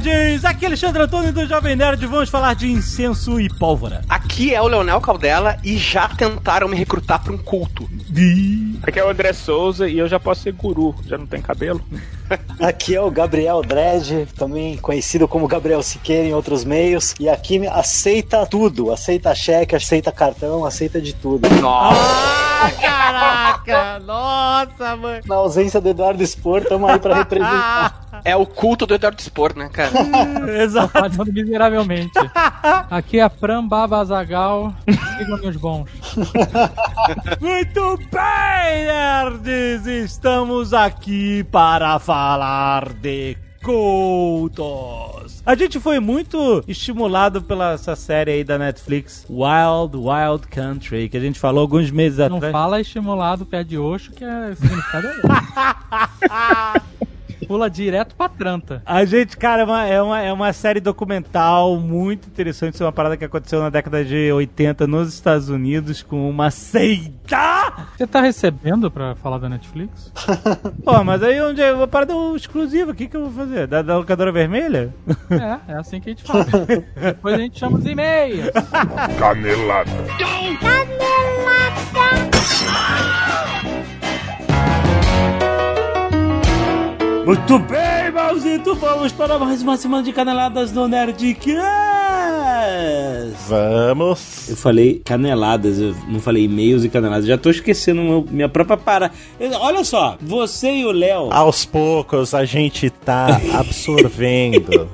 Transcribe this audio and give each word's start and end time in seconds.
Nerds! 0.00 0.44
Aqui 0.44 0.64
é 0.64 0.68
Alexandre 0.68 1.02
Antônio 1.02 1.32
do 1.32 1.46
Jovem 1.46 1.74
Nerd. 1.74 2.04
Vamos 2.06 2.28
falar 2.28 2.54
de 2.54 2.70
incenso 2.70 3.40
e 3.40 3.48
pólvora. 3.48 4.02
Aqui 4.08 4.54
é 4.54 4.60
o 4.60 4.66
Leonel 4.66 5.00
Caldela 5.00 5.56
e 5.64 5.76
já 5.76 6.08
tentaram 6.08 6.68
me 6.68 6.76
recrutar 6.76 7.22
para 7.22 7.32
um 7.32 7.38
culto. 7.38 7.88
Aqui 8.82 8.98
é 8.98 9.04
o 9.04 9.08
André 9.08 9.32
Souza 9.32 9.88
e 9.88 9.98
eu 9.98 10.08
já 10.08 10.20
posso 10.20 10.42
ser 10.42 10.52
guru, 10.52 10.94
já 11.06 11.16
não 11.16 11.26
tem 11.26 11.40
cabelo. 11.40 11.80
Aqui 12.60 12.94
é 12.94 13.00
o 13.00 13.10
Gabriel 13.10 13.62
Dredd, 13.62 14.26
também 14.36 14.76
conhecido 14.76 15.26
como 15.26 15.48
Gabriel 15.48 15.82
Siqueira 15.82 16.28
em 16.28 16.34
outros 16.34 16.64
meios. 16.64 17.14
E 17.18 17.28
aqui 17.28 17.66
aceita 17.66 18.44
tudo, 18.46 18.92
aceita 18.92 19.34
cheque, 19.34 19.76
aceita 19.76 20.10
cartão, 20.12 20.64
aceita 20.64 21.00
de 21.00 21.14
tudo. 21.14 21.46
Ah, 21.64 22.70
caraca! 22.80 23.98
Nossa, 24.00 24.96
mano! 24.96 25.22
Na 25.26 25.36
ausência 25.36 25.80
do 25.80 25.88
Eduardo 25.88 26.26
Spor, 26.26 26.62
estamos 26.62 26.88
aí 26.90 26.98
pra 26.98 27.14
representar. 27.16 28.02
É 28.24 28.36
o 28.36 28.46
culto 28.46 28.86
do 28.86 28.94
Eduardo 28.94 29.20
Spor, 29.22 29.56
né, 29.56 29.68
cara? 29.72 29.90
Exato. 30.62 30.92
Miseravelmente. 31.32 32.12
Aqui 32.90 33.18
é 33.18 33.22
a 33.22 33.28
Fran 33.30 33.66
Baba 33.66 33.98
Azagal. 34.00 34.74
Sigam 35.18 35.38
meus 35.38 35.56
bons. 35.56 35.90
Muito 37.40 37.98
bem, 38.10 38.84
nerds! 38.86 39.86
Estamos 39.86 40.72
aqui 40.72 41.44
para 41.44 41.98
falar 41.98 42.92
de 42.94 43.36
cultos. 43.62 45.42
A 45.44 45.54
gente 45.56 45.80
foi 45.80 45.98
muito 45.98 46.62
estimulado 46.68 47.42
pela 47.42 47.72
essa 47.72 47.96
série 47.96 48.30
aí 48.30 48.44
da 48.44 48.56
Netflix, 48.58 49.26
Wild 49.28 49.96
Wild 49.96 50.46
Country, 50.48 51.08
que 51.08 51.16
a 51.16 51.20
gente 51.20 51.38
falou 51.38 51.62
alguns 51.62 51.90
meses 51.90 52.18
Não 52.18 52.36
atrás. 52.36 52.52
fala 52.52 52.80
estimulado 52.80 53.44
pé 53.44 53.64
de 53.64 53.76
oxo, 53.76 54.12
que 54.12 54.24
é 54.24 54.54
significado 54.54 55.08
é. 55.08 56.96
Pula 57.46 57.70
direto 57.70 58.14
pra 58.14 58.28
Tranta. 58.28 58.82
A 58.84 59.04
gente, 59.04 59.36
cara, 59.36 59.62
é 59.62 59.64
uma, 59.64 59.86
é, 59.86 60.02
uma, 60.02 60.20
é 60.20 60.32
uma 60.32 60.52
série 60.52 60.80
documental 60.80 61.76
muito 61.78 62.28
interessante. 62.28 62.74
Isso 62.74 62.82
é 62.82 62.86
uma 62.86 62.92
parada 62.92 63.16
que 63.16 63.24
aconteceu 63.24 63.60
na 63.60 63.70
década 63.70 64.04
de 64.04 64.32
80 64.32 64.86
nos 64.86 65.14
Estados 65.14 65.48
Unidos 65.48 66.02
com 66.02 66.28
uma 66.28 66.50
seita. 66.50 67.72
Você 67.96 68.06
tá 68.06 68.20
recebendo 68.20 68.90
pra 68.90 69.14
falar 69.16 69.38
da 69.38 69.48
Netflix? 69.48 70.12
Pô, 70.84 71.04
mas 71.04 71.22
aí 71.22 71.40
onde 71.40 71.62
é 71.62 71.72
uma 71.72 71.88
parada 71.88 72.12
exclusiva, 72.34 72.92
o 72.92 72.94
que, 72.94 73.06
que 73.06 73.16
eu 73.16 73.28
vou 73.28 73.32
fazer? 73.32 73.66
Da, 73.66 73.82
da 73.82 73.96
locadora 73.98 74.32
vermelha? 74.32 74.94
É, 75.30 75.72
é 75.72 75.76
assim 75.76 76.00
que 76.00 76.10
a 76.10 76.12
gente 76.12 76.24
fala. 76.24 76.44
Depois 76.44 77.34
a 77.34 77.38
gente 77.38 77.58
chama 77.58 77.78
os 77.78 77.86
e-mails. 77.86 78.50
Canelada. 79.18 79.90
Muito 87.26 87.58
bem, 87.58 88.05
Malzito, 88.16 88.74
vamos 88.74 89.12
para 89.12 89.38
mais 89.38 89.60
uma 89.60 89.76
semana 89.76 90.02
de 90.02 90.10
caneladas 90.10 90.72
do 90.72 90.88
Nerdcast. 90.88 91.60
Vamos. 93.46 94.48
Eu 94.48 94.56
falei 94.56 95.02
caneladas, 95.04 95.78
eu 95.78 95.94
não 96.08 96.18
falei 96.18 96.44
e-mails 96.44 96.82
e 96.82 96.88
caneladas. 96.88 97.26
Já 97.26 97.36
tô 97.36 97.50
esquecendo 97.50 98.00
meu- 98.00 98.26
minha 98.30 98.48
própria 98.48 98.78
para. 98.78 99.10
Olha 99.60 99.84
só, 99.84 100.16
você 100.20 100.72
e 100.76 100.86
o 100.86 100.92
Léo. 100.92 101.28
Aos 101.30 101.66
poucos 101.66 102.32
a 102.32 102.46
gente 102.46 102.88
tá 102.88 103.38
absorvendo. 103.54 104.88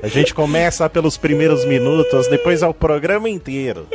A 0.00 0.06
gente 0.08 0.32
começa 0.32 0.88
pelos 0.88 1.16
primeiros 1.16 1.64
minutos, 1.64 2.28
depois 2.28 2.62
é 2.62 2.66
o 2.68 2.74
programa 2.74 3.28
inteiro. 3.28 3.86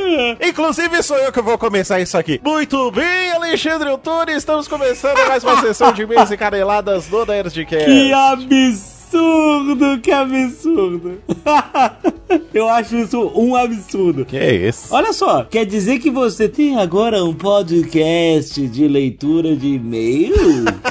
Inclusive 0.45 1.01
sou 1.01 1.17
eu 1.17 1.31
que 1.31 1.41
vou 1.41 1.57
começar 1.57 1.99
isso 2.01 2.17
aqui. 2.17 2.41
Muito 2.43 2.91
bem, 2.91 3.31
Alexandre 3.31 3.89
Antônio, 3.89 4.35
estamos 4.35 4.67
começando 4.67 5.17
mais 5.27 5.43
uma 5.43 5.61
sessão 5.61 5.93
de 5.93 6.05
meias 6.05 6.29
e 6.29 6.35
caneladas 6.37 7.07
do 7.07 7.25
Nerdcast. 7.25 7.85
Que 7.85 8.13
this 8.49 8.98
absurdo, 9.19 9.99
que 10.01 10.11
absurdo. 10.11 11.17
Eu 12.53 12.69
acho 12.69 12.95
isso 12.95 13.31
um 13.35 13.55
absurdo. 13.55 14.23
Que 14.25 14.37
é 14.37 14.53
isso? 14.53 14.93
Olha 14.93 15.11
só, 15.13 15.43
quer 15.43 15.65
dizer 15.65 15.99
que 15.99 16.11
você 16.11 16.47
tem 16.47 16.77
agora 16.77 17.23
um 17.23 17.33
podcast 17.33 18.67
de 18.67 18.87
leitura 18.87 19.55
de 19.55 19.67
e-mail? 19.75 20.35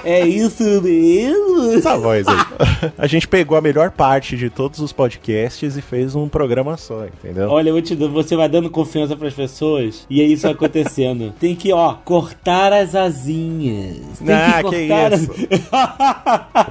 é 0.04 0.26
isso 0.26 0.64
mesmo? 0.82 1.72
Essa 1.72 1.96
voz 1.96 2.26
aí. 2.26 2.36
A 2.98 3.06
gente 3.06 3.28
pegou 3.28 3.56
a 3.56 3.60
melhor 3.60 3.90
parte 3.90 4.36
de 4.36 4.50
todos 4.50 4.80
os 4.80 4.92
podcasts 4.92 5.76
e 5.76 5.82
fez 5.82 6.14
um 6.14 6.28
programa 6.28 6.76
só, 6.76 7.04
entendeu? 7.06 7.48
Olha, 7.50 7.70
eu 7.70 7.80
te 7.82 7.94
você 7.94 8.34
vai 8.36 8.48
dando 8.48 8.70
confiança 8.70 9.16
pras 9.16 9.34
pessoas 9.34 10.06
e 10.10 10.20
é 10.20 10.24
isso 10.24 10.48
acontecendo. 10.48 11.32
Tem 11.38 11.54
que, 11.54 11.72
ó, 11.72 11.94
cortar 12.04 12.72
as 12.72 12.94
asinhas. 12.94 14.18
Tem 14.24 14.34
Ah, 14.34 14.60
que 14.62 14.70
que 14.70 14.88
cortar 14.88 15.12
isso. 15.12 15.32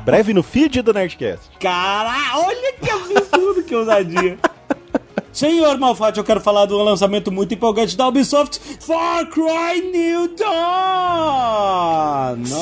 Breve 0.03 0.33
no 0.33 0.43
feed 0.43 0.81
do 0.81 0.93
Nerdcast. 0.93 1.36
Cara, 1.59 2.37
olha 2.37 2.73
que 2.73 2.89
absurdo 2.89 3.63
que 3.63 3.75
ousadia. 3.75 4.37
Senhor 5.37 5.77
Malfatti, 5.77 6.17
eu 6.17 6.23
quero 6.23 6.41
falar 6.41 6.65
do 6.65 6.75
lançamento 6.79 7.31
muito 7.31 7.53
empolgante 7.53 7.95
da 7.95 8.07
Ubisoft, 8.07 8.59
Far 8.79 9.27
Cry 9.29 9.81
New 9.91 10.35
Dawn! 10.35 10.47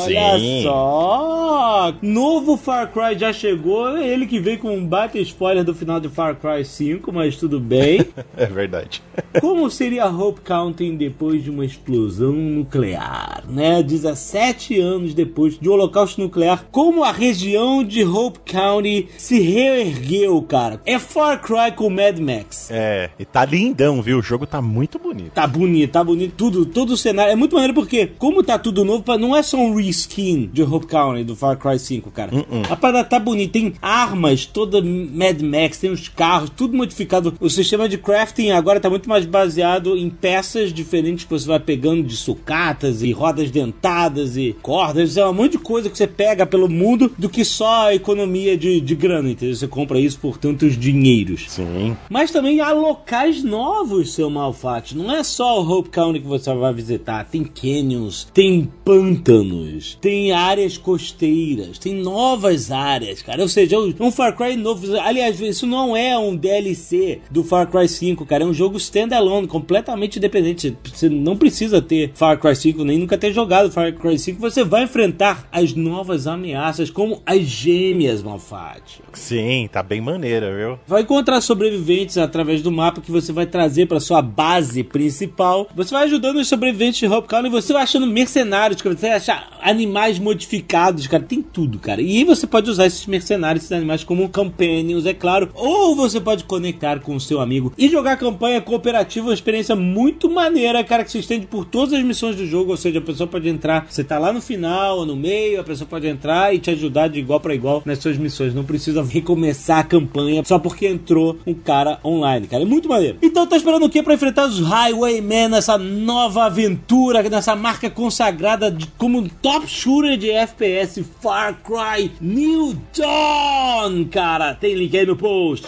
Olha 0.04 0.38
Sim. 0.38 0.64
só! 0.64 1.94
Novo 2.02 2.58
Far 2.58 2.92
Cry 2.92 3.18
já 3.18 3.32
chegou, 3.32 3.98
ele 3.98 4.28
que 4.28 4.42
veio 4.42 4.60
com 4.60 4.76
um 4.76 4.86
baita 4.86 5.18
spoiler 5.20 5.64
do 5.64 5.74
final 5.74 6.02
de 6.02 6.10
Far 6.10 6.36
Cry 6.36 6.66
5, 6.66 7.14
mas 7.14 7.38
tudo 7.38 7.62
bem. 7.62 8.06
É 8.36 8.46
verdade. 8.46 9.02
Como 9.40 9.70
seria 9.72 10.08
Hope 10.08 10.42
County 10.42 10.92
depois 10.92 11.42
de 11.42 11.50
uma 11.50 11.64
explosão 11.64 12.34
nuclear, 12.34 13.46
né? 13.48 13.82
17 13.82 14.78
anos 14.82 15.14
depois 15.14 15.58
de 15.58 15.70
um 15.70 15.72
holocausto 15.72 16.20
nuclear, 16.20 16.66
como 16.70 17.04
a 17.04 17.14
região 17.14 17.82
de 17.84 18.04
Hope 18.04 18.40
County 18.40 19.08
se 19.18 19.40
reergueu, 19.40 20.42
cara? 20.42 20.82
É 20.86 21.00
Far 21.00 21.42
Cry 21.42 21.72
com 21.74 21.90
Mad 21.90 22.20
Max. 22.20 22.65
É, 22.70 23.10
e 23.20 23.26
tá 23.26 23.46
lindão, 23.46 24.02
viu? 24.02 24.20
O 24.20 24.22
jogo 24.22 24.46
tá 24.46 24.62
muito 24.62 25.00
bonito. 25.00 25.32
Tá 25.32 25.48
bonito, 25.48 25.92
tá 25.92 26.04
bonito, 26.04 26.34
tudo, 26.36 26.66
todo 26.66 26.92
o 26.92 26.98
cenário. 26.98 27.32
É 27.32 27.36
muito 27.36 27.54
maneiro 27.54 27.74
porque, 27.74 28.08
como 28.18 28.44
tá 28.44 28.58
tudo 28.58 28.84
novo, 28.84 29.04
não 29.18 29.36
é 29.36 29.44
só 29.44 29.58
um 29.58 29.76
reskin 29.76 30.50
de 30.52 30.64
Hope 30.64 30.88
County 30.88 31.24
do 31.24 31.36
Far 31.36 31.58
Cry 31.58 31.80
5, 31.80 32.12
cara. 32.12 32.32
A 32.70 32.76
parada 32.76 33.04
tá 33.04 33.20
bonita, 33.20 33.54
tem 33.54 33.74
armas, 33.82 34.46
toda 34.46 34.82
Mad 34.82 35.42
Max, 35.42 35.80
tem 35.80 35.92
os 35.92 36.08
carros, 36.08 36.50
tudo 36.50 36.76
modificado. 36.76 37.34
O 37.40 37.50
sistema 37.50 37.88
de 37.88 37.98
crafting 37.98 38.52
agora 38.52 38.80
tá 38.80 38.90
muito 38.90 39.10
mais 39.10 39.26
baseado 39.26 39.98
em 39.98 40.10
peças 40.10 40.74
diferentes 40.74 41.26
que 41.26 41.32
você 41.32 41.48
vai 41.48 41.60
pegando 41.60 42.04
de 42.04 42.16
sucatas 42.16 43.02
e 43.02 43.12
rodas 43.12 43.52
dentadas 43.52 44.38
e 44.38 44.56
cordas. 44.62 45.18
É 45.18 45.26
um 45.26 45.34
monte 45.34 45.54
de 45.54 45.60
coisa 45.60 45.90
que 45.90 45.98
você 45.98 46.08
pega 46.08 46.46
pelo 46.46 46.70
mundo 46.70 47.12
do 47.18 47.30
que 47.30 47.44
só 47.44 47.88
a 47.88 47.96
economia 47.96 48.58
de, 48.58 48.80
de 48.82 48.96
grana, 48.96 49.30
entendeu? 49.30 49.56
Você 49.56 49.68
compra 49.68 50.00
isso 50.00 50.20
por 50.20 50.38
tantos 50.38 50.78
dinheiros. 50.78 51.46
Sim. 51.50 51.96
Mas 52.10 52.32
também 52.32 52.55
há 52.60 52.72
locais 52.72 53.44
novos, 53.44 54.14
seu 54.14 54.30
Malfatti. 54.30 54.96
Não 54.96 55.12
é 55.12 55.24
só 55.24 55.62
o 55.62 55.70
Hope 55.70 55.90
County 55.90 56.20
que 56.20 56.28
você 56.28 56.54
vai 56.54 56.74
visitar. 56.74 57.26
Tem 57.26 57.44
canyons, 57.44 58.28
tem 58.34 58.72
pântanos, 58.84 59.98
tem 60.00 60.32
áreas 60.32 60.78
costeiras, 60.78 61.78
tem 61.78 61.94
novas 61.94 62.72
áreas, 62.72 63.22
cara. 63.22 63.42
Ou 63.42 63.50
seja, 63.50 63.76
é 63.76 63.80
um 63.80 64.12
Far 64.12 64.36
Cry 64.36 64.56
novo. 64.56 64.86
Aliás, 65.00 65.40
isso 65.40 65.66
não 65.66 65.96
é 65.96 66.18
um 66.18 66.36
DLC 66.36 67.22
do 67.30 67.44
Far 67.44 67.70
Cry 67.70 67.88
5, 67.88 68.26
cara. 68.26 68.44
É 68.44 68.48
um 68.48 68.54
jogo 68.54 68.78
standalone, 68.78 69.48
completamente 69.48 70.18
independente. 70.18 70.78
Você 70.84 71.10
não 71.10 71.36
precisa 71.38 71.82
ter 71.82 72.12
Far 72.14 72.40
Cry 72.40 72.56
5, 72.56 72.84
nem 72.84 72.98
nunca 72.98 73.18
ter 73.18 73.34
jogado 73.34 73.72
Far 73.72 73.94
Cry 73.94 74.18
5. 74.18 74.40
Você 74.40 74.64
vai 74.64 74.84
enfrentar 74.84 75.48
as 75.52 75.74
novas 75.74 76.28
ameaças, 76.28 76.90
como 76.90 77.22
as 77.26 77.42
gêmeas, 77.42 78.24
Malfatti. 78.24 79.02
Sim, 79.14 79.70
tá 79.72 79.82
bem 79.82 80.02
maneira, 80.02 80.56
viu? 80.56 80.80
Vai 80.88 81.02
encontrar 81.02 81.42
sobreviventes 81.42 82.18
através 82.18 82.45
do 82.62 82.72
mapa 82.72 83.02
que 83.02 83.12
você 83.12 83.32
vai 83.32 83.46
trazer 83.46 83.88
para 83.88 84.00
sua 84.00 84.22
base 84.22 84.84
principal. 84.84 85.68
Você 85.76 85.94
vai 85.94 86.06
ajudando 86.06 86.38
os 86.38 86.48
sobreviventes 86.48 87.00
de 87.00 87.08
Hope 87.08 87.28
e 87.46 87.50
você 87.50 87.74
vai 87.74 87.84
achando 87.84 88.08
mercenários, 88.08 88.82
cara. 88.82 88.96
Você 88.96 89.08
vai 89.08 89.18
achar 89.18 89.58
animais 89.62 90.20
modificados, 90.20 91.08
cara. 91.08 91.24
Tem 91.24 91.42
tudo, 91.42 91.80
cara. 91.80 92.02
E 92.02 92.24
você 92.24 92.46
pode 92.46 92.70
usar 92.70 92.86
esses 92.86 93.06
mercenários, 93.06 93.64
esses 93.64 93.72
animais 93.76 94.04
como 94.04 94.30
companions, 94.30 95.06
é 95.06 95.14
claro. 95.14 95.50
Ou 95.54 95.96
você 95.96 96.22
pode 96.22 96.44
conectar 96.44 97.00
com 97.00 97.16
o 97.16 97.20
seu 97.20 97.42
amigo 97.42 97.74
e 97.78 97.90
jogar 97.90 98.18
campanha 98.18 98.62
cooperativa, 98.62 99.28
uma 99.28 99.34
experiência 99.34 99.76
muito 99.76 100.30
maneira, 100.30 100.84
cara, 100.84 101.04
que 101.04 101.12
se 101.12 101.20
estende 101.20 101.48
por 101.48 101.66
todas 101.66 101.94
as 101.94 102.04
missões 102.04 102.36
do 102.36 102.46
jogo. 102.46 102.72
Ou 102.72 102.78
seja, 102.78 103.00
a 103.00 103.02
pessoa 103.02 103.28
pode 103.28 103.50
entrar, 103.50 103.88
você 103.90 104.04
tá 104.04 104.20
lá 104.20 104.32
no 104.32 104.42
final 104.42 105.00
ou 105.00 105.06
no 105.06 105.16
meio, 105.16 105.60
a 105.60 105.64
pessoa 105.64 105.88
pode 105.88 106.08
entrar 106.08 106.54
e 106.54 106.60
te 106.60 106.70
ajudar 106.72 107.08
de 107.08 107.20
igual 107.20 107.40
para 107.40 107.56
igual 107.56 107.82
nas 107.86 108.00
suas 108.00 108.18
missões. 108.18 108.54
Não 108.54 108.64
precisa 108.64 109.04
recomeçar 109.04 109.80
a 109.80 109.84
campanha 109.84 110.44
só 110.46 110.60
porque 110.60 110.88
entrou 110.88 111.38
um 111.46 111.54
cara 111.54 112.00
online, 112.04 112.25
cara. 112.48 112.64
É 112.64 112.66
muito 112.66 112.90
maneiro. 112.90 113.18
Então 113.22 113.46
tá 113.48 113.56
esperando 113.56 113.86
o 113.86 113.90
que 113.90 114.02
para 114.02 114.14
enfrentar 114.14 114.46
os 114.46 114.60
Highwaymen 114.60 115.50
nessa 115.50 115.78
nova 115.78 116.46
aventura, 116.46 117.24
nessa 117.24 117.56
marca 117.56 117.90
consagrada 117.90 118.72
de, 118.72 118.88
como 118.98 119.28
top 119.42 119.68
shooter 119.68 120.18
de 120.18 120.32
FPS 120.32 121.04
Far 121.22 121.60
Cry 121.64 122.12
New 122.20 122.76
Dawn, 122.96 124.06
cara. 124.06 124.54
Tem 124.54 124.76
link 124.76 124.98
aí 124.98 125.06
no 125.06 125.16
post. 125.16 125.66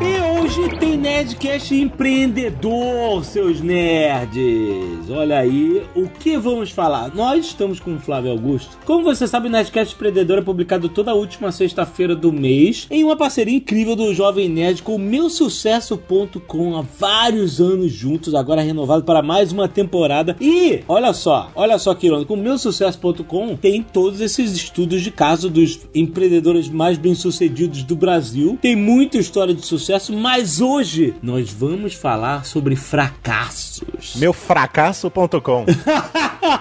E 0.00 0.31
Hoje 0.42 0.76
tem 0.80 0.96
Nerdcast 0.96 1.72
empreendedor, 1.72 3.24
seus 3.24 3.60
nerds. 3.60 5.08
Olha 5.08 5.38
aí, 5.38 5.86
o 5.94 6.08
que 6.08 6.36
vamos 6.36 6.72
falar? 6.72 7.14
Nós 7.14 7.46
estamos 7.46 7.78
com 7.78 7.94
o 7.94 8.00
Flávio 8.00 8.32
Augusto. 8.32 8.76
Como 8.84 9.04
você 9.04 9.28
sabe, 9.28 9.46
o 9.46 9.50
Nerdcast 9.50 9.94
Empreendedor 9.94 10.38
é 10.38 10.42
publicado 10.42 10.88
toda 10.88 11.14
última 11.14 11.52
sexta-feira 11.52 12.16
do 12.16 12.32
mês 12.32 12.88
em 12.90 13.04
uma 13.04 13.16
parceria 13.16 13.54
incrível 13.54 13.94
do 13.94 14.12
Jovem 14.12 14.48
Nerd 14.48 14.82
com 14.82 14.96
o 14.96 14.98
meusucesso.com 14.98 16.76
há 16.76 16.82
vários 16.98 17.60
anos 17.60 17.92
juntos, 17.92 18.34
agora 18.34 18.62
renovado 18.62 19.04
para 19.04 19.22
mais 19.22 19.52
uma 19.52 19.68
temporada. 19.68 20.36
E 20.40 20.80
olha 20.88 21.12
só, 21.12 21.52
olha 21.54 21.78
só 21.78 21.94
que 21.94 22.08
irônico, 22.08 22.34
o 22.34 22.36
meusucesso.com 22.36 23.54
tem 23.54 23.80
todos 23.80 24.20
esses 24.20 24.52
estudos 24.56 25.02
de 25.02 25.12
caso 25.12 25.48
dos 25.48 25.78
empreendedores 25.94 26.68
mais 26.68 26.98
bem-sucedidos 26.98 27.84
do 27.84 27.94
Brasil. 27.94 28.58
Tem 28.60 28.74
muita 28.74 29.18
história 29.18 29.54
de 29.54 29.64
sucesso, 29.64 30.12
mas 30.12 30.31
hoje 30.60 31.14
nós 31.22 31.50
vamos 31.50 31.94
falar 31.94 32.44
sobre 32.46 32.74
fracassos. 32.76 34.16
Meufracasso.com. 34.16 35.66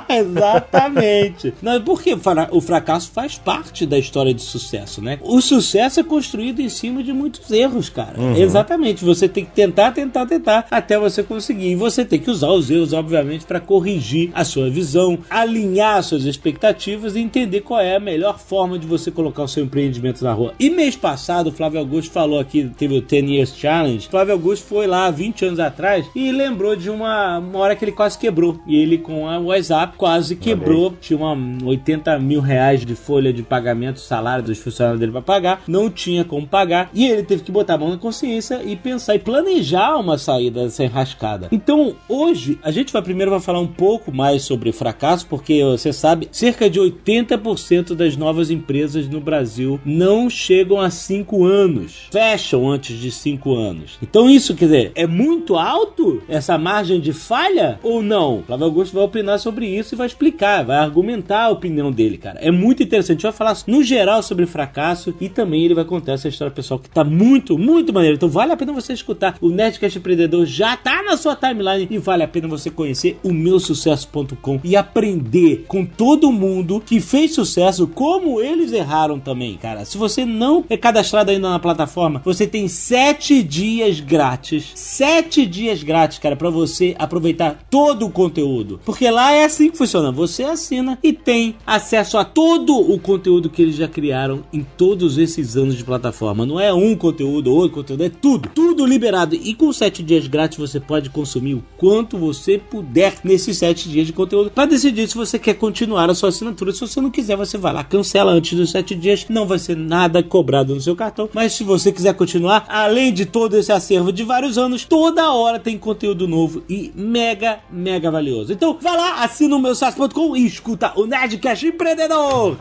Exatamente. 0.09 1.53
Não, 1.61 1.81
porque 1.81 2.15
o 2.51 2.61
fracasso 2.61 3.11
faz 3.11 3.37
parte 3.37 3.85
da 3.85 3.97
história 3.97 4.33
de 4.33 4.41
sucesso, 4.41 5.01
né? 5.01 5.17
O 5.21 5.41
sucesso 5.41 5.99
é 5.99 6.03
construído 6.03 6.59
em 6.59 6.69
cima 6.69 7.01
de 7.01 7.13
muitos 7.13 7.49
erros, 7.51 7.89
cara. 7.89 8.17
Exatamente. 8.37 9.03
Você 9.03 9.27
tem 9.27 9.45
que 9.45 9.51
tentar, 9.51 9.91
tentar, 9.91 10.25
tentar 10.25 10.67
até 10.69 10.99
você 10.99 11.23
conseguir. 11.23 11.71
E 11.71 11.75
você 11.75 12.03
tem 12.03 12.19
que 12.19 12.29
usar 12.29 12.49
os 12.49 12.69
erros, 12.69 12.93
obviamente, 12.93 13.45
para 13.45 13.59
corrigir 13.59 14.31
a 14.33 14.43
sua 14.43 14.69
visão, 14.69 15.19
alinhar 15.29 15.97
as 15.97 16.07
suas 16.07 16.25
expectativas 16.25 17.15
e 17.15 17.19
entender 17.19 17.61
qual 17.61 17.79
é 17.79 17.95
a 17.95 17.99
melhor 17.99 18.39
forma 18.39 18.77
de 18.77 18.85
você 18.85 19.09
colocar 19.09 19.43
o 19.43 19.47
seu 19.47 19.63
empreendimento 19.63 20.23
na 20.23 20.33
rua. 20.33 20.53
E 20.59 20.69
mês 20.69 20.95
passado, 20.95 21.47
o 21.47 21.51
Flávio 21.51 21.79
Augusto 21.79 22.11
falou 22.11 22.39
aqui, 22.39 22.69
teve 22.77 22.97
o 22.97 23.01
10 23.01 23.29
Years 23.29 23.51
Challenge. 23.61 24.07
O 24.07 24.09
Flávio 24.09 24.33
Augusto 24.33 24.65
foi 24.65 24.87
lá 24.87 25.11
20 25.11 25.45
anos 25.45 25.59
atrás 25.59 26.07
e 26.15 26.31
lembrou 26.31 26.75
de 26.75 26.89
uma, 26.89 27.37
uma 27.37 27.59
hora 27.59 27.75
que 27.75 27.85
ele 27.85 27.91
quase 27.91 28.17
quebrou. 28.17 28.59
E 28.65 28.75
ele, 28.75 28.97
com 28.97 29.27
a 29.27 29.37
WhatsApp, 29.37 29.95
quase 29.97 30.35
quebrou. 30.35 30.95
Tinha 30.99 31.19
uma 31.19 31.37
80 31.65 32.17
mil 32.17 32.41
reais 32.41 32.83
de 32.83 32.95
folha 32.95 33.31
de 33.31 33.43
pagamento, 33.43 33.99
salário 33.99 34.43
dos 34.43 34.57
funcionários 34.57 34.99
dele 34.99 35.11
para 35.11 35.21
pagar. 35.21 35.61
Não 35.67 35.89
tinha 35.89 36.25
como 36.25 36.47
pagar. 36.47 36.89
E 36.93 37.05
ele 37.05 37.23
teve 37.23 37.43
que 37.43 37.51
botar 37.51 37.75
a 37.75 37.77
mão 37.77 37.89
na 37.89 37.97
consciência 37.97 38.61
e 38.63 38.75
pensar 38.75 39.15
e 39.15 39.19
planejar 39.19 39.97
uma 39.97 40.17
saída 40.17 40.63
dessa 40.63 40.83
enrascada. 40.83 41.47
Então, 41.51 41.95
hoje, 42.09 42.57
a 42.63 42.71
gente 42.71 42.91
vai 42.91 43.01
primeiro 43.01 43.31
vai 43.31 43.39
falar 43.39 43.59
um 43.59 43.67
pouco 43.67 44.11
mais 44.11 44.41
sobre 44.41 44.71
fracasso, 44.71 45.27
porque 45.27 45.63
você 45.63 45.93
sabe, 45.93 46.27
cerca 46.31 46.69
de 46.69 46.79
80% 46.79 47.93
das 47.93 48.17
novas 48.17 48.49
empresas 48.49 49.07
no 49.07 49.19
Brasil 49.19 49.79
não 49.85 50.29
chegam 50.29 50.79
a 50.79 50.89
5 50.89 51.45
anos. 51.45 52.07
Fecham 52.11 52.69
antes 52.69 52.97
de 52.97 53.11
5 53.11 53.50
anos. 53.55 53.97
Então, 54.01 54.29
isso 54.29 54.55
quer 54.55 54.65
dizer, 54.65 54.91
é 54.95 55.07
muito 55.07 55.55
alto 55.55 56.21
essa 56.27 56.57
margem 56.57 56.99
de 56.99 57.13
falha 57.13 57.79
ou 57.83 58.01
não? 58.01 58.43
Flávio 58.45 58.65
Augusto 58.65 58.93
vai 58.93 59.03
opinar 59.03 59.39
sobre 59.39 59.67
isso 59.67 59.95
e 59.95 59.97
vai 59.97 60.07
explicar, 60.07 60.63
vai 60.63 60.77
argumentar 60.77 61.45
a 61.45 61.49
opinião 61.49 61.91
dele, 61.91 62.17
cara. 62.17 62.39
É 62.39 62.51
muito 62.51 62.83
interessante. 62.83 63.11
A 63.11 63.13
gente 63.13 63.23
vai 63.23 63.31
falar 63.31 63.57
no 63.67 63.83
geral 63.83 64.23
sobre 64.23 64.45
fracasso 64.45 65.13
e 65.19 65.29
também 65.29 65.65
ele 65.65 65.73
vai 65.73 65.85
contar 65.85 66.13
essa 66.13 66.27
história 66.27 66.53
pessoal 66.53 66.79
que 66.79 66.89
tá 66.89 67.03
muito, 67.03 67.57
muito 67.57 67.93
maneiro. 67.93 68.15
Então 68.15 68.29
vale 68.29 68.51
a 68.51 68.57
pena 68.57 68.73
você 68.73 68.93
escutar. 68.93 69.35
O 69.41 69.49
Nerdcast 69.49 69.97
Empreendedor 69.97 70.45
já 70.45 70.75
tá 70.77 71.03
na 71.03 71.17
sua 71.17 71.35
timeline 71.35 71.87
e 71.89 71.97
vale 71.97 72.23
a 72.23 72.27
pena 72.27 72.47
você 72.47 72.69
conhecer 72.69 73.17
o 73.23 73.33
meusucesso.com 73.33 74.59
e 74.63 74.75
aprender 74.75 75.65
com 75.67 75.85
todo 75.85 76.31
mundo 76.31 76.81
que 76.85 76.99
fez 76.99 77.33
sucesso 77.33 77.87
como 77.87 78.41
eles 78.41 78.71
erraram 78.71 79.19
também, 79.19 79.57
cara. 79.57 79.85
Se 79.85 79.97
você 79.97 80.25
não 80.25 80.63
é 80.69 80.77
cadastrado 80.77 81.31
ainda 81.31 81.49
na 81.49 81.59
plataforma, 81.59 82.21
você 82.23 82.47
tem 82.47 82.67
sete 82.67 83.40
dias 83.43 83.99
grátis. 83.99 84.71
Sete 84.75 85.45
dias 85.45 85.83
grátis, 85.83 86.19
cara, 86.19 86.35
para 86.35 86.49
você 86.49 86.95
aproveitar 86.97 87.65
todo 87.69 88.05
o 88.05 88.11
conteúdo. 88.11 88.79
Porque 88.85 89.09
lá 89.09 89.31
é 89.31 89.45
assim 89.45 89.69
que 89.69 89.77
funciona. 89.77 90.11
Você 90.11 90.43
assina 90.43 90.97
e 91.03 91.13
tem 91.13 91.55
acesso 91.65 92.17
a 92.17 92.25
todo 92.25 92.75
o 92.77 92.99
conteúdo 92.99 93.49
que 93.49 93.61
eles 93.61 93.75
já 93.75 93.87
criaram 93.87 94.43
em 94.51 94.65
todos 94.77 95.17
esses 95.17 95.55
anos 95.55 95.75
de 95.75 95.83
plataforma. 95.83 96.45
Não 96.45 96.59
é 96.59 96.73
um 96.73 96.95
conteúdo, 96.95 97.53
outro 97.53 97.77
conteúdo, 97.77 98.03
é 98.03 98.09
tudo. 98.09 98.49
Tudo 98.53 98.85
liberado. 98.85 99.35
E 99.35 99.53
com 99.53 99.71
sete 99.71 100.03
dias 100.03 100.27
grátis 100.27 100.57
você 100.57 100.79
pode 100.79 101.09
consumir 101.09 101.55
o 101.55 101.63
quanto 101.77 102.17
você 102.17 102.57
puder 102.57 103.15
nesses 103.23 103.57
sete 103.57 103.89
dias 103.89 104.07
de 104.07 104.13
conteúdo 104.13 104.51
para 104.51 104.69
decidir 104.69 105.07
se 105.07 105.15
você 105.15 105.37
quer 105.37 105.55
continuar 105.55 106.09
a 106.09 106.15
sua 106.15 106.29
assinatura. 106.29 106.71
Se 106.71 106.81
você 106.81 107.01
não 107.01 107.11
quiser, 107.11 107.35
você 107.35 107.57
vai 107.57 107.73
lá, 107.73 107.83
cancela 107.83 108.31
antes 108.31 108.57
dos 108.57 108.71
sete 108.71 108.95
dias. 108.95 109.25
Não 109.29 109.45
vai 109.45 109.59
ser 109.59 109.75
nada 109.75 110.23
cobrado 110.23 110.73
no 110.73 110.81
seu 110.81 110.95
cartão. 110.95 111.29
Mas 111.33 111.53
se 111.53 111.63
você 111.63 111.91
quiser 111.91 112.13
continuar, 112.13 112.65
além 112.67 113.13
de 113.13 113.25
todo 113.31 113.57
esse 113.57 113.71
acervo 113.71 114.11
de 114.11 114.23
vários 114.23 114.57
anos, 114.57 114.83
toda 114.83 115.31
hora 115.31 115.59
tem 115.59 115.77
conteúdo 115.77 116.27
novo 116.27 116.63
e 116.69 116.91
mega, 116.93 117.59
mega 117.69 118.11
valioso. 118.11 118.51
Então, 118.51 118.77
vai 118.79 118.95
lá, 118.95 119.23
assina 119.23 119.55
o 119.55 119.59
meu 119.59 119.73
site.com 119.73 120.35
e 120.35 120.45
escuta 120.45 120.91
o 120.95 121.05
Nerdcast 121.05 121.65
Empreendedor. 121.65 122.57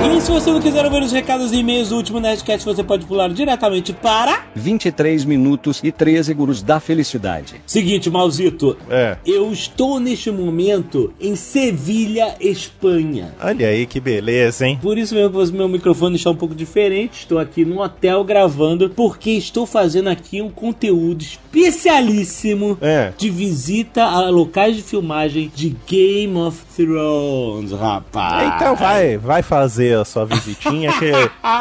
E 0.00 0.20
se 0.20 0.30
você 0.32 0.50
não 0.50 0.60
quiser 0.60 0.84
ouvir 0.84 1.02
os 1.02 1.12
recados 1.12 1.52
e 1.52 1.56
e-mails 1.58 1.88
do 1.90 1.96
último 1.96 2.18
Nerdcast, 2.18 2.64
você 2.64 2.82
pode 2.82 3.04
pular 3.06 3.28
diretamente 3.28 3.92
para... 3.92 4.44
23 4.54 5.24
minutos 5.24 5.80
e 5.84 5.92
13 5.92 6.34
gurus 6.34 6.62
da 6.62 6.80
felicidade. 6.80 7.56
Seguinte, 7.66 8.10
Malzito. 8.10 8.76
É. 8.90 9.16
Eu 9.24 9.52
estou 9.52 10.00
neste 10.00 10.30
momento 10.30 11.12
em 11.20 11.36
Sevilha, 11.36 12.34
Espanha. 12.40 13.34
Olha 13.40 13.68
aí 13.68 13.86
que 13.86 14.00
beleza, 14.00 14.66
hein? 14.66 14.78
Por 14.82 14.98
isso 14.98 15.14
mesmo 15.14 15.30
que 15.30 15.36
o 15.54 15.56
meu 15.56 15.68
microfone 15.68 16.16
está 16.16 16.30
um 16.30 16.36
pouco 16.36 16.54
diferente. 16.54 17.20
Estou 17.20 17.38
aqui 17.38 17.64
no 17.64 17.80
hotel 17.80 18.24
gravando, 18.24 18.90
porque 18.90 19.30
estou 19.32 19.66
fazendo 19.66 20.08
aqui 20.08 20.40
um 20.42 20.50
conteúdo 20.50 21.22
especialíssimo 21.22 22.76
É. 22.80 23.12
de 23.16 23.30
visita 23.30 24.04
a 24.04 24.28
locais 24.30 24.74
de 24.76 24.82
filmagem 24.82 25.50
de 25.54 25.76
Game 25.86 26.36
of 26.36 26.58
Thrones, 26.76 27.72
rapaz. 27.72 28.54
Então 28.56 28.74
vai, 28.74 29.16
vai 29.16 29.42
fazer 29.42 29.87
a 29.94 30.04
sua 30.04 30.24
visitinha 30.26 30.92
que 30.92 31.10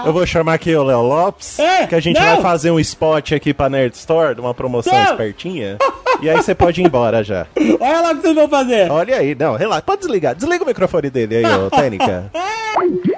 eu 0.05 0.13
vou 0.13 0.25
chamar 0.25 0.53
aqui 0.53 0.75
o 0.75 0.83
Léo 0.83 1.01
Lopes, 1.01 1.59
É, 1.59 1.87
que 1.87 1.95
a 1.95 1.99
gente 1.99 2.19
não. 2.19 2.25
vai 2.25 2.41
fazer 2.41 2.71
um 2.71 2.79
spot 2.79 3.31
aqui 3.33 3.53
pra 3.53 3.69
Nerd 3.69 3.93
Store, 3.95 4.35
de 4.35 4.41
uma 4.41 4.53
promoção 4.53 4.93
Não. 4.93 5.03
espertinha. 5.11 5.77
E 6.21 6.29
aí 6.29 6.35
você 6.37 6.55
pode 6.55 6.81
ir 6.81 6.85
embora 6.85 7.23
já. 7.23 7.45
Olha 7.79 8.01
lá 8.01 8.11
o 8.11 8.15
que 8.15 8.21
vocês 8.21 8.35
vão 8.35 8.49
fazer. 8.49 8.91
Olha 8.91 9.17
aí, 9.17 9.35
não, 9.35 9.55
relaxa, 9.55 9.81
pode 9.83 10.01
desligar. 10.01 10.33
Desliga 10.35 10.63
o 10.63 10.67
microfone 10.67 11.09
dele 11.09 11.37
aí, 11.37 11.45
ô 11.45 11.69
Tênica. 11.69 12.31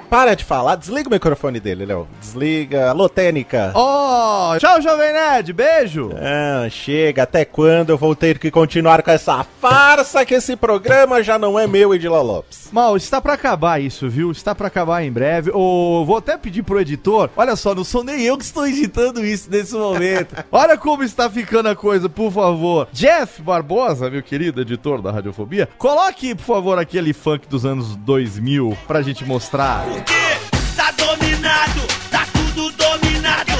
Para 0.08 0.34
de 0.34 0.42
falar, 0.44 0.74
desliga 0.76 1.08
o 1.08 1.12
microfone 1.12 1.60
dele, 1.60 1.84
Léo. 1.86 2.08
Desliga. 2.20 2.90
Alô, 2.90 3.08
Tênica. 3.08 3.72
Oh, 3.76 4.58
tchau, 4.58 4.80
Jovem 4.80 5.12
Nerd. 5.12 5.52
Beijo. 5.52 6.10
Ah, 6.16 6.66
chega, 6.68 7.22
até 7.22 7.44
quando 7.44 7.90
eu 7.90 7.98
vou 7.98 8.16
ter 8.16 8.38
que 8.38 8.50
continuar 8.50 9.02
com 9.02 9.10
essa 9.10 9.44
farsa 9.60 10.24
que 10.24 10.34
esse 10.34 10.56
programa 10.56 11.22
já 11.22 11.38
não 11.38 11.58
é 11.58 11.66
meu 11.66 11.94
e 11.94 11.98
de 11.98 12.08
Lopes? 12.08 12.70
Mal, 12.72 12.96
está 12.96 13.20
pra 13.20 13.34
acabar 13.34 13.80
isso, 13.80 14.08
viu? 14.08 14.32
Está 14.32 14.52
pra 14.54 14.66
acabar 14.66 14.99
em 15.04 15.12
breve. 15.12 15.50
Ô, 15.52 16.04
vou 16.04 16.16
até 16.16 16.36
pedir 16.36 16.62
pro 16.62 16.80
editor. 16.80 17.30
Olha 17.36 17.56
só, 17.56 17.74
não 17.74 17.84
sou 17.84 18.04
nem 18.04 18.22
eu 18.22 18.36
que 18.36 18.44
estou 18.44 18.66
editando 18.66 19.24
isso 19.24 19.50
nesse 19.50 19.74
momento. 19.74 20.34
Olha 20.50 20.76
como 20.76 21.02
está 21.02 21.28
ficando 21.28 21.68
a 21.68 21.76
coisa, 21.76 22.08
por 22.08 22.32
favor. 22.32 22.88
Jeff 22.92 23.42
Barbosa, 23.42 24.10
meu 24.10 24.22
querido 24.22 24.60
editor 24.60 25.00
da 25.00 25.10
Radiofobia, 25.10 25.68
coloque, 25.78 26.34
por 26.34 26.44
favor, 26.44 26.78
aquele 26.78 27.12
funk 27.12 27.48
dos 27.48 27.64
anos 27.64 27.96
2000 27.96 28.76
pra 28.86 29.02
gente 29.02 29.24
mostrar. 29.24 29.84
Tá 29.86 29.92
dominado, 29.94 30.49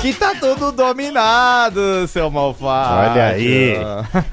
Que 0.01 0.15
tá 0.15 0.35
tudo 0.35 0.73
dominado, 0.73 2.09
seu 2.09 2.31
malvado. 2.31 3.11
Olha 3.11 3.27
aí. 3.27 3.75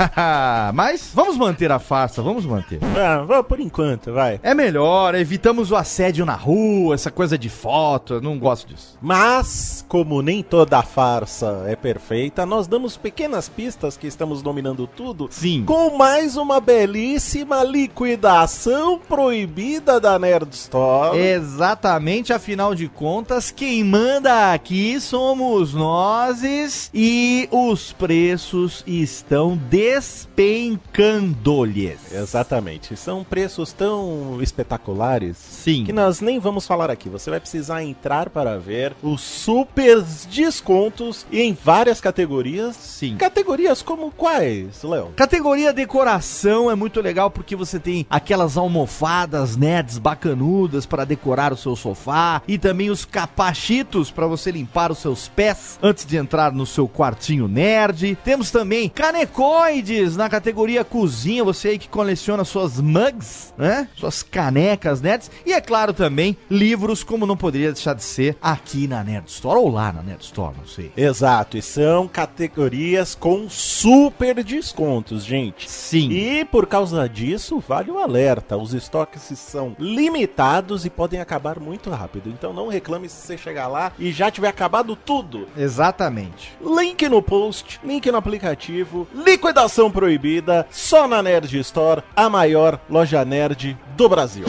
Mas 0.73 1.11
vamos 1.13 1.37
manter 1.37 1.69
a 1.73 1.77
farsa, 1.77 2.21
vamos 2.21 2.45
manter. 2.45 2.79
Ah, 2.95 3.43
por 3.43 3.59
enquanto, 3.59 4.13
vai. 4.13 4.39
É 4.41 4.53
melhor, 4.53 5.13
evitamos 5.13 5.69
o 5.69 5.75
assédio 5.75 6.25
na 6.25 6.35
rua, 6.35 6.95
essa 6.95 7.11
coisa 7.11 7.37
de 7.37 7.49
foto, 7.49 8.21
não 8.21 8.39
gosto 8.39 8.69
disso. 8.69 8.97
Mas, 9.01 9.83
como 9.89 10.21
nem 10.21 10.41
toda 10.41 10.81
farsa 10.83 11.65
é 11.67 11.75
perfeita, 11.75 12.45
nós 12.45 12.65
damos 12.65 12.95
pequenas 12.95 13.49
pistas 13.49 13.97
que 13.97 14.07
estamos 14.07 14.41
dominando 14.41 14.87
tudo. 14.87 15.27
Sim. 15.29 15.65
Com 15.65 15.97
mais 15.97 16.37
uma 16.37 16.61
belíssima 16.61 17.61
liquidação 17.61 18.97
proibida 18.99 19.99
da 19.99 20.17
Nerd 20.17 20.53
Store. 20.53 21.19
Exatamente, 21.19 22.31
afinal 22.31 22.73
de 22.73 22.87
contas, 22.87 23.51
quem 23.51 23.83
manda 23.83 24.53
aqui 24.53 24.97
somos 25.01 25.56
somos 25.57 25.73
nós 25.73 26.91
e 26.93 27.49
os 27.51 27.91
preços 27.91 28.83
estão 28.85 29.59
despencando-lhes. 29.69 32.11
Exatamente. 32.11 32.95
São 32.95 33.23
preços 33.23 33.73
tão 33.73 34.37
espetaculares 34.39 35.35
Sim. 35.37 35.83
que 35.83 35.91
nós 35.91 36.21
nem 36.21 36.37
vamos 36.39 36.67
falar 36.67 36.91
aqui. 36.91 37.09
Você 37.09 37.31
vai 37.31 37.39
precisar 37.39 37.83
entrar 37.83 38.29
para 38.29 38.59
ver 38.59 38.93
os 39.01 39.21
super 39.21 40.03
descontos 40.29 41.25
em 41.31 41.53
várias 41.53 41.99
categorias. 41.99 42.75
Sim. 42.75 43.17
Categorias 43.17 43.81
como 43.81 44.11
quais, 44.11 44.83
Léo? 44.83 45.13
Categoria 45.15 45.73
decoração 45.73 46.69
é 46.69 46.75
muito 46.75 47.01
legal 47.01 47.31
porque 47.31 47.55
você 47.55 47.79
tem 47.79 48.05
aquelas 48.11 48.57
almofadas 48.57 49.57
nerds 49.57 49.97
bacanudas 49.97 50.85
para 50.85 51.03
decorar 51.03 51.51
o 51.51 51.57
seu 51.57 51.75
sofá 51.75 52.43
e 52.47 52.59
também 52.59 52.91
os 52.91 53.05
capachitos 53.05 54.11
para 54.11 54.27
você 54.27 54.51
limpar 54.51 54.91
os 54.91 54.99
seus 54.99 55.27
pés 55.27 55.46
antes 55.81 56.05
de 56.05 56.17
entrar 56.17 56.51
no 56.51 56.65
seu 56.65 56.87
quartinho 56.87 57.47
nerd. 57.47 58.17
Temos 58.23 58.51
também 58.51 58.89
canecoides 58.89 60.15
na 60.15 60.29
categoria 60.29 60.83
cozinha, 60.83 61.43
você 61.43 61.69
aí 61.69 61.79
que 61.79 61.87
coleciona 61.89 62.43
suas 62.43 62.79
mugs, 62.79 63.53
né? 63.57 63.87
Suas 63.95 64.23
canecas 64.23 65.01
nerds 65.01 65.29
e 65.45 65.53
é 65.53 65.61
claro 65.61 65.93
também 65.93 66.37
livros 66.49 67.03
como 67.03 67.25
não 67.25 67.37
poderia 67.37 67.71
deixar 67.71 67.93
de 67.93 68.03
ser 68.03 68.37
aqui 68.41 68.87
na 68.87 69.03
Nerd 69.03 69.27
Store 69.27 69.59
ou 69.59 69.69
lá 69.69 69.91
na 69.91 70.01
Nerd 70.01 70.23
Store, 70.23 70.55
não 70.57 70.67
sei. 70.67 70.91
Exato, 70.95 71.57
e 71.57 71.61
são 71.61 72.07
categorias 72.07 73.15
com 73.15 73.49
super 73.49 74.43
descontos, 74.43 75.23
gente. 75.23 75.69
Sim. 75.69 76.09
E 76.11 76.45
por 76.45 76.67
causa 76.67 77.07
disso, 77.07 77.59
vale 77.59 77.91
o 77.91 77.99
alerta: 77.99 78.57
os 78.57 78.73
estoques 78.73 79.21
são 79.21 79.75
limitados 79.79 80.85
e 80.85 80.89
podem 80.89 81.19
acabar 81.19 81.59
muito 81.59 81.89
rápido. 81.89 82.29
Então 82.29 82.53
não 82.53 82.67
reclame 82.67 83.09
se 83.09 83.15
você 83.15 83.37
chegar 83.37 83.67
lá 83.67 83.91
e 83.99 84.11
já 84.11 84.31
tiver 84.31 84.49
acabado 84.49 84.95
tudo. 84.95 85.36
Exatamente. 85.57 86.57
Link 86.61 87.07
no 87.09 87.21
post, 87.21 87.79
link 87.83 88.09
no 88.11 88.17
aplicativo, 88.17 89.07
liquidação 89.13 89.91
proibida, 89.91 90.65
só 90.71 91.07
na 91.07 91.21
Nerd 91.21 91.57
Store, 91.59 92.03
a 92.15 92.29
maior 92.29 92.79
loja 92.89 93.25
nerd 93.25 93.77
do 93.95 94.07
Brasil. 94.07 94.45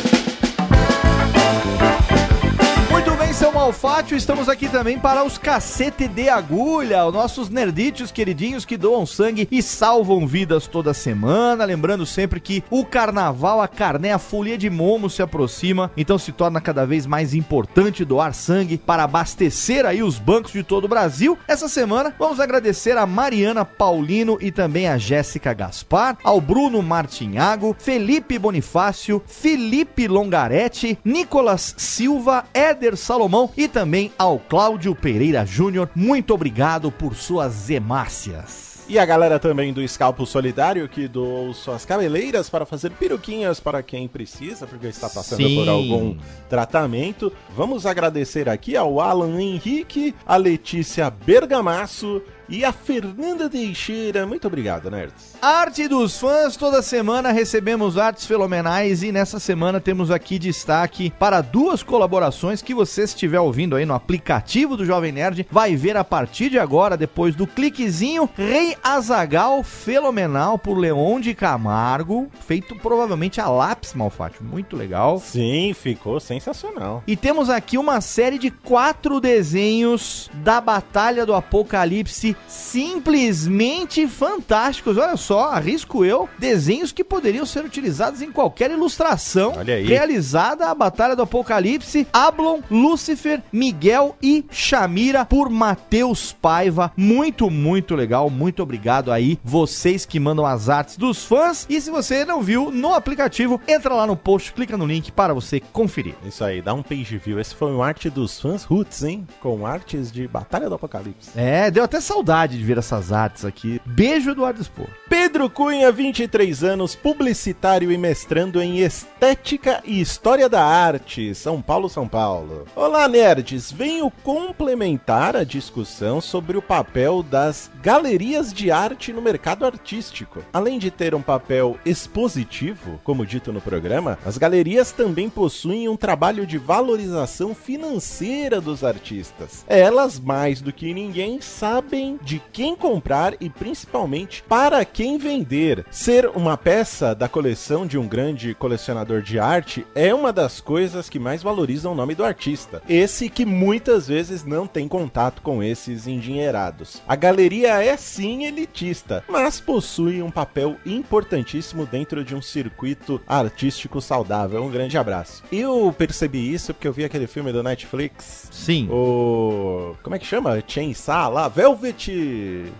Seu 3.49 3.55
Malfátio, 3.55 4.15
estamos 4.15 4.47
aqui 4.47 4.69
também 4.69 4.99
para 4.99 5.25
os 5.25 5.39
cacete 5.39 6.07
de 6.07 6.29
agulha, 6.29 7.07
os 7.07 7.15
nossos 7.15 7.49
nerditos 7.49 8.13
queridinhos 8.13 8.67
que 8.67 8.77
doam 8.77 9.07
sangue 9.07 9.49
e 9.51 9.63
salvam 9.63 10.27
vidas 10.27 10.67
toda 10.67 10.93
semana. 10.93 11.65
Lembrando 11.65 12.05
sempre 12.05 12.41
que 12.41 12.63
o 12.71 12.85
carnaval, 12.85 13.63
a 13.63 13.67
carné, 13.67 14.13
a 14.13 14.19
folia 14.19 14.59
de 14.59 14.69
momo 14.69 15.09
se 15.09 15.23
aproxima, 15.23 15.91
então 15.97 16.19
se 16.19 16.31
torna 16.31 16.61
cada 16.61 16.85
vez 16.85 17.07
mais 17.07 17.33
importante 17.33 18.05
doar 18.05 18.35
sangue 18.35 18.77
para 18.77 19.05
abastecer 19.05 19.87
aí 19.87 20.03
os 20.03 20.19
bancos 20.19 20.53
de 20.53 20.63
todo 20.63 20.85
o 20.85 20.89
Brasil. 20.89 21.39
Essa 21.49 21.71
semana 21.71 22.15
vamos 22.19 22.41
agradecer 22.41 22.99
a 22.99 23.07
Mariana 23.07 23.65
Paulino 23.65 24.37
e 24.43 24.53
também 24.53 24.89
a 24.89 24.99
Jéssica 24.99 25.55
Gaspar, 25.55 26.19
ao 26.23 26.39
Bruno 26.39 26.83
Martinhago, 26.83 27.75
Felipe 27.79 28.39
Bonifácio, 28.39 29.23
Felipe 29.27 30.07
Longaretti, 30.07 30.99
Nicolas 31.03 31.75
Silva, 31.79 32.45
Éder 32.53 32.95
Salomão 32.95 33.38
e 33.57 33.69
também 33.69 34.11
ao 34.19 34.39
Cláudio 34.39 34.95
Pereira 34.95 35.45
Júnior. 35.45 35.91
Muito 35.95 36.33
obrigado 36.33 36.91
por 36.91 37.15
suas 37.15 37.69
hemácias. 37.69 38.69
E 38.89 38.99
a 38.99 39.05
galera 39.05 39.39
também 39.39 39.71
do 39.71 39.83
Escalpo 39.83 40.25
Solidário 40.25 40.89
que 40.89 41.07
doou 41.07 41.53
suas 41.53 41.85
cabeleiras 41.85 42.49
para 42.49 42.65
fazer 42.65 42.91
peruquinhas 42.93 43.61
para 43.61 43.83
quem 43.83 44.09
precisa, 44.09 44.67
porque 44.67 44.87
está 44.87 45.11
passando 45.11 45.47
Sim. 45.47 45.57
por 45.57 45.69
algum 45.69 46.17
tratamento. 46.49 47.31
Vamos 47.55 47.85
agradecer 47.85 48.49
aqui 48.49 48.79
ao 48.79 48.99
Alan 48.99 49.39
Henrique, 49.39 50.15
a 50.27 50.39
Letícia 50.39 51.11
Bergamasso 51.11 52.23
e 52.49 52.65
a 52.65 52.73
Fernanda 52.73 53.49
Teixeira. 53.49 54.27
Muito 54.27 54.47
obrigado, 54.47 54.91
nerds. 54.91 55.37
Arte 55.41 55.87
dos 55.87 56.19
fãs, 56.19 56.57
toda 56.57 56.83
semana 56.83 57.31
recebemos 57.31 57.99
artes 57.99 58.27
fenomenais 58.27 59.03
e 59.03 59.13
nessa 59.13 59.39
semana 59.39 59.81
temos 59.81 60.11
aqui 60.11 60.39
destaque 60.39 61.13
para 61.19 61.41
duas 61.41 61.83
colaborações 61.83 62.63
que 62.63 62.75
você 62.75 63.07
se 63.07 63.15
estiver 63.15 63.41
ouvindo 63.41 63.77
aí 63.77 63.85
no 63.85 63.95
aplicativo 63.95 64.77
do 64.77 64.85
Jovem 64.85 65.13
Nerd, 65.13 65.47
vai 65.51 65.77
ver 65.77 65.97
a 65.97 66.05
partir 66.05 66.51
de 66.51 66.59
agora, 66.59 66.97
depois 66.97 67.35
do 67.35 67.47
cliquezinho, 67.47 68.29
Rei 68.35 68.77
Azagal 68.83 69.63
Fenomenal 69.63 70.59
por 70.59 70.79
Leon 70.79 71.21
de 71.21 71.35
Camargo, 71.35 72.29
feito 72.47 72.75
provavelmente 72.77 73.41
a 73.41 73.49
lápis, 73.49 73.95
Malfátio, 73.95 74.43
muito 74.43 74.77
legal. 74.77 75.21
Sim, 75.21 75.75
ficou 75.75 76.19
sensacional. 76.21 77.03
E 77.07 77.17
temos 77.17 77.51
aqui 77.51 77.77
uma 77.77 78.01
série 78.01 78.39
de 78.39 78.51
quatro 78.51 79.21
desenhos 79.21 80.31
da 80.35 80.61
Batalha 80.61 81.27
do 81.27 81.35
Apocalipse 81.35 82.37
simplesmente 82.47 84.07
fantásticos. 84.07 84.97
Olha 84.97 85.17
só, 85.17 85.51
arrisco 85.51 86.05
eu, 86.05 86.29
desenhos 86.39 86.93
que 86.93 87.03
poderiam 87.03 87.45
ser 87.45 87.65
utilizados 87.65 88.23
em 88.23 88.31
qualquer 88.31 88.71
ilustração 88.71 89.55
Olha 89.57 89.75
aí. 89.75 89.85
realizada 89.85 90.69
a 90.69 90.75
Batalha 90.75 91.17
do 91.17 91.23
Apocalipse. 91.23 92.07
Ablon, 92.13 92.61
Lúcifer, 92.71 93.43
Miguel 93.53 94.17
e 94.23 94.45
Shamira 94.51 95.25
por 95.25 95.51
Matheus 95.51 96.33
Paiva. 96.33 96.93
Muito, 96.97 97.51
muito 97.51 97.95
legal. 97.95 98.31
Muito 98.31 98.63
obrigado 98.63 99.11
aí, 99.11 99.39
vocês 99.45 100.07
que 100.07 100.21
mandam 100.21 100.47
as 100.47 100.69
artes 100.69 100.97
dos 100.97 101.25
fãs. 101.25 101.67
E 101.69 101.81
se 101.81 101.91
você 101.91 102.25
não 102.25 102.43
viu 102.43 102.71
no 102.71 102.95
aplicativo, 102.95 103.61
entra 103.67 103.95
lá 103.95 104.07
no 104.07 104.17
post, 104.17 104.53
clica 104.53 104.77
no 104.77 104.87
link 104.87 105.11
para 105.11 105.35
você 105.35 105.61
conferir. 105.61 106.15
Isso 106.25 106.45
aí, 106.45 106.63
dá 106.63 106.73
um 106.75 106.83
page 106.83 107.19
view. 107.19 107.41
Esse 107.41 107.55
foi 107.55 107.73
um 107.73 107.83
arte 107.83 108.09
dos 108.09 108.41
fãs 108.41 108.63
roots, 108.65 109.03
hein? 109.03 109.27
Com 109.41 109.67
artes 109.67 110.13
de 110.13 110.29
Batalha 110.29 110.69
do 110.69 110.75
Apocalipse. 110.75 111.31
É, 111.35 111.71
deu 111.71 111.83
até 111.85 112.01
saudade 112.01 112.28
de 112.29 112.63
ver 112.63 112.77
essas 112.77 113.11
artes 113.11 113.43
aqui. 113.43 113.81
Beijo, 113.87 114.33
Eduardo 114.33 114.63
Spor. 114.63 114.87
Pedro 115.09 115.49
Cunha, 115.49 115.91
23 115.91 116.63
anos, 116.63 116.95
publicitário 116.95 117.91
e 117.91 117.97
mestrando 117.97 118.61
em 118.61 118.81
Estética 118.81 119.81
e 119.83 119.99
História 119.99 120.47
da 120.47 120.63
Arte, 120.63 121.35
São 121.35 121.63
Paulo, 121.63 121.89
São 121.89 122.07
Paulo. 122.07 122.67
Olá, 122.77 123.09
nerds! 123.09 123.73
Venho 123.73 124.11
complementar 124.23 125.37
a 125.37 125.43
discussão 125.43 126.21
sobre 126.21 126.59
o 126.59 126.63
papel 126.63 127.23
das 127.23 127.71
galerias 127.83 128.53
de 128.53 128.71
arte 128.71 129.11
no 129.11 129.23
mercado 129.23 129.65
artístico. 129.65 130.45
Além 130.53 130.79
de 130.79 130.91
ter 130.91 131.15
um 131.15 131.23
papel 131.23 131.79
expositivo, 131.87 133.01
como 133.05 133.25
dito 133.25 133.55
no 133.55 133.61
programa, 133.63 134.19
as 134.27 134.37
galerias 134.37 134.93
também 134.93 135.31
possuem 135.31 135.89
um 135.89 135.97
trabalho 135.97 136.47
de 136.47 136.59
valorização 136.59 137.55
financeira 137.55 138.61
dos 138.61 138.85
artistas. 138.85 139.65
Elas, 139.67 140.21
mais 140.21 140.61
do 140.61 140.75
que 140.75 140.93
ninguém, 140.93 141.41
sabem 141.41 142.18
de 142.23 142.41
quem 142.53 142.77
comprar 142.77 143.35
e 143.41 143.49
principalmente 143.51 144.43
para 144.43 144.85
quem 144.85 145.19
vender. 145.19 145.85
Ser 145.91 146.27
uma 146.35 146.57
peça 146.57 147.15
da 147.15 147.29
coleção 147.29 147.87
de 147.87 147.99
um 147.99 148.07
grande 148.07 148.55
colecionador 148.55 149.23
de 149.23 149.39
arte 149.39 149.87
é 149.95 150.15
uma 150.15 150.33
das 150.33 150.61
coisas 150.61 151.09
que 151.09 151.19
mais 151.19 151.43
valorizam 151.43 151.93
o 151.93 151.95
nome 151.95 152.15
do 152.15 152.25
artista. 152.25 152.83
Esse 152.89 153.29
que 153.29 153.45
muitas 153.45 154.09
vezes 154.09 154.45
não 154.45 154.67
tem 154.67 154.89
contato 154.89 155.43
com 155.43 155.63
esses 155.63 156.07
endinheirados. 156.07 157.03
A 157.07 157.17
galeria 157.17 157.83
é 157.83 157.97
sim 157.97 158.45
elitista, 158.45 159.25
mas 159.29 159.61
possui 159.61 160.23
um 160.23 160.31
papel 160.31 160.77
importantíssimo 160.85 161.87
dentro 161.87 162.25
de 162.25 162.35
um 162.35 162.43
circuito 162.43 163.21
artístico 163.27 164.01
saudável. 164.01 164.63
Um 164.63 164.71
grande 164.71 164.97
abraço. 164.99 165.43
Eu 165.51 165.95
percebi 165.97 166.53
isso 166.53 166.73
porque 166.75 166.89
eu 166.89 166.93
vi 166.93 167.05
aquele 167.05 167.27
filme 167.27 167.53
do 167.53 167.63
Netflix. 167.63 168.49
Sim. 168.51 168.89
O. 168.91 169.95
Como 170.03 170.15
é 170.15 170.19
que 170.19 170.27
chama? 170.27 170.63
Chainsaw 170.67 171.33
lá? 171.33 171.49
Velvet 171.49 172.08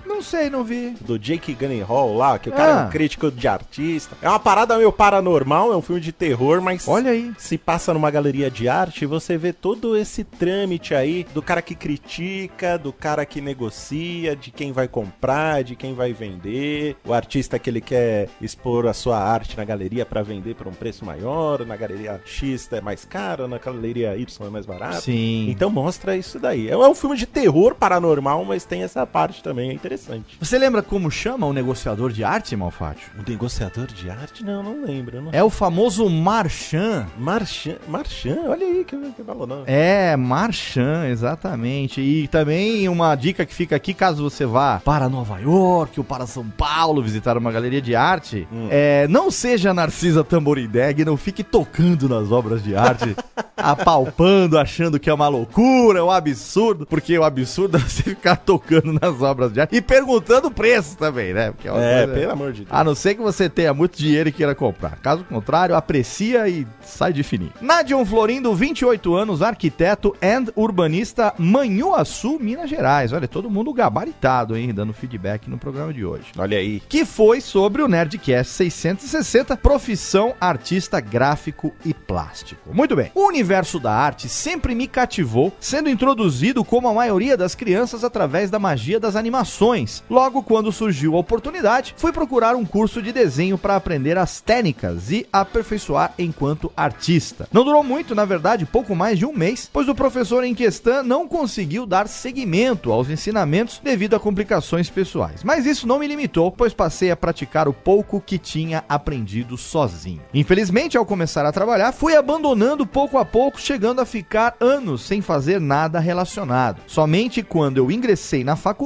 Não 0.07 0.23
sei, 0.23 0.51
não 0.51 0.65
vi. 0.65 0.95
do 1.01 1.19
Jake 1.19 1.55
Gyllenhaal 1.55 2.15
lá, 2.17 2.39
que 2.39 2.49
o 2.49 2.53
cara 2.53 2.71
é 2.71 2.75
Ah. 2.83 2.87
um 2.87 2.91
crítico 2.91 3.31
de 3.31 3.47
artista. 3.49 4.17
É 4.23 4.29
uma 4.29 4.39
parada 4.41 4.77
meio 4.77 4.93
paranormal, 4.93 5.73
é 5.73 5.77
um 5.77 5.83
filme 5.83 6.01
de 6.01 6.13
terror, 6.13 6.61
mas 6.61 6.87
Olha 6.89 7.11
aí. 7.13 7.33
se 7.39 7.57
passa 7.59 7.93
numa 7.95 8.11
galeria 8.11 8.51
de 8.51 8.69
arte, 8.69 9.07
você 9.07 9.37
vê 9.37 9.53
todo 9.53 9.97
esse 9.97 10.25
trâmite 10.25 10.95
aí 10.95 11.27
do 11.35 11.43
cara 11.43 11.63
que 11.63 11.75
critica, 11.75 12.77
do 12.79 12.93
cara 12.93 13.25
que 13.27 13.41
negocia, 13.41 14.35
de 14.35 14.51
quem 14.51 14.73
vai 14.73 14.89
comprar, 14.89 15.63
de 15.63 15.77
quem 15.77 15.95
vai 15.95 16.13
vender, 16.13 16.97
o 17.07 17.13
artista 17.13 17.59
que 17.59 17.69
ele 17.71 17.81
quer 17.81 18.29
expor 18.41 18.87
a 18.87 18.93
sua 18.93 19.19
arte 19.19 19.57
na 19.57 19.65
galeria 19.65 20.05
para 20.07 20.23
vender 20.23 20.55
por 20.55 20.67
um 20.67 20.73
preço 20.73 21.05
maior, 21.05 21.65
na 21.67 21.77
galeria 21.77 22.21
X 22.25 22.69
é 22.73 22.81
mais 22.81 23.05
caro, 23.05 23.47
na 23.49 23.59
galeria 23.59 24.17
Y 24.17 24.47
é 24.47 24.51
mais 24.51 24.67
barato. 24.67 25.03
Sim. 25.03 25.49
Então 25.51 25.71
mostra 25.71 26.17
isso 26.17 26.39
daí. 26.39 26.69
É 26.69 26.77
um 26.77 26.95
filme 26.95 27.17
de 27.17 27.27
terror 27.27 27.75
paranormal, 27.75 28.45
mas 28.45 28.65
tem 28.65 28.83
essa 28.83 29.07
parte 29.07 29.18
também, 29.43 29.71
é 29.71 29.73
interessante. 29.73 30.37
Você 30.41 30.59
lembra 30.59 30.83
como 30.83 31.11
chama 31.11 31.47
o 31.47 31.53
negociador 31.53 32.13
de 32.13 32.25
arte, 32.25 32.55
Malfátio? 32.57 33.11
O 33.19 33.29
negociador 33.29 33.87
de 33.87 34.11
arte? 34.11 34.45
Não, 34.45 34.63
não 34.63 34.85
lembro. 34.85 35.21
Não. 35.21 35.31
É 35.33 35.43
o 35.43 35.51
famoso 35.51 36.09
Marchand. 36.09 37.07
Marchand, 37.19 37.79
Marchand, 37.89 38.49
olha 38.49 38.67
aí 38.67 38.85
que, 38.85 38.97
que. 38.97 39.23
É, 39.67 40.17
Marchand, 40.17 41.09
exatamente. 41.09 42.01
E 42.01 42.29
também 42.29 42.89
uma 42.89 43.15
dica 43.15 43.45
que 43.45 43.55
fica 43.55 43.77
aqui, 43.77 43.93
caso 43.93 44.23
você 44.23 44.47
vá 44.47 44.81
para 44.85 45.09
Nova 45.09 45.39
York 45.39 45.99
ou 45.99 46.05
para 46.05 46.27
São 46.27 46.47
Paulo 46.49 47.03
visitar 47.03 47.37
uma 47.37 47.51
galeria 47.51 47.81
de 47.81 47.95
arte, 47.95 48.47
é, 48.71 49.07
não 49.09 49.31
seja 49.31 49.75
Narcisa 49.75 50.25
Tamborindeg, 50.25 51.05
não 51.05 51.17
fique 51.17 51.43
tocando 51.43 52.09
nas 52.09 52.31
obras 52.31 52.63
de 52.63 52.77
arte, 52.77 53.17
apalpando, 53.57 54.59
achando 54.59 54.99
que 54.99 55.11
é 55.11 55.15
uma 55.15 55.29
loucura, 55.29 56.01
é 56.01 56.03
um 56.03 56.11
absurdo, 56.11 56.87
porque 56.87 57.19
o 57.19 57.25
absurdo 57.25 57.77
é 57.77 57.81
você 57.81 58.03
ficar 58.03 58.37
tocando 58.37 58.98
nas 59.01 59.21
obras 59.23 59.53
de 59.53 59.61
arte 59.61 59.75
e 59.77 59.81
perguntando 59.81 60.49
o 60.49 60.51
preço 60.51 60.97
também, 60.97 61.33
né? 61.33 61.53
Porque 61.53 61.69
uma 61.69 61.83
É, 61.83 62.05
coisa- 62.07 62.21
pelo 62.21 62.33
amor 62.33 62.53
de 62.53 62.65
Deus. 62.65 62.69
a 62.73 62.85
não 62.85 62.95
ser 62.95 63.15
que 63.15 63.21
você 63.23 63.49
tenha 63.49 63.73
muito 63.75 63.97
dinheiro 63.99 64.29
e 64.29 64.33
queira 64.33 64.55
comprar. 64.55 64.97
Caso 65.01 65.25
contrário, 65.25 65.75
aprecia 65.75 66.49
e 66.49 66.67
sai 66.83 67.13
de 67.13 67.23
fininho. 67.23 67.53
Nadion 67.61 68.05
Florindo, 68.05 68.55
28 68.55 69.15
anos, 69.15 69.43
arquiteto 69.43 70.17
and 70.23 70.47
urbanista, 70.57 71.35
Manhuaçu, 71.39 72.39
Minas 72.41 72.71
Gerais. 72.71 73.13
Olha, 73.13 73.29
todo 73.29 73.51
mundo 73.51 73.73
gabaritado, 73.73 74.57
hein, 74.57 74.73
dando 74.73 74.93
feedback 74.93 75.49
no 75.51 75.59
programa 75.59 75.93
de 75.93 76.05
hoje. 76.05 76.27
Olha 76.37 76.59
aí. 76.59 76.81
Que 76.89 77.05
foi 77.05 77.41
sobre 77.41 77.83
o 77.83 77.89
Nerdcast 77.89 78.53
660, 78.55 79.57
profissão 79.57 80.35
artista 80.41 80.99
gráfico 81.01 81.75
e 81.85 81.93
plástico. 81.93 82.73
Muito 82.75 82.97
bem. 82.97 83.11
O 83.15 83.27
universo 83.29 83.79
da 83.79 83.93
arte 83.93 84.29
sempre 84.29 84.75
me 84.75 84.87
cativou, 84.89 85.53
sendo 85.61 85.89
introduzido 85.91 86.65
como 86.65 86.89
a 86.89 86.95
maioria 86.95 87.37
das 87.37 87.55
crianças 87.55 88.03
através 88.03 88.51
da 88.51 88.59
magia 88.59 88.88
das 88.97 89.17
animações. 89.17 90.05
Logo, 90.09 90.41
quando 90.45 90.71
surgiu 90.71 91.17
a 91.17 91.19
oportunidade, 91.19 91.95
fui 91.97 92.13
procurar 92.13 92.55
um 92.55 92.65
curso 92.65 93.03
de 93.03 93.11
desenho 93.13 93.59
para 93.59 93.75
aprender 93.75 94.17
as 94.17 94.41
técnicas 94.41 95.11
e 95.11 95.27
aperfeiçoar 95.33 96.15
enquanto 96.17 96.73
artista. 96.77 97.49
Não 97.53 97.65
durou 97.65 97.83
muito, 97.83 98.15
na 98.15 98.25
verdade, 98.25 98.65
pouco 98.65 98.95
mais 98.95 99.19
de 99.19 99.27
um 99.27 99.33
mês, 99.33 99.69
pois 99.73 99.89
o 99.89 99.95
professor 99.95 100.45
em 100.45 100.55
questão 100.55 101.03
não 101.03 101.27
conseguiu 101.27 101.85
dar 101.85 102.07
seguimento 102.07 102.93
aos 102.93 103.11
ensinamentos 103.11 103.81
devido 103.83 104.15
a 104.15 104.21
complicações 104.21 104.89
pessoais. 104.89 105.43
Mas 105.43 105.67
isso 105.67 105.87
não 105.87 105.99
me 105.99 106.07
limitou, 106.07 106.53
pois 106.53 106.73
passei 106.73 107.11
a 107.11 107.17
praticar 107.17 107.67
o 107.67 107.73
pouco 107.73 108.21
que 108.21 108.39
tinha 108.39 108.85
aprendido 108.89 109.57
sozinho. 109.57 110.23
Infelizmente, 110.33 110.97
ao 110.97 111.05
começar 111.05 111.45
a 111.45 111.53
trabalhar, 111.53 111.93
fui 111.93 112.15
abandonando 112.15 112.87
pouco 112.87 113.19
a 113.19 113.25
pouco, 113.25 113.61
chegando 113.61 114.01
a 114.01 114.07
ficar 114.07 114.57
anos 114.61 115.03
sem 115.03 115.21
fazer 115.21 115.61
nada 115.61 115.99
relacionado. 115.99 116.81
Somente 116.87 117.43
quando 117.43 117.79
eu 117.79 117.91
ingressei 117.91 118.45
na 118.45 118.55
faculdade 118.55 118.78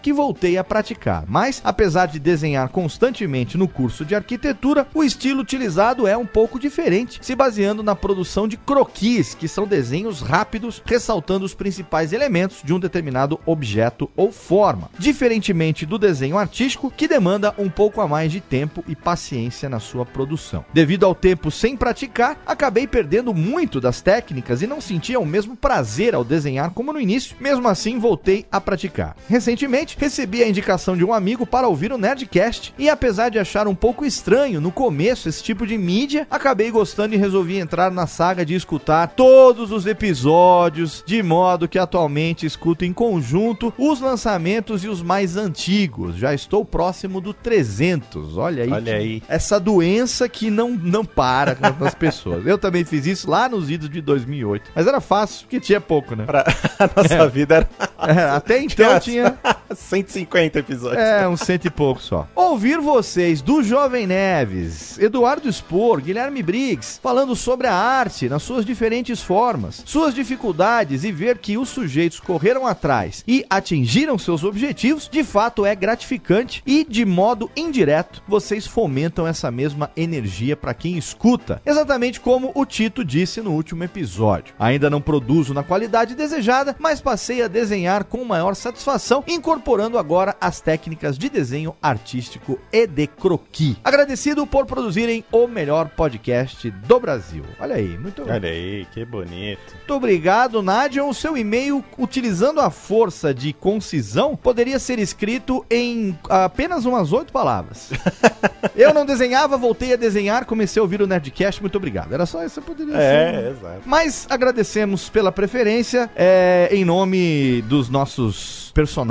que 0.00 0.12
voltei 0.12 0.58
a 0.58 0.64
praticar. 0.64 1.24
Mas, 1.26 1.60
apesar 1.64 2.06
de 2.06 2.18
desenhar 2.18 2.68
constantemente 2.68 3.56
no 3.56 3.68
curso 3.68 4.04
de 4.04 4.14
arquitetura, 4.14 4.86
o 4.92 5.04
estilo 5.04 5.40
utilizado 5.40 6.06
é 6.06 6.16
um 6.16 6.26
pouco 6.26 6.58
diferente, 6.58 7.20
se 7.22 7.34
baseando 7.34 7.82
na 7.82 7.94
produção 7.94 8.48
de 8.48 8.56
croquis, 8.56 9.34
que 9.34 9.46
são 9.46 9.66
desenhos 9.66 10.20
rápidos, 10.20 10.82
ressaltando 10.84 11.44
os 11.44 11.54
principais 11.54 12.12
elementos 12.12 12.60
de 12.64 12.74
um 12.74 12.80
determinado 12.80 13.38
objeto 13.46 14.10
ou 14.16 14.32
forma. 14.32 14.90
Diferentemente 14.98 15.86
do 15.86 15.98
desenho 15.98 16.36
artístico, 16.36 16.90
que 16.90 17.08
demanda 17.08 17.54
um 17.56 17.70
pouco 17.70 18.00
a 18.00 18.08
mais 18.08 18.32
de 18.32 18.40
tempo 18.40 18.84
e 18.88 18.96
paciência 18.96 19.68
na 19.68 19.78
sua 19.78 20.04
produção. 20.04 20.64
Devido 20.72 21.06
ao 21.06 21.14
tempo 21.14 21.50
sem 21.50 21.76
praticar, 21.76 22.42
acabei 22.46 22.86
perdendo 22.86 23.32
muito 23.32 23.80
das 23.80 24.00
técnicas 24.00 24.62
e 24.62 24.66
não 24.66 24.80
sentia 24.80 25.20
o 25.20 25.26
mesmo 25.26 25.56
prazer 25.56 26.14
ao 26.14 26.24
desenhar 26.24 26.70
como 26.70 26.92
no 26.92 27.00
início. 27.00 27.36
Mesmo 27.40 27.68
assim, 27.68 27.98
voltei 27.98 28.44
a 28.50 28.60
praticar. 28.60 29.16
Recentemente, 29.36 29.98
recebi 30.00 30.42
a 30.42 30.48
indicação 30.48 30.96
de 30.96 31.04
um 31.04 31.12
amigo 31.12 31.46
para 31.46 31.68
ouvir 31.68 31.92
o 31.92 31.98
Nerdcast 31.98 32.72
e 32.78 32.88
apesar 32.88 33.28
de 33.28 33.38
achar 33.38 33.68
um 33.68 33.74
pouco 33.74 34.02
estranho 34.02 34.62
no 34.62 34.72
começo 34.72 35.28
esse 35.28 35.42
tipo 35.42 35.66
de 35.66 35.76
mídia, 35.76 36.26
acabei 36.30 36.70
gostando 36.70 37.14
e 37.14 37.18
resolvi 37.18 37.58
entrar 37.58 37.90
na 37.90 38.06
saga 38.06 38.46
de 38.46 38.54
escutar 38.54 39.08
todos 39.08 39.70
os 39.72 39.84
episódios, 39.84 41.04
de 41.06 41.22
modo 41.22 41.68
que 41.68 41.78
atualmente 41.78 42.46
escuto 42.46 42.86
em 42.86 42.94
conjunto 42.94 43.74
os 43.76 44.00
lançamentos 44.00 44.82
e 44.82 44.88
os 44.88 45.02
mais 45.02 45.36
antigos. 45.36 46.16
Já 46.16 46.32
estou 46.32 46.64
próximo 46.64 47.20
do 47.20 47.34
300. 47.34 48.38
Olha 48.38 48.64
aí. 48.64 48.72
Olha 48.72 48.94
aí. 48.94 49.22
Essa 49.28 49.60
doença 49.60 50.30
que 50.30 50.48
não, 50.48 50.70
não 50.70 51.04
para 51.04 51.54
com 51.54 51.84
as 51.84 51.94
pessoas. 51.94 52.46
Eu 52.46 52.56
também 52.56 52.86
fiz 52.86 53.04
isso 53.04 53.30
lá 53.30 53.50
nos 53.50 53.68
idos 53.68 53.90
de 53.90 54.00
2008. 54.00 54.70
Mas 54.74 54.86
era 54.86 55.02
fácil, 55.02 55.42
porque 55.42 55.60
tinha 55.60 55.80
pouco, 55.80 56.16
né? 56.16 56.24
Pra... 56.24 56.42
A 56.78 56.90
nossa 56.96 57.28
vida 57.28 57.56
era 57.56 57.68
É, 57.98 58.30
até 58.30 58.62
então 58.62 58.98
tinha 59.00 59.25
150 59.74 60.58
episódios. 60.58 61.02
é, 61.02 61.28
uns 61.28 61.40
cento 61.40 61.66
e 61.66 61.70
pouco 61.70 62.00
só. 62.00 62.26
Ouvir 62.34 62.78
vocês 62.80 63.42
do 63.42 63.62
Jovem 63.62 64.06
Neves, 64.06 64.98
Eduardo 64.98 65.52
Spor, 65.52 66.00
Guilherme 66.00 66.42
Briggs, 66.42 67.00
falando 67.02 67.34
sobre 67.34 67.66
a 67.66 67.74
arte 67.74 68.28
nas 68.28 68.42
suas 68.42 68.64
diferentes 68.64 69.20
formas, 69.20 69.82
suas 69.84 70.14
dificuldades 70.14 71.04
e 71.04 71.12
ver 71.12 71.38
que 71.38 71.58
os 71.58 71.68
sujeitos 71.68 72.20
correram 72.20 72.66
atrás 72.66 73.24
e 73.26 73.44
atingiram 73.50 74.18
seus 74.18 74.44
objetivos, 74.44 75.08
de 75.10 75.22
fato 75.24 75.66
é 75.66 75.74
gratificante 75.74 76.62
e, 76.66 76.84
de 76.88 77.04
modo 77.04 77.50
indireto, 77.56 78.22
vocês 78.26 78.66
fomentam 78.66 79.26
essa 79.26 79.50
mesma 79.50 79.90
energia 79.96 80.56
para 80.56 80.74
quem 80.74 80.96
escuta, 80.96 81.60
exatamente 81.66 82.20
como 82.20 82.52
o 82.54 82.64
Tito 82.64 83.04
disse 83.04 83.40
no 83.40 83.52
último 83.52 83.84
episódio. 83.84 84.54
Ainda 84.58 84.88
não 84.88 85.00
produzo 85.00 85.52
na 85.52 85.62
qualidade 85.62 86.14
desejada, 86.14 86.74
mas 86.78 87.00
passei 87.00 87.42
a 87.42 87.48
desenhar 87.48 88.04
com 88.04 88.24
maior 88.24 88.54
satisfação, 88.54 89.15
incorporando 89.26 89.98
agora 89.98 90.36
as 90.40 90.60
técnicas 90.60 91.16
de 91.18 91.28
desenho 91.28 91.74
artístico 91.82 92.58
e 92.72 92.86
de 92.86 93.06
croquis. 93.06 93.76
Agradecido 93.82 94.46
por 94.46 94.66
produzirem 94.66 95.24
o 95.32 95.46
melhor 95.46 95.88
podcast 95.90 96.70
do 96.70 97.00
Brasil. 97.00 97.44
Olha 97.58 97.76
aí, 97.76 97.96
muito 97.98 98.22
Olha 98.22 98.48
aí, 98.48 98.86
que 98.92 99.04
bonito. 99.04 99.74
muito 99.74 99.94
obrigado, 99.94 100.62
Nádia. 100.62 101.04
O 101.04 101.14
seu 101.14 101.36
e-mail, 101.36 101.84
utilizando 101.98 102.60
a 102.60 102.70
força 102.70 103.32
de 103.32 103.52
concisão, 103.52 104.36
poderia 104.36 104.78
ser 104.78 104.98
escrito 104.98 105.64
em 105.70 106.18
apenas 106.28 106.84
umas 106.84 107.12
oito 107.12 107.32
palavras. 107.32 107.90
Eu 108.76 108.92
não 108.92 109.06
desenhava, 109.06 109.56
voltei 109.56 109.92
a 109.92 109.96
desenhar, 109.96 110.44
comecei 110.44 110.80
a 110.80 110.82
ouvir 110.82 111.00
o 111.00 111.06
Nerdcast. 111.06 111.60
Muito 111.62 111.76
obrigado. 111.76 112.12
Era 112.12 112.26
só 112.26 112.44
isso 112.44 112.60
que 112.60 112.66
poderia 112.66 112.94
ser. 112.94 113.00
É, 113.00 113.50
exato. 113.50 113.80
Mas 113.86 114.26
agradecemos 114.28 115.08
pela 115.08 115.32
preferência 115.32 116.10
é, 116.14 116.68
em 116.70 116.84
nome 116.84 117.62
dos 117.62 117.88
nossos 117.88 118.70
personagens 118.74 119.05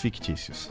fictícios. 0.00 0.68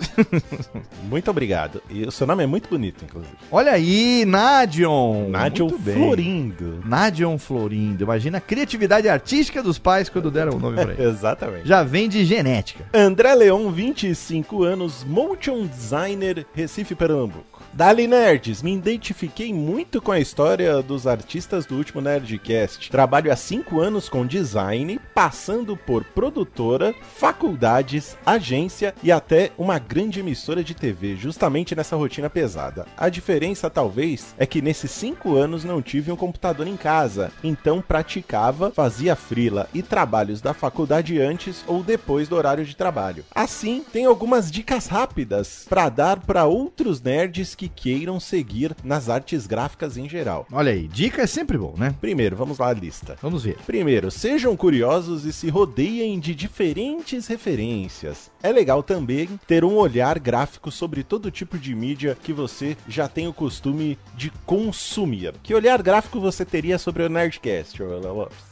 Muito 1.09 1.29
obrigado. 1.29 1.81
E 1.89 2.03
o 2.05 2.11
seu 2.11 2.25
nome 2.25 2.43
é 2.43 2.47
muito 2.47 2.69
bonito, 2.69 3.03
inclusive. 3.03 3.33
Olha 3.51 3.71
aí, 3.73 4.23
Nadion. 4.25 5.29
Nadion. 5.29 5.69
Florindo. 5.69 6.81
Nadion 6.85 7.37
Florindo. 7.37 8.03
Imagina 8.03 8.37
a 8.37 8.41
criatividade 8.41 9.09
artística 9.09 9.61
dos 9.61 9.77
pais 9.77 10.09
quando 10.09 10.31
deram 10.31 10.53
o 10.53 10.59
nome 10.59 10.81
pra 10.81 10.93
ele. 10.93 11.03
Exatamente. 11.03 11.67
Já 11.67 11.83
vem 11.83 12.07
de 12.07 12.23
genética. 12.25 12.85
André 12.93 13.33
Leon, 13.35 13.69
25 13.71 14.63
anos, 14.63 15.03
motion 15.03 15.65
designer, 15.65 16.45
Recife, 16.53 16.95
Pernambuco. 16.95 17.50
Dali 17.73 18.05
Nerds, 18.05 18.61
me 18.61 18.73
identifiquei 18.73 19.53
muito 19.53 20.01
com 20.01 20.11
a 20.11 20.19
história 20.19 20.83
dos 20.83 21.07
artistas 21.07 21.65
do 21.65 21.77
último 21.77 22.01
Nerdcast. 22.01 22.91
Trabalho 22.91 23.31
há 23.31 23.35
5 23.35 23.79
anos 23.79 24.09
com 24.09 24.27
design, 24.27 24.99
passando 25.15 25.77
por 25.77 26.03
produtora, 26.03 26.93
faculdades, 27.15 28.17
agência 28.25 28.93
e 29.01 29.09
até 29.09 29.51
uma 29.57 29.79
grande 29.79 30.19
emissora 30.19 30.61
de 30.61 30.75
TV, 30.75 31.15
justamente 31.15 31.73
nessa 31.73 31.95
rotina 31.95 32.29
pesada. 32.29 32.85
A 32.97 33.07
diferença, 33.07 33.69
talvez, 33.69 34.35
é 34.37 34.45
que 34.45 34.61
nesses 34.61 34.91
5 34.91 35.33
anos 35.37 35.63
não 35.63 35.81
tive 35.81 36.11
um 36.11 36.17
computador 36.17 36.67
em 36.67 36.75
casa, 36.75 37.31
então 37.41 37.81
praticava, 37.81 38.71
fazia 38.71 39.15
frila 39.15 39.69
e 39.73 39.81
trabalhos 39.81 40.41
da 40.41 40.53
faculdade 40.53 41.21
antes 41.21 41.63
ou 41.65 41.81
depois 41.81 42.27
do 42.27 42.35
horário 42.35 42.65
de 42.65 42.75
trabalho. 42.75 43.23
Assim, 43.33 43.85
tem 43.93 44.03
algumas 44.05 44.51
dicas 44.51 44.87
rápidas 44.87 45.65
para 45.69 45.87
dar 45.87 46.19
para 46.19 46.43
outros 46.43 47.01
nerds 47.01 47.55
que 47.61 47.69
queiram 47.69 48.19
seguir 48.19 48.75
nas 48.83 49.07
artes 49.07 49.45
gráficas 49.45 49.95
em 49.95 50.09
geral. 50.09 50.47
Olha 50.51 50.71
aí, 50.71 50.87
dica 50.87 51.21
é 51.21 51.27
sempre 51.27 51.59
bom, 51.59 51.75
né? 51.77 51.93
Primeiro, 52.01 52.35
vamos 52.35 52.57
lá 52.57 52.69
a 52.69 52.73
lista. 52.73 53.15
Vamos 53.21 53.43
ver. 53.43 53.57
Primeiro, 53.67 54.09
sejam 54.09 54.55
curiosos 54.57 55.25
e 55.25 55.31
se 55.33 55.47
rodeiem 55.47 56.19
de 56.19 56.33
diferentes 56.33 57.27
referências. 57.27 58.31
É 58.41 58.51
legal 58.51 58.81
também 58.81 59.29
ter 59.45 59.63
um 59.63 59.75
olhar 59.75 60.17
gráfico 60.17 60.71
sobre 60.71 61.03
todo 61.03 61.29
tipo 61.29 61.59
de 61.59 61.75
mídia 61.75 62.17
que 62.19 62.33
você 62.33 62.75
já 62.87 63.07
tem 63.07 63.27
o 63.27 63.33
costume 63.33 63.95
de 64.15 64.31
consumir. 64.43 65.33
Que 65.43 65.53
olhar 65.53 65.79
gráfico 65.83 66.19
você 66.19 66.43
teria 66.43 66.79
sobre 66.79 67.03
o 67.03 67.09
Nerdcast? 67.09 67.79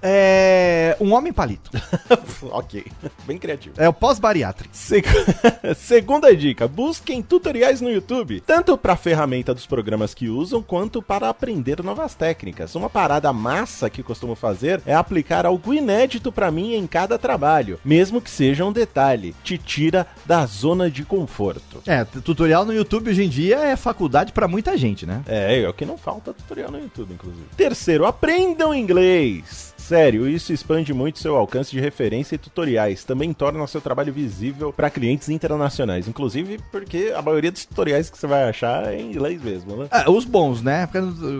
É. 0.04 0.95
Um 1.00 1.13
homem 1.13 1.34
palito. 1.34 1.72
ok, 2.52 2.86
bem 3.26 3.39
criativo. 3.39 3.74
É 3.80 3.89
o 3.89 3.93
pós-bariátrico. 3.93 4.76
Seg- 4.76 5.08
Segunda 5.76 6.36
dica: 6.36 6.67
busquem 6.67 7.24
tutoriais 7.24 7.82
no 7.82 7.89
YouTube, 7.89 8.39
tanto 8.41 8.78
para 8.78 8.95
ferramenta 9.00 9.54
dos 9.54 9.66
programas 9.66 10.14
que 10.14 10.30
usam, 10.30 10.62
quanto 10.62 11.02
para 11.02 11.30
aprender 11.30 11.82
novas 11.82 12.14
técnicas. 12.14 12.76
Uma 12.76 12.90
parada 12.90 13.34
massa 13.34 13.90
que 13.90 14.04
costumo 14.04 14.36
fazer 14.36 14.80
é 14.86 14.94
aplicar 14.94 15.48
algo 15.48 15.74
inédito 15.74 16.32
para 16.32 16.52
mim 16.52 16.76
em 16.76 16.86
cada 16.86 17.18
trabalho, 17.18 17.80
mesmo 17.84 18.22
que 18.22 18.30
seja 18.30 18.64
um 18.64 18.72
detalhe. 18.72 19.34
Titi 19.44 19.80
tira 19.80 20.06
da 20.26 20.46
zona 20.46 20.92
de 20.92 21.06
conforto. 21.06 21.82
É, 21.88 22.04
tutorial 22.04 22.66
no 22.66 22.74
YouTube 22.74 23.10
hoje 23.10 23.24
em 23.24 23.30
dia 23.30 23.60
é 23.60 23.78
faculdade 23.78 24.34
pra 24.34 24.46
muita 24.46 24.78
gente, 24.78 25.06
né? 25.06 25.24
É, 25.26 25.62
é 25.62 25.70
o 25.70 25.74
que 25.74 25.86
não 25.86 25.98
falta 25.98 26.34
tutorial 26.34 26.70
no 26.70 26.80
YouTube, 26.80 27.14
inclusive. 27.14 27.46
Terceiro, 27.56 28.06
aprendam 28.06 28.76
inglês. 28.76 29.74
Sério, 29.89 30.30
isso 30.30 30.54
expande 30.54 30.93
muito 30.93 31.17
seu 31.17 31.36
alcance 31.36 31.71
de 31.71 31.80
referência 31.80 32.36
e 32.36 32.38
tutoriais. 32.38 33.04
Também 33.04 33.34
torna 33.34 33.65
seu 33.65 33.82
trabalho 33.82 34.13
visível 34.13 34.71
para 34.71 34.88
clientes 34.88 35.30
internacionais. 35.30 36.08
Inclusive, 36.08 36.60
porque 36.71 37.12
a 37.15 37.23
maioria 37.23 37.52
dos 37.52 37.65
tutoriais 37.65 38.08
que 38.08 38.15
você 38.15 38.28
vai 38.28 38.47
achar 38.47 38.93
é 38.93 39.02
em 39.02 39.10
inglês 39.10 39.41
mesmo, 39.41 39.75
né? 39.78 39.88
Ah, 39.89 40.06
os 40.12 40.25
bons, 40.25 40.62
né? 40.62 40.86
Porque 40.86 40.99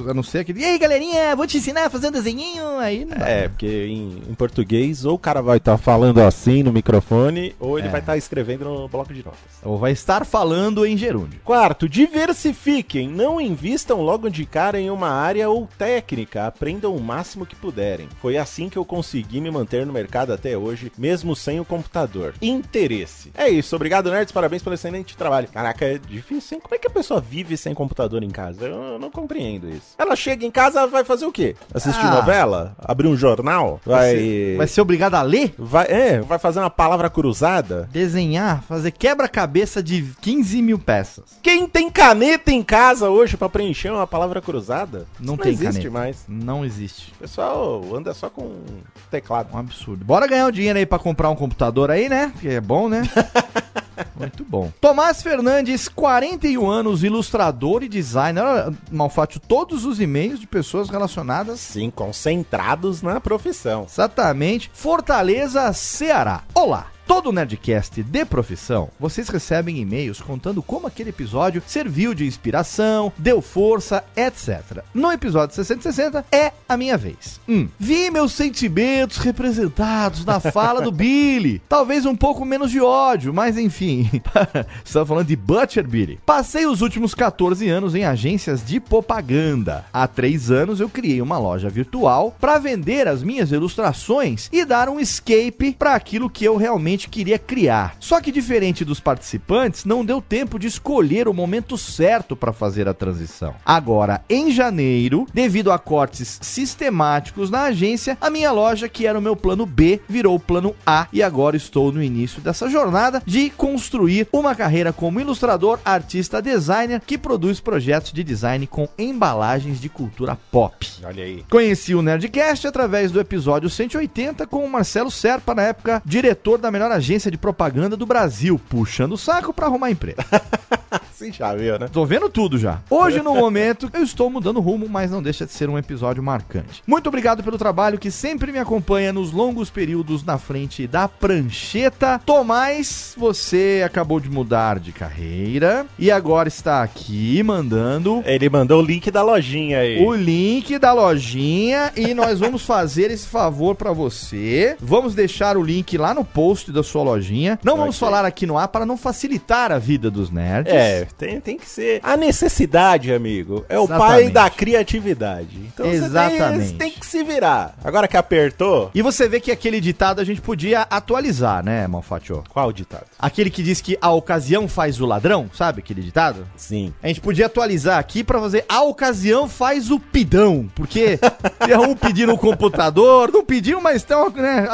a 0.10 0.14
não 0.16 0.24
ser 0.24 0.40
aquele. 0.40 0.62
E 0.62 0.66
aí, 0.66 0.80
galerinha, 0.80 1.36
vou 1.36 1.46
te 1.46 1.58
ensinar 1.58 1.86
a 1.86 1.90
fazer 1.92 2.08
um 2.08 2.12
desenhinho. 2.12 2.80
Aí 2.80 3.06
não 3.06 3.16
dá. 3.20 3.30
É, 3.30 3.48
porque 3.50 3.86
em, 3.86 4.24
em 4.28 4.34
português, 4.34 5.06
ou 5.06 5.14
o 5.14 5.20
cara 5.20 5.44
vai 5.44 5.58
estar 5.58 5.78
falando 5.78 6.20
assim 6.20 6.64
no 6.64 6.74
microfone, 6.74 7.56
ou 7.60 7.78
ele 7.78 7.88
É. 7.88 7.92
vai 7.92 8.00
estar 8.00 8.18
escrevendo 8.18 8.66
no 8.66 8.88
bloco 8.88 9.14
de 9.14 9.24
notas. 9.24 9.40
Ou 9.64 9.78
vai 9.78 9.92
estar 9.92 10.26
falando 10.26 10.88
em 10.88 10.98
gerúndio. 10.98 11.40
Quarto, 11.46 11.88
diversifiquem. 11.88 13.08
Não 13.08 13.40
invistam 13.40 14.02
logo 14.02 14.28
de 14.28 14.44
cara 14.44 14.80
em 14.80 14.90
uma 14.90 15.10
área 15.10 15.48
ou 15.52 15.70
técnica. 15.78 16.48
Aprendam 16.48 16.96
o 16.96 17.00
máximo 17.00 17.46
que 17.46 17.56
puderem. 17.56 18.10
Foi 18.20 18.39
assim 18.40 18.70
que 18.70 18.78
eu 18.78 18.86
consegui 18.86 19.40
me 19.42 19.52
manter 19.52 19.86
no 19.86 19.94
mercado 19.94 20.32
até 20.34 20.58
hoje, 20.58 20.92
mesmo 20.98 21.36
sem 21.36 21.60
o 21.60 21.66
computador. 21.66 22.34
Interesse. 22.42 23.32
É 23.38 23.50
isso. 23.50 23.76
Obrigado, 23.76 24.10
nerds. 24.12 24.32
Parabéns 24.32 24.62
pelo 24.62 24.76
excelente 24.76 25.16
trabalho. 25.18 25.48
Caraca, 25.48 25.86
é 25.86 25.98
difícil, 25.98 26.56
hein? 26.56 26.62
Como 26.62 26.76
é 26.76 26.78
que 26.78 26.88
a 26.88 26.92
pessoa 26.92 27.20
vive 27.22 27.56
sem 27.58 27.74
computador 27.74 28.24
em 28.24 28.30
casa? 28.30 28.66
Eu, 28.66 28.76
eu 28.94 29.00
não 29.00 29.10
compreendo 29.10 29.70
isso. 29.70 29.96
Ela 29.98 30.16
chega 30.16 30.46
em 30.46 30.52
casa, 30.52 30.86
vai 30.88 31.04
fazer 31.04 31.26
o 31.26 31.32
quê? 31.32 31.56
Assistir 31.74 32.06
Ah. 32.06 32.16
novela? 32.16 32.76
Abrir 32.80 33.08
um 33.08 33.16
jornal? 33.18 33.80
Vai... 33.86 34.56
Vai 34.58 34.68
ser 34.68 34.82
obrigado 34.82 35.16
a 35.16 35.22
ler? 35.22 35.54
Vai, 35.58 35.86
é, 35.88 36.20
vai 36.22 36.38
fazer 36.40 36.60
uma 36.60 36.70
palavra 36.70 37.10
cruzada? 37.10 37.90
Desenhar, 37.92 38.64
fazer 38.64 38.92
quebra-cabeça 38.92 39.82
de 39.82 40.04
15 40.22 40.62
mil 40.62 40.80
peças. 40.80 41.38
Quem 41.42 41.68
tem 41.68 41.90
caneta 41.90 42.52
em 42.52 42.64
casa 42.64 43.10
hoje 43.10 43.38
pra 43.38 43.50
preencher 43.50 43.90
uma 43.92 44.08
palavra 44.08 44.42
cruzada? 44.42 45.06
Não 45.20 45.34
Isso 45.36 45.44
tem 45.44 45.52
existe 45.54 45.74
caneta. 45.74 45.92
mais. 45.92 46.26
Não 46.28 46.64
existe. 46.66 47.14
Pessoal 47.20 47.84
anda 47.96 48.14
só 48.14 48.29
com 48.30 48.64
teclado. 49.10 49.50
Um 49.54 49.58
absurdo. 49.58 50.06
Bora 50.06 50.28
ganhar 50.28 50.48
o 50.48 50.52
dinheiro 50.52 50.80
aí 50.80 50.86
pra 50.86 51.00
comprar 51.00 51.30
um 51.30 51.36
computador 51.36 51.92
aí, 51.92 52.10
né? 52.10 52.34
Que 52.40 52.50
é 52.50 52.62
bom, 52.62 52.88
né? 52.90 53.04
Muito 54.16 54.44
bom. 54.46 54.72
Tomás 54.80 55.22
Fernandes, 55.22 55.88
41 55.88 56.70
anos, 56.70 57.04
ilustrador 57.04 57.84
e 57.84 57.90
designer. 57.90 58.44
Malfátio, 58.92 59.40
todos 59.40 59.86
os 59.86 60.00
e-mails 60.00 60.40
de 60.40 60.48
pessoas 60.48 60.90
relacionadas. 60.90 61.60
Sim, 61.60 61.90
concentrados 61.90 63.02
na 63.02 63.20
profissão. 63.20 63.86
Exatamente. 63.90 64.70
Fortaleza, 64.74 65.72
Ceará. 65.74 66.44
Olá. 66.54 66.88
Todo 67.10 67.32
Nerdcast 67.32 68.04
de 68.04 68.24
profissão, 68.24 68.90
vocês 69.00 69.30
recebem 69.30 69.80
e-mails 69.80 70.22
contando 70.22 70.62
como 70.62 70.86
aquele 70.86 71.10
episódio 71.10 71.60
serviu 71.66 72.14
de 72.14 72.24
inspiração, 72.24 73.12
deu 73.18 73.42
força, 73.42 74.04
etc. 74.16 74.84
No 74.94 75.12
episódio 75.12 75.56
660 75.56 76.24
é 76.32 76.54
a 76.70 76.78
minha 76.78 76.96
vez. 77.00 77.42
Hum, 77.50 77.68
vi 77.80 78.12
meus 78.12 78.34
sentimentos 78.34 79.18
representados 79.18 80.24
na 80.24 80.40
fala 80.40 80.84
do 80.84 80.92
Billy. 80.92 81.60
Talvez 81.68 82.06
um 82.06 82.16
pouco 82.16 82.46
menos 82.46 82.70
de 82.70 82.80
ódio, 82.80 83.34
mas 83.34 83.58
enfim. 83.58 84.08
Estamos 84.86 85.10
falando 85.10 85.26
de 85.26 85.36
Butcher 85.36 85.88
Billy. 85.88 86.20
Passei 86.24 86.68
os 86.68 86.82
últimos 86.82 87.16
14 87.16 87.68
anos 87.68 87.96
em 87.96 88.06
agências 88.06 88.64
de 88.64 88.80
propaganda. 88.80 89.84
Há 89.92 90.08
três 90.08 90.52
anos 90.52 90.80
eu 90.80 90.88
criei 90.88 91.24
uma 91.24 91.40
loja 91.40 91.70
virtual 91.70 92.36
para 92.40 92.60
vender 92.60 93.08
as 93.08 93.24
minhas 93.24 93.52
ilustrações 93.52 94.48
e 94.54 94.64
dar 94.64 94.88
um 94.90 95.00
escape 95.00 95.72
para 95.72 95.96
aquilo 95.96 96.30
que 96.30 96.46
eu 96.46 96.56
realmente 96.56 96.99
queria 97.08 97.40
criar. 97.40 97.96
Só 98.00 98.20
que 98.20 98.32
diferente 98.32 98.84
dos 98.84 99.00
participantes, 99.00 99.86
não 99.86 100.04
deu 100.04 100.22
tempo 100.22 100.60
de 100.60 100.68
escolher 100.68 101.28
o 101.28 101.34
momento 101.34 101.78
certo 101.78 102.36
para 102.36 102.52
fazer 102.52 102.88
a 102.88 102.94
transição. 102.94 103.56
Agora, 103.66 104.22
em 104.30 104.52
janeiro, 104.52 105.28
devido 105.34 105.72
a 105.72 105.80
cortes 105.80 106.40
sistemáticos 106.42 107.50
na 107.50 107.64
agência, 107.64 108.18
a 108.20 108.30
minha 108.30 108.52
loja, 108.52 108.90
que 108.90 109.06
era 109.06 109.18
o 109.18 109.22
meu 109.22 109.36
plano 109.36 109.66
B, 109.66 110.02
virou 110.08 110.36
o 110.36 110.40
plano 110.40 110.76
A 110.86 111.08
e 111.14 111.22
agora 111.22 111.56
estou 111.56 111.92
no 111.92 112.04
início 112.04 112.42
dessa 112.42 112.70
jornada 112.70 113.22
de 113.26 113.50
construir 113.50 114.28
uma 114.32 114.56
carreira 114.56 114.92
como 114.92 115.20
ilustrador, 115.20 115.80
artista, 115.86 116.42
designer 116.42 117.02
que 117.06 117.18
produz 117.18 117.60
projetos 117.60 118.12
de 118.12 118.24
design 118.24 118.66
com 118.68 118.88
embalagens 118.98 119.80
de 119.80 119.90
cultura 119.90 120.38
pop. 120.52 120.88
Olha 121.04 121.24
aí. 121.24 121.44
Conheci 121.50 121.94
o 121.94 122.02
Nerdcast 122.02 122.68
através 122.68 123.12
do 123.12 123.20
episódio 123.20 123.70
180 123.70 124.48
com 124.48 124.66
o 124.66 124.70
Marcelo 124.70 125.12
Serpa, 125.12 125.54
na 125.54 125.64
época 125.64 126.02
diretor 126.06 126.58
da 126.58 126.72
melhor 126.72 126.89
agência 126.96 127.32
de 127.32 127.38
propaganda 127.38 127.96
do 127.98 128.06
Brasil, 128.06 128.60
puxando 128.70 129.14
o 129.14 129.18
saco 129.18 129.54
pra 129.54 129.68
arrumar 129.68 129.92
emprego. 129.92 130.22
Sim, 131.14 131.34
já 131.34 131.54
viu, 131.54 131.78
né? 131.78 131.90
Tô 131.92 132.06
vendo 132.06 132.30
tudo 132.30 132.58
já. 132.58 132.80
Hoje, 132.90 133.22
no 133.22 133.36
momento, 133.36 133.90
eu 133.94 134.02
estou 134.04 134.30
mudando 134.30 134.62
rumo, 134.62 134.88
mas 134.88 135.12
não 135.12 135.22
deixa 135.22 135.46
de 135.46 135.52
ser 135.52 135.70
um 135.70 135.78
episódio 135.78 136.24
marcante. 136.24 136.82
Muito 136.88 137.08
obrigado 137.08 137.44
pelo 137.44 137.58
trabalho 137.58 138.00
que 138.00 138.10
sempre 138.10 138.54
me 138.54 138.58
acompanha 138.58 139.12
nos 139.12 139.34
longos 139.34 139.70
períodos 139.70 140.24
na 140.24 140.38
frente 140.38 140.88
da 140.88 141.10
prancheta. 141.10 142.22
Tomás, 142.26 143.14
você 143.18 143.84
acabou 143.86 144.20
de 144.22 144.30
mudar 144.30 144.80
de 144.80 144.94
carreira 144.94 145.86
e 145.98 146.10
agora 146.10 146.48
está 146.48 146.82
aqui 146.84 147.44
mandando 147.44 148.24
Ele 148.26 148.50
mandou 148.50 148.82
o 148.82 148.86
link 148.86 149.12
da 149.12 149.22
lojinha 149.22 149.80
aí. 149.80 150.02
o 150.02 150.14
link 150.14 150.80
da 150.80 150.94
lojinha 150.94 151.92
e 151.98 152.14
nós 152.14 152.40
vamos 152.40 152.64
fazer 152.64 153.12
esse 153.12 153.28
favor 153.28 153.76
pra 153.76 153.92
você. 153.92 154.78
Vamos 154.80 155.14
deixar 155.14 155.58
o 155.58 155.64
link 155.64 155.98
lá 155.98 156.14
no 156.14 156.24
post 156.24 156.69
da 156.72 156.84
sua 156.84 157.04
lojinha. 157.04 157.60
Não 157.64 157.78
vamos 157.78 157.96
Ok. 158.02 158.08
falar 158.08 158.26
aqui 158.26 158.46
no 158.46 158.58
ar 158.58 158.68
para 158.68 158.86
não 158.86 158.98
facilitar 158.98 159.72
a 159.72 159.78
vida 159.80 160.10
dos 160.12 160.30
nerds. 160.30 160.74
É, 160.74 161.06
tem, 161.18 161.40
tem 161.40 161.58
que 161.58 161.68
ser. 161.68 162.00
A 162.04 162.16
necessidade, 162.18 163.14
amigo, 163.14 163.66
é 163.70 163.78
o 163.80 163.88
pai 163.88 163.98
Exatamente. 164.26 164.32
da 164.34 164.50
criatividade. 164.50 165.58
Então 165.74 165.86
tem- 165.86 165.96
Exatamente. 165.96 166.68
você 166.70 166.74
tem, 166.76 166.92
que 166.92 167.06
se 167.06 167.24
virar. 167.24 167.76
Agora 167.84 168.08
que 168.08 168.18
apertou. 168.18 168.90
E 168.94 169.02
você 169.02 169.28
vê 169.30 169.40
que 169.40 169.52
aquele 169.52 169.80
ditado 169.80 170.20
a 170.20 170.24
gente 170.24 170.42
podia 170.42 170.82
atualizar, 170.82 171.64
né, 171.64 171.88
Malfatio? 171.88 172.44
Qual 172.50 172.72
ditado? 172.74 173.06
Aquele 173.18 173.50
que 173.50 173.62
diz 173.64 173.80
que 173.82 173.98
a 174.02 174.12
ocasião 174.12 174.68
faz 174.68 175.00
o 175.00 175.06
ladrão, 175.06 175.50
sabe 175.54 175.80
aquele 175.80 176.02
ditado? 176.02 176.46
Sim. 176.56 176.94
A 177.02 177.08
gente 177.08 177.22
podia 177.22 177.46
atualizar 177.46 177.98
aqui 178.00 178.24
pra 178.24 178.40
fazer 178.40 178.66
a 178.68 178.82
ocasião 178.84 179.48
faz 179.48 179.92
o 179.92 180.00
pidão, 180.00 180.70
porque 180.76 181.20
é 181.68 181.78
um 181.78 181.96
pedindo 181.96 182.34
o 182.34 182.38
computador, 182.38 183.32
não 183.32 183.44
pediu, 183.46 183.80
mas 183.82 184.04
tem 184.04 184.16
uma, 184.18 184.30
né, 184.30 184.68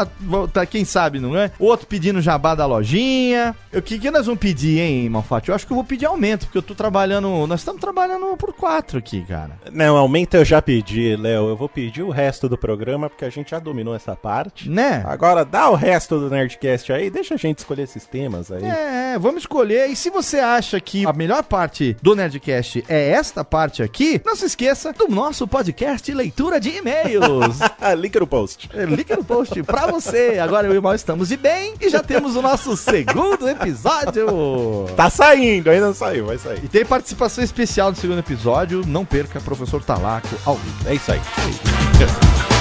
tá, 0.53 0.65
quem 0.65 0.83
sabe, 0.85 1.19
não 1.19 1.35
é? 1.37 1.51
O 1.59 1.65
outro 1.65 1.84
pedindo 1.85 2.21
jabá 2.21 2.55
da 2.55 2.65
lojinha. 2.65 3.55
O 3.73 3.81
que, 3.81 3.99
que 3.99 4.11
nós 4.11 4.25
vamos 4.25 4.39
pedir, 4.39 4.79
hein, 4.79 5.09
Malfatti? 5.09 5.49
Eu 5.49 5.55
acho 5.55 5.65
que 5.65 5.73
eu 5.73 5.75
vou 5.75 5.83
pedir 5.83 6.05
aumento, 6.05 6.45
porque 6.45 6.57
eu 6.57 6.61
tô 6.61 6.75
trabalhando, 6.75 7.45
nós 7.47 7.61
estamos 7.61 7.81
trabalhando 7.81 8.35
por 8.37 8.53
quatro 8.53 8.99
aqui, 8.99 9.21
cara. 9.23 9.59
Não, 9.71 9.97
aumenta 9.97 10.37
eu 10.37 10.45
já 10.45 10.61
pedi, 10.61 11.15
Léo. 11.15 11.49
Eu 11.49 11.55
vou 11.55 11.69
pedir 11.69 12.03
o 12.03 12.09
resto 12.09 12.49
do 12.49 12.57
programa, 12.57 13.09
porque 13.09 13.25
a 13.25 13.29
gente 13.29 13.51
já 13.51 13.59
dominou 13.59 13.95
essa 13.95 14.15
parte. 14.15 14.69
Né? 14.69 15.03
Agora 15.05 15.45
dá 15.45 15.69
o 15.69 15.75
resto 15.75 16.19
do 16.19 16.29
Nerdcast 16.29 16.91
aí, 16.91 17.09
deixa 17.09 17.35
a 17.35 17.37
gente 17.37 17.59
escolher 17.59 17.83
esses 17.83 18.05
temas 18.05 18.51
aí. 18.51 18.63
É, 18.63 19.17
vamos 19.19 19.43
escolher. 19.43 19.89
E 19.89 19.95
se 19.95 20.09
você 20.09 20.39
acha 20.39 20.79
que 20.79 21.05
a 21.05 21.13
melhor 21.13 21.43
parte 21.43 21.95
do 22.01 22.15
Nerdcast 22.15 22.83
é 22.87 23.11
esta 23.11 23.43
parte 23.43 23.83
aqui, 23.83 24.21
não 24.25 24.35
se 24.35 24.45
esqueça 24.45 24.91
do 24.93 25.07
nosso 25.07 25.47
podcast 25.47 26.11
Leitura 26.13 26.59
de 26.59 26.69
E-mails. 26.69 27.59
Link 27.97 28.19
no 28.19 28.27
post. 28.27 28.69
É, 28.73 28.85
Link 28.85 29.09
no 29.15 29.23
post 29.23 29.61
pra 29.63 29.87
você. 29.87 30.39
Agora 30.39 30.67
eu 30.67 30.73
e 30.73 30.77
o 30.77 30.81
Mal 30.81 30.95
estamos 30.95 31.29
de 31.29 31.37
bem 31.37 31.74
e 31.79 31.89
já 31.89 32.01
temos 32.01 32.35
o 32.35 32.41
nosso 32.41 32.75
segundo 32.77 33.47
episódio. 33.47 34.25
Tá 34.95 35.09
saindo, 35.09 35.69
ainda 35.69 35.87
não 35.87 35.93
saiu, 35.93 36.25
vai 36.25 36.37
sair. 36.37 36.63
E 36.63 36.67
tem 36.67 36.85
participação 36.85 37.43
especial 37.43 37.91
do 37.91 37.97
segundo 37.97 38.19
episódio. 38.19 38.83
Não 38.85 39.03
perca, 39.03 39.41
professor 39.41 39.83
Talaco 39.83 40.29
ao 40.45 40.55
vivo. 40.55 40.89
É 40.89 40.95
isso 40.95 41.11
aí. 41.11 41.19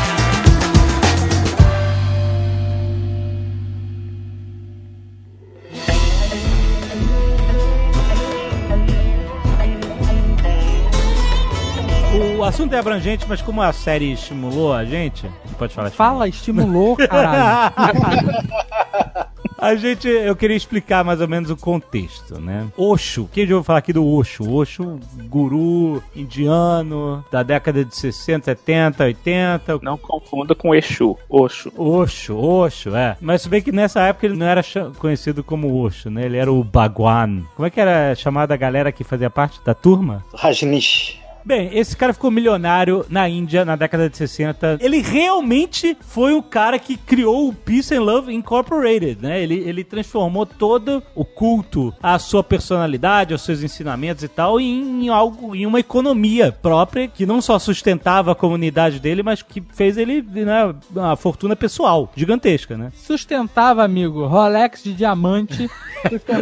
O 12.45 12.47
assunto 12.47 12.75
é 12.75 12.79
abrangente, 12.79 13.25
mas 13.27 13.41
como 13.41 13.63
a 13.63 13.73
série 13.73 14.13
estimulou 14.13 14.75
a 14.75 14.85
gente, 14.85 15.27
pode 15.59 15.73
falar 15.73 15.89
Fala, 15.89 16.29
estimulou, 16.29 16.95
caralho. 16.95 17.73
A 19.57 19.75
gente, 19.77 20.07
eu 20.07 20.37
queria 20.37 20.57
explicar 20.57 21.03
mais 21.03 21.23
ou 21.23 21.29
menos 21.29 21.49
o 21.49 21.57
contexto, 21.57 22.39
né? 22.39 22.67
Osho, 22.77 23.31
quem 23.33 23.47
já 23.47 23.55
ouviu 23.55 23.65
falar 23.65 23.79
aqui 23.79 23.95
do 23.95 24.07
Osho? 24.07 24.53
Osho, 24.53 25.01
guru 25.27 26.03
indiano 26.15 27.25
da 27.33 27.43
década 27.43 27.83
de 27.83 27.97
60, 27.97 28.45
70, 28.45 29.05
80. 29.05 29.79
Não 29.81 29.97
confunda 29.97 30.55
com 30.55 30.75
Exu, 30.75 31.17
Oxo. 31.31 31.73
Osho, 31.79 32.37
Osho, 32.37 32.95
é. 32.95 33.17
Mas 33.23 33.41
se 33.41 33.49
bem 33.49 33.63
que 33.63 33.73
nessa 33.73 34.03
época 34.03 34.27
ele 34.27 34.37
não 34.37 34.45
era 34.45 34.61
conhecido 34.99 35.43
como 35.43 35.81
Osho, 35.83 36.11
né? 36.11 36.27
Ele 36.27 36.37
era 36.37 36.53
o 36.53 36.63
Bhagwan. 36.63 37.45
Como 37.57 37.67
é 37.67 37.71
que 37.71 37.81
era 37.81 38.15
chamada 38.15 38.53
a 38.53 38.59
galera 38.59 38.93
que 38.93 39.03
fazia 39.03 39.31
parte 39.31 39.65
da 39.65 39.73
turma? 39.73 40.23
Rajnish. 40.35 41.24
Bem, 41.45 41.77
esse 41.77 41.95
cara 41.95 42.15
ficou 42.15 42.31
milionário 42.31 43.05
na 43.11 43.29
Índia 43.29 43.67
na 43.67 43.77
década 43.77 44.09
de 44.09 44.17
60. 44.17 44.79
Ele 44.81 45.03
realmente 45.03 45.95
foi 46.01 46.33
o 46.33 46.43
cara 46.43 46.79
que 46.79 46.97
criou 46.97 47.49
o 47.49 47.53
Peace 47.53 47.95
and 47.95 48.01
Love 48.01 48.33
Incorporated, 48.33 49.19
né? 49.21 49.43
Ele, 49.43 49.57
ele 49.57 49.85
transformou 49.85 50.47
todo 50.47 51.03
o 51.15 51.23
culto 51.23 51.93
à 52.03 52.19
sua 52.19 52.43
personalidade, 52.43 53.35
aos 53.35 53.43
seus 53.43 53.63
ensinamentos 53.63 54.25
e 54.25 54.29
tal, 54.29 54.59
em, 54.59 55.05
em 55.05 55.09
algo, 55.11 55.55
em 55.55 55.67
uma 55.67 55.81
economia 55.81 56.51
própria 56.51 57.09
que 57.09 57.27
não 57.27 57.43
só 57.43 57.59
sustentava 57.59 58.33
a 58.33 58.35
comunidade 58.35 58.99
dele, 58.99 59.23
mas 59.23 59.43
que 59.43 59.63
fez 59.75 59.99
ele 59.99 60.23
né, 60.23 60.75
uma 60.97 61.15
fortuna 61.15 61.55
pessoal 61.55 62.11
gigantesca, 62.17 62.75
né? 62.75 62.91
Sustentava, 62.95 63.85
amigo, 63.85 64.27
Rolex 64.27 64.83
de 64.83 64.95
diamante. 64.95 65.69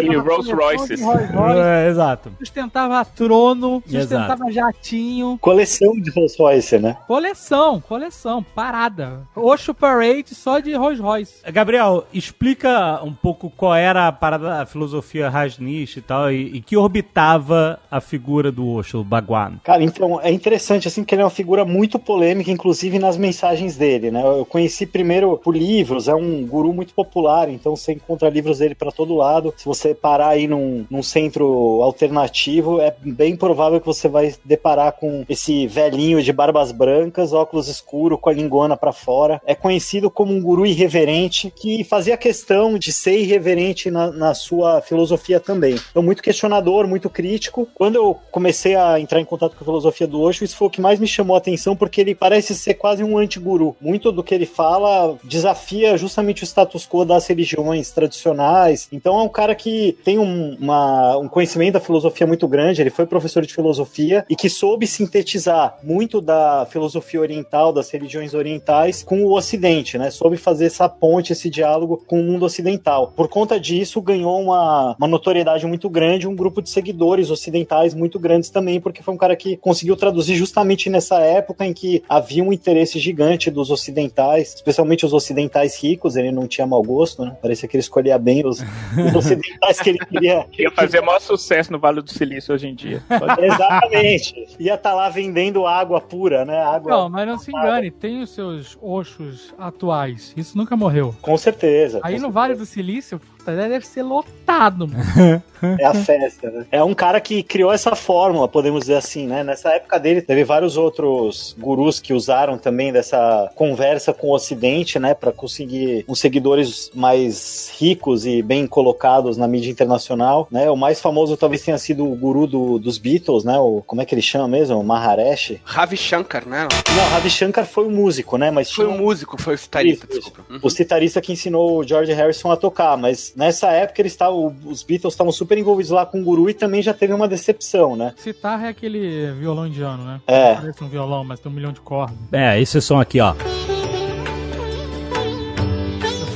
E 0.02 0.16
Rolls 0.16 0.52
Royces. 0.52 1.00
Rolls 1.00 1.32
Royce, 1.32 1.60
É, 1.60 1.88
exato. 1.88 2.32
Sustentava 2.36 3.04
trono, 3.04 3.80
sustentava 3.86 4.50
jatinho. 4.50 4.91
Coleção 5.40 5.94
de 5.94 6.10
Rolls 6.10 6.36
Royce, 6.38 6.78
né? 6.78 6.96
Coleção, 7.06 7.80
coleção, 7.80 8.42
parada. 8.42 9.26
Osho 9.34 9.74
Parade 9.74 10.34
só 10.34 10.58
de 10.58 10.74
Rolls 10.74 11.00
Royce. 11.00 11.42
Gabriel, 11.52 12.04
explica 12.12 13.00
um 13.02 13.12
pouco 13.12 13.50
qual 13.50 13.74
era 13.74 14.08
a 14.08 14.12
parada, 14.12 14.62
a 14.62 14.66
filosofia 14.66 15.28
Rajneesh 15.28 15.96
e 15.96 16.00
tal, 16.00 16.30
e, 16.30 16.56
e 16.56 16.60
que 16.60 16.76
orbitava 16.76 17.78
a 17.90 18.00
figura 18.00 18.52
do 18.52 18.66
Osho, 18.68 19.00
o 19.00 19.04
Bhagwan. 19.04 19.54
Cara, 19.64 19.82
então 19.82 20.20
é 20.20 20.30
interessante 20.30 20.88
assim 20.88 21.04
que 21.04 21.14
ele 21.14 21.22
é 21.22 21.24
uma 21.24 21.30
figura 21.30 21.64
muito 21.64 21.98
polêmica, 21.98 22.50
inclusive 22.50 22.98
nas 22.98 23.16
mensagens 23.16 23.76
dele, 23.76 24.10
né? 24.10 24.22
Eu 24.22 24.44
conheci 24.44 24.86
primeiro 24.86 25.36
por 25.38 25.56
livros, 25.56 26.08
é 26.08 26.14
um 26.14 26.46
guru 26.46 26.72
muito 26.72 26.94
popular, 26.94 27.48
então 27.48 27.76
você 27.76 27.92
encontra 27.92 28.28
livros 28.28 28.58
dele 28.58 28.74
pra 28.74 28.90
todo 28.90 29.14
lado. 29.14 29.54
Se 29.56 29.64
você 29.64 29.94
parar 29.94 30.28
aí 30.28 30.46
num, 30.46 30.84
num 30.90 31.02
centro 31.02 31.82
alternativo, 31.82 32.80
é 32.80 32.94
bem 33.02 33.36
provável 33.36 33.80
que 33.80 33.86
você 33.86 34.08
vai 34.08 34.34
deparar 34.44 34.81
com 34.90 35.24
esse 35.28 35.66
velhinho 35.66 36.20
de 36.22 36.32
barbas 36.32 36.72
brancas, 36.72 37.32
óculos 37.32 37.68
escuros, 37.68 38.18
com 38.20 38.30
a 38.30 38.32
lingona 38.32 38.76
pra 38.76 38.92
fora. 38.92 39.40
É 39.46 39.54
conhecido 39.54 40.10
como 40.10 40.32
um 40.32 40.40
guru 40.42 40.66
irreverente 40.66 41.52
que 41.54 41.84
fazia 41.84 42.16
questão 42.16 42.78
de 42.78 42.92
ser 42.92 43.18
irreverente 43.18 43.90
na, 43.90 44.10
na 44.10 44.34
sua 44.34 44.80
filosofia 44.80 45.38
também. 45.38 45.76
Então, 45.90 46.02
muito 46.02 46.22
questionador, 46.22 46.86
muito 46.88 47.10
crítico. 47.10 47.68
Quando 47.74 47.96
eu 47.96 48.18
comecei 48.30 48.74
a 48.74 48.98
entrar 48.98 49.20
em 49.20 49.24
contato 49.24 49.54
com 49.56 49.62
a 49.62 49.66
filosofia 49.66 50.06
do 50.06 50.20
Osho, 50.20 50.44
isso 50.44 50.56
foi 50.56 50.68
o 50.68 50.70
que 50.70 50.80
mais 50.80 50.98
me 50.98 51.06
chamou 51.06 51.34
a 51.34 51.38
atenção, 51.38 51.76
porque 51.76 52.00
ele 52.00 52.14
parece 52.14 52.54
ser 52.54 52.74
quase 52.74 53.04
um 53.04 53.18
anti-guru. 53.18 53.76
Muito 53.80 54.10
do 54.10 54.22
que 54.22 54.34
ele 54.34 54.46
fala 54.46 55.16
desafia 55.22 55.96
justamente 55.98 56.42
o 56.42 56.46
status 56.46 56.86
quo 56.86 57.04
das 57.04 57.26
religiões 57.26 57.90
tradicionais. 57.90 58.88
Então, 58.92 59.18
é 59.18 59.22
um 59.22 59.28
cara 59.28 59.54
que 59.54 59.96
tem 60.04 60.18
um, 60.18 60.56
uma- 60.58 61.16
um 61.18 61.28
conhecimento 61.28 61.74
da 61.74 61.80
filosofia 61.80 62.26
muito 62.26 62.46
grande. 62.48 62.80
Ele 62.80 62.90
foi 62.90 63.04
professor 63.06 63.44
de 63.44 63.52
filosofia 63.52 64.24
e 64.30 64.36
que 64.36 64.48
soube 64.72 64.86
sintetizar 64.86 65.76
muito 65.82 66.18
da 66.18 66.66
filosofia 66.70 67.20
oriental, 67.20 67.74
das 67.74 67.90
religiões 67.90 68.32
orientais, 68.32 69.02
com 69.02 69.22
o 69.22 69.36
Ocidente, 69.36 69.98
né? 69.98 70.10
Soube 70.10 70.38
fazer 70.38 70.64
essa 70.64 70.88
ponte, 70.88 71.34
esse 71.34 71.50
diálogo 71.50 72.02
com 72.06 72.18
o 72.18 72.24
mundo 72.24 72.46
ocidental. 72.46 73.12
Por 73.14 73.28
conta 73.28 73.60
disso, 73.60 74.00
ganhou 74.00 74.40
uma, 74.40 74.96
uma 74.98 75.06
notoriedade 75.06 75.66
muito 75.66 75.90
grande, 75.90 76.26
um 76.26 76.34
grupo 76.34 76.62
de 76.62 76.70
seguidores 76.70 77.30
ocidentais 77.30 77.92
muito 77.92 78.18
grandes 78.18 78.48
também, 78.48 78.80
porque 78.80 79.02
foi 79.02 79.12
um 79.12 79.18
cara 79.18 79.36
que 79.36 79.58
conseguiu 79.58 79.94
traduzir 79.94 80.36
justamente 80.36 80.88
nessa 80.88 81.20
época 81.20 81.66
em 81.66 81.74
que 81.74 82.02
havia 82.08 82.42
um 82.42 82.50
interesse 82.50 82.98
gigante 82.98 83.50
dos 83.50 83.70
ocidentais, 83.70 84.54
especialmente 84.54 85.04
os 85.04 85.12
ocidentais 85.12 85.76
ricos, 85.76 86.16
ele 86.16 86.32
não 86.32 86.48
tinha 86.48 86.66
mau 86.66 86.82
gosto, 86.82 87.26
né? 87.26 87.36
Parecia 87.42 87.68
que 87.68 87.76
ele 87.76 87.82
escolhia 87.82 88.16
bem 88.16 88.46
os, 88.46 88.60
os 88.60 89.14
ocidentais 89.14 89.80
que 89.80 89.90
ele 89.90 89.98
queria. 89.98 90.46
Ia 90.58 90.70
fazer 90.70 91.02
maior 91.02 91.20
sucesso 91.20 91.70
no 91.70 91.78
Vale 91.78 92.00
do 92.00 92.10
Silício 92.10 92.54
hoje 92.54 92.68
em 92.68 92.74
dia. 92.74 93.02
Exatamente. 93.38 94.46
Ia 94.62 94.74
estar 94.74 94.94
lá 94.94 95.08
vendendo 95.08 95.66
água 95.66 96.00
pura, 96.00 96.44
né? 96.44 96.62
Água. 96.62 96.92
Não, 96.92 97.08
mas 97.10 97.26
não 97.26 97.36
se 97.36 97.50
engane, 97.50 97.90
tem 97.90 98.22
os 98.22 98.30
seus 98.30 98.78
Oxos 98.80 99.52
atuais. 99.58 100.32
Isso 100.36 100.56
nunca 100.56 100.76
morreu. 100.76 101.12
Com 101.20 101.36
certeza. 101.36 101.98
Aí 102.00 102.14
com 102.14 102.22
no 102.22 102.30
Vale 102.30 102.54
do 102.54 102.64
Silício, 102.64 103.20
puta, 103.44 103.56
deve 103.68 103.86
ser 103.86 104.02
lotado, 104.02 104.88
mano. 104.88 105.42
É 105.78 105.84
a 105.84 105.94
festa, 105.94 106.50
né? 106.50 106.66
É 106.72 106.82
um 106.82 106.92
cara 106.92 107.20
que 107.20 107.40
criou 107.40 107.72
essa 107.72 107.94
fórmula, 107.94 108.48
podemos 108.48 108.80
dizer 108.80 108.96
assim, 108.96 109.28
né? 109.28 109.44
Nessa 109.44 109.68
época 109.70 109.96
dele, 110.00 110.20
teve 110.20 110.42
vários 110.42 110.76
outros 110.76 111.54
gurus 111.56 112.00
que 112.00 112.12
usaram 112.12 112.58
também 112.58 112.92
dessa 112.92 113.48
conversa 113.54 114.12
com 114.12 114.26
o 114.26 114.34
Ocidente, 114.34 114.98
né? 114.98 115.14
Pra 115.14 115.30
conseguir 115.30 116.04
uns 116.08 116.18
seguidores 116.18 116.90
mais 116.92 117.72
ricos 117.78 118.26
e 118.26 118.42
bem 118.42 118.66
colocados 118.66 119.36
na 119.36 119.46
mídia 119.46 119.70
internacional, 119.70 120.48
né? 120.50 120.68
O 120.68 120.76
mais 120.76 121.00
famoso 121.00 121.36
talvez 121.36 121.62
tenha 121.62 121.78
sido 121.78 122.10
o 122.10 122.16
guru 122.16 122.48
do- 122.48 122.80
dos 122.80 122.98
Beatles, 122.98 123.44
né? 123.44 123.56
O, 123.60 123.84
como 123.86 124.02
é 124.02 124.04
que 124.04 124.16
ele 124.16 124.20
chama 124.22 124.48
mesmo? 124.48 124.80
O 124.80 124.82
Maharishi. 124.82 125.60
Ravi 125.62 125.96
Shankar, 125.96 126.44
né? 126.44 126.66
Não, 126.96 127.04
Ravi 127.10 127.30
Shankar 127.30 127.66
foi 127.66 127.84
o 127.86 127.90
músico, 127.90 128.36
né? 128.36 128.50
Mas 128.50 128.72
Foi 128.72 128.84
tinha 128.84 128.96
o 128.96 129.00
músico, 129.00 129.40
foi 129.40 129.54
o 129.54 129.58
citarista, 129.58 130.06
Isso, 130.10 130.18
desculpa. 130.22 130.52
Uhum. 130.52 130.58
o 130.60 130.68
citarista 130.68 131.20
que 131.20 131.30
ensinou 131.32 131.78
o 131.78 131.84
George 131.84 132.12
Harrison 132.12 132.50
a 132.50 132.56
tocar, 132.56 132.96
mas 132.96 133.31
nessa 133.36 133.70
época 133.70 134.00
eles 134.02 134.12
estavam, 134.12 134.54
os 134.64 134.82
Beatles 134.82 135.14
estavam 135.14 135.32
super 135.32 135.56
envolvidos 135.58 135.90
lá 135.90 136.06
com 136.06 136.20
o 136.20 136.24
guru 136.24 136.50
e 136.50 136.54
também 136.54 136.82
já 136.82 136.94
teve 136.94 137.12
uma 137.12 137.28
decepção, 137.28 137.96
né? 137.96 138.14
Citar 138.16 138.64
é 138.64 138.68
aquele 138.68 139.32
violão 139.32 139.66
indiano, 139.66 140.04
né? 140.04 140.20
É. 140.26 140.54
Parece 140.54 140.84
um 140.84 140.88
violão, 140.88 141.24
mas 141.24 141.40
tem 141.40 141.50
um 141.50 141.54
milhão 141.54 141.72
de 141.72 141.80
cordas. 141.80 142.16
É, 142.30 142.60
esse 142.60 142.80
som 142.80 143.00
aqui, 143.00 143.20
ó. 143.20 143.34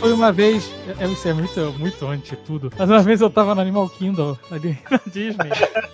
Eu 0.06 0.10
fui 0.10 0.12
uma 0.12 0.30
vez, 0.30 0.70
é, 1.00 1.06
isso 1.08 1.26
é 1.26 1.32
muito, 1.32 1.74
muito 1.80 2.06
anti 2.06 2.36
tudo, 2.36 2.70
mas 2.78 2.88
uma 2.88 3.02
vez 3.02 3.20
eu 3.20 3.28
tava 3.28 3.56
no 3.56 3.60
Animal 3.60 3.88
Kingdom, 3.88 4.36
ali 4.52 4.78
na 4.88 5.00
Disney. 5.04 5.50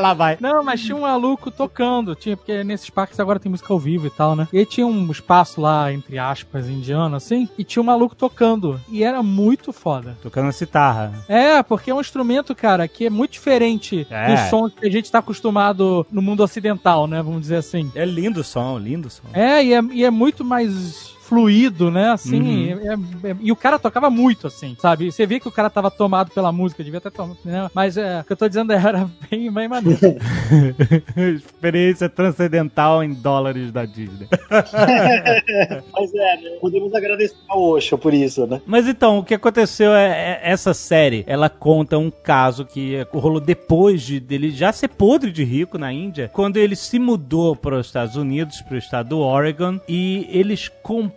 Lá 0.00 0.12
vai. 0.12 0.36
Não, 0.40 0.64
mas 0.64 0.80
tinha 0.82 0.96
um 0.96 1.02
maluco 1.02 1.52
tocando, 1.52 2.16
tinha, 2.16 2.36
porque 2.36 2.64
nesses 2.64 2.90
parques 2.90 3.20
agora 3.20 3.38
tem 3.38 3.48
música 3.48 3.72
ao 3.72 3.78
vivo 3.78 4.08
e 4.08 4.10
tal, 4.10 4.34
né? 4.34 4.48
E 4.52 4.58
aí 4.58 4.66
tinha 4.66 4.84
um 4.84 5.08
espaço 5.08 5.60
lá, 5.60 5.92
entre 5.92 6.18
aspas, 6.18 6.68
indiano, 6.68 7.14
assim, 7.14 7.48
e 7.56 7.62
tinha 7.62 7.80
um 7.80 7.86
maluco 7.86 8.16
tocando, 8.16 8.80
e 8.88 9.04
era 9.04 9.22
muito 9.22 9.72
foda. 9.72 10.18
Tocando 10.20 10.50
citarra. 10.50 11.12
É, 11.28 11.62
porque 11.62 11.92
é 11.92 11.94
um 11.94 12.00
instrumento, 12.00 12.56
cara, 12.56 12.88
que 12.88 13.06
é 13.06 13.10
muito 13.10 13.30
diferente 13.32 14.04
É. 14.10 14.34
dos 14.34 14.50
sons 14.50 14.72
que 14.74 14.84
a 14.84 14.90
gente 14.90 15.08
tá 15.12 15.20
acostumado 15.20 16.04
no 16.10 16.20
mundo 16.20 16.42
ocidental, 16.42 17.06
né? 17.06 17.22
Vamos 17.22 17.42
dizer 17.42 17.56
assim. 17.56 17.92
É 17.94 18.04
lindo 18.04 18.40
o 18.40 18.44
som, 18.44 18.76
lindo 18.78 19.06
o 19.06 19.10
som. 19.12 19.22
É, 19.32 19.62
e 19.64 19.72
é, 19.74 19.80
e 19.92 20.04
é 20.04 20.10
muito 20.10 20.44
mais 20.44 21.13
fluido, 21.28 21.90
né? 21.90 22.10
Assim, 22.10 22.72
Uhum. 22.74 22.80
é- 23.24 23.30
é- 23.30 23.36
e 23.40 23.50
o 23.52 23.56
cara 23.56 23.78
tocava 23.78 24.10
muito, 24.10 24.46
assim, 24.46 24.76
sabe? 24.80 25.10
Você 25.10 25.26
via 25.26 25.40
que 25.40 25.48
o 25.48 25.52
cara 25.52 25.70
tava 25.70 25.90
tomado 25.90 26.30
pela 26.32 26.52
música, 26.52 26.84
devia 26.84 27.00
ter 27.00 27.10
tomado, 27.10 27.38
né? 27.44 27.70
Mas 27.74 27.96
é, 27.96 28.20
o 28.20 28.24
que 28.24 28.32
eu 28.32 28.36
tô 28.36 28.46
dizendo 28.48 28.72
era 28.72 29.08
bem, 29.30 29.50
bem 29.50 29.68
maneiro. 29.68 29.98
Experiência 31.36 32.08
transcendental 32.08 33.02
em 33.02 33.12
dólares 33.12 33.72
da 33.72 33.84
Disney. 33.84 34.28
Mas 35.92 36.14
é, 36.14 36.36
né? 36.36 36.50
podemos 36.60 36.94
agradecer 36.94 37.36
ao 37.48 37.62
Osho 37.62 37.96
por 37.98 38.12
isso, 38.14 38.46
né? 38.46 38.60
Mas 38.66 38.86
então, 38.88 39.18
o 39.18 39.24
que 39.24 39.34
aconteceu 39.34 39.92
é, 39.94 40.06
é- 40.08 40.40
essa 40.50 40.74
série, 40.74 41.24
ela 41.26 41.48
conta 41.48 41.98
um 41.98 42.10
caso 42.10 42.64
que 42.64 43.06
rolou 43.12 43.40
depois 43.40 44.02
de 44.02 44.20
dele 44.20 44.50
já 44.50 44.72
ser 44.72 44.88
podre 44.88 45.30
de 45.32 45.44
rico 45.44 45.78
na 45.78 45.92
Índia, 45.92 46.30
quando 46.32 46.56
ele 46.56 46.76
se 46.76 46.98
mudou 46.98 47.56
para 47.56 47.78
os 47.78 47.86
Estados 47.86 48.16
Unidos, 48.16 48.60
para 48.62 48.74
o 48.74 48.78
estado 48.78 49.08
do 49.10 49.18
Oregon, 49.20 49.78
e 49.88 50.26
eles 50.30 50.68
com- 50.82 50.94
meio 50.94 51.10
que 51.10 51.13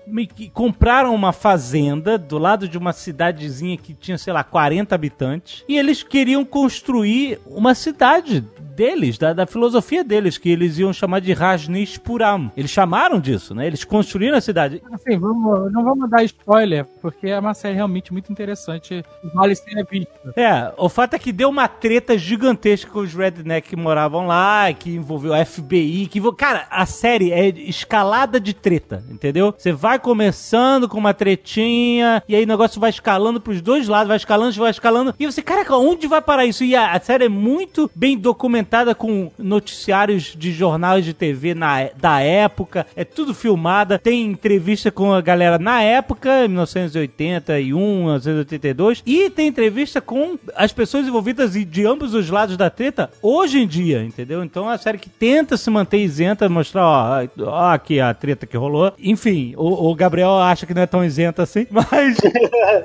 compraram 0.54 1.14
uma 1.14 1.34
fazenda 1.34 2.18
do 2.18 2.38
lado 2.38 2.68
de 2.68 2.78
uma 2.78 2.94
cidadezinha 2.94 3.78
que 3.78 3.94
tinha, 3.94 4.18
sei 4.18 4.34
lá, 4.34 4.44
40 4.44 4.94
habitantes, 4.94 5.64
e 5.68 5.78
eles 5.78 6.04
queriam 6.04 6.44
construir 6.46 7.40
uma 7.46 7.76
cidade 7.76 8.44
deles, 8.78 9.18
da, 9.18 9.34
da 9.34 9.48
filosofia 9.48 10.04
deles, 10.04 10.38
que 10.38 10.52
eles 10.52 10.78
iam 10.78 10.94
chamar 10.94 11.20
de 11.20 11.34
Rajneeshpuram. 11.34 12.52
Eles 12.56 12.70
chamaram 12.70 13.20
disso, 13.20 13.56
né? 13.56 13.66
Eles 13.66 13.84
construíram 13.84 14.38
a 14.38 14.42
cidade. 14.42 14.84
assim, 14.94 15.18
vamos, 15.18 15.72
não 15.74 15.84
vamos 15.84 16.08
dar 16.08 16.24
spoiler, 16.24 16.86
porque 17.02 17.28
é 17.28 17.40
uma 17.40 17.56
série 17.56 17.74
realmente 17.74 18.14
muito 18.14 18.32
interessante, 18.32 19.04
vale 19.34 19.56
ser 19.56 19.84
vista. 19.90 20.12
É, 20.36 20.72
o 20.78 20.88
fato 20.90 21.16
é 21.16 21.20
que 21.20 21.32
deu 21.32 21.50
uma 21.50 21.68
treta 21.68 22.16
gigantesca 22.18 22.92
com 22.92 23.00
os 23.00 23.16
redneck 23.16 23.70
que 23.70 23.76
moravam 23.76 24.28
lá, 24.28 24.72
que 24.72 24.92
envolveu 24.92 25.34
a 25.34 25.44
FBI, 25.44 26.06
que. 26.06 26.22
Cara, 26.34 26.68
a 26.70 26.86
série 26.86 27.32
é 27.32 27.48
escalada 27.48 28.40
de 28.40 28.54
treta, 28.54 29.04
entendeu? 29.10 29.56
Você 29.58 29.72
vai 29.72 29.98
começando 29.98 30.88
com 30.88 31.00
uma 31.00 31.16
tretinha, 31.16 32.22
e 32.28 32.36
aí 32.36 32.44
o 32.44 32.48
negócio 32.48 32.80
vai 32.80 32.92
escalando 32.92 33.42
pros 33.42 33.60
dois 33.60 33.88
lados, 33.88 34.10
vai 34.10 34.18
escalando, 34.18 34.54
vai 34.54 34.70
escalando, 34.70 35.16
e 35.20 35.26
você, 35.26 35.42
caraca, 35.42 35.76
onde 35.76 36.06
vai 36.06 36.22
parar 36.22 36.46
isso? 36.46 36.64
E 36.64 36.76
a, 36.76 36.92
a 36.92 37.00
série 37.00 37.26
é 37.26 37.30
muito 37.30 37.90
bem 37.96 38.16
documentada 38.16 38.67
com 38.96 39.32
noticiários 39.38 40.36
de 40.38 40.52
jornais 40.52 41.04
de 41.06 41.14
TV 41.14 41.54
na, 41.54 41.90
da 42.00 42.20
época, 42.22 42.86
é 42.96 43.04
tudo 43.04 43.34
filmada, 43.34 43.98
tem 44.00 44.26
entrevista 44.26 44.92
com 44.92 45.14
a 45.14 45.22
galera 45.22 45.58
na 45.58 45.82
época, 45.82 46.48
1981, 46.48 47.78
1982, 48.06 49.04
e 49.06 49.30
tem 49.30 49.48
entrevista 49.48 50.02
com 50.02 50.38
as 50.56 50.72
pessoas 50.72 51.08
envolvidas 51.08 51.54
de- 51.54 51.66
de 51.66 51.86
ambos 51.86 52.14
os 52.14 52.30
lados 52.30 52.58
da 52.58 52.70
treta 52.70 53.10
hoje 53.22 53.60
em 53.60 53.68
dia, 53.68 54.04
entendeu? 54.04 54.44
Então 54.44 54.64
é 54.66 54.68
uma 54.72 54.78
série 54.78 54.98
que 54.98 55.10
tenta 55.10 55.58
se 55.58 55.70
manter 55.70 56.00
isenta, 56.00 56.48
mostrar, 56.50 56.84
ó, 56.86 57.28
ó 57.44 57.72
aqui 57.72 58.00
a 58.00 58.14
treta 58.14 58.46
que 58.46 58.58
rolou. 58.58 58.92
Enfim, 59.00 59.54
o, 59.58 59.90
o 59.90 59.96
Gabriel 59.96 60.38
acha 60.40 60.66
que 60.66 60.74
não 60.74 60.82
é 60.82 60.86
tão 60.88 61.04
isenta 61.04 61.44
assim, 61.44 61.66
mas, 61.72 62.18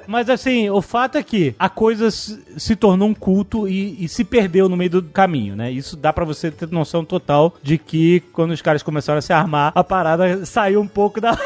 mas 0.07 0.31
assim, 0.31 0.71
o 0.71 0.81
fato 0.83 1.19
é 1.19 1.23
que 1.23 1.55
a 1.59 1.69
coisa 1.69 2.11
se, 2.11 2.39
se 2.57 2.77
tornou 2.77 3.09
um 3.09 3.15
culto 3.15 3.69
e, 3.69 4.05
e 4.05 4.09
se 4.09 4.25
perdeu 4.25 4.69
no 4.69 4.77
meio 4.77 4.91
do 4.91 5.03
caminho, 5.03 5.57
né? 5.57 5.72
Isso 5.77 5.97
dá 5.97 6.13
pra 6.13 6.25
você 6.25 6.51
ter 6.51 6.71
noção 6.71 7.05
total 7.05 7.55
de 7.63 7.79
que 7.79 8.21
quando 8.33 8.53
os 8.53 8.63
caras 8.63 8.83
começaram 8.83 9.19
a 9.19 9.23
se 9.23 9.33
armar, 9.33 9.73
a 9.75 9.85
parada 9.85 10.45
saiu 10.45 10.81
um 10.81 10.87
pouco 10.87 11.21
da. 11.21 11.37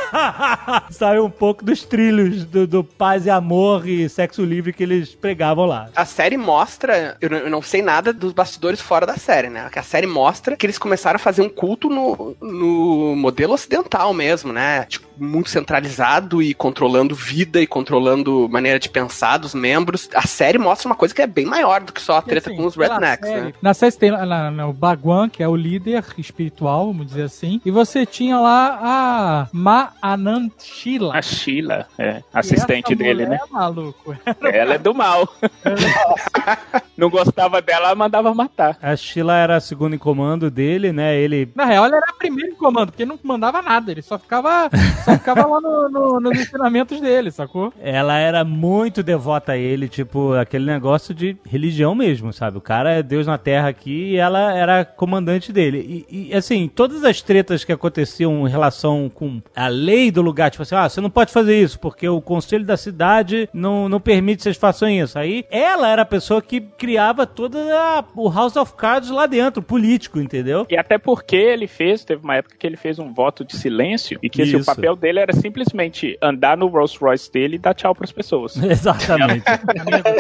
saiu 0.91 1.25
um 1.25 1.31
pouco 1.31 1.65
dos 1.65 1.85
trilhos 1.85 2.45
do, 2.45 2.67
do 2.67 2.85
paz 2.85 3.27
e 3.27 3.31
amor 3.31 3.89
e 3.89 4.09
sexo 4.09 4.45
livre 4.45 4.73
que 4.73 4.83
eles 4.83 5.15
pregavam 5.15 5.67
lá. 5.67 5.89
A 5.95 6.05
série 6.05 6.37
mostra, 6.37 7.17
eu 7.21 7.31
não, 7.31 7.39
eu 7.39 7.51
não 7.51 7.63
sei 7.63 7.83
nada 7.83 8.13
dos 8.13 8.33
bastidores 8.33 8.81
fora 8.81 9.07
da 9.07 9.17
série, 9.17 9.49
né? 9.49 9.71
A 9.75 9.83
série 9.83 10.07
mostra 10.07 10.57
que 10.57 10.67
eles 10.67 10.79
começaram 10.79 11.17
a 11.17 11.21
fazer 11.21 11.43
um 11.43 11.49
culto 11.49 11.89
no, 11.89 12.37
no 12.41 13.15
modelo 13.17 13.55
ocidental 13.55 14.13
mesmo, 14.13 14.53
né? 14.53 14.85
Tipo, 14.85 15.06
muito 15.19 15.51
centralizado 15.51 16.43
e 16.43 16.55
controlando 16.55 17.15
vida 17.15 17.61
e 17.61 17.67
controlando 17.67 18.49
maneira 18.51 18.79
de 18.79 18.89
pensar 18.89 19.37
dos 19.39 19.55
membros. 19.55 20.09
A 20.15 20.27
série 20.27 20.59
mostra 20.59 20.89
uma 20.89 20.95
coisa 20.95 21.15
que 21.15 21.23
é 21.23 21.27
bem 21.27 21.47
maior 21.47 21.81
do 21.83 21.93
que 21.93 22.01
só 22.01 22.17
a 22.19 22.23
treta 22.23 22.51
assim, 22.51 22.57
com 22.57 22.67
os 22.67 22.77
rednecks, 22.77 23.29
série- 23.29 23.41
né? 23.47 23.53
Na 23.63 23.75
série 23.75 23.93
você 23.93 23.99
tem 23.99 24.11
lá- 24.11 24.25
lá- 24.25 24.51
lá 24.51 24.67
o 24.69 24.73
Baguan, 24.73 25.29
que 25.29 25.43
é 25.43 25.49
o 25.49 25.57
líder 25.57 26.05
espiritual, 26.19 26.87
vamos 26.87 27.07
dizer 27.07 27.23
assim. 27.23 27.61
E 27.65 27.71
você 27.71 28.05
tinha 28.07 28.39
lá 28.39 28.79
a 28.83 29.49
Ma 29.53 29.91
Anand 30.03 30.51
Sheila. 30.59 31.17
A 31.17 31.23
Sheila, 31.23 31.87
é, 31.99 32.23
assistente 32.33 32.93
Essa 32.93 32.97
dele, 32.97 33.27
né? 33.27 33.39
maluco. 33.51 34.17
Ela 34.43 34.75
é 34.75 34.79
do 34.79 34.95
mal. 34.95 35.29
Não 36.97 37.11
gostava 37.11 37.61
dela, 37.61 37.95
mandava 37.95 38.33
matar. 38.35 38.79
A 38.81 38.97
Sheila 38.97 39.37
era 39.37 39.57
a 39.57 39.61
segunda 39.61 39.95
em 39.95 39.99
comando 39.99 40.51
dele, 40.51 40.93
né? 40.93 41.15
Ele. 41.17 41.51
Na 41.55 41.65
real, 41.65 41.85
ele 41.87 41.97
era 41.97 42.13
primeiro 42.19 42.53
em 42.53 42.57
comando, 42.57 42.91
porque 42.91 43.03
ele 43.03 43.11
não 43.11 43.19
mandava 43.23 43.61
nada, 43.61 43.91
ele 43.91 44.01
só 44.03 44.19
ficava, 44.19 44.71
só 45.07 45.13
ficava 45.13 45.47
lá 45.47 45.61
no- 45.61 45.89
no- 45.89 46.21
nos 46.21 46.39
ensinamentos 46.39 47.01
dele, 47.01 47.31
sacou? 47.31 47.73
Ela 47.81 48.19
era 48.19 48.45
muito 48.45 49.03
devota 49.03 49.53
a 49.53 49.57
ele, 49.57 49.89
tipo, 49.89 50.33
aquele 50.35 50.67
negócio 50.67 51.15
de 51.15 51.37
religião 51.47 51.95
mesmo, 51.95 52.33
sabe? 52.33 52.59
O 52.59 52.61
cara 52.61 52.91
é 52.93 53.03
Deus 53.03 53.27
na 53.27 53.39
Terra 53.39 53.69
aqui 53.69 54.11
e 54.13 54.17
ela 54.17 54.53
era 54.55 54.85
comandante 54.85 55.53
dele. 55.53 56.05
E, 56.11 56.29
e, 56.31 56.35
assim, 56.35 56.69
todas 56.69 57.05
as 57.05 57.23
tretas 57.23 57.65
que 57.65 57.73
aconteciam 57.73 58.47
em 58.47 58.51
relação 58.51 59.11
com 59.13 59.41
a 59.55 59.69
lei 59.69 60.11
do 60.11 60.21
lugar, 60.23 60.51
tipo 60.51 60.63
assim, 60.63 60.75
ah, 60.75 60.89
você 60.89 61.01
não 61.01 61.11
pode 61.11 61.33
fazer 61.33 61.61
isso, 61.61 61.79
porque 61.79 62.09
o 62.09 62.21
conselho 62.21 62.65
da 62.65 62.77
cidade 62.77 63.49
não, 63.53 63.89
não 63.89 64.01
permite 64.01 64.39
que 64.39 64.43
vocês 64.43 64.57
façam 64.57 64.89
isso. 64.89 65.19
Aí 65.19 65.45
ela 65.51 65.89
era 65.89 66.03
a 66.03 66.07
pessoa 66.07 66.43
que 66.43 66.61
criava 66.61 67.27
toda 67.27 67.59
a- 67.75 68.05
o 68.15 68.29
House 68.31 68.57
of 68.57 68.75
Cards 68.75 69.11
lá 69.11 69.27
dentro, 69.27 69.63
político, 69.63 70.21
entendeu? 70.21 70.67
E 70.69 70.77
até 70.77 70.99
porque 70.99 71.37
ele 71.37 71.67
fez, 71.67 72.05
teve 72.05 72.23
uma 72.25 72.37
época 72.37 72.57
que 72.59 72.67
ele 72.67 72.77
fez 72.77 72.99
um 72.99 73.13
voto 73.13 73.45
de 73.45 73.57
silêncio 73.57 74.19
e 74.23 74.29
que 74.29 74.43
assim, 74.43 74.57
o 74.57 74.59
Isso. 74.59 74.67
Papel 74.97 75.07
dele 75.07 75.21
era 75.21 75.33
simplesmente 75.33 76.19
andar 76.21 76.57
no 76.57 76.67
Rolls 76.67 76.99
Royce 76.99 77.31
dele 77.31 77.57
e 77.57 77.59
dar 77.59 77.75
tchau 77.75 77.95
pras 77.95 78.11
pessoas. 78.11 78.57
Exatamente. 78.63 79.45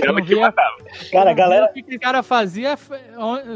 Ela 0.02 0.22
que 0.22 0.34
mandava. 0.34 0.76
Cara, 1.10 1.30
a 1.30 1.34
galera. 1.34 1.70
o 1.70 1.72
que 1.72 1.96
o 1.96 2.00
cara 2.00 2.22
fazia 2.22 2.76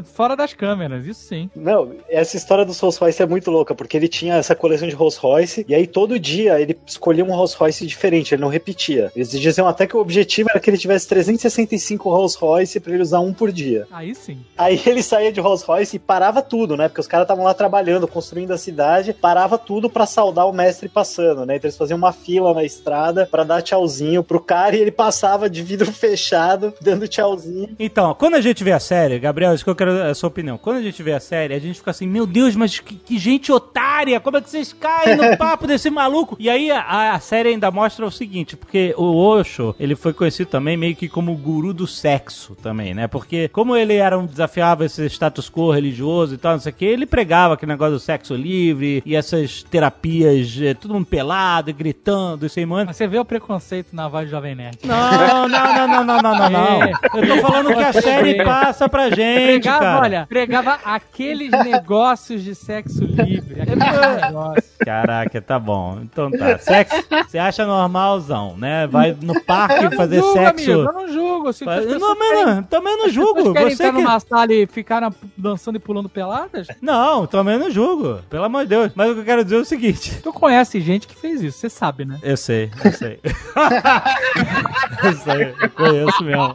fora 0.05 0.35
das 0.35 0.55
câmeras, 0.55 1.07
isso 1.07 1.21
sim. 1.21 1.51
Não, 1.55 1.95
essa 2.09 2.37
história 2.37 2.65
dos 2.65 2.79
Rolls 2.81 2.99
Royce 2.99 3.23
é 3.23 3.27
muito 3.27 3.51
louca, 3.51 3.75
porque 3.75 3.97
ele 3.97 4.09
tinha 4.09 4.35
essa 4.35 4.55
coleção 4.55 4.89
de 4.89 4.95
Rolls 4.95 5.19
Royce, 5.21 5.65
e 5.69 5.75
aí 5.75 5.87
todo 5.87 6.19
dia 6.19 6.61
ele 6.61 6.77
escolhia 6.87 7.25
um 7.25 7.33
Rolls 7.33 7.57
Royce 7.57 7.87
diferente, 7.87 8.35
ele 8.35 8.43
não 8.43 8.49
repetia. 8.49 9.13
Eles 9.15 9.31
diziam 9.31 9.69
até 9.69 9.87
que 9.87 9.97
o 9.97 10.01
objetivo 10.01 10.49
era 10.51 10.59
que 10.59 10.71
ele 10.71 10.79
tivesse 10.79 11.07
365 11.09 12.09
Rolls 12.09 12.37
Royce 12.39 12.81
pra 12.81 12.93
ele 12.93 13.03
usar 13.03 13.21
um 13.21 13.33
por 13.33 13.53
dia. 13.53 13.87
Aí 13.91 14.15
sim. 14.15 14.41
Aí 14.57 14.81
ele 14.87 15.03
saía 15.03 15.33
de 15.33 15.41
Rolls 15.41 15.65
Royce 15.65 15.97
e 15.97 15.99
parava 15.99 16.43
tudo, 16.43 16.77
né? 16.77 16.89
Porque 16.89 17.01
os 17.01 17.07
caras 17.07 17.25
estavam 17.25 17.45
lá 17.45 17.55
trabalhando, 17.55 18.09
construindo 18.09 18.53
a 18.53 18.59
cidade, 18.59 19.13
parava 19.13 19.59
tudo 19.59 19.91
pra 19.91 20.07
saudar 20.07 20.47
o 20.47 20.53
mestre 20.53 20.89
passando, 21.11 21.45
né? 21.45 21.57
Então 21.57 21.69
eles 21.69 21.77
faziam 21.77 21.99
uma 21.99 22.13
fila 22.13 22.55
na 22.55 22.63
estrada 22.63 23.27
pra 23.27 23.43
dar 23.43 23.61
tchauzinho 23.63 24.23
pro 24.23 24.41
cara 24.41 24.77
e 24.77 24.81
ele 24.81 24.93
passava 24.93 25.51
de 25.51 25.63
vidro 25.63 25.91
fechado, 25.93 26.73
dando 26.81 27.09
tchauzinho. 27.09 27.75
Então, 27.79 28.15
quando 28.15 28.35
a 28.35 28.41
gente 28.41 28.63
vê 28.63 28.73
a 28.73 28.79
série, 28.79 29.19
Gabriel, 29.19 29.55
isso 29.55 29.65
que 29.65 29.71
eu 29.71 29.75
quero 29.75 30.03
a 30.03 30.15
sua 30.15 30.29
opinião. 30.29 30.57
Quando 30.57 30.77
a 30.77 30.83
gente 30.83 31.03
vê 31.03 31.13
a 31.13 31.21
série, 31.21 31.55
a 31.55 31.59
gente 31.59 31.79
fica 31.79 31.91
assim, 31.91 32.07
meu 32.07 32.27
Deus, 32.27 32.55
mas 32.55 32.79
que, 32.79 32.95
que 32.95 33.19
gente 33.19 33.51
otária! 33.51 34.21
Como 34.21 34.37
é 34.37 34.41
que 34.41 34.49
vocês 34.49 34.73
caem 34.73 35.17
no 35.17 35.37
papo 35.37 35.67
desse 35.67 35.91
maluco? 35.91 36.37
E 36.39 36.49
aí 36.49 36.71
a, 36.71 37.15
a 37.15 37.21
série 37.21 37.51
ainda 37.51 37.71
mostra 37.71 38.07
o 38.07 38.11
seguinte, 38.11 38.57
porque 38.57 38.95
o 38.97 39.17
Osho, 39.17 39.75
ele 39.81 39.97
foi 39.97 40.13
conhecido 40.13 40.49
também 40.49 40.77
meio 40.77 40.95
que 40.95 41.09
como 41.09 41.33
o 41.33 41.37
guru 41.37 41.75
do 41.75 41.87
sexo 41.87 42.55
também, 42.63 42.95
né? 42.95 43.09
Porque 43.09 43.49
como 43.49 43.77
ele 43.77 43.95
era 43.95 44.19
um 44.19 44.27
desafiava 44.27 44.85
esse 44.85 45.05
status 45.07 45.51
quo 45.51 45.73
religioso 45.73 46.35
e 46.35 46.39
tal, 46.39 46.53
não 46.53 46.61
sei 46.61 46.73
o 46.73 46.75
que, 46.75 46.85
ele 46.85 47.07
pregava 47.07 47.55
aquele 47.55 47.73
negócio 47.73 47.95
do 47.95 48.01
sexo 48.01 48.35
livre 48.35 49.03
e 49.05 49.17
essas 49.17 49.63
terapias, 49.63 50.59
eh, 50.61 50.75
todo 50.75 50.95
mundo 51.01 51.07
pelado, 51.07 51.71
e 51.71 51.73
gritando, 51.73 52.47
e 52.47 52.49
sem 52.49 52.65
mano. 52.67 52.87
Mas 52.87 52.97
você 52.97 53.07
vê 53.07 53.19
o 53.19 53.25
preconceito 53.25 53.89
na 53.95 54.09
voz 54.09 54.27
do 54.27 54.31
Jovem 54.31 54.55
Nerd. 54.55 54.79
Não, 54.85 55.49
não, 55.49 55.49
não, 55.49 55.89
não, 55.89 56.05
não, 56.05 56.23
não, 56.23 56.35
não, 56.39 56.51
não. 56.51 56.81
É. 56.91 56.93
Eu 57.15 57.27
tô 57.37 57.43
falando 57.49 57.75
que 57.75 57.83
a 57.83 57.93
série 57.93 58.45
passa 58.45 58.89
pra 58.89 59.11
gente, 59.11 59.61
Pregava, 59.63 59.79
cara. 59.81 60.01
olha, 60.03 60.27
pregava 60.29 60.79
aqueles 60.85 61.51
negócios 61.51 62.43
de 62.43 62.55
sexo 62.55 63.05
livre. 63.05 63.61
Aqueles 63.63 63.79
negócios. 64.23 64.71
Caraca, 64.85 65.41
tá 65.43 65.59
bom. 65.59 65.99
Então 66.03 66.31
tá. 66.31 66.59
Sexo, 66.59 67.05
você 67.29 67.39
acha 67.39 67.67
normalzão, 67.67 68.57
né? 68.57 68.87
Vai 68.87 69.17
no 69.21 69.41
parque 69.43 69.95
fazer 69.97 70.17
julgo, 70.21 70.33
sexo. 70.35 70.49
amigo, 70.73 70.89
eu 70.89 70.93
não 70.93 71.09
julgo. 71.09 71.53
Se 71.53 71.65
Faz- 71.65 71.87
Não, 71.87 72.17
querem- 72.17 72.45
não, 72.47 72.63
também 72.63 72.93
não 72.97 73.03
Vocês 73.05 73.15
julgo. 73.15 73.53
querem 73.53 73.69
Você 73.77 73.83
entrar 73.83 73.93
que... 73.99 74.03
numa 74.05 74.21
sala 74.21 74.53
e 74.53 74.67
ficar 74.67 75.13
dançando 75.37 75.77
e 75.77 75.79
pulando 75.79 76.09
peladas? 76.09 76.69
Não, 76.81 77.27
também 77.27 77.59
não 77.59 77.71
julgo. 77.71 78.21
Pelo 78.31 78.45
amor 78.45 78.63
de 78.63 78.69
Deus. 78.69 78.93
Mas 78.95 79.11
o 79.11 79.15
que 79.15 79.21
eu 79.21 79.25
quero 79.25 79.45
dizer 79.45 79.57
é 79.57 79.61
o 79.61 79.65
seguinte. 79.65 80.21
Tu 80.23 80.33
conhece 80.33 80.81
gente 80.81 80.90
que 80.99 81.15
fez 81.15 81.43
isso, 81.43 81.59
você 81.59 81.71
sabe, 81.71 82.05
né? 82.05 82.19
Eu 82.23 82.37
sei, 82.37 82.71
eu 82.85 82.93
sei. 82.93 83.21
eu 85.05 85.13
sei, 85.17 85.55
eu 85.61 85.71
conheço 85.71 86.25
mesmo. 86.25 86.53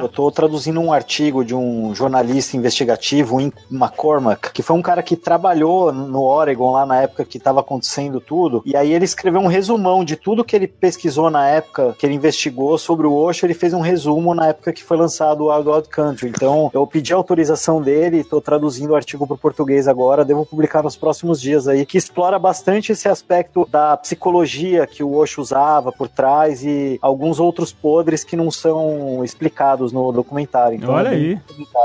Eu 0.00 0.08
tô 0.08 0.30
traduzindo 0.30 0.80
um 0.80 0.92
artigo 0.92 1.44
de 1.44 1.54
um 1.54 1.94
jornalista 1.94 2.56
investigativo, 2.56 3.36
o 3.36 3.40
Ian 3.40 3.52
McCormack, 3.70 4.52
que 4.52 4.62
foi 4.62 4.76
um 4.76 4.82
cara 4.82 5.02
que 5.02 5.16
trabalhou 5.16 5.92
no 5.92 6.22
Oregon 6.22 6.72
lá 6.72 6.86
na 6.86 7.02
época 7.02 7.24
que 7.24 7.38
tava 7.38 7.60
acontecendo 7.60 8.20
tudo, 8.20 8.62
e 8.64 8.76
aí 8.76 8.92
ele 8.92 9.04
escreveu 9.04 9.40
um 9.40 9.46
resumão 9.46 10.04
de 10.04 10.16
tudo 10.16 10.44
que 10.44 10.54
ele 10.54 10.66
pesquisou 10.66 11.30
na 11.30 11.46
época 11.48 11.94
que 11.98 12.06
ele 12.06 12.14
investigou 12.14 12.78
sobre 12.78 13.06
o 13.06 13.12
Osho, 13.12 13.46
ele 13.46 13.54
fez 13.54 13.74
um 13.74 13.80
resumo 13.80 14.34
na 14.34 14.48
época 14.48 14.72
que 14.72 14.84
foi 14.84 14.96
lançado 14.96 15.44
o 15.44 15.54
Wild 15.54 15.68
Wild 15.68 15.88
Country. 15.88 16.28
Então, 16.28 16.70
eu 16.72 16.86
pedi 16.86 17.12
a 17.12 17.16
autorização 17.16 17.82
dele, 17.82 18.24
tô 18.24 18.40
traduzindo 18.40 18.90
o 18.90 18.96
artigo 18.96 19.26
pro 19.26 19.36
português 19.36 19.88
agora, 19.88 20.24
devo 20.24 20.46
publicar 20.46 20.82
nos 20.82 20.96
próximos 20.96 21.40
dias 21.40 21.66
aí, 21.66 21.84
que 21.84 21.98
explora 21.98 22.38
bastante 22.38 22.92
esse 22.92 23.08
aspecto 23.08 23.49
da 23.70 23.96
psicologia 23.96 24.86
que 24.86 25.02
o 25.02 25.14
Osho 25.14 25.40
usava 25.40 25.90
por 25.92 26.08
trás 26.08 26.62
e 26.64 26.98
alguns 27.02 27.38
outros 27.40 27.72
podres 27.72 28.24
que 28.24 28.36
não 28.36 28.50
são 28.50 29.22
explicados 29.24 29.92
no 29.92 30.10
documentário. 30.12 30.76
Então, 30.76 30.94
Olha 30.94 31.10
aí. 31.10 31.38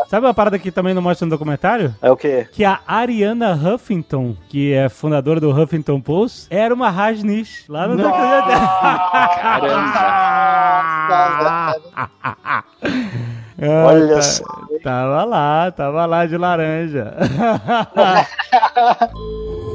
Sabe 0.10 0.26
uma 0.26 0.34
parada 0.34 0.58
que 0.60 0.72
também 0.72 0.94
não 0.94 1.02
mostra 1.02 1.26
no 1.26 1.30
documentário? 1.30 1.94
É 2.02 2.12
o 2.12 2.18
quê? 2.18 2.48
Que 2.52 2.64
a 2.64 2.80
Ariana 2.88 3.54
Huffington, 3.54 4.36
que 4.50 4.74
é 4.74 4.90
fundadora 4.90 5.40
do 5.40 5.50
Huffington 5.52 6.00
Post, 6.02 6.48
era 6.50 6.74
uma 6.74 6.90
Rajnish 6.90 7.66
lá 7.70 7.88
no 7.88 7.98
documentário. 7.98 9.66
Ah, 13.58 13.86
Olha 13.88 14.16
tá- 14.16 14.22
só. 14.22 14.44
Tava 14.84 15.24
lá, 15.24 15.72
tava 15.72 16.06
lá 16.06 16.26
de 16.26 16.38
laranja. 16.38 17.14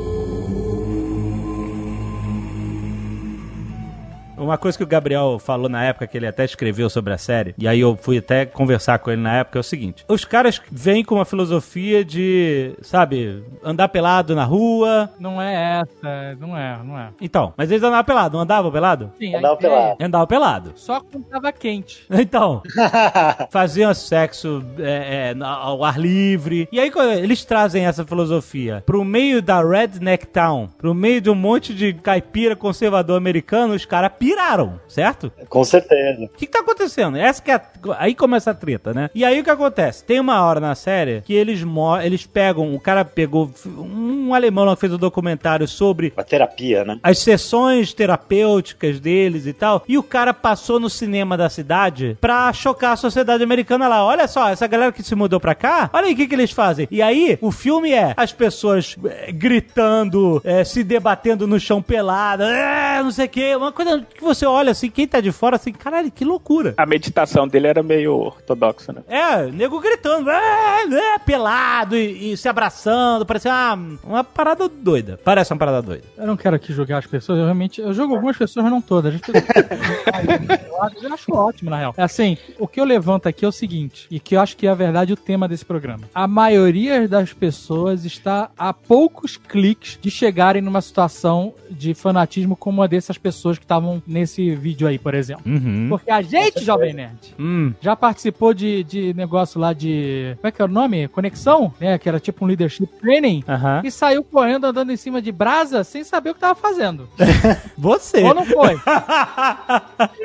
Uma 4.41 4.57
coisa 4.57 4.79
que 4.79 4.85
o 4.85 4.87
Gabriel 4.87 5.39
falou 5.39 5.69
na 5.69 5.85
época, 5.85 6.07
que 6.07 6.17
ele 6.17 6.27
até 6.27 6.45
escreveu 6.45 6.89
sobre 6.89 7.13
a 7.13 7.19
série, 7.19 7.55
e 7.59 7.69
aí 7.69 7.81
eu 7.81 7.97
fui 8.01 8.19
até 8.19 8.47
conversar 8.47 8.99
com 8.99 9.11
ele 9.11 9.21
na 9.21 9.37
época, 9.37 9.59
é 9.59 9.61
o 9.61 9.65
seguinte: 9.65 10.05
os 10.09 10.25
caras 10.25 10.61
vêm 10.71 11.05
com 11.05 11.17
uma 11.17 11.25
filosofia 11.25 12.05
de, 12.05 12.73
sabe, 12.81 13.45
andar 13.63 13.89
pelado 13.89 14.35
na 14.35 14.45
rua. 14.45 15.11
Não 15.19 15.41
é 15.41 15.83
essa, 15.83 16.37
não 16.41 16.57
é, 16.57 16.79
não 16.83 16.99
é. 16.99 17.11
Então, 17.21 17.53
mas 17.57 17.71
eles 17.71 17.83
andavam 17.83 18.05
pelado, 18.05 18.37
não 18.37 18.43
andavam 18.43 18.73
pelado? 18.73 19.13
Sim, 19.19 19.35
a 19.35 19.39
Andava 19.39 19.55
ideia 19.57 19.75
pelado. 19.75 19.97
Andavam 20.01 20.27
pelado. 20.27 20.73
Só 20.77 21.01
quando 21.01 21.25
tava 21.25 21.53
quente. 21.53 22.07
Então, 22.31 22.63
faziam 23.51 23.93
sexo 23.95 24.63
é, 24.79 25.35
é, 25.35 25.45
ao 25.45 25.83
ar 25.83 25.99
livre. 25.99 26.69
E 26.71 26.79
aí, 26.79 26.93
eles 27.21 27.45
trazem 27.45 27.87
essa 27.87 28.05
filosofia 28.07 28.83
pro 28.87 29.05
meio 29.05 29.43
da 29.43 29.63
Redneck 29.63 30.27
Town, 30.27 30.69
pro 30.79 30.95
meio 30.95 31.21
de 31.21 31.31
um 31.31 31.35
monte 31.35 31.75
de 31.75 31.93
caipira 31.95 32.55
conservador 32.55 33.17
americano, 33.17 33.75
os 33.75 33.85
caras 33.85 34.13
piraram, 34.31 34.81
certo? 34.89 35.33
Com 35.49 35.65
certeza. 35.65 36.25
O 36.25 36.29
que, 36.29 36.47
que 36.47 36.53
tá 36.53 36.61
acontecendo? 36.61 37.17
Essa 37.17 37.43
que 37.43 37.51
é 37.51 37.55
a- 37.55 37.63
Aí 37.99 38.15
começa 38.15 38.51
a 38.51 38.55
treta, 38.55 38.93
né? 38.95 39.11
E 39.15 39.25
aí 39.25 39.41
o 39.41 39.45
que 39.45 39.51
acontece? 39.51 40.05
Tem 40.05 40.21
uma 40.21 40.45
hora 40.45 40.61
na 40.61 40.75
série 40.75 41.21
que 41.23 41.33
eles 41.35 41.63
mo... 41.65 41.99
eles 42.01 42.25
pegam. 42.27 42.75
O 42.75 42.81
cara 42.81 43.05
pegou 43.05 43.51
um 43.67 44.33
alemão 44.35 44.65
lá 44.65 44.75
que 44.75 44.81
fez 44.81 44.93
um 44.93 44.99
documentário 44.99 45.67
sobre 45.67 46.13
A 46.17 46.23
terapia, 46.23 46.85
né? 46.85 46.99
as 47.03 47.19
sessões 47.19 47.93
terapêuticas 47.93 49.01
deles 49.01 49.47
e 49.47 49.53
tal. 49.53 49.83
E 49.89 49.99
o 49.99 50.03
cara 50.03 50.33
passou 50.33 50.79
no 50.79 50.89
cinema 50.91 51.37
da 51.37 51.49
cidade 51.49 52.17
pra 52.21 52.53
chocar 52.53 52.93
a 52.93 52.97
sociedade 52.97 53.43
americana 53.43 53.89
lá. 53.89 54.05
Olha 54.05 54.29
só, 54.29 54.49
essa 54.49 54.67
galera 54.67 54.93
que 54.93 55.03
se 55.03 55.15
mudou 55.15 55.41
pra 55.41 55.55
cá, 55.55 55.91
olha 55.93 56.07
aí 56.07 56.13
o 56.13 56.17
que, 56.17 56.27
que 56.29 56.35
eles 56.35 56.51
fazem. 56.53 56.87
E 56.91 57.03
aí, 57.03 57.37
o 57.41 57.51
filme 57.51 57.93
é 57.93 58.15
as 58.17 58.33
pessoas 58.33 58.97
eh, 59.07 59.33
gritando, 59.33 60.41
eh, 60.45 60.65
se 60.65 60.83
debatendo 60.85 61.47
no 61.47 61.59
chão 61.59 61.81
pelado, 61.83 62.43
eh, 62.45 63.01
não 63.03 63.11
sei 63.11 63.27
o 63.27 63.29
que. 63.29 63.57
Uma 63.57 63.73
coisa 63.73 64.07
que 64.21 64.25
você 64.25 64.47
olha 64.47 64.71
assim, 64.71 64.91
quem 64.91 65.09
tá 65.09 65.21
de 65.21 65.33
fora, 65.33 65.57
assim, 65.57 65.73
caralho, 65.73 66.11
que 66.11 66.25
loucura. 66.25 66.75
A 66.77 66.87
meditação 66.87 67.49
dele 67.49 67.67
era 67.67 67.83
meio 67.83 68.15
ortodoxa, 68.17 68.93
né? 68.93 69.03
É, 69.09 69.47
nego 69.47 69.81
gritando, 69.81 70.31
é, 70.31 70.83
é, 71.15 71.19
pelado 71.19 71.97
e, 71.97 72.33
e 72.33 72.37
se 72.37 72.49
abraçando, 72.49 73.27
parece 73.27 73.49
uma, 73.49 73.75
uma 74.05 74.25
parada 74.25 74.69
doida. 74.69 75.19
Parece 75.25 75.53
uma 75.53 75.59
parada 75.59 75.83
doida. 75.83 76.05
Eu 76.17 76.27
não 76.27 76.37
quero 76.37 76.55
aqui 76.57 76.73
julgar 76.73 76.99
as 76.99 77.07
pessoas, 77.07 77.39
eu 77.39 77.45
realmente. 77.45 77.81
Eu 77.81 77.93
jogo 77.93 78.15
algumas 78.15 78.37
pessoas, 78.37 78.63
mas 78.63 78.73
não 78.73 78.81
todas. 78.83 79.15
As 79.15 79.21
pessoas- 79.21 79.45
eu 80.69 80.83
acho- 80.83 80.97
eu 81.07 81.15
acho 81.15 81.33
ótimo, 81.35 81.71
na 81.71 81.77
real. 81.79 81.95
É 81.97 82.03
assim, 82.03 82.37
o 82.59 82.69
que 82.69 82.81
eu 82.81 82.85
levanto 82.85 83.27
aqui 83.29 83.45
é 83.45 83.49
o 83.49 83.53
seguinte, 83.53 84.07
e 84.11 84.21
que 84.21 84.37
eu 84.37 84.41
acho 84.41 84.57
que 84.57 84.67
é 84.67 84.71
a 84.71 84.75
verdade 84.75 85.13
o 85.13 85.17
tema 85.17 85.49
desse 85.49 85.65
programa. 85.65 86.05
A 86.15 86.27
maioria 86.29 87.09
das 87.09 87.33
pessoas 87.33 88.05
está 88.05 88.51
a 88.59 88.73
poucos 88.73 89.37
cliques 89.37 89.99
de 90.01 90.11
chegarem 90.11 90.61
numa 90.63 90.81
situação 90.81 91.55
de 91.71 91.95
fanatismo 91.95 92.57
como 92.57 92.83
a 92.83 92.87
dessas 92.87 93.17
pessoas 93.19 93.59
que 93.59 93.65
estavam 93.65 94.03
nesse 94.11 94.55
vídeo 94.55 94.87
aí, 94.89 94.99
por 94.99 95.15
exemplo. 95.15 95.43
Uhum. 95.47 95.87
Porque 95.89 96.11
a 96.11 96.21
gente, 96.21 96.65
Jovem 96.65 96.93
Nerd, 96.93 97.35
Hum. 97.39 97.73
já 97.81 97.95
participou 97.97 98.53
de, 98.53 98.83
de 98.85 99.15
negócio 99.15 99.61
lá 99.61 99.73
de. 99.73 100.35
Como 100.37 100.49
é 100.49 100.51
que 100.51 100.61
é 100.61 100.65
o 100.65 100.69
nome? 100.69 101.09
Conexão? 101.09 101.73
Né? 101.81 101.97
Que 101.99 102.09
era 102.09 102.19
tipo 102.21 102.45
um 102.45 102.49
leadership 102.49 102.87
training. 103.01 103.45
Aham. 103.49 103.83
E 103.85 103.91
saiu 103.91 104.23
correndo 104.25 104.65
andando 104.67 104.91
em 104.93 104.97
cima 104.97 105.23
de 105.23 105.31
brasa 105.33 105.85
sem 105.85 106.03
saber 106.05 106.31
o 106.31 106.35
que 106.35 106.41
tava 106.41 106.55
fazendo. 106.55 107.09
Você. 107.79 108.23
Ou 108.23 108.35
não 108.35 108.45
foi? 108.45 108.79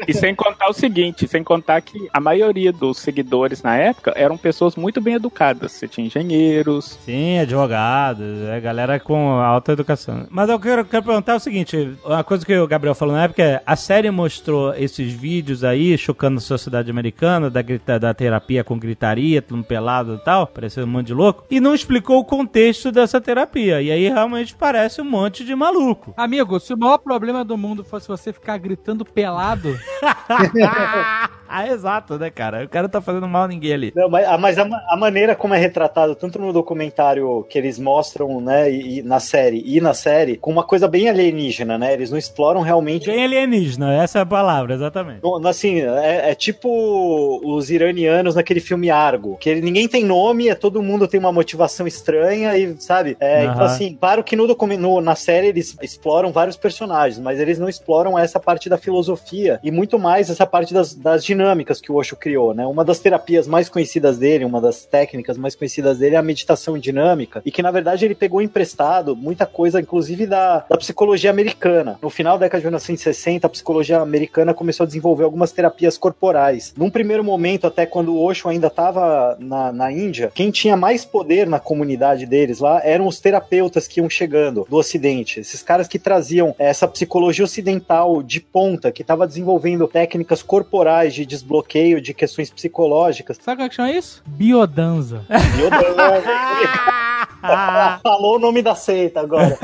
E 0.07 0.13
sem 0.13 0.36
contar 0.36 0.69
o 0.69 0.73
seguinte, 0.73 1.27
sem 1.27 1.43
contar 1.43 1.81
que 1.81 2.07
a 2.13 2.19
maioria 2.19 2.71
dos 2.71 2.99
seguidores 2.99 3.61
na 3.63 3.75
época 3.75 4.13
eram 4.15 4.38
pessoas 4.38 4.75
muito 4.75 5.01
bem 5.01 5.15
educadas. 5.15 5.71
Você 5.71 5.88
tinha 5.88 6.05
engenheiros. 6.07 6.97
Sim, 7.05 7.39
advogados, 7.39 8.25
é 8.49 8.59
galera 8.59 8.99
com 8.99 9.29
alta 9.39 9.71
educação. 9.73 10.25
Mas 10.29 10.49
eu 10.49 10.59
quero, 10.59 10.86
quero 10.86 11.03
perguntar 11.03 11.36
o 11.36 11.39
seguinte: 11.39 11.95
uma 12.05 12.23
coisa 12.23 12.45
que 12.45 12.55
o 12.57 12.67
Gabriel 12.67 12.95
falou 12.95 13.15
na 13.15 13.23
época 13.23 13.41
é: 13.43 13.61
a 13.76 13.78
série 13.78 14.09
mostrou 14.09 14.73
esses 14.73 15.11
vídeos 15.11 15.61
aí 15.61 15.97
chocando 15.97 16.38
a 16.38 16.41
sociedade 16.41 16.89
americana, 16.89 17.49
da, 17.49 17.61
grita, 17.61 17.99
da 17.99 18.13
terapia 18.13 18.63
com 18.63 18.80
gritaria, 18.80 19.41
tudo 19.41 19.65
pelado 19.65 20.15
e 20.15 20.23
tal, 20.23 20.47
parecendo 20.47 20.88
um 20.88 20.89
monte 20.91 21.07
de 21.07 21.13
louco, 21.13 21.43
e 21.51 21.59
não 21.59 21.76
explicou 21.76 22.19
o 22.19 22.23
contexto 22.23 22.89
dessa 22.89 23.19
terapia. 23.19 23.82
E 23.82 23.91
aí 23.91 24.07
realmente 24.07 24.55
parece 24.55 25.01
um 25.01 25.05
monte 25.05 25.43
de 25.43 25.53
maluco. 25.53 26.13
Amigo, 26.15 26.57
se 26.57 26.73
o 26.73 26.78
maior 26.78 26.99
problema 26.99 27.43
do 27.43 27.57
mundo 27.57 27.84
fosse 27.84 28.07
você 28.07 28.32
ficar 28.32 28.57
gritando 28.57 29.03
pelado, 29.03 29.78
ah, 31.47 31.67
exato, 31.67 32.17
né, 32.17 32.30
cara? 32.30 32.63
O 32.63 32.69
cara 32.69 32.88
tá 32.88 33.01
fazendo 33.01 33.28
mal 33.28 33.43
a 33.43 33.47
ninguém 33.49 33.73
ali. 33.73 33.93
Não, 33.93 34.09
mas, 34.09 34.26
a- 34.26 34.38
mas 34.38 34.57
a, 34.57 34.63
a 34.89 34.97
maneira 34.97 35.36
como 35.36 35.53
é 35.53 35.57
retratado, 35.57 36.15
tanto 36.15 36.39
no 36.39 36.53
documentário 36.53 37.43
que 37.49 37.57
eles 37.57 37.78
mostram, 37.78 38.39
né, 38.39 38.71
e, 38.71 38.99
e 38.99 39.03
na 39.03 39.19
série, 39.19 39.61
e 39.65 39.82
na 39.82 39.93
série, 39.93 40.38
com 40.38 40.49
uma 40.51 40.63
coisa 40.63 40.88
bem 40.88 41.09
alienígena, 41.09 41.78
né? 41.78 41.93
Eles 41.93 42.09
não 42.09 42.17
exploram 42.17 42.61
realmente. 42.61 43.07
Bem 43.07 43.23
alienígena, 43.26 43.55
essa 43.91 44.20
é 44.20 44.22
a 44.22 44.26
palavra, 44.26 44.74
exatamente. 44.76 45.22
Assim, 45.47 45.82
é, 45.82 46.32
é 46.32 46.36
tipo 46.36 47.39
os 47.43 47.70
iranianos 47.70 48.36
naquele 48.36 48.60
filme 48.60 48.89
Argo, 48.89 49.38
que 49.38 49.53
ninguém 49.56 49.88
tem 49.88 50.03
nome, 50.03 50.49
é, 50.49 50.56
todo 50.56 50.82
mundo 50.82 51.08
tem 51.08 51.20
uma 51.20 51.32
motivação 51.32 51.88
estranha 51.88 52.58
e, 52.58 52.76
sabe? 52.80 53.16
É, 53.20 53.43
Aham. 53.45 53.53
Então, 53.53 53.66
assim, 53.66 53.97
claro 53.99 54.24
que 54.24 54.36
no, 54.36 54.47
no- 54.78 55.01
na 55.01 55.16
série 55.16 55.47
eles 55.47 55.76
exploram 55.82 56.32
vários 56.32 56.58
personagens, 56.58 57.20
mas 57.20 57.39
eles 57.39 57.60
não 57.60 57.70
exploram 57.70 58.18
essa 58.18 58.39
parte 58.39 58.70
da 58.70 58.78
filosofia 58.78 59.60
e 59.64 59.72
muito 59.72 59.97
mais 59.99 60.30
essa 60.30 60.45
parte 60.45 60.74
das, 60.74 60.93
das 60.93 61.24
dinâmicas 61.24 61.80
que 61.82 61.91
o 61.91 61.95
Osho 61.95 62.16
criou, 62.16 62.53
né? 62.53 62.66
Uma 62.66 62.84
das 62.84 62.99
terapias 62.99 63.47
mais 63.47 63.70
conhecidas 63.70 64.18
dele, 64.18 64.45
uma 64.45 64.60
das 64.62 64.86
técnicas 64.86 65.38
mais 65.38 65.56
conhecidas 65.56 65.99
dele 65.99 66.16
é 66.16 66.18
a 66.18 66.22
meditação 66.24 66.78
dinâmica, 66.78 67.41
e 67.45 67.51
que 67.51 67.62
na 67.62 67.72
verdade 67.72 68.06
ele 68.06 68.16
pegou 68.16 68.41
emprestado 68.41 69.16
muita 69.16 69.45
coisa, 69.45 69.80
inclusive 69.80 70.26
da, 70.26 70.66
da 70.70 70.78
psicologia 70.78 71.30
americana. 71.30 71.97
No 72.01 72.10
final 72.10 72.38
da 72.38 72.45
década 72.45 72.62
de 72.62 72.66
1960, 72.68 73.45
a 73.46 73.50
psicologia 73.50 74.00
americana 74.00 74.54
começou 74.54 74.84
a 74.84 74.88
desenvolver 74.88 75.24
algumas 75.24 75.52
terapias 75.52 75.98
corporais. 75.98 76.74
Num 76.78 76.89
primeiro 76.89 77.24
momento, 77.24 77.68
até 77.68 77.86
quando 77.86 78.14
o 78.14 78.24
Osho 78.24 78.48
ainda 78.48 78.68
estava 78.68 79.38
na, 79.39 79.72
na 79.72 79.91
Índia, 79.91 80.32
quem 80.34 80.52
tinha 80.52 80.76
mais 80.76 81.06
poder 81.06 81.48
na 81.48 81.60
comunidade 81.60 82.26
deles 82.26 82.60
lá 82.60 82.82
eram 82.84 83.08
os 83.08 83.20
terapeutas 83.20 83.88
que 83.88 84.00
iam 84.00 84.10
chegando 84.10 84.66
do 84.70 84.78
Ocidente. 84.78 85.39
Esses 85.39 85.62
caras 85.62 85.88
que 85.88 86.00
traziam 86.00 86.56
essa 86.58 86.88
psicologia 86.88 87.46
ocidental 87.46 88.22
de 88.22 88.39
ponta, 88.39 88.91
que 88.91 89.02
estava 89.02 89.28
desenvolvendo 89.28 89.88
técnicas 89.88 90.41
corporais 90.41 91.14
de 91.14 91.26
desbloqueio 91.26 92.02
de 92.02 92.14
questões 92.14 92.50
psicológicas. 92.50 93.38
sabe 93.41 93.58
como 93.58 93.66
é 93.66 93.70
que 93.70 93.76
chama 93.76 93.91
isso? 93.91 94.24
Biodanza. 94.26 95.24
Meu 95.58 95.70
Deus, 95.70 95.96
Falou 98.04 98.36
o 98.36 98.39
nome 98.39 98.62
da 98.62 98.76
seita 98.76 99.22
agora. 99.22 99.58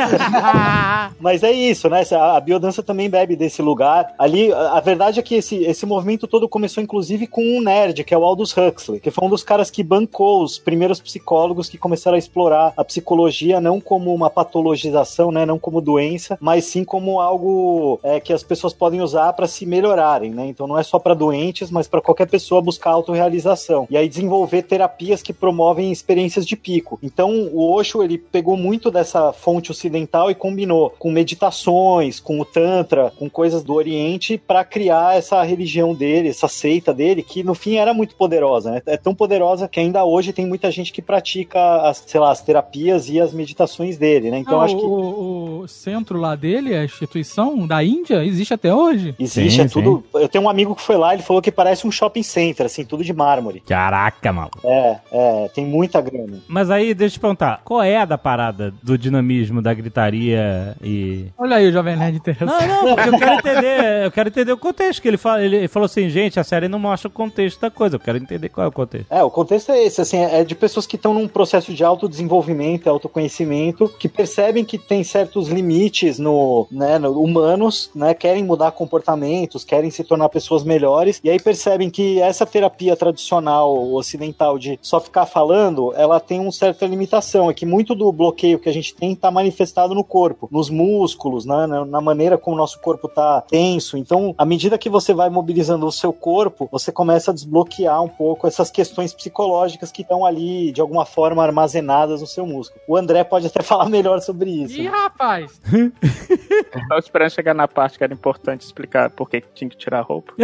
Mas 1.19 1.43
é 1.43 1.51
isso, 1.51 1.89
né? 1.89 2.03
A 2.11 2.39
biodança 2.39 2.83
também 2.83 3.09
bebe 3.09 3.35
desse 3.35 3.61
lugar. 3.61 4.13
Ali, 4.17 4.51
a 4.51 4.81
a 4.81 4.83
verdade 4.83 5.19
é 5.19 5.23
que 5.23 5.35
esse, 5.35 5.57
esse 5.63 5.85
movimento 5.85 6.27
todo 6.27 6.49
começou, 6.49 6.81
inclusive, 6.81 7.27
com 7.27 7.43
um 7.43 7.61
nerd, 7.61 8.03
que 8.03 8.15
é 8.15 8.17
o 8.17 8.23
Aldous 8.23 8.51
Huxley, 8.57 8.99
que 8.99 9.11
foi 9.11 9.27
um 9.27 9.29
dos 9.29 9.43
caras 9.43 9.69
que 9.69 9.83
bancou 9.83 10.41
os 10.41 10.57
primeiros 10.57 10.99
psicólogos 10.99 11.69
que 11.69 11.77
começaram 11.77 12.15
a 12.15 12.17
explorar 12.17 12.73
a 12.75 12.83
psicologia 12.83 13.61
não 13.61 13.79
como 13.79 14.11
uma 14.11 14.27
patologização, 14.27 15.31
né? 15.31 15.45
Não 15.45 15.59
como 15.59 15.79
doença, 15.79 16.35
mas 16.41 16.65
sim 16.65 16.83
como 16.83 17.21
algo 17.21 17.99
é, 18.01 18.19
que 18.19 18.33
as 18.33 18.41
pessoas 18.41 18.73
podem 18.73 19.01
usar 19.01 19.33
para 19.33 19.45
se 19.45 19.67
melhorarem, 19.67 20.31
né? 20.31 20.47
Então 20.47 20.65
não 20.65 20.79
é 20.79 20.83
só 20.83 20.97
para 20.97 21.13
doentes, 21.13 21.69
mas 21.69 21.87
para 21.87 22.01
qualquer 22.01 22.27
pessoa 22.27 22.59
buscar 22.59 22.89
autorrealização. 22.89 23.85
E 23.87 23.95
aí 23.95 24.09
desenvolver 24.09 24.63
terapias 24.63 25.21
que 25.21 25.31
promovem 25.31 25.91
experiências 25.91 26.43
de 26.43 26.55
pico. 26.55 26.97
Então 27.03 27.49
o 27.53 27.70
Osho 27.71 28.03
ele 28.03 28.17
pegou 28.17 28.57
muito 28.57 28.91
dessa 28.91 29.31
fonte 29.33 29.71
ocidental 29.71 30.29
e 30.29 30.35
combinou 30.35 30.89
com 30.97 31.11
meditações, 31.11 32.19
com 32.19 32.39
o 32.39 32.45
tantra, 32.45 33.11
com 33.17 33.29
coisas 33.29 33.63
do 33.63 33.73
Oriente 33.73 34.37
para 34.37 34.63
criar 34.63 35.17
essa 35.17 35.41
religião 35.43 35.93
dele, 35.93 36.29
essa 36.29 36.47
seita 36.47 36.93
dele 36.93 37.23
que 37.23 37.43
no 37.43 37.53
fim 37.53 37.75
era 37.75 37.93
muito 37.93 38.15
poderosa, 38.15 38.71
né? 38.71 38.81
É 38.85 38.97
tão 38.97 39.13
poderosa 39.13 39.67
que 39.67 39.79
ainda 39.79 40.03
hoje 40.03 40.33
tem 40.33 40.45
muita 40.45 40.69
gente 40.71 40.91
que 40.91 41.01
pratica 41.01 41.59
as, 41.81 42.03
sei 42.05 42.19
lá, 42.19 42.31
as 42.31 42.41
terapias 42.41 43.09
e 43.09 43.19
as 43.19 43.33
meditações 43.33 43.97
dele, 43.97 44.31
né? 44.31 44.39
Então 44.39 44.59
Ah, 44.59 44.65
acho 44.65 44.77
que 44.77 44.83
o, 44.83 45.61
o 45.61 45.67
centro 45.67 46.19
lá 46.19 46.35
dele, 46.35 46.75
a 46.75 46.83
instituição 46.83 47.67
da 47.67 47.83
Índia, 47.83 48.23
existe 48.25 48.53
até 48.53 48.73
hoje. 48.73 49.15
Existe, 49.19 49.55
Sim, 49.55 49.61
é 49.61 49.67
tudo. 49.67 50.03
Eu 50.13 50.27
tenho 50.27 50.43
um 50.43 50.49
amigo 50.49 50.75
que 50.75 50.81
foi 50.81 50.97
lá, 50.97 51.13
ele 51.13 51.23
falou 51.23 51.41
que 51.41 51.51
parece 51.51 51.85
um 51.87 51.91
shopping 51.91 52.23
center, 52.23 52.65
assim, 52.65 52.83
tudo 52.83 53.03
de 53.03 53.13
mármore. 53.13 53.61
Caraca, 53.61 54.31
maluco. 54.31 54.59
É, 54.63 54.99
é, 55.11 55.49
tem 55.53 55.65
muita 55.65 56.01
grana. 56.01 56.39
Mas 56.47 56.69
aí, 56.69 56.93
deixa 56.93 57.15
eu 57.15 57.17
te 57.17 57.19
perguntar, 57.19 57.50
qual 57.63 57.81
é 57.83 57.97
a 57.97 58.05
da 58.05 58.17
parada 58.17 58.73
do 58.81 58.97
dinamismo, 58.97 59.61
da 59.61 59.73
gritaria 59.73 60.75
e... 60.83 61.25
Olha 61.37 61.57
aí 61.57 61.67
o 61.69 61.71
Jovem 61.71 61.95
Nerd 61.95 62.17
interessante. 62.17 62.67
Não, 62.67 62.85
não, 62.85 62.95
porque 62.95 63.09
eu 63.09 63.19
quero 63.19 63.33
entender, 63.33 64.05
eu 64.05 64.11
quero 64.11 64.29
entender 64.29 64.51
o 64.51 64.57
contexto 64.57 65.01
que 65.01 65.07
ele 65.07 65.17
fala. 65.17 65.43
Ele 65.43 65.67
falou 65.67 65.85
assim, 65.85 66.09
gente, 66.09 66.39
a 66.39 66.43
série 66.43 66.67
não 66.67 66.79
mostra 66.79 67.07
o 67.07 67.11
contexto 67.11 67.59
da 67.59 67.71
coisa, 67.71 67.95
eu 67.95 67.99
quero 67.99 68.17
entender 68.17 68.49
qual 68.49 68.65
é 68.65 68.67
o 68.67 68.71
contexto. 68.71 69.11
É, 69.11 69.23
o 69.23 69.29
contexto 69.29 69.71
é 69.71 69.83
esse, 69.83 70.01
assim, 70.01 70.17
é 70.17 70.43
de 70.43 70.55
pessoas 70.55 70.85
que 70.85 70.95
estão 70.95 71.13
num 71.13 71.27
processo 71.27 71.73
de 71.73 71.83
autodesenvolvimento, 71.83 72.89
autoconhecimento, 72.89 73.89
que 73.99 74.07
percebem 74.09 74.65
que 74.65 74.77
tem 74.77 75.03
certos 75.03 75.47
limites 75.47 76.19
no, 76.19 76.67
né, 76.71 76.97
no- 76.99 77.21
humanos, 77.21 77.89
né, 77.95 78.13
querem 78.13 78.43
mudar 78.43 78.71
comportamentos, 78.71 79.63
querem 79.63 79.89
se 79.89 80.03
tornar 80.03 80.29
pessoas 80.29 80.63
melhores, 80.63 81.19
e 81.23 81.29
aí 81.29 81.39
percebem 81.39 81.89
que 81.89 82.21
essa 82.21 82.45
terapia 82.45 82.95
tradicional 82.95 83.93
ocidental 83.93 84.57
de 84.59 84.77
só 84.81 84.99
ficar 84.99 85.25
falando, 85.25 85.93
ela 85.95 86.19
tem 86.19 86.39
uma 86.39 86.51
certa 86.51 86.85
limitação, 86.85 87.40
é 87.49 87.53
que 87.53 87.65
muito 87.65 87.95
do 87.95 88.11
bloqueio 88.11 88.59
que 88.59 88.69
a 88.69 88.73
gente 88.73 88.93
tem 88.93 89.13
está 89.13 89.31
manifestado 89.31 89.93
no 89.93 90.03
corpo, 90.03 90.47
nos 90.51 90.69
músculos, 90.69 91.45
né, 91.45 91.67
na, 91.87 92.01
maneira 92.01 92.37
como 92.37 92.55
o 92.55 92.59
nosso 92.59 92.79
corpo 92.79 93.07
tá 93.07 93.41
tenso. 93.41 93.97
Então, 93.97 94.33
à 94.37 94.45
medida 94.45 94.77
que 94.77 94.89
você 94.89 95.13
vai 95.13 95.29
mobilizando 95.29 95.85
o 95.85 95.91
seu 95.91 96.11
corpo, 96.11 96.67
você 96.71 96.91
começa 96.91 97.31
a 97.31 97.33
desbloquear 97.33 98.01
um 98.03 98.09
pouco 98.09 98.47
essas 98.47 98.69
questões 98.69 99.13
psicológicas 99.13 99.91
que 99.91 100.01
estão 100.01 100.25
ali, 100.25 100.71
de 100.71 100.81
alguma 100.81 101.05
forma, 101.05 101.43
armazenadas 101.43 102.21
no 102.21 102.27
seu 102.27 102.45
músculo. 102.45 102.81
O 102.87 102.97
André 102.97 103.23
pode 103.23 103.47
até 103.47 103.61
falar 103.63 103.89
melhor 103.89 104.19
sobre 104.21 104.49
isso. 104.49 104.79
Ih, 104.79 104.87
rapaz! 104.87 105.61
Tava 106.89 106.99
esperando 106.99 107.31
chegar 107.31 107.53
na 107.53 107.67
parte 107.67 107.97
que 107.97 108.03
era 108.03 108.13
importante 108.13 108.65
explicar 108.65 109.09
por 109.09 109.29
que 109.29 109.41
que 109.41 109.47
tinha 109.53 109.69
que 109.69 109.77
tirar 109.77 109.99
a 109.99 110.03
roupa. 110.03 110.33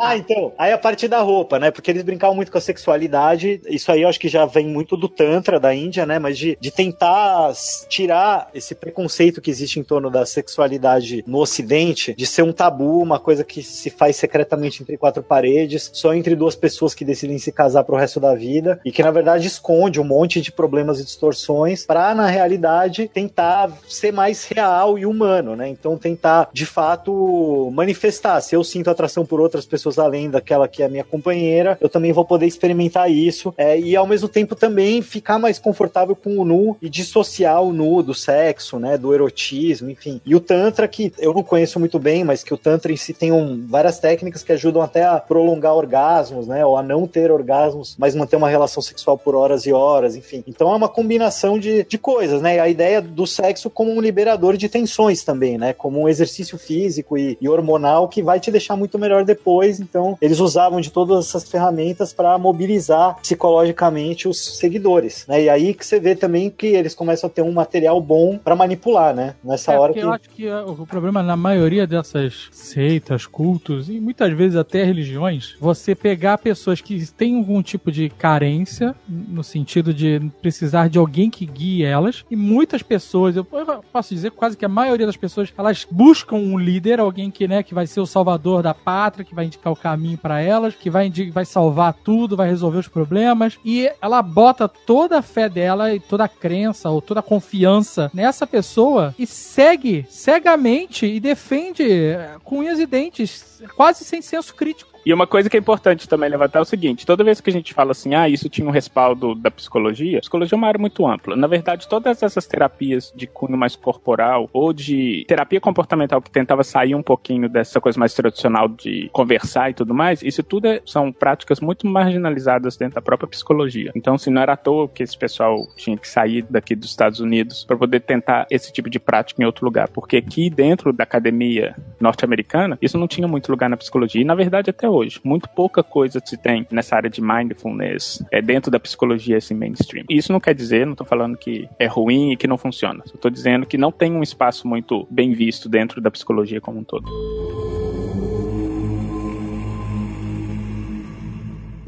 Ah, 0.00 0.16
então. 0.16 0.52
Aí 0.56 0.72
a 0.72 0.78
parte 0.78 1.08
da 1.08 1.20
roupa, 1.20 1.58
né? 1.58 1.70
Porque 1.70 1.90
eles 1.90 2.02
brincavam 2.02 2.36
muito 2.36 2.52
com 2.52 2.58
a 2.58 2.60
sexualidade. 2.60 3.60
Isso 3.66 3.90
aí 3.90 4.02
eu 4.02 4.08
acho 4.08 4.20
que 4.20 4.28
já 4.28 4.46
vem 4.46 4.66
muito 4.78 4.96
do 4.96 5.08
Tantra 5.08 5.58
da 5.58 5.74
Índia, 5.74 6.06
né? 6.06 6.20
Mas 6.20 6.38
de, 6.38 6.56
de 6.60 6.70
tentar 6.70 7.52
tirar 7.88 8.48
esse 8.54 8.76
preconceito 8.76 9.40
que 9.40 9.50
existe 9.50 9.80
em 9.80 9.82
torno 9.82 10.08
da 10.08 10.24
sexualidade 10.24 11.24
no 11.26 11.38
Ocidente, 11.38 12.14
de 12.14 12.24
ser 12.24 12.42
um 12.42 12.52
tabu, 12.52 13.02
uma 13.02 13.18
coisa 13.18 13.42
que 13.42 13.60
se 13.60 13.90
faz 13.90 14.14
secretamente 14.14 14.80
entre 14.80 14.96
quatro 14.96 15.20
paredes, 15.20 15.90
só 15.92 16.14
entre 16.14 16.36
duas 16.36 16.54
pessoas 16.54 16.94
que 16.94 17.04
decidem 17.04 17.38
se 17.38 17.50
casar 17.50 17.82
pro 17.82 17.96
resto 17.96 18.20
da 18.20 18.36
vida, 18.36 18.80
e 18.84 18.92
que 18.92 19.02
na 19.02 19.10
verdade 19.10 19.48
esconde 19.48 20.00
um 20.00 20.04
monte 20.04 20.40
de 20.40 20.52
problemas 20.52 21.00
e 21.00 21.04
distorções, 21.04 21.84
pra 21.84 22.14
na 22.14 22.26
realidade 22.26 23.10
tentar 23.12 23.72
ser 23.88 24.12
mais 24.12 24.44
real 24.44 24.96
e 24.96 25.04
humano, 25.04 25.56
né? 25.56 25.68
Então 25.68 25.98
tentar 25.98 26.50
de 26.52 26.64
fato 26.64 27.68
manifestar. 27.74 28.40
Se 28.40 28.54
eu 28.54 28.62
sinto 28.62 28.90
atração 28.90 29.26
por 29.26 29.40
outras 29.40 29.66
pessoas 29.66 29.98
além 29.98 30.30
daquela 30.30 30.68
que 30.68 30.84
é 30.84 30.88
minha 30.88 31.04
companheira, 31.04 31.76
eu 31.80 31.88
também 31.88 32.12
vou 32.12 32.24
poder 32.24 32.46
experimentar 32.46 33.10
isso 33.10 33.52
é, 33.56 33.76
e 33.78 33.96
ao 33.96 34.06
mesmo 34.06 34.28
tempo 34.28 34.54
também 34.54 34.67
ficar 35.02 35.38
mais 35.38 35.58
confortável 35.58 36.14
com 36.16 36.38
o 36.38 36.44
nu 36.44 36.76
e 36.80 36.88
dissociar 36.88 37.62
o 37.62 37.72
nu 37.72 38.02
do 38.02 38.14
sexo, 38.14 38.78
né? 38.78 38.96
Do 38.96 39.14
erotismo, 39.14 39.90
enfim. 39.90 40.20
E 40.24 40.34
o 40.34 40.40
Tantra, 40.40 40.86
que 40.88 41.12
eu 41.18 41.32
não 41.32 41.42
conheço 41.42 41.78
muito 41.78 41.98
bem, 41.98 42.24
mas 42.24 42.42
que 42.42 42.54
o 42.54 42.58
Tantra 42.58 42.92
em 42.92 42.96
si 42.96 43.12
tem 43.12 43.32
um, 43.32 43.66
várias 43.66 43.98
técnicas 43.98 44.42
que 44.42 44.52
ajudam 44.52 44.82
até 44.82 45.04
a 45.04 45.18
prolongar 45.18 45.74
orgasmos, 45.74 46.46
né? 46.46 46.64
Ou 46.64 46.76
a 46.76 46.82
não 46.82 47.06
ter 47.06 47.30
orgasmos, 47.30 47.96
mas 47.98 48.14
manter 48.14 48.36
uma 48.36 48.48
relação 48.48 48.82
sexual 48.82 49.16
por 49.18 49.34
horas 49.34 49.66
e 49.66 49.72
horas, 49.72 50.16
enfim. 50.16 50.42
Então 50.46 50.72
é 50.72 50.76
uma 50.76 50.88
combinação 50.88 51.58
de, 51.58 51.84
de 51.84 51.98
coisas, 51.98 52.42
né? 52.42 52.58
A 52.60 52.68
ideia 52.68 53.00
do 53.00 53.26
sexo 53.26 53.70
como 53.70 53.92
um 53.92 54.00
liberador 54.00 54.56
de 54.56 54.68
tensões 54.68 55.22
também, 55.22 55.58
né? 55.58 55.72
Como 55.72 56.00
um 56.00 56.08
exercício 56.08 56.58
físico 56.58 57.16
e, 57.16 57.36
e 57.40 57.48
hormonal 57.48 58.08
que 58.08 58.22
vai 58.22 58.40
te 58.40 58.50
deixar 58.50 58.76
muito 58.76 58.98
melhor 58.98 59.24
depois. 59.24 59.80
Então, 59.80 60.16
eles 60.20 60.40
usavam 60.40 60.80
de 60.80 60.90
todas 60.90 61.26
essas 61.26 61.48
ferramentas 61.48 62.12
para 62.12 62.36
mobilizar 62.38 63.16
psicologicamente 63.20 64.28
os 64.28 64.57
seguidores, 64.58 65.24
né? 65.28 65.44
E 65.44 65.48
aí 65.48 65.74
que 65.74 65.84
você 65.84 65.98
vê 66.00 66.14
também 66.14 66.50
que 66.50 66.66
eles 66.66 66.94
começam 66.94 67.28
a 67.28 67.30
ter 67.30 67.42
um 67.42 67.52
material 67.52 68.00
bom 68.00 68.38
para 68.38 68.56
manipular, 68.56 69.14
né? 69.14 69.34
Nessa 69.42 69.72
É, 69.72 69.78
hora 69.78 69.92
que 69.92 70.00
eu 70.00 70.12
acho 70.12 70.30
que 70.30 70.46
uh, 70.46 70.70
o 70.70 70.86
problema 70.86 71.22
na 71.22 71.36
maioria 71.36 71.86
dessas 71.86 72.48
seitas, 72.50 73.26
cultos 73.26 73.88
e 73.88 74.00
muitas 74.00 74.32
vezes 74.32 74.56
até 74.56 74.84
religiões, 74.84 75.56
você 75.60 75.94
pegar 75.94 76.38
pessoas 76.38 76.80
que 76.80 77.06
têm 77.12 77.36
algum 77.36 77.62
tipo 77.62 77.92
de 77.92 78.08
carência, 78.08 78.94
no 79.08 79.44
sentido 79.44 79.94
de 79.94 80.20
precisar 80.40 80.88
de 80.88 80.98
alguém 80.98 81.30
que 81.30 81.46
guie 81.46 81.84
elas, 81.84 82.24
e 82.30 82.36
muitas 82.36 82.82
pessoas, 82.82 83.36
eu 83.36 83.44
posso 83.44 84.14
dizer 84.14 84.30
quase 84.32 84.56
que 84.56 84.64
a 84.64 84.68
maioria 84.68 85.06
das 85.06 85.16
pessoas, 85.16 85.52
elas 85.56 85.86
buscam 85.90 86.36
um 86.36 86.58
líder, 86.58 87.00
alguém 87.00 87.30
que, 87.30 87.46
né, 87.46 87.62
que 87.62 87.74
vai 87.74 87.86
ser 87.86 88.00
o 88.00 88.06
salvador 88.06 88.62
da 88.62 88.74
pátria, 88.74 89.24
que 89.24 89.34
vai 89.34 89.44
indicar 89.44 89.72
o 89.72 89.76
caminho 89.76 90.18
para 90.18 90.40
elas, 90.40 90.74
que 90.74 90.90
vai, 90.90 91.10
vai 91.32 91.44
salvar 91.44 91.92
tudo, 91.92 92.36
vai 92.36 92.48
resolver 92.48 92.78
os 92.78 92.88
problemas, 92.88 93.58
e 93.64 93.90
ela 94.00 94.22
bota 94.22 94.47
toda 94.54 95.18
a 95.18 95.22
fé 95.22 95.48
dela 95.48 95.94
e 95.94 96.00
toda 96.00 96.24
a 96.24 96.28
crença 96.28 96.88
ou 96.90 97.00
toda 97.00 97.20
a 97.20 97.22
confiança 97.22 98.10
nessa 98.14 98.46
pessoa 98.46 99.14
e 99.18 99.26
segue 99.26 100.06
cegamente 100.08 101.06
e 101.06 101.20
defende 101.20 101.82
eh, 101.82 102.36
com 102.44 102.58
unhas 102.58 102.78
e 102.78 102.86
dentes, 102.86 103.62
quase 103.76 104.04
sem 104.04 104.22
senso 104.22 104.54
crítico. 104.54 104.97
E 105.08 105.12
uma 105.14 105.26
coisa 105.26 105.48
que 105.48 105.56
é 105.56 105.60
importante 105.60 106.06
também 106.06 106.28
levantar 106.28 106.58
é 106.58 106.60
o 106.60 106.66
seguinte: 106.66 107.06
toda 107.06 107.24
vez 107.24 107.40
que 107.40 107.48
a 107.48 107.52
gente 107.52 107.72
fala 107.72 107.92
assim, 107.92 108.14
ah, 108.14 108.28
isso 108.28 108.46
tinha 108.50 108.68
um 108.68 108.70
respaldo 108.70 109.34
da 109.34 109.50
psicologia, 109.50 110.20
psicologia 110.20 110.54
é 110.54 110.58
uma 110.58 110.68
área 110.68 110.78
muito 110.78 111.06
ampla. 111.06 111.34
Na 111.34 111.46
verdade, 111.46 111.88
todas 111.88 112.22
essas 112.22 112.46
terapias 112.46 113.10
de 113.16 113.26
cunho 113.26 113.56
mais 113.56 113.74
corporal 113.74 114.50
ou 114.52 114.70
de 114.70 115.24
terapia 115.26 115.62
comportamental 115.62 116.20
que 116.20 116.30
tentava 116.30 116.62
sair 116.62 116.94
um 116.94 117.02
pouquinho 117.02 117.48
dessa 117.48 117.80
coisa 117.80 117.98
mais 117.98 118.12
tradicional 118.12 118.68
de 118.68 119.08
conversar 119.10 119.70
e 119.70 119.72
tudo 119.72 119.94
mais, 119.94 120.22
isso 120.22 120.42
tudo 120.42 120.66
é- 120.66 120.82
são 120.84 121.10
práticas 121.10 121.58
muito 121.58 121.86
marginalizadas 121.86 122.76
dentro 122.76 122.96
da 122.96 123.00
própria 123.00 123.30
psicologia. 123.30 123.90
Então, 123.96 124.16
assim, 124.16 124.28
não 124.28 124.42
era 124.42 124.52
à 124.52 124.56
toa 124.58 124.88
que 124.88 125.02
esse 125.02 125.16
pessoal 125.16 125.66
tinha 125.74 125.96
que 125.96 126.06
sair 126.06 126.44
daqui 126.50 126.76
dos 126.76 126.90
Estados 126.90 127.18
Unidos 127.18 127.64
para 127.64 127.78
poder 127.78 128.00
tentar 128.00 128.46
esse 128.50 128.70
tipo 128.70 128.90
de 128.90 128.98
prática 128.98 129.42
em 129.42 129.46
outro 129.46 129.64
lugar, 129.64 129.88
porque 129.88 130.18
aqui 130.18 130.50
dentro 130.50 130.92
da 130.92 131.04
academia 131.04 131.74
norte-americana, 131.98 132.76
isso 132.82 132.98
não 132.98 133.08
tinha 133.08 133.26
muito 133.26 133.50
lugar 133.50 133.70
na 133.70 133.76
psicologia, 133.78 134.20
e 134.20 134.24
na 134.24 134.34
verdade 134.34 134.68
até 134.68 134.86
hoje. 134.86 134.97
Muito 135.24 135.48
pouca 135.48 135.82
coisa 135.82 136.20
se 136.24 136.36
tem 136.36 136.66
nessa 136.70 136.96
área 136.96 137.10
de 137.10 137.20
mindfulness 137.20 138.22
é 138.30 138.40
dentro 138.42 138.70
da 138.70 138.80
psicologia 138.80 139.36
assim, 139.38 139.54
mainstream. 139.54 140.04
E 140.08 140.16
isso 140.16 140.32
não 140.32 140.40
quer 140.40 140.54
dizer, 140.54 140.86
não 140.86 140.94
tô 140.94 141.04
falando 141.04 141.36
que 141.36 141.68
é 141.78 141.86
ruim 141.86 142.32
e 142.32 142.36
que 142.36 142.46
não 142.46 142.58
funciona. 142.58 143.02
Tô 143.20 143.30
dizendo 143.30 143.66
que 143.66 143.78
não 143.78 143.92
tem 143.92 144.12
um 144.12 144.22
espaço 144.22 144.66
muito 144.66 145.06
bem 145.10 145.32
visto 145.32 145.68
dentro 145.68 146.00
da 146.00 146.10
psicologia 146.10 146.60
como 146.60 146.80
um 146.80 146.84
todo. 146.84 147.08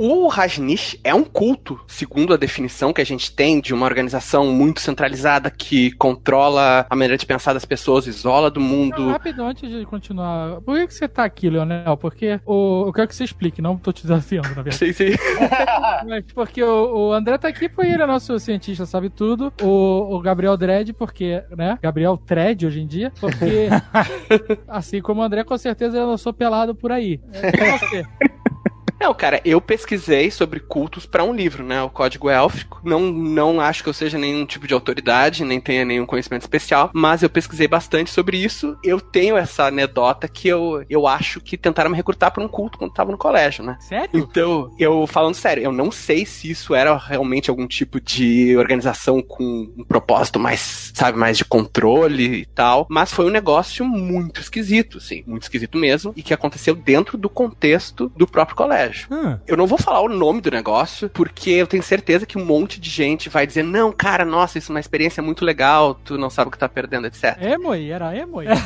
O 0.02 0.28
Rajneesh 0.28 0.96
é 1.04 1.14
um 1.14 1.22
culto, 1.22 1.78
segundo 1.86 2.32
a 2.32 2.38
definição 2.38 2.90
que 2.90 3.02
a 3.02 3.04
gente 3.04 3.30
tem 3.30 3.60
de 3.60 3.74
uma 3.74 3.84
organização 3.84 4.46
muito 4.46 4.80
centralizada 4.80 5.50
que 5.50 5.90
controla 5.92 6.86
a 6.88 6.96
maneira 6.96 7.18
de 7.18 7.26
pensar 7.26 7.52
das 7.52 7.66
pessoas, 7.66 8.06
isola 8.06 8.50
do 8.50 8.62
mundo. 8.62 9.10
Rapidão, 9.10 9.48
antes 9.48 9.68
de 9.68 9.84
continuar, 9.84 10.62
por 10.62 10.78
que, 10.78 10.86
que 10.86 10.94
você 10.94 11.06
tá 11.06 11.24
aqui, 11.24 11.50
Leonel? 11.50 11.98
Porque 11.98 12.40
o, 12.46 12.84
eu 12.86 12.92
quero 12.94 13.08
que 13.08 13.14
você 13.14 13.24
explique, 13.24 13.60
não 13.60 13.76
tô 13.76 13.92
te 13.92 14.00
desafiando, 14.00 14.48
na 14.48 14.62
verdade. 14.64 14.78
Sim, 14.78 14.92
sim. 14.94 15.10
Mas 16.08 16.24
porque 16.32 16.62
o, 16.62 17.08
o 17.08 17.12
André 17.12 17.36
tá 17.36 17.48
aqui 17.48 17.68
porque 17.68 17.92
ele 17.92 18.02
é 18.02 18.06
nosso 18.06 18.38
cientista, 18.38 18.86
sabe 18.86 19.10
tudo. 19.10 19.52
O, 19.60 20.16
o 20.16 20.20
Gabriel 20.22 20.56
Dredd, 20.56 20.94
porque, 20.94 21.44
né? 21.54 21.78
Gabriel 21.82 22.18
Dredd 22.26 22.64
hoje 22.64 22.80
em 22.80 22.86
dia, 22.86 23.12
porque 23.20 23.68
assim 24.66 25.02
como 25.02 25.20
o 25.20 25.24
André, 25.24 25.44
com 25.44 25.58
certeza 25.58 25.98
eu 25.98 26.16
sou 26.16 26.32
pelado 26.32 26.74
por 26.74 26.90
aí. 26.90 27.20
É 27.34 27.78
você. 27.78 28.06
Não, 29.00 29.14
cara, 29.14 29.40
eu 29.46 29.62
pesquisei 29.62 30.30
sobre 30.30 30.60
cultos 30.60 31.06
pra 31.06 31.24
um 31.24 31.34
livro, 31.34 31.64
né? 31.64 31.82
O 31.82 31.88
Código 31.88 32.28
Élfico. 32.28 32.82
Não, 32.84 33.00
não 33.00 33.58
acho 33.58 33.82
que 33.82 33.88
eu 33.88 33.94
seja 33.94 34.18
nenhum 34.18 34.44
tipo 34.44 34.66
de 34.66 34.74
autoridade, 34.74 35.42
nem 35.42 35.58
tenha 35.58 35.86
nenhum 35.86 36.04
conhecimento 36.04 36.42
especial, 36.42 36.90
mas 36.92 37.22
eu 37.22 37.30
pesquisei 37.30 37.66
bastante 37.66 38.10
sobre 38.10 38.36
isso. 38.36 38.76
Eu 38.84 39.00
tenho 39.00 39.38
essa 39.38 39.64
anedota 39.64 40.28
que 40.28 40.48
eu, 40.48 40.84
eu 40.90 41.06
acho 41.06 41.40
que 41.40 41.56
tentaram 41.56 41.90
me 41.90 41.96
recrutar 41.96 42.30
pra 42.30 42.44
um 42.44 42.48
culto 42.48 42.76
quando 42.76 42.92
tava 42.92 43.10
no 43.10 43.16
colégio, 43.16 43.64
né? 43.64 43.78
Sério? 43.80 44.10
Então, 44.12 44.70
eu 44.78 45.06
falando 45.06 45.34
sério, 45.34 45.62
eu 45.62 45.72
não 45.72 45.90
sei 45.90 46.26
se 46.26 46.50
isso 46.50 46.74
era 46.74 46.94
realmente 46.94 47.48
algum 47.48 47.66
tipo 47.66 47.98
de 47.98 48.54
organização 48.58 49.22
com 49.22 49.72
um 49.78 49.84
propósito 49.84 50.38
mais, 50.38 50.92
sabe, 50.94 51.16
mais 51.16 51.38
de 51.38 51.44
controle 51.46 52.40
e 52.40 52.44
tal, 52.44 52.86
mas 52.90 53.10
foi 53.10 53.24
um 53.24 53.30
negócio 53.30 53.84
muito 53.86 54.42
esquisito, 54.42 54.98
assim, 54.98 55.24
muito 55.26 55.44
esquisito 55.44 55.78
mesmo, 55.78 56.12
e 56.14 56.22
que 56.22 56.34
aconteceu 56.34 56.74
dentro 56.74 57.16
do 57.16 57.30
contexto 57.30 58.12
do 58.14 58.26
próprio 58.26 58.56
colégio. 58.56 58.89
Eu 59.46 59.56
não 59.56 59.66
vou 59.66 59.78
falar 59.78 60.00
o 60.00 60.08
nome 60.08 60.40
do 60.40 60.50
negócio, 60.50 61.08
porque 61.10 61.50
eu 61.50 61.66
tenho 61.66 61.82
certeza 61.82 62.26
que 62.26 62.38
um 62.38 62.44
monte 62.44 62.80
de 62.80 62.90
gente 62.90 63.28
vai 63.28 63.46
dizer, 63.46 63.62
não, 63.62 63.92
cara, 63.92 64.24
nossa, 64.24 64.58
isso 64.58 64.70
é 64.70 64.74
uma 64.74 64.80
experiência 64.80 65.22
muito 65.22 65.44
legal, 65.44 65.94
tu 65.94 66.16
não 66.18 66.30
sabe 66.30 66.48
o 66.48 66.50
que 66.50 66.58
tá 66.58 66.68
perdendo, 66.68 67.06
etc. 67.06 67.36
Emoi, 67.40 67.90
era 67.90 68.16
Emoi. 68.16 68.46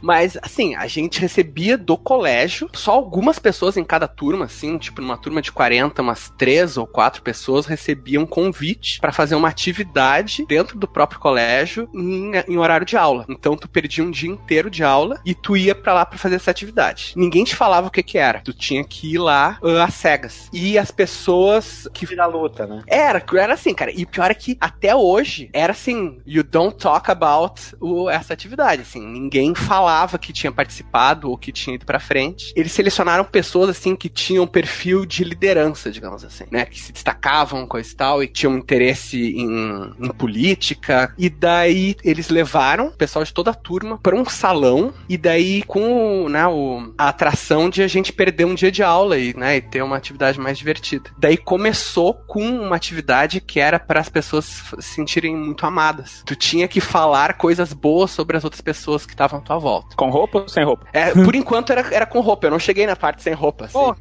Mas, 0.00 0.38
assim, 0.42 0.74
a 0.74 0.86
gente 0.86 1.20
recebia 1.20 1.76
do 1.76 1.96
colégio 1.96 2.68
só 2.72 2.92
algumas 2.92 3.38
pessoas 3.38 3.76
em 3.76 3.84
cada 3.84 4.08
turma, 4.08 4.46
assim, 4.46 4.78
tipo, 4.78 5.00
numa 5.00 5.16
turma 5.16 5.42
de 5.42 5.52
40, 5.52 6.00
umas 6.02 6.32
três 6.36 6.76
ou 6.76 6.86
quatro 6.86 7.22
pessoas 7.22 7.66
recebiam 7.66 8.26
convite 8.26 9.00
pra 9.00 9.12
fazer 9.12 9.34
uma 9.34 9.48
atividade 9.48 10.44
dentro 10.48 10.78
do 10.78 10.88
próprio 10.88 11.20
colégio 11.20 11.88
em, 11.94 12.32
em 12.48 12.56
horário 12.56 12.86
de 12.86 12.96
aula. 12.96 13.26
Então, 13.28 13.56
tu 13.56 13.68
perdia 13.68 14.04
um 14.04 14.10
dia 14.10 14.30
inteiro 14.30 14.70
de 14.70 14.82
aula 14.82 15.20
e 15.24 15.34
tu 15.34 15.56
ia 15.56 15.74
pra 15.74 15.92
lá 15.94 16.06
pra 16.06 16.18
fazer 16.18 16.36
essa 16.36 16.50
atividade. 16.50 17.12
Ninguém 17.16 17.44
te 17.44 17.54
falava 17.54 17.71
o 17.80 17.90
que 17.90 18.02
que 18.02 18.18
era. 18.18 18.40
Tu 18.40 18.52
tinha 18.52 18.84
que 18.84 19.14
ir 19.14 19.18
lá 19.18 19.58
ah, 19.62 19.84
às 19.84 19.94
cegas. 19.94 20.48
E 20.52 20.78
as 20.78 20.90
pessoas 20.90 21.88
que 21.92 22.06
Vira 22.06 22.26
luta, 22.26 22.66
né? 22.66 22.82
era, 22.86 23.22
era 23.34 23.54
assim, 23.54 23.74
cara. 23.74 23.90
E 23.92 24.04
pior 24.06 24.30
é 24.30 24.34
que 24.34 24.56
até 24.60 24.94
hoje 24.94 25.48
era 25.52 25.72
assim, 25.72 26.20
you 26.26 26.42
don't 26.42 26.76
talk 26.76 27.10
about 27.10 27.60
o- 27.80 28.08
essa 28.10 28.32
atividade, 28.32 28.82
assim. 28.82 29.06
Ninguém 29.06 29.54
falava 29.54 30.18
que 30.18 30.32
tinha 30.32 30.52
participado 30.52 31.30
ou 31.30 31.36
que 31.38 31.52
tinha 31.52 31.74
ido 31.76 31.86
pra 31.86 31.98
frente. 32.00 32.52
Eles 32.56 32.72
selecionaram 32.72 33.24
pessoas, 33.24 33.70
assim, 33.70 33.94
que 33.96 34.08
tinham 34.08 34.46
perfil 34.46 35.04
de 35.06 35.24
liderança, 35.24 35.90
digamos 35.90 36.24
assim, 36.24 36.44
né? 36.50 36.64
Que 36.66 36.80
se 36.80 36.92
destacavam, 36.92 37.66
coisa 37.66 37.90
e 37.90 37.94
tal, 37.94 38.22
e 38.22 38.28
tinham 38.28 38.56
interesse 38.56 39.18
em, 39.36 39.92
em 40.00 40.08
política. 40.10 41.14
E 41.18 41.28
daí 41.30 41.96
eles 42.04 42.28
levaram 42.28 42.88
o 42.88 42.92
pessoal 42.92 43.24
de 43.24 43.32
toda 43.32 43.50
a 43.50 43.54
turma 43.54 43.98
pra 44.02 44.16
um 44.16 44.24
salão. 44.24 44.92
E 45.08 45.16
daí, 45.16 45.62
com 45.62 46.28
né, 46.28 46.46
o, 46.46 46.92
a 46.98 47.08
atração 47.08 47.61
de 47.68 47.82
a 47.82 47.88
gente 47.88 48.12
perder 48.12 48.44
um 48.44 48.54
dia 48.54 48.70
de 48.70 48.82
aula 48.82 49.18
e, 49.18 49.36
né, 49.36 49.56
e 49.56 49.60
ter 49.60 49.82
uma 49.82 49.96
atividade 49.96 50.38
mais 50.38 50.58
divertida. 50.58 51.10
Daí 51.18 51.36
começou 51.36 52.14
com 52.14 52.42
uma 52.42 52.76
atividade 52.76 53.40
que 53.40 53.60
era 53.60 53.78
para 53.78 54.00
as 54.00 54.08
pessoas 54.08 54.44
se 54.78 54.82
sentirem 54.82 55.36
muito 55.36 55.64
amadas. 55.66 56.22
Tu 56.24 56.36
tinha 56.36 56.68
que 56.68 56.80
falar 56.80 57.34
coisas 57.34 57.72
boas 57.72 58.10
sobre 58.10 58.36
as 58.36 58.44
outras 58.44 58.60
pessoas 58.60 59.04
que 59.06 59.12
estavam 59.12 59.38
à 59.40 59.42
tua 59.42 59.58
volta. 59.58 59.96
Com 59.96 60.10
roupa 60.10 60.40
ou 60.40 60.48
sem 60.48 60.64
roupa? 60.64 60.86
É, 60.92 61.10
por 61.12 61.34
enquanto 61.34 61.70
era, 61.70 61.94
era 61.94 62.06
com 62.06 62.20
roupa, 62.20 62.46
eu 62.46 62.50
não 62.50 62.58
cheguei 62.58 62.86
na 62.86 62.96
parte 62.96 63.22
sem 63.22 63.32
roupa. 63.32 63.66
Assim, 63.66 63.72
Porra, 63.72 63.96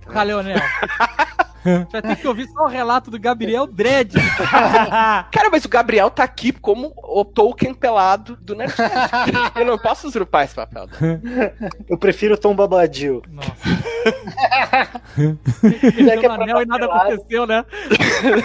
Leonel. 1.63 1.87
Já 1.91 2.01
tem 2.01 2.15
que 2.15 2.27
ouvir 2.27 2.47
só 2.47 2.63
o 2.65 2.67
relato 2.67 3.11
do 3.11 3.19
Gabriel 3.19 3.67
Dredd. 3.67 4.13
Cara, 5.31 5.49
mas 5.51 5.65
o 5.65 5.69
Gabriel 5.69 6.09
tá 6.09 6.23
aqui 6.23 6.51
como 6.51 6.93
o 6.97 7.23
Tolkien 7.23 7.73
pelado 7.73 8.35
do 8.37 8.55
Nerdcast. 8.55 9.11
eu 9.55 9.65
não 9.65 9.77
posso 9.77 10.07
usurpar 10.07 10.45
esse 10.45 10.55
papel. 10.55 10.87
Eu 11.87 11.97
prefiro 11.97 12.37
Tom 12.37 12.55
Babadil. 12.55 13.21
Nossa. 13.29 13.51
Que 15.15 16.09
é 16.09 16.25
anel 16.27 16.61
e 16.61 16.65
dar 16.65 16.79
nada 16.79 16.87
pelado. 16.87 17.13
aconteceu, 17.13 17.45
né? 17.45 17.65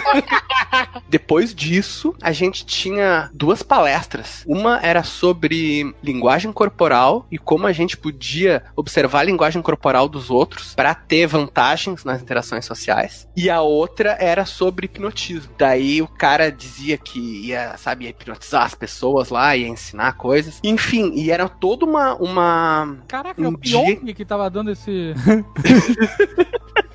Depois 1.09 1.55
disso, 1.55 2.15
a 2.21 2.31
gente 2.31 2.65
tinha 2.65 3.29
duas 3.33 3.63
palestras. 3.63 4.43
Uma 4.45 4.79
era 4.81 5.03
sobre 5.03 5.95
linguagem 6.03 6.51
corporal 6.51 7.25
e 7.31 7.37
como 7.37 7.67
a 7.67 7.71
gente 7.71 7.97
podia 7.97 8.63
observar 8.75 9.21
a 9.21 9.23
linguagem 9.23 9.61
corporal 9.61 10.07
dos 10.07 10.29
outros 10.29 10.75
para 10.75 10.93
ter 10.93 11.25
vantagens 11.27 12.03
nas 12.03 12.21
interações 12.21 12.65
sociais. 12.65 13.06
E 13.35 13.49
a 13.49 13.61
outra 13.61 14.17
era 14.19 14.45
sobre 14.45 14.85
hipnotismo. 14.85 15.51
Daí 15.57 16.01
o 16.01 16.07
cara 16.07 16.51
dizia 16.51 16.97
que 16.97 17.19
ia, 17.47 17.75
sabe, 17.77 18.05
ia 18.05 18.09
hipnotizar 18.11 18.63
as 18.65 18.73
pessoas 18.75 19.29
lá, 19.29 19.55
ia 19.55 19.67
ensinar 19.67 20.13
coisas. 20.13 20.59
Enfim, 20.63 21.11
e 21.15 21.31
era 21.31 21.47
toda 21.47 21.85
uma. 21.85 22.15
uma 22.15 22.97
Caraca, 23.07 23.41
é 23.41 23.47
Um 23.47 23.53
o 23.53 23.57
dia- 23.59 23.79
Pyong 23.97 24.13
que 24.13 24.25
tava 24.25 24.49
dando 24.49 24.71
esse. 24.71 25.13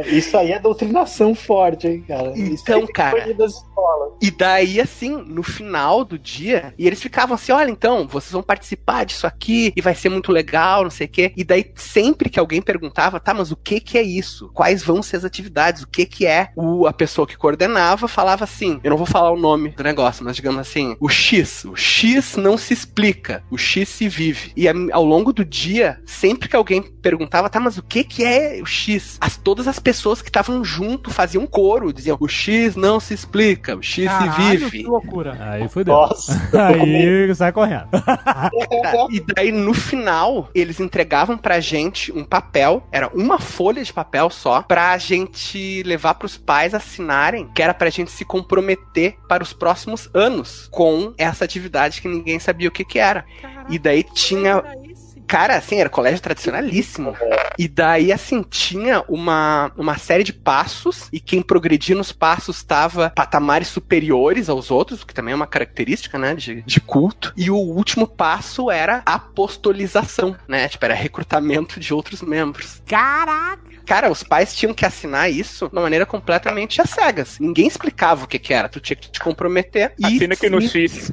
Isso 0.00 0.36
aí 0.36 0.52
é 0.52 0.58
doutrinação 0.58 1.34
forte, 1.34 1.86
hein, 1.86 2.04
cara? 2.06 2.32
Isso 2.36 2.62
Então, 2.62 2.84
tem 2.84 2.92
cara. 2.92 3.10
coisa 3.22 3.34
das 3.34 3.52
escolas. 3.54 4.12
E 4.20 4.30
daí, 4.30 4.80
assim, 4.80 5.10
no 5.10 5.42
final 5.42 6.04
do 6.04 6.18
dia, 6.18 6.74
e 6.78 6.86
eles 6.86 7.02
ficavam 7.02 7.34
assim: 7.34 7.52
olha, 7.52 7.70
então, 7.70 8.06
vocês 8.06 8.32
vão 8.32 8.42
participar 8.42 9.04
disso 9.04 9.26
aqui 9.26 9.72
e 9.76 9.80
vai 9.80 9.94
ser 9.94 10.08
muito 10.08 10.30
legal, 10.32 10.84
não 10.84 10.90
sei 10.90 11.06
o 11.06 11.10
quê. 11.10 11.32
E 11.36 11.44
daí, 11.44 11.70
sempre 11.74 12.28
que 12.28 12.38
alguém 12.38 12.62
perguntava, 12.62 13.20
tá, 13.20 13.34
mas 13.34 13.50
o 13.50 13.56
que 13.56 13.80
que 13.80 13.98
é 13.98 14.02
isso? 14.02 14.50
Quais 14.54 14.82
vão 14.82 15.02
ser 15.02 15.16
as 15.16 15.24
atividades? 15.24 15.82
O 15.82 15.88
que 15.88 16.06
que 16.06 16.26
é? 16.26 16.50
O, 16.56 16.86
a 16.86 16.92
pessoa 16.92 17.26
que 17.26 17.36
coordenava 17.36 18.06
falava 18.08 18.44
assim: 18.44 18.80
eu 18.82 18.90
não 18.90 18.96
vou 18.96 19.06
falar 19.06 19.30
o 19.30 19.38
nome 19.38 19.70
do 19.70 19.82
negócio, 19.82 20.24
mas 20.24 20.36
digamos 20.36 20.60
assim, 20.60 20.96
o 21.00 21.08
X. 21.08 21.64
O 21.64 21.76
X 21.76 22.36
não 22.36 22.56
se 22.56 22.72
explica, 22.72 23.42
o 23.50 23.58
X 23.58 23.88
se 23.88 24.08
vive. 24.08 24.52
E 24.56 24.66
ao 24.68 25.04
longo 25.04 25.32
do 25.32 25.44
dia, 25.44 26.00
sempre 26.06 26.48
que 26.48 26.56
alguém 26.56 26.82
perguntava, 26.82 27.48
tá, 27.50 27.58
mas 27.58 27.78
o 27.78 27.82
que 27.82 28.04
que 28.04 28.24
é 28.24 28.60
o 28.62 28.66
X? 28.66 29.18
As, 29.20 29.36
todas 29.36 29.66
as 29.66 29.78
pessoas 29.82 30.22
que 30.22 30.28
estavam 30.28 30.64
junto 30.64 31.10
faziam 31.10 31.46
coro, 31.46 31.92
diziam: 31.92 32.16
o 32.20 32.28
X 32.28 32.76
não 32.76 33.00
se 33.00 33.12
explica, 33.12 33.76
o 33.76 33.82
X 33.82 34.06
Caralho, 34.06 34.32
se 34.32 34.36
que 34.36 34.68
vive. 34.68 34.82
loucura. 34.84 35.36
Aí 35.40 35.68
fudeu. 35.68 35.94
Nossa. 35.94 36.32
Aí 36.56 37.34
sai 37.34 37.52
correndo. 37.52 37.88
E 39.10 39.20
daí, 39.20 39.52
no 39.52 39.74
final, 39.74 40.48
eles 40.54 40.80
entregavam 40.80 41.36
pra 41.36 41.60
gente 41.60 42.12
um 42.12 42.24
papel, 42.24 42.86
era 42.90 43.08
uma 43.08 43.38
folha 43.38 43.82
de 43.82 43.92
papel 43.92 44.30
só, 44.30 44.62
pra 44.62 44.96
gente 44.98 45.82
levar 45.84 46.14
pros 46.14 46.36
pais 46.36 46.74
assinarem, 46.74 47.48
que 47.54 47.62
era 47.62 47.74
pra 47.74 47.90
gente 47.90 48.10
se 48.10 48.24
comprometer 48.24 49.16
para 49.28 49.42
os 49.42 49.52
próximos 49.52 50.08
anos 50.14 50.68
com 50.70 51.12
essa 51.18 51.44
atividade 51.44 52.00
que 52.00 52.08
ninguém 52.08 52.38
sabia 52.38 52.68
o 52.68 52.72
que 52.72 52.84
que 52.84 52.98
era. 52.98 53.24
E 53.68 53.78
daí 53.78 54.02
tinha 54.02 54.62
Cara, 55.32 55.56
assim, 55.56 55.80
era 55.80 55.88
colégio 55.88 56.20
tradicionalíssimo. 56.20 57.16
E 57.58 57.66
daí, 57.66 58.12
assim, 58.12 58.42
tinha 58.42 59.02
uma, 59.08 59.72
uma 59.78 59.96
série 59.96 60.22
de 60.22 60.30
passos, 60.30 61.08
e 61.10 61.18
quem 61.18 61.40
progredia 61.40 61.96
nos 61.96 62.12
passos 62.12 62.58
estava 62.58 63.08
patamares 63.08 63.68
superiores 63.68 64.50
aos 64.50 64.70
outros, 64.70 65.00
o 65.00 65.06
que 65.06 65.14
também 65.14 65.32
é 65.32 65.34
uma 65.34 65.46
característica, 65.46 66.18
né, 66.18 66.34
de, 66.34 66.60
de 66.60 66.80
culto. 66.82 67.32
E 67.34 67.50
o 67.50 67.56
último 67.56 68.06
passo 68.06 68.70
era 68.70 69.00
apostolização, 69.06 70.36
né? 70.46 70.68
Tipo, 70.68 70.84
era 70.84 70.92
recrutamento 70.94 71.80
de 71.80 71.94
outros 71.94 72.20
membros. 72.20 72.82
Caraca! 72.86 73.72
Cara, 73.86 74.10
os 74.10 74.22
pais 74.22 74.54
tinham 74.54 74.72
que 74.72 74.86
assinar 74.86 75.30
isso 75.30 75.66
de 75.68 75.72
uma 75.74 75.82
maneira 75.82 76.06
completamente 76.06 76.80
às 76.80 76.90
cegas. 76.90 77.38
Ninguém 77.40 77.66
explicava 77.66 78.24
o 78.24 78.28
que 78.28 78.38
que 78.38 78.54
era. 78.54 78.68
Tu 78.68 78.80
tinha 78.80 78.96
que 78.96 79.10
te 79.10 79.18
comprometer. 79.20 79.92
e 79.98 80.06
Assina 80.06 80.34
aqui 80.34 80.48
no 80.48 80.60
sim- 80.60 80.86
X. 80.86 81.10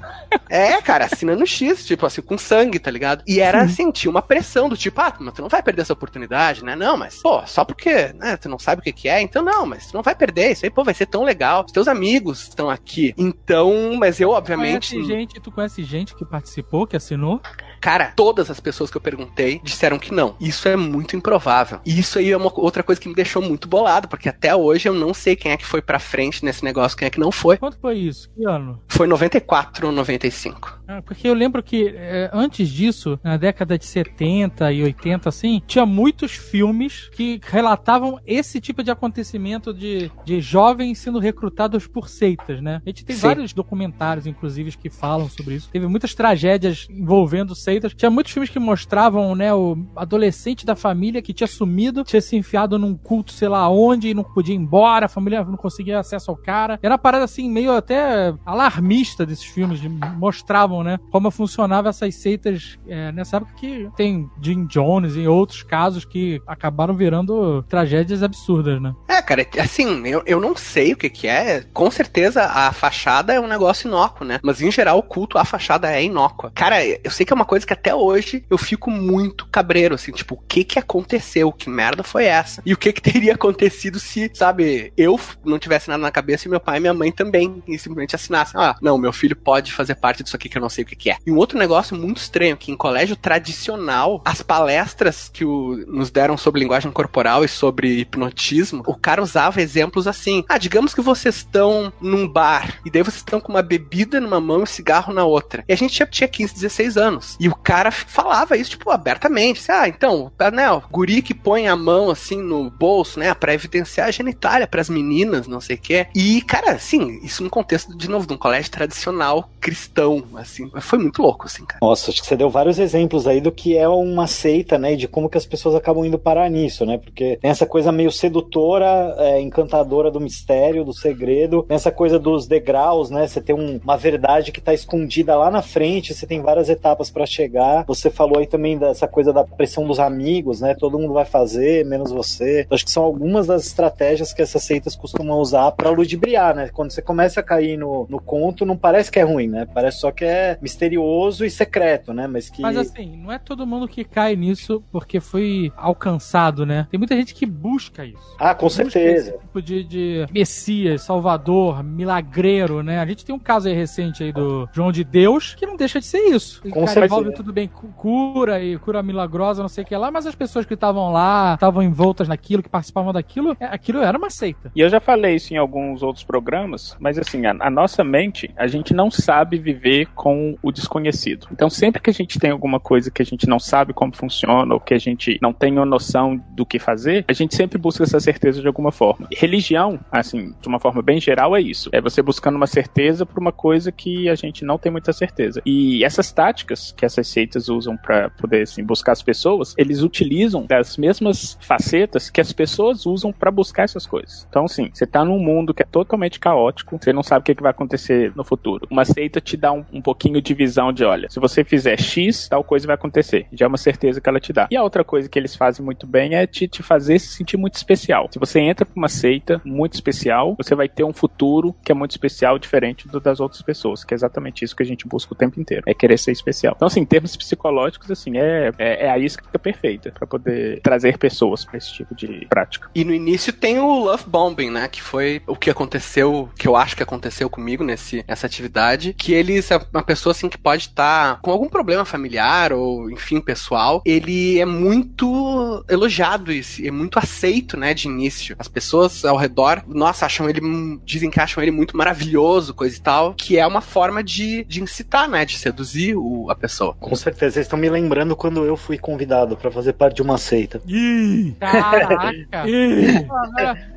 é, 0.50 0.80
cara, 0.82 1.06
assina 1.06 1.36
no 1.36 1.48
X, 1.48 1.86
tipo 1.86 2.06
assim, 2.06 2.22
com 2.22 2.38
sangue, 2.38 2.80
tá 2.80 2.92
ligado? 2.92 3.24
E 3.28 3.40
era 3.40 3.62
assim, 3.64 3.92
tinha 3.92 4.09
uma 4.10 4.22
pressão 4.22 4.68
do 4.68 4.78
tipo, 4.78 5.00
ah, 5.02 5.14
mas 5.20 5.34
tu 5.34 5.42
não 5.42 5.50
vai 5.50 5.62
perder 5.62 5.82
essa 5.82 5.94
oportunidade, 5.94 6.64
né? 6.64 6.76
Não, 6.76 6.98
mas, 6.98 7.22
pô, 7.22 7.46
só 7.46 7.64
porque, 7.64 8.14
né, 8.14 8.38
tu 8.38 8.50
não 8.50 8.60
sabe 8.60 8.82
o 8.82 8.84
que 8.84 8.92
que 8.92 9.10
é, 9.10 9.22
então 9.22 9.44
não, 9.44 9.66
mas 9.66 9.88
tu 9.88 9.94
não 9.96 10.02
vai 10.02 10.16
perder, 10.16 10.52
isso 10.52 10.66
aí, 10.66 10.72
pô, 10.72 10.84
vai 10.84 10.94
ser 10.94 11.06
tão 11.06 11.24
legal. 11.24 11.64
Os 11.66 11.72
teus 11.72 11.88
amigos 11.88 12.44
estão 12.44 12.70
aqui. 12.70 13.14
Então, 13.18 13.96
mas 13.98 14.20
eu, 14.20 14.32
obviamente, 14.32 14.96
Conhece 14.96 15.08
gente, 15.08 15.40
tu 15.40 15.52
conhece 15.52 15.84
gente 15.84 16.16
que 16.16 16.26
participou, 16.26 16.88
que 16.88 16.96
assinou? 16.96 17.42
Cara, 17.80 18.14
todas 18.16 18.50
as 18.50 18.60
pessoas 18.60 18.90
que 18.90 18.98
eu 18.98 19.02
perguntei 19.02 19.60
disseram 19.64 20.00
que 20.00 20.14
não. 20.14 20.36
Isso 20.40 20.68
é 20.68 20.76
muito 20.76 21.16
improvável. 21.16 21.80
E 21.86 22.00
isso 22.00 22.20
aí 22.20 22.32
é 22.32 22.38
uma 22.38 22.52
outra 22.60 22.84
coisa 22.84 23.00
que 23.00 23.10
me 23.10 23.16
deixou 23.16 23.42
muito 23.42 23.68
bolado, 23.68 24.08
porque 24.08 24.30
até 24.30 24.56
hoje 24.56 24.88
eu 24.88 24.94
não 24.94 25.14
sei 25.14 25.36
quem 25.36 25.52
é 25.52 25.58
que 25.58 25.66
foi 25.66 25.82
pra 25.82 26.00
frente 26.00 26.44
nesse 26.44 26.64
negócio, 26.64 26.98
quem 26.98 27.08
é 27.08 27.10
que 27.10 27.20
não 27.20 27.32
foi. 27.32 27.58
Quanto 27.58 27.78
foi 27.80 27.98
isso? 27.98 28.30
Que 28.36 28.46
ano? 28.46 28.82
Foi 28.88 29.08
94 29.08 29.88
ou 29.88 29.94
95. 29.94 30.80
Ah, 30.88 31.02
Porque 31.04 31.28
eu 31.28 31.36
lembro 31.36 31.62
que 31.62 31.94
é, 31.96 32.32
antes 32.34 32.68
disso, 32.68 33.20
na 33.24 33.38
década 33.38 33.78
de 33.78 33.86
70 33.86 34.72
e 34.74 34.82
80, 34.84 35.30
assim, 35.30 35.62
tinha 35.68 35.86
muitos 35.86 36.32
filmes 36.32 37.10
que 37.14 37.40
relatavam 37.44 38.20
esse 38.26 38.60
tipo 38.60 38.84
de 38.84 38.90
acontecimento 38.90 39.72
de, 39.72 40.12
de 40.26 40.42
jovens 40.42 40.98
sendo 40.98 41.20
recrutados 41.20 41.86
por 41.86 42.10
seitas, 42.10 42.60
né? 42.60 42.82
A 42.84 42.90
gente 42.90 43.06
tem 43.06 43.16
Sim. 43.16 43.22
vários 43.22 43.54
documentários, 43.54 44.26
inclusive, 44.26 44.76
que 44.78 44.90
falam 44.90 45.30
sobre 45.30 45.56
isso. 45.56 45.70
Teve 45.70 45.86
muitas 45.88 46.16
tragédias 46.16 46.88
envolvendo 46.90 47.54
seitas. 47.70 47.94
Tinha 47.94 48.10
muitos 48.10 48.32
filmes 48.34 48.50
que 48.50 48.60
mostravam, 48.60 49.36
né, 49.36 49.54
o 49.54 49.78
adolescente 49.96 50.66
da 50.66 50.76
família 50.76 51.22
que 51.22 51.34
tinha 51.34 51.48
sumido, 51.48 52.04
tinha 52.04 52.22
se 52.22 52.36
enfiado 52.36 52.78
num 52.80 52.96
culto, 52.96 53.32
sei 53.32 53.48
lá 53.48 53.70
onde, 53.70 54.10
e 54.10 54.14
não 54.14 54.24
podia 54.24 54.56
ir 54.56 54.58
embora, 54.58 55.06
a 55.06 55.10
família 55.10 55.44
não 55.44 55.58
conseguia 55.58 56.00
acesso 56.00 56.32
ao 56.32 56.38
cara. 56.38 56.80
Era 56.82 56.94
uma 56.94 56.98
parada, 57.00 57.24
assim, 57.26 57.50
meio 57.50 57.72
até 57.76 58.34
alarmista 58.46 59.26
desses 59.26 59.46
filmes, 59.46 59.80
de- 59.80 59.90
mostravam, 60.18 60.84
né, 60.84 61.00
como 61.12 61.30
funcionava 61.32 61.90
essas 61.90 62.16
seitas 62.16 62.78
é, 62.88 63.12
nessa 63.12 63.38
época 63.38 63.54
que 63.58 63.90
tem 63.96 64.30
Jim 64.42 64.66
Jones 64.66 65.16
e 65.16 65.28
outros 65.28 65.64
casos 65.64 66.06
que 66.06 66.42
acabaram 66.48 66.94
virando 66.96 67.64
tragédias 67.64 68.24
absurdas, 68.24 68.82
né? 68.82 68.94
É, 69.08 69.22
cara, 69.22 69.46
assim, 69.60 70.06
eu, 70.08 70.22
eu 70.26 70.40
não 70.42 70.56
sei 70.56 70.94
o 70.94 70.98
que 70.98 71.10
que 71.10 71.28
é. 71.28 71.64
Com 71.74 71.90
certeza 71.92 72.44
a 72.46 72.72
fachada 72.72 73.34
é 73.34 73.40
um 73.40 73.48
negócio 73.48 73.88
inócuo, 73.88 74.26
né? 74.26 74.40
Mas 74.44 74.62
em 74.62 74.72
geral 74.72 74.98
o 74.98 75.04
culto 75.04 75.38
à 75.38 75.46
fachada 75.46 75.92
é 75.92 76.04
inócua. 76.04 76.52
Cara, 76.56 76.84
eu 76.86 77.12
sei 77.12 77.26
que 77.26 77.34
é 77.34 77.36
uma 77.36 77.46
coisa 77.46 77.59
que 77.66 77.74
até 77.74 77.94
hoje 77.94 78.44
eu 78.50 78.58
fico 78.58 78.90
muito 78.92 79.48
cabreiro, 79.48 79.96
assim, 79.96 80.12
tipo, 80.12 80.36
o 80.36 80.42
que 80.48 80.64
que 80.64 80.80
aconteceu? 80.80 81.52
Que 81.52 81.70
merda 81.70 82.04
foi 82.04 82.26
essa? 82.26 82.62
E 82.66 82.74
o 82.74 82.78
que 82.78 82.92
que 82.94 83.02
teria 83.02 83.34
acontecido 83.34 84.00
se, 84.00 84.30
sabe, 84.34 84.94
eu 84.98 85.20
não 85.44 85.60
tivesse 85.60 85.90
nada 85.90 86.02
na 86.02 86.12
cabeça 86.12 86.48
e 86.48 86.52
meu 86.52 86.60
pai 86.60 86.78
e 86.78 86.82
minha 86.82 86.94
mãe 86.94 87.12
também, 87.12 87.64
e 87.68 87.78
simplesmente 87.78 88.16
assinassem, 88.16 88.60
ah, 88.60 88.76
não, 88.82 88.98
meu 88.98 89.12
filho 89.14 89.36
pode 89.36 89.72
fazer 89.74 89.96
parte 89.96 90.24
disso 90.24 90.36
aqui 90.36 90.50
que 90.50 90.58
eu 90.58 90.62
não 90.62 90.70
sei 90.70 90.84
o 90.84 90.88
que 90.88 90.96
que 90.96 91.10
é. 91.10 91.18
E 91.26 91.32
um 91.32 91.38
outro 91.38 91.58
negócio 91.58 91.96
muito 91.98 92.18
estranho, 92.18 92.58
que 92.58 92.72
em 92.72 92.76
colégio 92.78 93.16
tradicional, 93.16 94.22
as 94.26 94.42
palestras 94.42 95.30
que 95.34 95.44
o- 95.44 95.84
nos 95.88 96.10
deram 96.12 96.38
sobre 96.38 96.62
linguagem 96.62 96.92
corporal 96.92 97.44
e 97.44 97.48
sobre 97.48 98.00
hipnotismo, 98.00 98.84
o 98.86 98.96
cara 98.96 99.22
usava 99.22 99.62
exemplos 99.62 100.08
assim, 100.08 100.44
ah, 100.48 100.58
digamos 100.58 100.94
que 100.94 101.02
vocês 101.02 101.36
estão 101.38 101.92
num 102.00 102.28
bar, 102.28 102.80
e 102.86 102.92
daí 102.92 103.02
vocês 103.04 103.18
estão 103.18 103.40
com 103.40 103.52
uma 103.52 103.62
bebida 103.62 104.20
numa 104.22 104.40
mão 104.40 104.60
e 104.60 104.64
um 104.64 104.66
cigarro 104.66 105.14
na 105.14 105.24
outra. 105.26 105.64
E 105.68 105.74
a 105.74 105.76
gente 105.76 105.98
já 105.98 106.06
tinha 106.06 106.28
15, 106.28 106.54
16 106.54 106.98
anos. 106.98 107.36
E 107.40 107.49
o 107.50 107.56
cara 107.56 107.92
falava 107.92 108.58
isso, 108.58 108.72
tipo, 108.72 108.90
abertamente. 108.92 109.60
Assim, 109.60 109.72
ah, 109.72 109.88
então, 109.88 110.32
né, 110.54 110.72
o 110.72 110.82
guri 110.92 111.22
que 111.22 111.34
põe 111.34 111.68
a 111.68 111.76
mão, 111.76 112.10
assim, 112.10 112.42
no 112.42 112.70
bolso, 112.70 113.20
né, 113.20 113.34
pra 113.34 113.54
evidenciar 113.54 114.08
a 114.08 114.12
genitália 114.12 114.68
pras 114.68 114.90
meninas, 114.90 115.48
não 115.48 115.62
sei 115.62 115.76
o 115.76 115.80
quê. 115.80 116.08
E, 116.16 116.42
cara, 116.42 116.72
assim, 116.72 117.20
isso 117.24 117.44
no 117.44 117.50
contexto, 117.50 117.96
de 117.98 118.10
novo, 118.10 118.28
de 118.28 118.34
um 118.34 118.38
colégio 118.38 118.72
tradicional 118.72 119.50
cristão, 119.60 120.24
assim, 120.36 120.70
foi 120.82 121.00
muito 121.00 121.22
louco, 121.22 121.46
assim, 121.46 121.66
cara. 121.66 121.80
Nossa, 121.82 122.12
acho 122.12 122.22
que 122.22 122.28
você 122.28 122.36
deu 122.36 122.50
vários 122.50 122.80
exemplos 122.80 123.28
aí 123.28 123.42
do 123.42 123.52
que 123.52 123.78
é 123.78 123.88
uma 123.88 124.28
seita, 124.28 124.78
né? 124.78 124.94
E 124.94 124.98
de 124.98 125.08
como 125.08 125.30
que 125.30 125.38
as 125.38 125.46
pessoas 125.46 125.76
acabam 125.76 126.06
indo 126.06 126.18
parar 126.18 126.50
nisso, 126.50 126.86
né? 126.86 126.98
Porque 126.98 127.38
tem 127.42 127.52
essa 127.52 127.66
coisa 127.66 127.92
meio 127.92 128.12
sedutora, 128.12 129.16
é, 129.18 129.42
encantadora 129.42 130.10
do 130.12 130.20
mistério, 130.20 130.84
do 130.84 130.94
segredo, 130.94 131.64
tem 131.64 131.76
essa 131.76 131.92
coisa 131.92 132.18
dos 132.20 132.48
degraus, 132.48 133.10
né? 133.10 133.28
Você 133.28 133.42
tem 133.42 133.56
um- 133.56 133.80
uma 133.84 133.98
verdade 133.98 134.52
que 134.52 134.62
tá 134.62 134.74
escondida 134.74 135.36
lá 135.36 135.52
na 135.52 135.62
frente, 135.62 136.14
você 136.14 136.26
tem 136.26 136.42
várias 136.42 136.70
etapas 136.70 137.10
pra 137.10 137.26
chegar. 137.40 137.86
Você 137.86 138.10
falou 138.10 138.40
aí 138.40 138.48
também 138.48 138.78
dessa 138.78 139.08
coisa 139.08 139.32
da 139.32 139.44
pressão 139.44 139.88
dos 139.88 140.00
amigos, 140.00 140.60
né? 140.60 140.76
Todo 140.76 141.00
mundo 141.00 141.14
vai 141.14 141.26
fazer, 141.26 141.86
menos 141.86 142.12
você. 142.12 142.68
Acho 142.70 142.86
que 142.86 142.92
são 142.92 143.04
algumas 143.04 143.48
das 143.48 143.66
estratégias 143.66 144.34
que 144.34 144.42
essas 144.42 144.64
seitas 144.64 144.96
costumam 144.96 145.40
usar 145.40 145.72
pra 145.72 145.90
ludibriar, 145.90 146.56
né? 146.56 146.70
Quando 146.74 146.92
você 146.92 147.02
começa 147.02 147.40
a 147.40 147.44
cair 147.44 147.78
no, 147.78 148.06
no 148.10 148.20
conto, 148.20 148.66
não 148.66 148.76
parece 148.76 149.12
que 149.12 149.20
é 149.20 149.24
ruim, 149.24 149.48
né? 149.48 149.68
Parece 149.74 150.00
só 150.00 150.12
que 150.12 150.26
é 150.26 150.58
misterioso 150.62 151.46
e 151.46 151.50
secreto, 151.50 152.14
né? 152.14 152.28
Mas 152.28 152.50
que. 152.50 152.62
Mas 152.62 152.78
assim, 152.78 153.16
não 153.18 153.32
é 153.32 153.40
todo 153.40 153.66
mundo 153.66 153.88
que 153.88 154.04
cai 154.04 154.36
nisso 154.36 154.84
porque 154.92 155.20
foi 155.20 155.72
alcançado, 155.78 156.66
né? 156.66 156.88
Tem 156.92 156.98
muita 156.98 157.16
gente 157.16 157.34
que 157.34 157.46
busca 157.46 158.06
isso. 158.06 158.36
Ah, 158.38 158.54
com 158.54 158.66
Busca 158.66 158.84
certeza. 158.84 159.30
Esse 159.30 159.40
tipo 159.40 159.62
de, 159.62 159.84
de 159.84 160.26
Messias, 160.32 161.04
Salvador, 161.04 161.84
milagreiro, 161.84 162.84
né? 162.84 163.00
A 163.00 163.06
gente 163.06 163.26
tem 163.26 163.34
um 163.34 163.40
caso 163.40 163.68
aí 163.68 163.74
recente 163.74 164.24
aí 164.24 164.32
do 164.32 164.68
João 164.74 164.92
de 164.92 165.04
Deus 165.04 165.56
que 165.56 165.66
não 165.66 165.76
deixa 165.76 166.00
de 166.00 166.06
ser 166.06 166.20
isso. 166.20 166.62
Com 166.70 166.86
cara 166.86 167.06
envolve 167.06 167.29
tudo 167.32 167.54
bem, 167.54 167.68
cu- 167.68 167.88
cura 167.96 168.62
e 168.64 168.78
cura 168.78 169.02
milagrosa, 169.04 169.62
não 169.62 169.70
sei 169.70 169.84
o 169.84 169.88
que 169.88 169.96
lá, 169.96 170.12
mas 170.12 170.26
as 170.26 170.36
pessoas 170.36 170.66
que 170.66 170.74
estavam 170.74 171.12
lá, 171.12 171.54
estavam 171.56 171.82
envoltas 171.84 172.28
naquilo, 172.28 172.64
que 172.64 172.70
participavam 172.70 173.14
daquilo, 173.14 173.56
é, 173.60 173.66
aquilo 173.66 174.00
era 174.02 174.18
uma 174.18 174.30
seita. 174.30 174.72
E 174.76 174.82
eu 174.82 174.90
já 174.90 175.00
falei 175.00 175.36
isso 175.36 175.54
em 175.54 175.58
alguns 175.58 176.04
outros 176.04 176.24
programas, 176.24 176.96
mas 177.00 177.18
assim, 177.18 177.46
a, 177.46 177.56
a 177.60 177.70
nossa 177.70 178.04
mente, 178.04 178.52
a 178.58 178.68
gente 178.68 178.94
não 178.94 179.10
sabe 179.12 179.58
viver 179.58 180.08
com 180.16 180.58
o 180.62 180.72
desconhecido. 180.72 181.48
Então, 181.52 181.70
sempre 181.70 182.02
que 182.02 182.10
a 182.10 182.14
gente 182.14 182.40
tem 182.40 182.52
alguma 182.52 182.80
coisa 182.80 183.12
que 183.12 183.22
a 183.22 183.26
gente 183.26 183.48
não 183.48 183.60
sabe 183.60 183.94
como 183.94 184.16
funciona, 184.16 184.74
ou 184.74 184.80
que 184.80 184.94
a 184.94 185.00
gente 185.00 185.38
não 185.42 185.54
tem 185.54 185.74
uma 185.74 185.86
noção 185.86 186.42
do 186.52 186.66
que 186.66 186.80
fazer, 186.80 187.26
a 187.28 187.34
gente 187.34 187.56
sempre 187.56 187.78
busca 187.78 188.04
essa 188.04 188.20
certeza 188.20 188.62
de 188.62 188.68
alguma 188.68 188.92
forma. 188.92 189.28
Religião, 189.36 190.00
assim, 190.12 190.54
de 190.62 190.68
uma 190.68 190.80
forma 190.80 191.02
bem 191.02 191.20
geral, 191.20 191.56
é 191.56 191.62
isso. 191.62 191.90
É 191.92 192.02
você 192.02 192.22
buscando 192.22 192.56
uma 192.56 192.68
certeza 192.68 193.26
por 193.26 193.40
uma 193.40 193.52
coisa 193.52 193.92
que 193.92 194.30
a 194.30 194.36
gente 194.36 194.64
não 194.64 194.78
tem 194.78 194.92
muita 194.92 195.12
certeza. 195.14 195.62
E 195.66 196.04
essas 196.04 196.32
táticas 196.32 196.92
que 196.92 197.06
essas 197.20 197.28
seitas 197.28 197.70
usam 197.70 197.96
para 197.98 198.30
poder 198.30 198.64
assim, 198.64 198.84
buscar 198.84 199.12
as 199.12 199.22
pessoas, 199.22 199.74
eles 199.78 200.02
utilizam 200.02 200.66
das 200.66 200.98
mesmas 200.98 201.58
facetas 201.62 202.30
que 202.30 202.42
as 202.42 202.52
pessoas 202.52 203.06
usam 203.06 203.32
para 203.32 203.52
buscar 203.52 203.84
essas 203.84 204.06
coisas. 204.06 204.46
Então, 204.50 204.66
assim, 204.66 204.90
você 204.94 205.06
tá 205.06 205.24
num 205.24 205.40
mundo 205.40 205.74
que 205.74 205.84
é 205.84 205.86
totalmente 205.86 206.40
caótico, 206.40 206.98
você 207.00 207.14
não 207.14 207.24
sabe 207.24 207.42
o 207.42 207.44
que, 207.44 207.56
que 207.56 207.62
vai 207.64 207.72
acontecer 207.72 208.32
no 208.36 208.44
futuro. 208.44 208.88
Uma 208.90 209.06
seita 209.06 209.42
te 209.42 209.58
dá 209.58 209.72
um, 209.72 209.86
um 209.92 210.02
pouquinho 210.02 210.42
de 210.42 210.54
visão 210.54 210.92
de, 210.92 211.04
olha, 211.04 211.30
se 211.30 211.40
você 211.40 211.64
fizer 211.64 212.00
X, 212.00 212.48
tal 212.48 212.64
coisa 212.64 212.88
vai 212.88 212.96
acontecer. 212.96 213.48
Já 213.54 213.66
é 213.66 213.68
uma 213.68 213.78
certeza 213.78 214.22
que 214.22 214.30
ela 214.30 214.40
te 214.40 214.54
dá. 214.54 214.68
E 214.72 214.76
a 214.76 214.84
outra 214.84 215.04
coisa 215.04 215.28
que 215.28 215.38
eles 215.38 215.56
fazem 215.56 215.84
muito 215.84 216.08
bem 216.08 216.36
é 216.36 216.48
te, 216.48 216.68
te 216.68 216.82
fazer 216.82 217.20
se 217.20 217.28
sentir 217.28 217.58
muito 217.58 217.76
especial. 217.76 218.30
Se 218.32 218.40
você 218.40 218.60
entra 218.60 218.86
pra 218.86 218.96
uma 218.96 219.10
seita 219.10 219.62
muito 219.66 219.94
especial, 219.94 220.56
você 220.58 220.76
vai 220.76 220.88
ter 220.88 221.04
um 221.04 221.14
futuro 221.14 221.76
que 221.84 221.92
é 221.92 221.96
muito 221.96 222.12
especial, 222.12 222.58
diferente 222.58 223.08
do 223.08 223.20
das 223.20 223.40
outras 223.40 223.62
pessoas, 223.62 224.04
que 224.04 224.14
é 224.14 224.16
exatamente 224.16 224.64
isso 224.64 224.76
que 224.76 224.84
a 224.84 224.86
gente 224.86 225.08
busca 225.08 225.34
o 225.34 225.38
tempo 225.38 225.60
inteiro, 225.60 225.84
é 225.86 225.94
querer 225.94 226.18
ser 226.18 226.32
especial. 226.32 226.74
Então, 226.76 226.88
assim, 226.88 226.99
em 227.00 227.06
termos 227.06 227.36
psicológicos, 227.36 228.12
assim, 228.12 228.38
é, 228.38 228.72
é, 228.78 229.06
é 229.06 229.10
a 229.10 229.18
isca 229.18 229.44
perfeita 229.58 230.12
para 230.12 230.28
poder 230.28 230.82
trazer 230.82 231.18
pessoas 231.18 231.66
para 231.66 231.78
esse 231.78 231.94
tipo 231.94 232.14
de 232.16 232.46
prática. 232.50 232.90
E 232.94 233.04
no 233.04 233.14
início 233.14 233.52
tem 233.54 233.80
o 233.80 234.04
love 234.04 234.24
bombing, 234.28 234.70
né? 234.70 234.88
Que 234.88 235.02
foi 235.02 235.42
o 235.48 235.56
que 235.56 235.70
aconteceu, 235.70 236.50
que 236.58 236.68
eu 236.68 236.76
acho 236.76 236.96
que 236.96 237.04
aconteceu 237.04 237.50
comigo 237.50 237.84
nesse, 237.84 238.24
nessa 238.28 238.46
atividade. 238.46 239.14
Que 239.14 239.34
eles, 239.34 239.72
é 239.72 239.80
uma 239.94 240.04
pessoa 240.04 240.32
assim 240.32 240.50
que 240.50 240.58
pode 240.58 240.84
estar 240.84 241.40
com 241.42 241.52
algum 241.52 241.70
problema 241.70 242.06
familiar 242.06 242.74
ou, 242.74 243.10
enfim, 243.10 243.40
pessoal, 243.40 244.02
ele 244.06 244.60
é 244.60 244.66
muito 244.66 245.84
elogiado 245.90 246.52
e 246.52 246.62
é 246.84 246.92
muito 246.92 247.18
aceito, 247.18 247.78
né? 247.78 247.94
De 247.94 248.08
início. 248.08 248.56
As 248.60 248.68
pessoas 248.68 249.24
ao 249.26 249.38
redor, 249.38 249.84
nossa, 249.88 250.26
acham 250.26 250.50
ele, 250.50 250.62
dizem 251.04 251.30
que 251.30 251.40
acham 251.40 251.62
ele 251.62 251.72
muito 251.72 251.96
maravilhoso, 251.96 252.74
coisa 252.74 252.96
e 252.96 253.02
tal. 253.02 253.34
Que 253.34 253.58
é 253.58 253.66
uma 253.66 253.82
forma 253.82 254.24
de, 254.24 254.64
de 254.66 254.82
incitar, 254.82 255.28
né? 255.28 255.46
De 255.46 255.58
seduzir 255.58 256.16
o, 256.16 256.50
a 256.50 256.56
pessoa. 256.56 256.89
Com 256.94 257.16
certeza, 257.16 257.54
vocês 257.54 257.66
estão 257.66 257.78
me 257.78 257.90
lembrando 257.90 258.36
quando 258.36 258.66
eu 258.66 258.78
fui 258.78 258.98
convidado 258.98 259.58
pra 259.58 259.72
fazer 259.72 259.94
parte 259.94 260.18
de 260.18 260.22
uma 260.22 260.38
seita. 260.38 260.82
Ih! 260.88 261.56
Caraca! 261.60 262.68
Ih! 262.68 263.28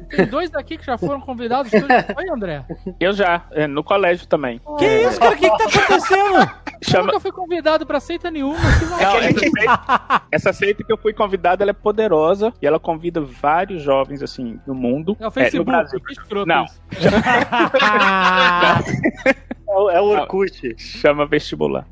Tem 0.08 0.26
dois 0.26 0.50
daqui 0.50 0.76
que 0.76 0.84
já 0.84 0.98
foram 0.98 1.20
convidados. 1.20 1.70
Tu 1.70 1.78
já 1.78 2.02
foi, 2.14 2.28
André? 2.28 2.64
Eu 3.00 3.12
já, 3.12 3.46
é, 3.52 3.66
no 3.66 3.82
colégio 3.82 4.26
também. 4.26 4.60
Que 4.78 4.86
isso, 4.86 5.18
cara? 5.18 5.34
O 5.34 5.38
que, 5.38 5.50
que 5.50 5.58
tá 5.58 5.64
acontecendo? 5.64 6.62
Eu 6.82 6.90
Chama... 6.90 7.06
nunca 7.06 7.20
fui 7.20 7.30
convidado 7.30 7.86
pra 7.86 8.00
seita 8.00 8.28
nenhuma. 8.28 8.58
Que 8.58 8.84
Não, 8.86 8.98
essa, 8.98 9.38
seita, 9.38 10.22
essa 10.32 10.52
seita 10.52 10.82
que 10.82 10.92
eu 10.92 10.98
fui 10.98 11.12
convidado, 11.12 11.62
ela 11.62 11.70
é 11.70 11.74
poderosa 11.74 12.52
e 12.60 12.66
ela 12.66 12.80
convida 12.80 13.20
vários 13.20 13.80
jovens, 13.80 14.20
assim, 14.20 14.58
no 14.66 14.74
mundo. 14.74 15.16
É 15.20 15.22
o 15.22 15.26
no 15.26 15.30
Facebook, 15.30 15.70
Brasil. 15.70 16.00
que 16.00 16.12
escroto 16.12 16.44
Não. 16.44 16.66
isso. 19.72 19.78
É 19.78 19.78
o, 19.78 19.90
é 19.90 20.00
o 20.00 20.04
Orkut. 20.04 20.74
Chama 20.76 21.26
vestibular. 21.26 21.86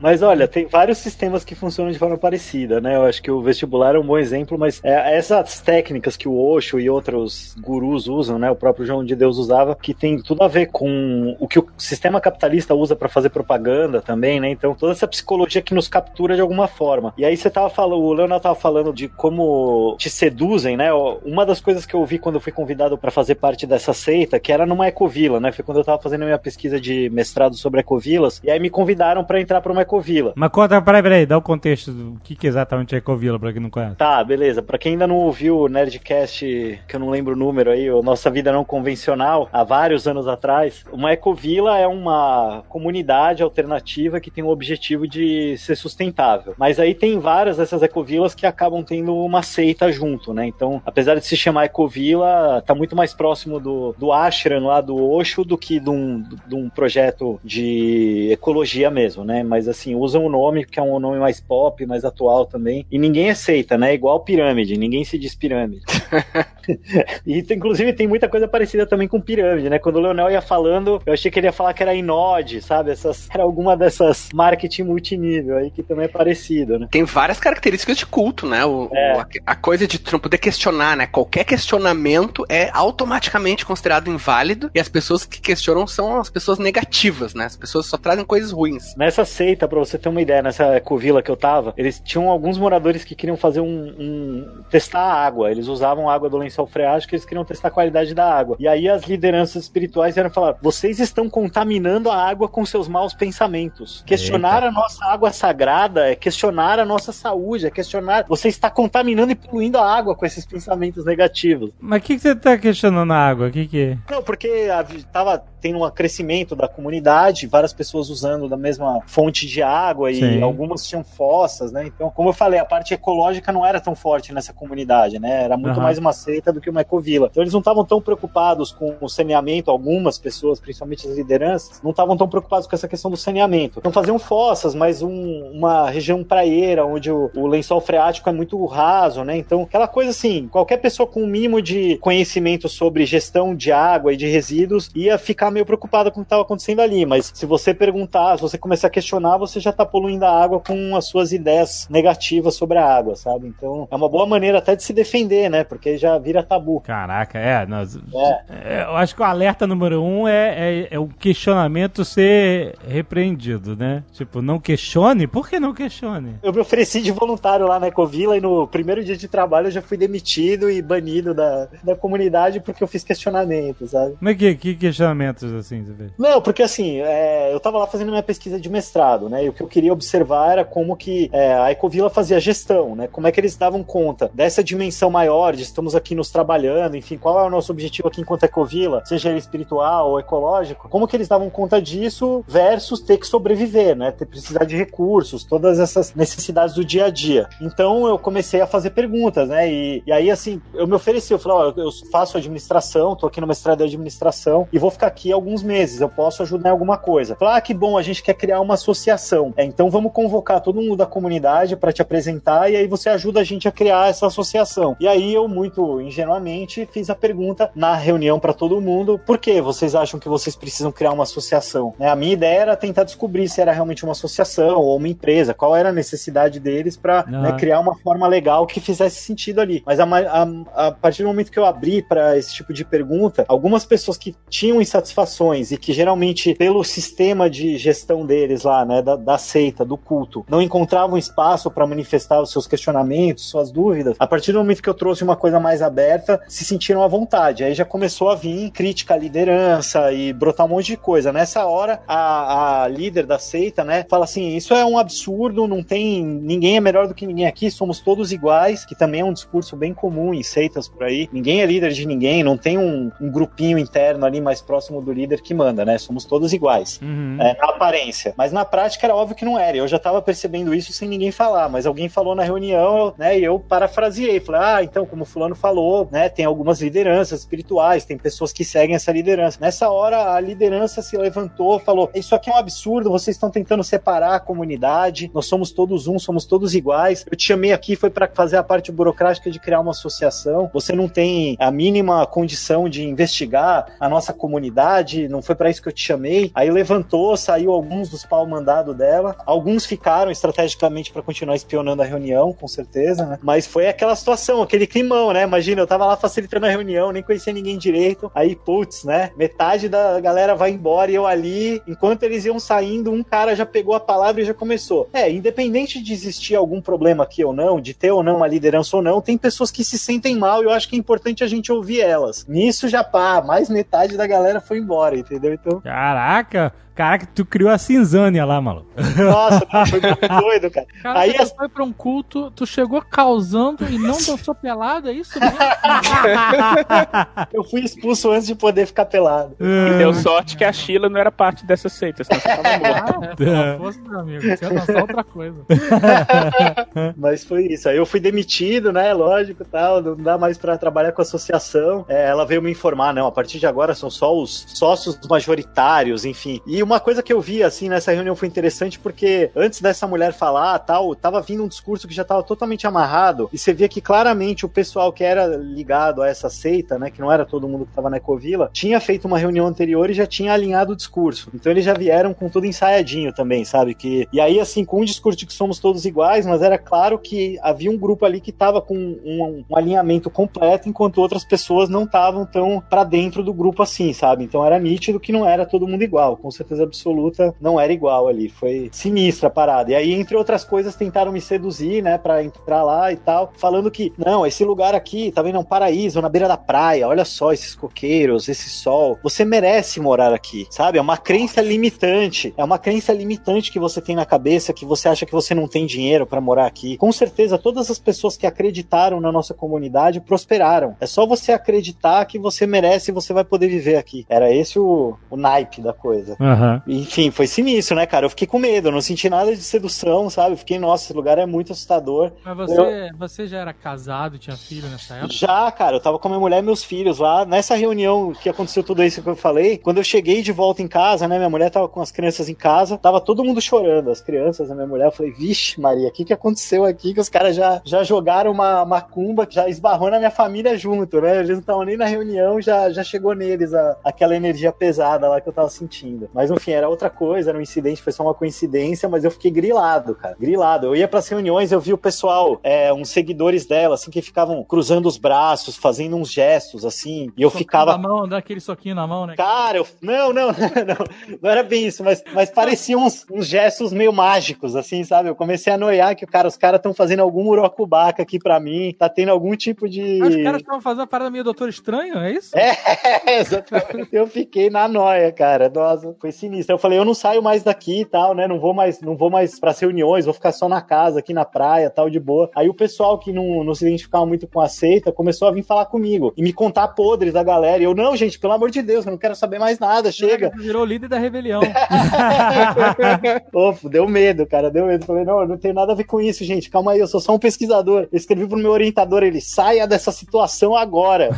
Mas 0.00 0.22
olha, 0.22 0.46
tem 0.46 0.66
vários 0.66 0.98
sistemas 0.98 1.44
que 1.44 1.54
funcionam 1.54 1.90
de 1.92 1.98
forma 1.98 2.18
parecida, 2.18 2.80
né? 2.80 2.96
Eu 2.96 3.04
acho 3.04 3.22
que 3.22 3.30
o 3.30 3.40
vestibular 3.40 3.94
é 3.94 3.98
um 3.98 4.06
bom 4.06 4.18
exemplo, 4.18 4.58
mas 4.58 4.80
é, 4.84 5.16
essas 5.16 5.60
técnicas 5.60 6.16
que 6.16 6.28
o 6.28 6.38
Osho 6.38 6.78
e 6.78 6.90
outros 6.90 7.54
gurus 7.60 8.06
usam, 8.06 8.38
né? 8.38 8.50
O 8.50 8.56
próprio 8.56 8.86
João 8.86 9.04
de 9.04 9.14
Deus 9.14 9.38
usava, 9.38 9.74
que 9.74 9.94
tem 9.94 10.20
tudo 10.20 10.42
a 10.42 10.48
ver 10.48 10.66
com 10.66 11.36
o 11.38 11.48
que 11.48 11.58
o 11.58 11.66
sistema 11.76 12.20
capitalista 12.20 12.74
usa 12.74 12.94
para 12.94 13.08
fazer 13.08 13.30
propaganda 13.30 14.00
também, 14.02 14.40
né? 14.40 14.50
Então, 14.50 14.74
toda 14.74 14.92
essa 14.92 15.08
psicologia 15.08 15.62
que 15.62 15.74
nos 15.74 15.88
captura 15.88 16.34
de 16.34 16.40
alguma 16.40 16.68
forma. 16.68 17.14
E 17.16 17.24
aí 17.24 17.36
você 17.36 17.48
tava 17.50 17.70
falando, 17.70 18.02
o 18.02 18.12
Leonardo 18.12 18.42
tava 18.42 18.54
falando 18.54 18.92
de 18.92 19.08
como 19.08 19.96
te 19.98 20.10
seduzem, 20.10 20.76
né? 20.76 20.92
Uma 21.24 21.46
das 21.46 21.60
coisas 21.60 21.86
que 21.86 21.94
eu 21.94 22.04
vi 22.04 22.18
quando 22.18 22.36
eu 22.36 22.40
fui 22.40 22.52
convidado 22.52 22.98
para 22.98 23.10
fazer 23.10 23.36
parte 23.36 23.66
dessa 23.66 23.92
seita, 23.92 24.17
que 24.26 24.52
era 24.52 24.66
numa 24.66 24.88
ecovila, 24.88 25.40
né? 25.40 25.52
Foi 25.52 25.64
quando 25.64 25.78
eu 25.78 25.84
tava 25.84 26.00
fazendo 26.00 26.22
a 26.22 26.26
minha 26.26 26.38
pesquisa 26.38 26.80
de 26.80 27.10
mestrado 27.10 27.56
sobre 27.56 27.80
ecovilas, 27.80 28.40
e 28.44 28.50
aí 28.50 28.60
me 28.60 28.70
convidaram 28.70 29.24
para 29.24 29.40
entrar 29.40 29.60
para 29.60 29.72
uma 29.72 29.82
ecovila. 29.82 30.32
Mas 30.36 30.50
conta, 30.50 30.80
peraí, 30.80 31.02
peraí, 31.02 31.26
dá 31.26 31.36
o 31.36 31.42
contexto 31.42 31.90
do 31.90 32.20
que, 32.22 32.34
que 32.36 32.46
exatamente 32.46 32.94
é 32.94 32.98
Ecovila, 32.98 33.38
pra 33.38 33.52
quem 33.52 33.62
não 33.62 33.70
conhece. 33.70 33.96
Tá, 33.96 34.22
beleza. 34.22 34.62
Pra 34.62 34.78
quem 34.78 34.92
ainda 34.92 35.06
não 35.06 35.16
ouviu 35.16 35.58
o 35.58 35.68
Nerdcast, 35.68 36.80
que 36.86 36.96
eu 36.96 37.00
não 37.00 37.10
lembro 37.10 37.34
o 37.34 37.38
número 37.38 37.70
aí, 37.70 37.90
o 37.90 38.02
Nossa 38.02 38.30
Vida 38.30 38.52
Não 38.52 38.64
Convencional, 38.64 39.48
há 39.52 39.64
vários 39.64 40.06
anos 40.06 40.28
atrás, 40.28 40.84
uma 40.92 41.12
ecovila 41.12 41.78
é 41.78 41.86
uma 41.86 42.62
comunidade 42.68 43.42
alternativa 43.42 44.20
que 44.20 44.30
tem 44.30 44.44
o 44.44 44.48
objetivo 44.48 45.06
de 45.06 45.56
ser 45.58 45.76
sustentável. 45.76 46.54
Mas 46.58 46.78
aí 46.78 46.94
tem 46.94 47.18
várias 47.18 47.56
dessas 47.56 47.82
ecovilas 47.82 48.34
que 48.34 48.46
acabam 48.46 48.82
tendo 48.82 49.14
uma 49.14 49.42
seita 49.42 49.90
junto, 49.90 50.34
né? 50.34 50.46
Então, 50.46 50.82
apesar 50.84 51.14
de 51.14 51.26
se 51.26 51.36
chamar 51.36 51.66
ecovila, 51.66 52.62
tá 52.66 52.74
muito 52.74 52.94
mais 52.94 53.14
próximo 53.14 53.60
do, 53.60 53.94
do 53.98 54.07
ashram 54.12 54.64
lá 54.64 54.80
do 54.80 54.96
Osho 54.96 55.44
do 55.44 55.56
que 55.56 55.80
de 55.80 55.90
um, 55.90 56.22
de 56.46 56.54
um 56.54 56.68
projeto 56.68 57.40
de 57.44 58.28
ecologia 58.30 58.90
mesmo, 58.90 59.24
né? 59.24 59.42
Mas 59.42 59.68
assim, 59.68 59.94
usam 59.94 60.24
o 60.24 60.30
nome, 60.30 60.64
que 60.64 60.78
é 60.78 60.82
um 60.82 60.98
nome 60.98 61.18
mais 61.18 61.40
pop, 61.40 61.84
mais 61.86 62.04
atual 62.04 62.46
também. 62.46 62.86
E 62.90 62.98
ninguém 62.98 63.30
aceita, 63.30 63.76
né? 63.76 63.94
Igual 63.94 64.20
pirâmide, 64.20 64.76
ninguém 64.76 65.04
se 65.04 65.18
diz 65.18 65.34
pirâmide. 65.34 65.82
e 67.26 67.44
inclusive 67.50 67.92
tem 67.92 68.06
muita 68.06 68.28
coisa 68.28 68.46
parecida 68.48 68.86
também 68.86 69.08
com 69.08 69.20
pirâmide, 69.20 69.68
né? 69.70 69.78
Quando 69.78 69.96
o 69.96 70.00
Leonel 70.00 70.30
ia 70.30 70.40
falando, 70.42 71.00
eu 71.06 71.12
achei 71.12 71.30
que 71.30 71.38
ele 71.38 71.46
ia 71.46 71.52
falar 71.52 71.72
que 71.72 71.82
era 71.82 71.94
Inode, 71.94 72.60
sabe? 72.60 72.90
Essas, 72.90 73.28
era 73.32 73.42
alguma 73.42 73.76
dessas 73.76 74.28
marketing 74.32 74.82
multinível 74.84 75.56
aí 75.58 75.70
que 75.70 75.82
também 75.82 76.04
é 76.04 76.08
parecido, 76.08 76.78
né? 76.78 76.88
Tem 76.90 77.04
várias 77.04 77.40
características 77.40 77.96
de 77.96 78.06
culto, 78.06 78.46
né? 78.46 78.64
O, 78.64 78.88
É. 78.92 79.12
a, 79.20 79.26
a 79.46 79.54
coisa 79.56 79.86
de 79.86 80.00
não 80.12 80.18
poder 80.18 80.38
questionar, 80.38 80.96
né? 80.96 81.06
Qualquer 81.06 81.44
questionamento 81.44 82.44
é 82.48 82.70
automaticamente 82.72 83.64
considerado 83.64 84.10
inválido 84.10 84.70
e 84.74 84.80
as 84.80 84.88
pessoas 84.88 85.24
que 85.24 85.40
questionam 85.40 85.86
são 85.86 86.18
as 86.20 86.30
pessoas 86.30 86.58
negativas, 86.58 87.34
né? 87.34 87.46
As 87.46 87.56
pessoas 87.56 87.86
só 87.86 87.96
trazem 87.96 88.24
coisas 88.24 88.50
ruins. 88.52 88.94
Nessa 88.96 89.24
seita, 89.24 89.66
pra 89.66 89.78
você 89.78 89.98
ter 89.98 90.08
uma 90.08 90.20
ideia, 90.22 90.42
nessa 90.42 90.76
ecovila 90.76 91.22
que 91.22 91.30
eu 91.30 91.36
tava, 91.36 91.72
eles 91.76 92.00
tinham 92.04 92.28
alguns 92.28 92.58
moradores 92.58 93.04
que 93.04 93.14
queriam 93.14 93.36
fazer 93.36 93.60
um, 93.60 93.66
um- 93.98 94.62
testar 94.70 95.00
a 95.00 95.14
água. 95.26 95.50
Eles 95.50 95.66
usavam 95.68 95.97
a 96.06 96.12
água 96.12 96.28
do 96.28 96.36
lençol 96.36 96.66
freático, 96.66 97.14
eles 97.14 97.24
queriam 97.24 97.46
testar 97.46 97.68
a 97.68 97.70
qualidade 97.70 98.14
da 98.14 98.30
água. 98.30 98.56
E 98.60 98.68
aí 98.68 98.86
as 98.90 99.04
lideranças 99.04 99.62
espirituais 99.62 100.14
vieram 100.14 100.28
falar: 100.28 100.56
vocês 100.60 101.00
estão 101.00 101.30
contaminando 101.30 102.10
a 102.10 102.16
água 102.22 102.46
com 102.46 102.66
seus 102.66 102.86
maus 102.88 103.14
pensamentos. 103.14 104.02
Questionar 104.06 104.62
a 104.62 104.70
nossa 104.70 105.02
água 105.06 105.32
sagrada 105.32 106.10
é 106.10 106.14
questionar 106.14 106.78
a 106.78 106.84
nossa 106.84 107.10
saúde, 107.12 107.66
é 107.66 107.70
questionar. 107.70 108.26
Você 108.28 108.48
está 108.48 108.68
contaminando 108.68 109.32
e 109.32 109.34
poluindo 109.34 109.78
a 109.78 109.90
água 109.96 110.14
com 110.14 110.26
esses 110.26 110.44
pensamentos 110.44 111.04
negativos. 111.06 111.70
Mas 111.80 112.00
o 112.00 112.04
que, 112.04 112.16
que 112.16 112.20
você 112.22 112.34
tá 112.34 112.58
questionando 112.58 113.06
na 113.08 113.16
água? 113.16 113.46
O 113.48 113.50
que 113.50 113.66
que 113.66 113.80
é? 113.80 113.98
Não, 114.12 114.22
porque 114.22 114.68
a- 114.70 114.84
tava 115.10 115.42
tendo 115.60 115.82
um 115.82 115.90
crescimento 115.90 116.54
da 116.54 116.68
comunidade, 116.68 117.46
várias 117.46 117.72
pessoas 117.72 118.10
usando 118.10 118.48
da 118.48 118.56
mesma 118.56 119.00
fonte 119.06 119.46
de 119.46 119.62
água 119.62 120.10
e 120.10 120.16
Sim. 120.16 120.42
algumas 120.42 120.86
tinham 120.86 121.02
fossas, 121.02 121.72
né? 121.72 121.86
Então, 121.86 122.10
como 122.10 122.28
eu 122.28 122.32
falei, 122.32 122.60
a 122.60 122.64
parte 122.64 122.92
ecológica 122.92 123.50
não 123.52 123.64
era 123.64 123.80
tão 123.80 123.94
forte 123.94 124.32
nessa 124.34 124.52
comunidade, 124.52 125.18
né? 125.18 125.44
Era 125.44 125.56
muito 125.56 125.74
Aham. 125.76 125.82
mais 125.82 125.87
uma 125.96 126.12
seita 126.12 126.52
do 126.52 126.60
que 126.60 126.68
uma 126.68 126.82
ecovila. 126.82 127.28
Então, 127.30 127.42
eles 127.42 127.52
não 127.52 127.60
estavam 127.60 127.84
tão 127.84 128.00
preocupados 128.02 128.72
com 128.72 128.96
o 129.00 129.08
saneamento, 129.08 129.70
algumas 129.70 130.18
pessoas, 130.18 130.60
principalmente 130.60 131.06
as 131.08 131.16
lideranças, 131.16 131.80
não 131.82 131.92
estavam 131.92 132.16
tão 132.16 132.28
preocupados 132.28 132.66
com 132.66 132.74
essa 132.74 132.88
questão 132.88 133.10
do 133.10 133.16
saneamento. 133.16 133.78
Então, 133.78 133.92
faziam 133.92 134.18
fossas, 134.18 134.74
mas 134.74 135.00
um- 135.02 135.50
uma 135.54 135.88
região 135.88 136.22
praieira, 136.24 136.84
onde 136.84 137.10
o, 137.10 137.30
o 137.36 137.46
lençol 137.46 137.80
freático 137.80 138.28
é 138.28 138.32
muito 138.32 138.62
raso, 138.66 139.22
né? 139.24 139.36
Então, 139.36 139.62
aquela 139.62 139.86
coisa 139.86 140.10
assim, 140.10 140.48
qualquer 140.48 140.78
pessoa 140.78 141.06
com 141.06 141.22
um 141.22 141.26
mínimo 141.26 141.62
de 141.62 141.96
conhecimento 141.98 142.68
sobre 142.68 143.06
gestão 143.06 143.54
de 143.54 143.70
água 143.70 144.12
e 144.12 144.16
de 144.16 144.26
resíduos 144.26 144.90
ia 144.94 145.16
ficar 145.18 145.50
meio 145.50 145.64
preocupada 145.64 146.10
com 146.10 146.20
o 146.20 146.24
que 146.24 146.26
estava 146.26 146.42
acontecendo 146.42 146.80
ali. 146.80 147.06
Mas 147.06 147.30
se 147.32 147.46
você 147.46 147.72
perguntar, 147.72 148.36
se 148.36 148.42
você 148.42 148.58
começar 148.58 148.88
a 148.88 148.90
questionar, 148.90 149.36
você 149.38 149.60
já 149.60 149.70
está 149.70 149.86
poluindo 149.86 150.24
a 150.24 150.30
água 150.42 150.58
com 150.60 150.96
as 150.96 151.06
suas 151.06 151.32
ideias 151.32 151.86
negativas 151.88 152.54
sobre 152.54 152.78
a 152.78 152.84
água, 152.86 153.14
sabe? 153.14 153.46
Então, 153.46 153.86
é 153.90 153.94
uma 153.94 154.08
boa 154.08 154.26
maneira 154.26 154.58
até 154.58 154.74
de 154.74 154.82
se 154.82 154.92
defender, 154.92 155.48
né? 155.50 155.62
Porque 155.62 155.77
já 155.96 156.18
vira 156.18 156.42
tabu. 156.42 156.80
Caraca, 156.80 157.38
é, 157.38 157.66
nós, 157.66 157.96
É. 158.14 158.40
é, 158.50 158.82
Eu 158.88 158.96
acho 158.96 159.14
que 159.14 159.22
o 159.22 159.24
alerta 159.24 159.66
número 159.66 160.02
um 160.02 160.26
é, 160.26 160.80
é, 160.82 160.88
é 160.92 160.98
o 160.98 161.06
questionamento 161.08 162.04
ser 162.04 162.74
repreendido, 162.86 163.76
né? 163.76 164.02
Tipo, 164.12 164.42
não 164.42 164.58
questione? 164.58 165.26
Por 165.26 165.48
que 165.48 165.58
não 165.60 165.72
questione? 165.74 166.34
Eu 166.42 166.52
me 166.52 166.60
ofereci 166.60 167.00
de 167.00 167.12
voluntário 167.12 167.66
lá 167.66 167.78
na 167.78 167.88
Ecovila 167.88 168.36
e 168.36 168.40
no 168.40 168.66
primeiro 168.66 169.04
dia 169.04 169.16
de 169.16 169.28
trabalho 169.28 169.68
eu 169.68 169.70
já 169.72 169.82
fui 169.82 169.96
demitido 169.96 170.70
e 170.70 170.80
banido 170.82 171.34
da, 171.34 171.68
da 171.82 171.96
comunidade 171.96 172.60
porque 172.60 172.82
eu 172.82 172.88
fiz 172.88 173.04
questionamento, 173.04 173.86
sabe? 173.86 174.14
Mas 174.20 174.36
que, 174.36 174.54
que 174.54 174.74
questionamentos 174.74 175.52
assim 175.54 175.84
você 175.84 175.92
vê? 175.92 176.04
Não, 176.18 176.40
porque 176.40 176.62
assim, 176.62 177.00
é, 177.00 177.52
eu 177.52 177.60
tava 177.60 177.78
lá 177.78 177.86
fazendo 177.86 178.10
minha 178.10 178.22
pesquisa 178.22 178.60
de 178.60 178.68
mestrado, 178.68 179.28
né? 179.28 179.44
E 179.44 179.48
o 179.48 179.52
que 179.52 179.62
eu 179.62 179.66
queria 179.66 179.92
observar 179.92 180.52
era 180.52 180.64
como 180.64 180.96
que 180.96 181.28
é, 181.32 181.54
a 181.54 181.70
Ecovila 181.70 182.10
fazia 182.10 182.40
gestão, 182.40 182.94
né? 182.94 183.08
Como 183.10 183.26
é 183.26 183.32
que 183.32 183.40
eles 183.40 183.56
davam 183.56 183.82
conta 183.82 184.30
dessa 184.32 184.62
dimensão 184.62 185.10
maior 185.10 185.54
de 185.54 185.62
estamos 185.70 185.94
aqui 185.94 186.14
nos 186.14 186.30
trabalhando, 186.30 186.96
enfim, 186.96 187.16
qual 187.16 187.38
é 187.40 187.46
o 187.46 187.50
nosso 187.50 187.72
objetivo 187.72 188.08
aqui 188.08 188.20
enquanto 188.20 188.44
Ecovila, 188.44 189.02
seja 189.04 189.30
ele 189.30 189.38
espiritual 189.38 190.10
ou 190.10 190.20
ecológico, 190.20 190.88
como 190.88 191.06
que 191.06 191.16
eles 191.16 191.28
davam 191.28 191.50
conta 191.50 191.80
disso 191.80 192.44
versus 192.46 193.00
ter 193.00 193.18
que 193.18 193.26
sobreviver, 193.26 193.96
né? 193.96 194.10
Ter 194.12 194.26
precisar 194.26 194.64
de 194.64 194.76
recursos, 194.76 195.44
todas 195.44 195.78
essas 195.78 196.14
necessidades 196.14 196.74
do 196.74 196.84
dia 196.84 197.06
a 197.06 197.10
dia. 197.10 197.48
Então 197.60 198.06
eu 198.06 198.18
comecei 198.18 198.60
a 198.60 198.66
fazer 198.66 198.90
perguntas, 198.90 199.48
né? 199.48 199.70
E, 199.70 200.02
e 200.06 200.12
aí, 200.12 200.30
assim, 200.30 200.60
eu 200.74 200.86
me 200.86 200.94
ofereci, 200.94 201.32
eu 201.32 201.38
falei, 201.38 201.72
ó, 201.76 201.80
eu 201.80 201.90
faço 202.10 202.36
administração, 202.36 203.16
tô 203.16 203.26
aqui 203.26 203.40
no 203.40 203.46
mestrado 203.46 203.78
de 203.78 203.84
administração 203.84 204.68
e 204.72 204.78
vou 204.78 204.90
ficar 204.90 205.06
aqui 205.06 205.32
alguns 205.32 205.62
meses, 205.62 206.00
eu 206.00 206.08
posso 206.08 206.42
ajudar 206.42 206.68
em 206.68 206.72
alguma 206.72 206.96
coisa. 206.98 207.36
Falei, 207.36 207.54
ah, 207.54 207.60
que 207.60 207.74
bom, 207.74 207.96
a 207.96 208.02
gente 208.02 208.22
quer 208.22 208.34
criar 208.34 208.60
uma 208.60 208.74
associação. 208.74 209.52
É, 209.56 209.64
então 209.64 209.90
vamos 209.90 210.12
convocar 210.12 210.60
todo 210.60 210.80
mundo 210.80 210.96
da 210.96 211.06
comunidade 211.06 211.76
para 211.76 211.92
te 211.92 212.02
apresentar 212.02 212.70
e 212.70 212.76
aí 212.76 212.86
você 212.86 213.08
ajuda 213.08 213.40
a 213.40 213.44
gente 213.44 213.66
a 213.66 213.72
criar 213.72 214.08
essa 214.08 214.26
associação. 214.26 214.96
E 215.00 215.08
aí 215.08 215.32
eu, 215.32 215.48
muito 215.58 216.00
ingenuamente, 216.00 216.88
fiz 216.92 217.10
a 217.10 217.14
pergunta 217.14 217.70
na 217.74 217.94
reunião 217.96 218.38
para 218.38 218.52
todo 218.52 218.80
mundo, 218.80 219.18
por 219.26 219.38
que 219.38 219.60
vocês 219.60 219.94
acham 219.94 220.20
que 220.20 220.28
vocês 220.28 220.54
precisam 220.54 220.92
criar 220.92 221.10
uma 221.12 221.24
associação? 221.24 221.92
Né, 221.98 222.08
a 222.08 222.14
minha 222.14 222.32
ideia 222.32 222.60
era 222.60 222.76
tentar 222.76 223.02
descobrir 223.02 223.48
se 223.48 223.60
era 223.60 223.72
realmente 223.72 224.04
uma 224.04 224.12
associação 224.12 224.78
ou 224.78 224.96
uma 224.96 225.08
empresa, 225.08 225.52
qual 225.52 225.74
era 225.74 225.88
a 225.88 225.92
necessidade 225.92 226.60
deles 226.60 226.96
para 226.96 227.24
Ah. 227.28 227.52
criar 227.52 227.80
uma 227.80 227.96
forma 227.96 228.26
legal 228.28 228.66
que 228.66 228.78
fizesse 228.80 229.20
sentido 229.20 229.60
ali. 229.60 229.82
Mas 229.84 229.98
a, 229.98 230.04
a- 230.04 230.86
a 230.88 230.92
partir 230.92 231.22
do 231.22 231.28
momento 231.28 231.50
que 231.50 231.58
eu 231.58 231.64
abri 231.66 232.02
para 232.02 232.36
esse 232.38 232.54
tipo 232.54 232.72
de 232.72 232.84
pergunta, 232.84 233.44
algumas 233.48 233.84
pessoas 233.84 234.16
que 234.16 234.34
tinham 234.48 234.80
insatisfações 234.80 235.72
e 235.72 235.76
que 235.76 235.92
geralmente, 235.92 236.54
pelo 236.54 236.84
sistema 236.84 237.48
de 237.50 237.76
gestão 237.78 238.24
deles 238.24 238.62
lá, 238.62 238.84
né, 238.84 239.02
da, 239.02 239.16
da 239.16 239.38
seita, 239.38 239.84
do 239.84 239.96
culto, 239.96 240.44
não 240.48 240.60
encontravam 240.62 241.16
espaço 241.18 241.70
para 241.70 241.86
manifestar 241.86 242.40
os 242.40 242.50
seus 242.52 242.66
questionamentos, 242.66 243.48
suas 243.48 243.70
dúvidas, 243.70 244.16
a 244.18 244.26
partir 244.26 244.52
do 244.52 244.58
momento 244.58 244.82
que 244.82 244.88
eu 244.88 244.94
trouxe 244.94 245.24
uma 245.24 245.36
coisa 245.36 245.47
mais 245.58 245.82
aberta, 245.82 246.40
se 246.48 246.64
sentiram 246.64 247.02
à 247.02 247.08
vontade. 247.08 247.64
Aí 247.64 247.74
já 247.74 247.84
começou 247.84 248.28
a 248.30 248.34
vir 248.34 248.70
crítica 248.70 249.14
à 249.14 249.16
liderança 249.16 250.12
e 250.12 250.32
brotar 250.32 250.66
um 250.66 250.70
monte 250.70 250.86
de 250.86 250.96
coisa. 250.96 251.32
Nessa 251.32 251.66
hora, 251.66 252.00
a, 252.06 252.82
a 252.82 252.88
líder 252.88 253.26
da 253.26 253.38
seita, 253.38 253.84
né, 253.84 254.04
fala 254.08 254.24
assim: 254.24 254.56
isso 254.56 254.74
é 254.74 254.84
um 254.84 254.98
absurdo, 254.98 255.66
não 255.66 255.82
tem. 255.82 256.24
ninguém 256.24 256.76
é 256.76 256.80
melhor 256.80 257.06
do 257.06 257.14
que 257.14 257.26
ninguém 257.26 257.46
aqui, 257.46 257.70
somos 257.70 258.00
todos 258.00 258.32
iguais, 258.32 258.84
que 258.84 258.94
também 258.94 259.20
é 259.20 259.24
um 259.24 259.32
discurso 259.32 259.76
bem 259.76 259.94
comum 259.94 260.34
em 260.34 260.42
seitas 260.42 260.88
por 260.88 261.04
aí. 261.04 261.28
Ninguém 261.32 261.62
é 261.62 261.66
líder 261.66 261.92
de 261.92 262.06
ninguém, 262.06 262.42
não 262.42 262.56
tem 262.56 262.78
um, 262.78 263.10
um 263.20 263.30
grupinho 263.30 263.78
interno 263.78 264.24
ali 264.24 264.40
mais 264.40 264.60
próximo 264.60 265.00
do 265.00 265.12
líder 265.12 265.40
que 265.40 265.54
manda, 265.54 265.84
né? 265.84 265.98
Somos 265.98 266.24
todos 266.24 266.52
iguais. 266.52 267.00
Uhum. 267.02 267.36
É, 267.40 267.56
na 267.56 267.68
aparência. 267.68 268.34
Mas 268.36 268.52
na 268.52 268.64
prática 268.64 269.06
era 269.06 269.14
óbvio 269.14 269.36
que 269.36 269.44
não 269.44 269.58
era. 269.58 269.76
Eu 269.76 269.88
já 269.88 269.98
tava 269.98 270.20
percebendo 270.20 270.74
isso 270.74 270.92
sem 270.92 271.08
ninguém 271.08 271.30
falar, 271.30 271.68
mas 271.68 271.86
alguém 271.86 272.08
falou 272.08 272.34
na 272.34 272.42
reunião, 272.42 273.14
né? 273.16 273.38
E 273.38 273.44
eu 273.44 273.58
parafraseei. 273.58 274.40
Falei, 274.40 274.60
ah, 274.62 274.82
então, 274.82 275.06
como 275.06 275.24
fulano 275.28 275.54
falou, 275.54 276.08
né? 276.10 276.28
Tem 276.28 276.44
algumas 276.44 276.80
lideranças 276.80 277.40
espirituais, 277.40 278.04
tem 278.04 278.16
pessoas 278.16 278.52
que 278.52 278.64
seguem 278.64 278.96
essa 278.96 279.12
liderança. 279.12 279.58
Nessa 279.60 279.90
hora, 279.90 280.32
a 280.32 280.40
liderança 280.40 281.02
se 281.02 281.16
levantou, 281.16 281.78
falou: 281.78 282.10
Isso 282.14 282.34
aqui 282.34 282.50
é 282.50 282.52
um 282.52 282.56
absurdo, 282.56 283.10
vocês 283.10 283.36
estão 283.36 283.50
tentando 283.50 283.84
separar 283.84 284.34
a 284.34 284.40
comunidade, 284.40 285.30
nós 285.34 285.46
somos 285.46 285.70
todos 285.70 286.06
um, 286.06 286.18
somos 286.18 286.44
todos 286.44 286.74
iguais. 286.74 287.24
Eu 287.30 287.36
te 287.36 287.44
chamei 287.44 287.72
aqui, 287.72 287.96
foi 287.96 288.10
para 288.10 288.28
fazer 288.32 288.56
a 288.56 288.62
parte 288.62 288.90
burocrática 288.90 289.50
de 289.50 289.58
criar 289.58 289.80
uma 289.80 289.92
associação. 289.92 290.70
Você 290.72 290.92
não 290.94 291.08
tem 291.08 291.56
a 291.58 291.70
mínima 291.70 292.26
condição 292.26 292.88
de 292.88 293.04
investigar 293.04 293.86
a 294.00 294.08
nossa 294.08 294.32
comunidade, 294.32 295.28
não 295.28 295.42
foi 295.42 295.54
para 295.54 295.70
isso 295.70 295.82
que 295.82 295.88
eu 295.88 295.92
te 295.92 296.02
chamei. 296.02 296.50
Aí 296.54 296.70
levantou, 296.70 297.36
saiu 297.36 297.72
alguns 297.72 298.08
dos 298.08 298.24
pau 298.24 298.46
mandado 298.46 298.94
dela. 298.94 299.36
Alguns 299.46 299.84
ficaram 299.86 300.30
estrategicamente 300.30 301.12
para 301.12 301.22
continuar 301.22 301.56
espionando 301.56 302.02
a 302.02 302.04
reunião, 302.04 302.52
com 302.52 302.68
certeza, 302.68 303.26
né? 303.26 303.38
Mas 303.42 303.66
foi 303.66 303.88
aquela 303.88 304.14
situação, 304.14 304.62
aquele 304.62 304.86
né? 305.32 305.42
Imagina, 305.42 305.82
eu 305.82 305.86
tava 305.86 306.06
lá 306.06 306.16
facilitando 306.16 306.66
a 306.66 306.70
reunião, 306.70 307.12
nem 307.12 307.22
conhecia 307.22 307.52
ninguém 307.52 307.76
direito. 307.76 308.30
Aí, 308.34 308.54
putz, 308.54 309.04
né? 309.04 309.30
Metade 309.36 309.88
da 309.88 310.20
galera 310.20 310.54
vai 310.54 310.70
embora 310.70 311.10
e 311.10 311.14
eu 311.14 311.26
ali, 311.26 311.82
enquanto 311.86 312.22
eles 312.22 312.44
iam 312.44 312.58
saindo, 312.58 313.10
um 313.10 313.22
cara 313.22 313.54
já 313.54 313.66
pegou 313.66 313.94
a 313.94 314.00
palavra 314.00 314.40
e 314.40 314.44
já 314.44 314.54
começou. 314.54 315.08
É, 315.12 315.30
independente 315.30 316.02
de 316.02 316.12
existir 316.12 316.54
algum 316.54 316.80
problema 316.80 317.24
aqui 317.24 317.44
ou 317.44 317.52
não, 317.52 317.80
de 317.80 317.94
ter 317.94 318.10
ou 318.10 318.22
não 318.22 318.36
uma 318.36 318.46
liderança 318.46 318.96
ou 318.96 319.02
não, 319.02 319.20
tem 319.20 319.36
pessoas 319.36 319.70
que 319.70 319.84
se 319.84 319.98
sentem 319.98 320.36
mal 320.36 320.62
e 320.62 320.66
eu 320.66 320.70
acho 320.70 320.88
que 320.88 320.96
é 320.96 320.98
importante 320.98 321.42
a 321.42 321.46
gente 321.46 321.72
ouvir 321.72 322.00
elas. 322.00 322.46
Nisso 322.46 322.88
já 322.88 323.02
pá, 323.02 323.42
mais 323.42 323.68
metade 323.68 324.16
da 324.16 324.26
galera 324.26 324.60
foi 324.60 324.78
embora, 324.78 325.16
entendeu? 325.16 325.52
Então, 325.52 325.80
Caraca, 325.80 326.72
caraca, 326.98 327.28
tu 327.32 327.44
criou 327.46 327.70
a 327.70 327.78
cinzânia 327.78 328.44
lá, 328.44 328.60
maluco. 328.60 328.88
nossa, 329.16 329.64
foi 329.88 330.00
muito 330.00 330.28
doido, 330.28 330.68
cara. 330.70 330.86
Cara, 331.00 331.20
Aí 331.20 331.32
tu 331.34 331.42
as- 331.42 331.52
foi 331.52 331.68
pra 331.68 331.84
um 331.84 331.92
culto, 331.92 332.50
tu 332.50 332.66
chegou 332.66 333.00
causando 333.00 333.84
e 333.88 333.96
não 333.96 334.14
dançou 334.18 334.52
pelada, 334.52 335.10
é 335.10 335.14
isso 335.14 335.38
mesmo? 335.38 335.56
eu 337.52 337.62
fui 337.62 337.82
expulso 337.82 338.32
antes 338.32 338.48
de 338.48 338.54
poder 338.56 338.86
ficar 338.86 339.04
pelado. 339.06 339.54
E 339.60 339.98
deu 339.98 340.12
sorte 340.12 340.56
que 340.56 340.64
a 340.64 340.72
Sheila 340.72 341.08
não 341.08 341.20
era 341.20 341.30
parte 341.30 341.64
dessa 341.64 341.88
seita, 341.88 342.24
senão 342.24 342.40
você 342.40 342.48
tava 342.48 342.78
morto. 342.78 343.24
Ah, 343.24 343.32
é, 343.32 343.36
se 343.36 343.44
ela 343.48 343.78
fosse, 343.78 344.00
meu 344.00 344.18
amigo, 344.20 344.42
você 344.42 344.64
ia 344.64 344.70
dançar 344.70 345.00
outra 345.02 345.22
coisa. 345.24 345.56
Mas 347.16 347.44
foi 347.44 347.66
isso. 347.66 347.88
Aí 347.88 347.96
eu 347.96 348.06
fui 348.06 348.18
demitido, 348.20 348.92
né? 348.92 349.12
Lógico, 349.14 349.64
tal. 349.64 350.02
Não 350.02 350.16
dá 350.16 350.36
mais 350.36 350.58
pra 350.58 350.76
trabalhar 350.76 351.12
com 351.12 351.20
a 351.20 351.24
associação. 351.24 352.04
É, 352.08 352.26
ela 352.28 352.44
veio 352.44 352.60
me 352.62 352.70
informar, 352.70 353.12
não. 353.14 353.26
A 353.26 353.32
partir 353.32 353.58
de 353.58 353.66
agora 353.66 353.94
são 353.94 354.10
só 354.10 354.36
os 354.36 354.64
sócios 354.68 355.18
majoritários, 355.28 356.24
enfim. 356.24 356.60
E 356.66 356.82
uma 356.88 356.98
coisa 356.98 357.22
que 357.22 357.30
eu 357.30 357.40
vi, 357.40 357.62
assim, 357.62 357.86
nessa 357.86 358.12
reunião 358.12 358.34
foi 358.34 358.48
interessante 358.48 358.98
porque 358.98 359.50
antes 359.54 359.80
dessa 359.80 360.06
mulher 360.06 360.32
falar, 360.32 360.78
tal, 360.78 361.14
tava 361.14 361.42
vindo 361.42 361.62
um 361.62 361.68
discurso 361.68 362.08
que 362.08 362.14
já 362.14 362.24
tava 362.24 362.42
totalmente 362.42 362.86
amarrado. 362.86 363.50
E 363.52 363.58
você 363.58 363.74
via 363.74 363.88
que 363.88 364.00
claramente 364.00 364.64
o 364.64 364.68
pessoal 364.70 365.12
que 365.12 365.22
era 365.22 365.46
ligado 365.46 366.22
a 366.22 366.28
essa 366.28 366.48
seita, 366.48 366.98
né? 366.98 367.10
Que 367.10 367.20
não 367.20 367.30
era 367.30 367.44
todo 367.44 367.68
mundo 367.68 367.84
que 367.84 367.92
tava 367.92 368.08
na 368.08 368.16
Ecovila, 368.16 368.70
tinha 368.72 368.98
feito 369.00 369.26
uma 369.26 369.38
reunião 369.38 369.66
anterior 369.66 370.08
e 370.08 370.14
já 370.14 370.26
tinha 370.26 370.54
alinhado 370.54 370.94
o 370.94 370.96
discurso. 370.96 371.50
Então 371.54 371.70
eles 371.70 371.84
já 371.84 371.92
vieram 371.92 372.32
com 372.32 372.48
tudo 372.48 372.66
ensaiadinho 372.66 373.34
também, 373.34 373.66
sabe? 373.66 373.94
Que, 373.94 374.26
e 374.32 374.40
aí, 374.40 374.58
assim, 374.58 374.82
com 374.82 375.02
o 375.02 375.04
discurso 375.04 375.38
de 375.38 375.44
que 375.44 375.52
somos 375.52 375.78
todos 375.78 376.06
iguais, 376.06 376.46
mas 376.46 376.62
era 376.62 376.78
claro 376.78 377.18
que 377.18 377.58
havia 377.62 377.90
um 377.90 377.98
grupo 377.98 378.24
ali 378.24 378.40
que 378.40 378.50
tava 378.50 378.80
com 378.80 378.96
um, 378.96 379.64
um 379.68 379.76
alinhamento 379.76 380.30
completo, 380.30 380.88
enquanto 380.88 381.18
outras 381.18 381.44
pessoas 381.44 381.90
não 381.90 382.04
estavam 382.04 382.46
tão 382.46 382.82
pra 382.88 383.04
dentro 383.04 383.42
do 383.42 383.52
grupo 383.52 383.82
assim, 383.82 384.14
sabe? 384.14 384.44
Então 384.44 384.64
era 384.64 384.78
nítido 384.78 385.20
que 385.20 385.32
não 385.32 385.46
era 385.46 385.66
todo 385.66 385.86
mundo 385.86 386.02
igual. 386.02 386.34
Com 386.36 386.50
certeza 386.50 386.77
absoluta, 386.80 387.54
não 387.60 387.78
era 387.78 387.92
igual 387.92 388.28
ali. 388.28 388.48
Foi 388.48 388.88
sinistra 388.92 389.48
a 389.48 389.50
parada. 389.50 389.92
E 389.92 389.94
aí, 389.94 390.12
entre 390.12 390.36
outras 390.36 390.64
coisas, 390.64 390.96
tentaram 390.96 391.32
me 391.32 391.40
seduzir, 391.40 392.02
né, 392.02 392.18
pra 392.18 392.42
entrar 392.42 392.82
lá 392.82 393.12
e 393.12 393.16
tal, 393.16 393.52
falando 393.56 393.90
que, 393.90 394.12
não, 394.16 394.46
esse 394.46 394.64
lugar 394.64 394.94
aqui, 394.94 395.30
tá 395.32 395.42
vendo? 395.42 395.56
É 395.56 395.60
um 395.60 395.64
paraíso, 395.64 396.20
na 396.20 396.28
beira 396.28 396.48
da 396.48 396.56
praia. 396.56 397.08
Olha 397.08 397.24
só 397.24 397.52
esses 397.52 397.74
coqueiros, 397.74 398.48
esse 398.48 398.68
sol. 398.68 399.18
Você 399.22 399.44
merece 399.44 400.00
morar 400.00 400.32
aqui, 400.32 400.66
sabe? 400.70 400.98
É 400.98 401.00
uma 401.00 401.16
crença 401.16 401.60
limitante. 401.60 402.54
É 402.56 402.64
uma 402.64 402.78
crença 402.78 403.12
limitante 403.12 403.72
que 403.72 403.78
você 403.78 404.00
tem 404.00 404.14
na 404.14 404.24
cabeça, 404.24 404.72
que 404.72 404.84
você 404.84 405.08
acha 405.08 405.26
que 405.26 405.32
você 405.32 405.54
não 405.54 405.66
tem 405.68 405.86
dinheiro 405.86 406.26
pra 406.26 406.40
morar 406.40 406.66
aqui. 406.66 406.96
Com 406.96 407.12
certeza, 407.12 407.58
todas 407.58 407.90
as 407.90 407.98
pessoas 407.98 408.36
que 408.36 408.46
acreditaram 408.46 409.20
na 409.20 409.32
nossa 409.32 409.54
comunidade 409.54 410.20
prosperaram. 410.20 410.96
É 411.00 411.06
só 411.06 411.26
você 411.26 411.52
acreditar 411.52 412.24
que 412.26 412.38
você 412.38 412.66
merece 412.66 413.10
e 413.10 413.14
você 413.14 413.32
vai 413.32 413.44
poder 413.44 413.68
viver 413.68 413.96
aqui. 413.96 414.24
Era 414.28 414.52
esse 414.52 414.78
o, 414.78 415.16
o 415.30 415.36
naipe 415.36 415.80
da 415.80 415.92
coisa. 415.92 416.36
Aham. 416.40 416.67
Enfim, 416.86 417.30
foi 417.30 417.46
sinistro, 417.46 417.96
né, 417.96 418.06
cara? 418.06 418.26
Eu 418.26 418.30
fiquei 418.30 418.46
com 418.46 418.58
medo, 418.58 418.88
eu 418.88 418.92
não 418.92 419.00
senti 419.00 419.28
nada 419.28 419.54
de 419.54 419.62
sedução, 419.62 420.28
sabe? 420.30 420.52
Eu 420.52 420.56
fiquei, 420.56 420.78
nossa, 420.78 421.04
esse 421.04 421.12
lugar 421.12 421.38
é 421.38 421.46
muito 421.46 421.72
assustador. 421.72 422.32
Mas 422.44 422.56
você, 422.56 423.10
você 423.16 423.46
já 423.46 423.58
era 423.58 423.72
casado, 423.72 424.38
tinha 424.38 424.56
filho 424.56 424.88
nessa 424.88 425.14
época? 425.14 425.32
Já, 425.32 425.70
cara, 425.70 425.96
eu 425.96 426.00
tava 426.00 426.18
com 426.18 426.28
a 426.28 426.30
minha 426.30 426.40
mulher 426.40 426.58
e 426.58 426.62
meus 426.62 426.84
filhos 426.84 427.18
lá. 427.18 427.44
Nessa 427.44 427.74
reunião 427.74 428.32
que 428.32 428.48
aconteceu 428.48 428.82
tudo 428.82 429.02
isso 429.04 429.22
que 429.22 429.28
eu 429.28 429.36
falei, 429.36 429.78
quando 429.78 429.98
eu 429.98 430.04
cheguei 430.04 430.42
de 430.42 430.52
volta 430.52 430.82
em 430.82 430.88
casa, 430.88 431.26
né? 431.28 431.36
Minha 431.38 431.50
mulher 431.50 431.70
tava 431.70 431.88
com 431.88 432.00
as 432.00 432.10
crianças 432.10 432.48
em 432.48 432.54
casa, 432.54 432.98
tava 432.98 433.20
todo 433.20 433.44
mundo 433.44 433.60
chorando, 433.60 434.10
as 434.10 434.20
crianças, 434.20 434.70
a 434.70 434.74
minha 434.74 434.86
mulher. 434.86 435.06
Eu 435.06 435.12
falei, 435.12 435.32
vixe, 435.32 435.80
Maria, 435.80 436.08
o 436.08 436.12
que 436.12 436.24
que 436.24 436.32
aconteceu 436.32 436.84
aqui? 436.84 437.14
Que 437.14 437.20
os 437.20 437.28
caras 437.28 437.54
já, 437.54 437.80
já 437.84 438.02
jogaram 438.02 438.50
uma 438.50 438.84
macumba 438.84 439.46
que 439.46 439.54
já 439.54 439.68
esbarrou 439.68 440.10
na 440.10 440.18
minha 440.18 440.30
família 440.30 440.76
junto, 440.76 441.20
né? 441.20 441.38
Eles 441.38 441.50
não 441.50 441.60
estavam 441.60 441.84
nem 441.84 441.96
na 441.96 442.06
reunião, 442.06 442.60
já, 442.60 442.90
já 442.90 443.02
chegou 443.02 443.34
neles 443.34 443.72
a, 443.74 443.96
aquela 444.04 444.36
energia 444.36 444.72
pesada 444.72 445.28
lá 445.28 445.40
que 445.40 445.48
eu 445.48 445.52
tava 445.52 445.68
sentindo. 445.68 446.28
Mas 446.32 446.47
Mas 446.48 446.50
enfim, 446.50 446.72
era 446.72 446.88
outra 446.88 447.10
coisa, 447.10 447.50
era 447.50 447.58
um 447.58 447.62
incidente, 447.62 448.02
foi 448.02 448.12
só 448.12 448.22
uma 448.22 448.34
coincidência, 448.34 449.08
mas 449.08 449.24
eu 449.24 449.30
fiquei 449.30 449.50
grilado, 449.50 450.14
cara. 450.14 450.36
Grilado. 450.38 450.86
Eu 450.86 450.96
ia 450.96 451.08
pras 451.08 451.28
reuniões, 451.28 451.72
eu 451.72 451.80
vi 451.80 451.92
o 451.92 451.98
pessoal, 451.98 452.58
é, 452.62 452.92
uns 452.92 453.10
seguidores 453.10 453.66
dela, 453.66 453.94
assim, 453.94 454.10
que 454.10 454.22
ficavam 454.22 454.62
cruzando 454.64 455.06
os 455.06 455.18
braços, 455.18 455.76
fazendo 455.76 456.16
uns 456.16 456.30
gestos, 456.30 456.84
assim, 456.84 457.32
e 457.36 457.42
eu 457.42 457.50
Soquinho 457.50 457.64
ficava. 457.64 457.92
Na 457.92 457.98
mão, 457.98 458.28
dá 458.28 458.38
aquele 458.38 458.60
soquinho 458.60 458.94
na 458.94 459.06
mão, 459.06 459.26
né? 459.26 459.34
Cara, 459.36 459.78
eu... 459.78 459.86
não, 460.00 460.32
não, 460.32 460.48
não, 460.86 461.38
não 461.42 461.50
era 461.50 461.62
bem 461.62 461.86
isso, 461.86 462.02
mas, 462.02 462.22
mas 462.32 462.50
pareciam 462.50 463.04
uns, 463.04 463.26
uns 463.30 463.46
gestos 463.46 463.92
meio 463.92 464.12
mágicos, 464.12 464.76
assim, 464.76 465.04
sabe? 465.04 465.28
Eu 465.28 465.34
comecei 465.34 465.72
a 465.72 465.78
noiar 465.78 466.14
que 466.14 466.26
cara, 466.26 466.46
os 466.46 466.56
caras 466.56 466.78
estão 466.78 466.94
fazendo 466.94 467.20
algum 467.20 467.44
murocubaca 467.44 468.22
aqui 468.22 468.38
pra 468.38 468.60
mim, 468.60 468.94
tá 468.96 469.08
tendo 469.08 469.30
algum 469.30 469.56
tipo 469.56 469.88
de. 469.88 470.20
Ah, 470.22 470.26
os 470.26 470.36
caras 470.36 470.60
estavam 470.60 470.80
fazendo 470.80 471.00
uma 471.00 471.06
parada 471.06 471.30
meio 471.30 471.44
Doutor 471.44 471.68
Estranho, 471.68 472.18
é 472.18 472.32
isso? 472.32 472.54
É, 472.58 473.40
exatamente. 473.40 474.08
Eu 474.12 474.26
fiquei 474.26 474.68
na 474.70 474.86
noia, 474.86 475.32
cara. 475.32 475.68
Nossa, 475.68 476.14
foi 476.20 476.30
sinistro. 476.38 476.74
Eu 476.74 476.78
falei, 476.78 476.98
eu 476.98 477.04
não 477.04 477.14
saio 477.14 477.42
mais 477.42 477.62
daqui 477.62 478.00
e 478.00 478.04
tal, 478.04 478.34
né? 478.34 478.46
Não 478.46 478.58
vou 478.58 478.72
mais, 478.72 479.00
não 479.00 479.16
vou 479.16 479.30
mais 479.30 479.58
pras 479.58 479.78
reuniões, 479.80 480.24
vou 480.24 480.34
ficar 480.34 480.52
só 480.52 480.68
na 480.68 480.80
casa, 480.80 481.18
aqui 481.18 481.34
na 481.34 481.44
praia, 481.44 481.90
tal, 481.90 482.08
de 482.08 482.20
boa. 482.20 482.50
Aí 482.54 482.68
o 482.68 482.74
pessoal 482.74 483.18
que 483.18 483.32
não, 483.32 483.64
não 483.64 483.74
se 483.74 483.86
identificava 483.86 484.24
muito 484.24 484.46
com 484.46 484.60
a 484.60 484.68
seita 484.68 485.12
começou 485.12 485.48
a 485.48 485.52
vir 485.52 485.62
falar 485.62 485.86
comigo 485.86 486.32
e 486.36 486.42
me 486.42 486.52
contar 486.52 486.88
podres 486.88 487.32
da 487.32 487.42
galera. 487.42 487.82
E 487.82 487.84
eu, 487.84 487.94
não, 487.94 488.16
gente, 488.16 488.38
pelo 488.38 488.52
amor 488.52 488.70
de 488.70 488.82
Deus, 488.82 489.04
eu 489.04 489.12
não 489.12 489.18
quero 489.18 489.34
saber 489.34 489.58
mais 489.58 489.78
nada, 489.78 490.12
chega. 490.12 490.50
Virou 490.56 490.84
líder 490.84 491.08
da 491.08 491.18
rebelião. 491.18 491.60
Pô, 493.52 493.74
deu 493.88 494.08
medo, 494.08 494.46
cara, 494.46 494.70
deu 494.70 494.86
medo. 494.86 495.04
Falei, 495.04 495.24
não, 495.24 495.40
eu 495.40 495.48
não 495.48 495.58
tenho 495.58 495.74
nada 495.74 495.92
a 495.92 495.94
ver 495.94 496.04
com 496.04 496.20
isso, 496.20 496.44
gente. 496.44 496.70
Calma 496.70 496.92
aí, 496.92 496.98
eu 496.98 497.06
sou 497.06 497.20
só 497.20 497.34
um 497.34 497.38
pesquisador. 497.38 498.08
Eu 498.12 498.16
escrevi 498.16 498.46
pro 498.46 498.56
meu 498.56 498.70
orientador, 498.70 499.22
ele 499.22 499.40
saia 499.40 499.86
dessa 499.86 500.12
situação 500.12 500.76
agora. 500.76 501.30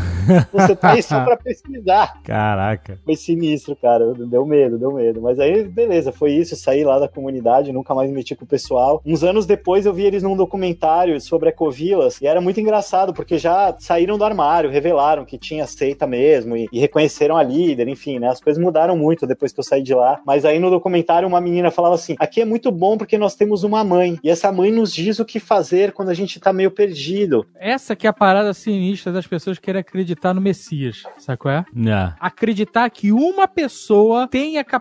Você 0.53 0.77
tá 0.77 0.93
aí 0.93 1.03
só 1.03 1.25
pra 1.25 1.37
pesquisar. 1.43 2.21
Caraca. 2.23 2.99
Foi 3.05 3.17
sinistro, 3.17 3.77
cara. 3.77 4.13
Deu 4.15 4.45
medo, 4.45 4.79
deu 4.79 4.89
medo. 4.93 5.20
Mas 5.20 5.38
aí, 5.38 5.64
beleza, 5.64 6.12
foi 6.12 6.32
isso. 6.32 6.57
Saí 6.57 6.84
lá 6.84 6.99
da 6.99 7.09
comunidade, 7.09 7.72
nunca 7.72 7.95
mais 7.95 8.09
me 8.09 8.16
meti 8.16 8.34
com 8.34 8.45
o 8.45 8.49
pessoal. 8.49 9.01
Uns 9.05 9.24
anos 9.24 9.47
depois 9.47 9.86
eu 9.86 9.95
vi 9.95 10.05
eles 10.05 10.22
num 10.22 10.36
documentário 10.36 11.20
sobre 11.20 11.49
ecovilas 11.49 12.20
e 12.20 12.26
era 12.26 12.41
muito 12.41 12.61
engraçado, 12.61 13.12
porque 13.12 13.38
já 13.38 13.74
saíram 13.78 14.18
do 14.18 14.24
armário, 14.24 14.70
revelaram 14.70 15.24
que 15.24 15.38
tinha 15.38 15.66
seita 15.66 16.07
mesmo 16.07 16.57
e, 16.57 16.68
e 16.72 16.78
reconheceram 16.78 17.36
a 17.36 17.43
líder, 17.43 17.88
enfim, 17.88 18.18
né? 18.18 18.28
As 18.28 18.41
coisas 18.41 18.62
mudaram 18.62 18.97
muito 18.97 19.26
depois 19.26 19.53
que 19.53 19.61
eu 19.61 19.64
saí 19.64 19.82
de 19.82 19.95
lá. 19.95 20.20
Mas 20.26 20.45
aí 20.45 20.59
no 20.59 20.70
documentário 20.70 21.26
uma 21.26 21.41
menina 21.41 21.70
falava 21.70 21.95
assim: 21.95 22.16
aqui 22.18 22.41
é 22.41 22.45
muito 22.45 22.70
bom 22.70 22.97
porque 22.97 23.18
nós 23.18 23.34
temos 23.34 23.64
uma 23.64 23.82
mãe. 23.84 24.18
E 24.22 24.30
essa 24.30 24.53
mãe 24.53 24.70
nos 24.70 24.93
diz 24.93 25.18
o 25.18 25.24
que 25.24 25.41
fazer 25.41 25.93
quando 25.93 26.11
a 26.11 26.14
gente 26.14 26.38
tá 26.38 26.53
meio 26.53 26.70
perdido. 26.70 27.47
Essa 27.59 27.97
que 27.97 28.07
é 28.07 28.11
a 28.11 28.12
parada 28.12 28.53
sinistra 28.53 29.12
das 29.12 29.26
pessoas 29.26 29.59
que 29.59 29.70
querem 29.70 29.80
acreditar 29.80 30.34
no 30.34 30.41
Messias, 30.41 31.05
sabe 31.18 31.38
qual 31.38 31.55
é? 31.55 31.64
É. 31.86 32.12
Acreditar 32.18 32.88
que 32.91 33.12
uma 33.12 33.47
pessoa 33.47 34.26
tem 34.26 34.59
a 34.59 34.64
capacidade 34.64 34.80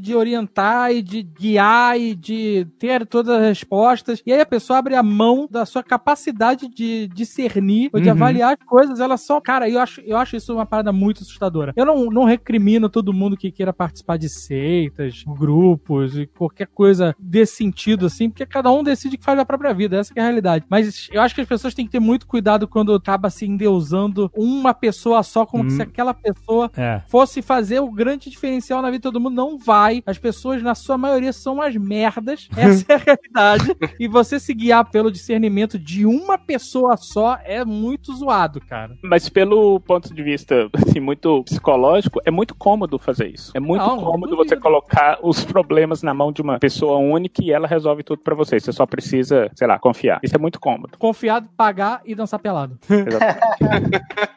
de 0.00 0.14
orientar 0.14 0.92
e 0.92 1.02
de 1.02 1.22
guiar 1.22 1.98
e 1.98 2.14
de 2.14 2.66
ter 2.78 3.06
todas 3.06 3.36
as 3.36 3.42
respostas. 3.42 4.22
E 4.26 4.32
aí 4.32 4.40
a 4.40 4.46
pessoa 4.46 4.78
abre 4.78 4.94
a 4.94 5.02
mão 5.02 5.46
da 5.50 5.64
sua 5.66 5.82
capacidade 5.82 6.68
de 6.68 7.08
discernir 7.08 7.90
ou 7.92 8.00
de 8.00 8.08
Uhum. 8.08 8.14
avaliar 8.14 8.56
as 8.60 8.66
coisas. 8.66 9.00
Ela 9.00 9.16
só. 9.16 9.40
Cara, 9.40 9.68
eu 9.68 9.80
acho, 9.80 10.00
eu 10.02 10.16
acho 10.16 10.36
isso 10.36 10.52
uma 10.54 10.66
parada 10.66 10.92
muito 10.92 11.22
assustadora. 11.22 11.72
Eu 11.76 11.84
não, 11.86 12.06
não 12.06 12.24
recrimino 12.24 12.88
todo 12.88 13.12
mundo 13.12 13.36
que 13.36 13.50
queira 13.50 13.72
participar 13.72 14.16
de 14.16 14.28
seitas, 14.28 15.24
grupos 15.26 16.16
e 16.16 16.26
qualquer 16.26 16.66
coisa 16.68 17.14
desse 17.18 17.56
sentido, 17.56 18.06
assim, 18.06 18.28
porque 18.30 18.46
cada 18.46 18.70
um 18.70 18.82
decide 18.82 19.16
o 19.16 19.18
que 19.18 19.24
faz 19.24 19.36
da 19.38 19.44
própria 19.44 19.72
vida. 19.72 19.96
Essa 19.98 20.12
que 20.12 20.18
é 20.20 20.22
a 20.22 20.26
realidade. 20.26 20.64
Mas 20.68 21.08
eu 21.12 21.20
acho 21.20 21.34
que 21.34 21.40
as 21.40 21.48
pessoas 21.48 21.74
têm 21.74 21.84
que 21.86 21.92
ter 21.92 22.00
muito 22.00 22.26
cuidado 22.26 22.66
quando 22.68 22.94
acaba 22.94 23.30
se 23.30 23.44
endeusando 23.46 24.30
uma 24.36 24.72
pessoa 24.74 25.22
só, 25.22 25.44
como 25.46 25.64
Hum. 25.64 25.70
se 25.70 25.82
aquela 25.82 26.12
pessoa 26.14 26.70
É. 26.76 27.02
fosse 27.08 27.40
fazer 27.42 27.80
o 27.80 27.90
grande 27.90 28.28
diferencial 28.30 28.82
na 28.82 28.90
vida 28.90 29.10
todo 29.14 29.20
mundo. 29.20 29.34
Não 29.34 29.56
vai. 29.58 30.02
As 30.04 30.18
pessoas, 30.18 30.62
na 30.62 30.74
sua 30.74 30.98
maioria, 30.98 31.32
são 31.32 31.62
as 31.62 31.76
merdas. 31.76 32.48
Essa 32.56 32.84
é 32.88 32.94
a 32.94 32.98
realidade. 32.98 33.76
e 33.98 34.08
você 34.08 34.40
se 34.40 34.52
guiar 34.52 34.90
pelo 34.90 35.10
discernimento 35.10 35.78
de 35.78 36.04
uma 36.04 36.36
pessoa 36.36 36.96
só 36.96 37.38
é 37.44 37.64
muito 37.64 38.12
zoado, 38.14 38.60
cara. 38.60 38.96
Mas 39.02 39.28
pelo 39.28 39.78
ponto 39.80 40.12
de 40.12 40.22
vista 40.22 40.68
assim, 40.74 41.00
muito 41.00 41.44
psicológico, 41.44 42.20
é 42.24 42.30
muito 42.30 42.54
cômodo 42.54 42.98
fazer 42.98 43.28
isso. 43.28 43.52
É 43.54 43.60
muito 43.60 43.82
Não, 43.82 43.98
cômodo 43.98 44.36
você 44.36 44.56
colocar 44.56 45.18
os 45.22 45.44
problemas 45.44 46.02
na 46.02 46.12
mão 46.12 46.32
de 46.32 46.42
uma 46.42 46.58
pessoa 46.58 46.98
única 46.98 47.42
e 47.42 47.52
ela 47.52 47.66
resolve 47.66 48.02
tudo 48.02 48.22
pra 48.22 48.34
você. 48.34 48.58
Você 48.58 48.72
só 48.72 48.86
precisa, 48.86 49.50
sei 49.54 49.66
lá, 49.66 49.78
confiar. 49.78 50.20
Isso 50.22 50.34
é 50.34 50.38
muito 50.38 50.58
cômodo. 50.58 50.98
Confiado, 50.98 51.48
pagar 51.56 52.00
e 52.04 52.14
dançar 52.14 52.40
pelado. 52.40 52.78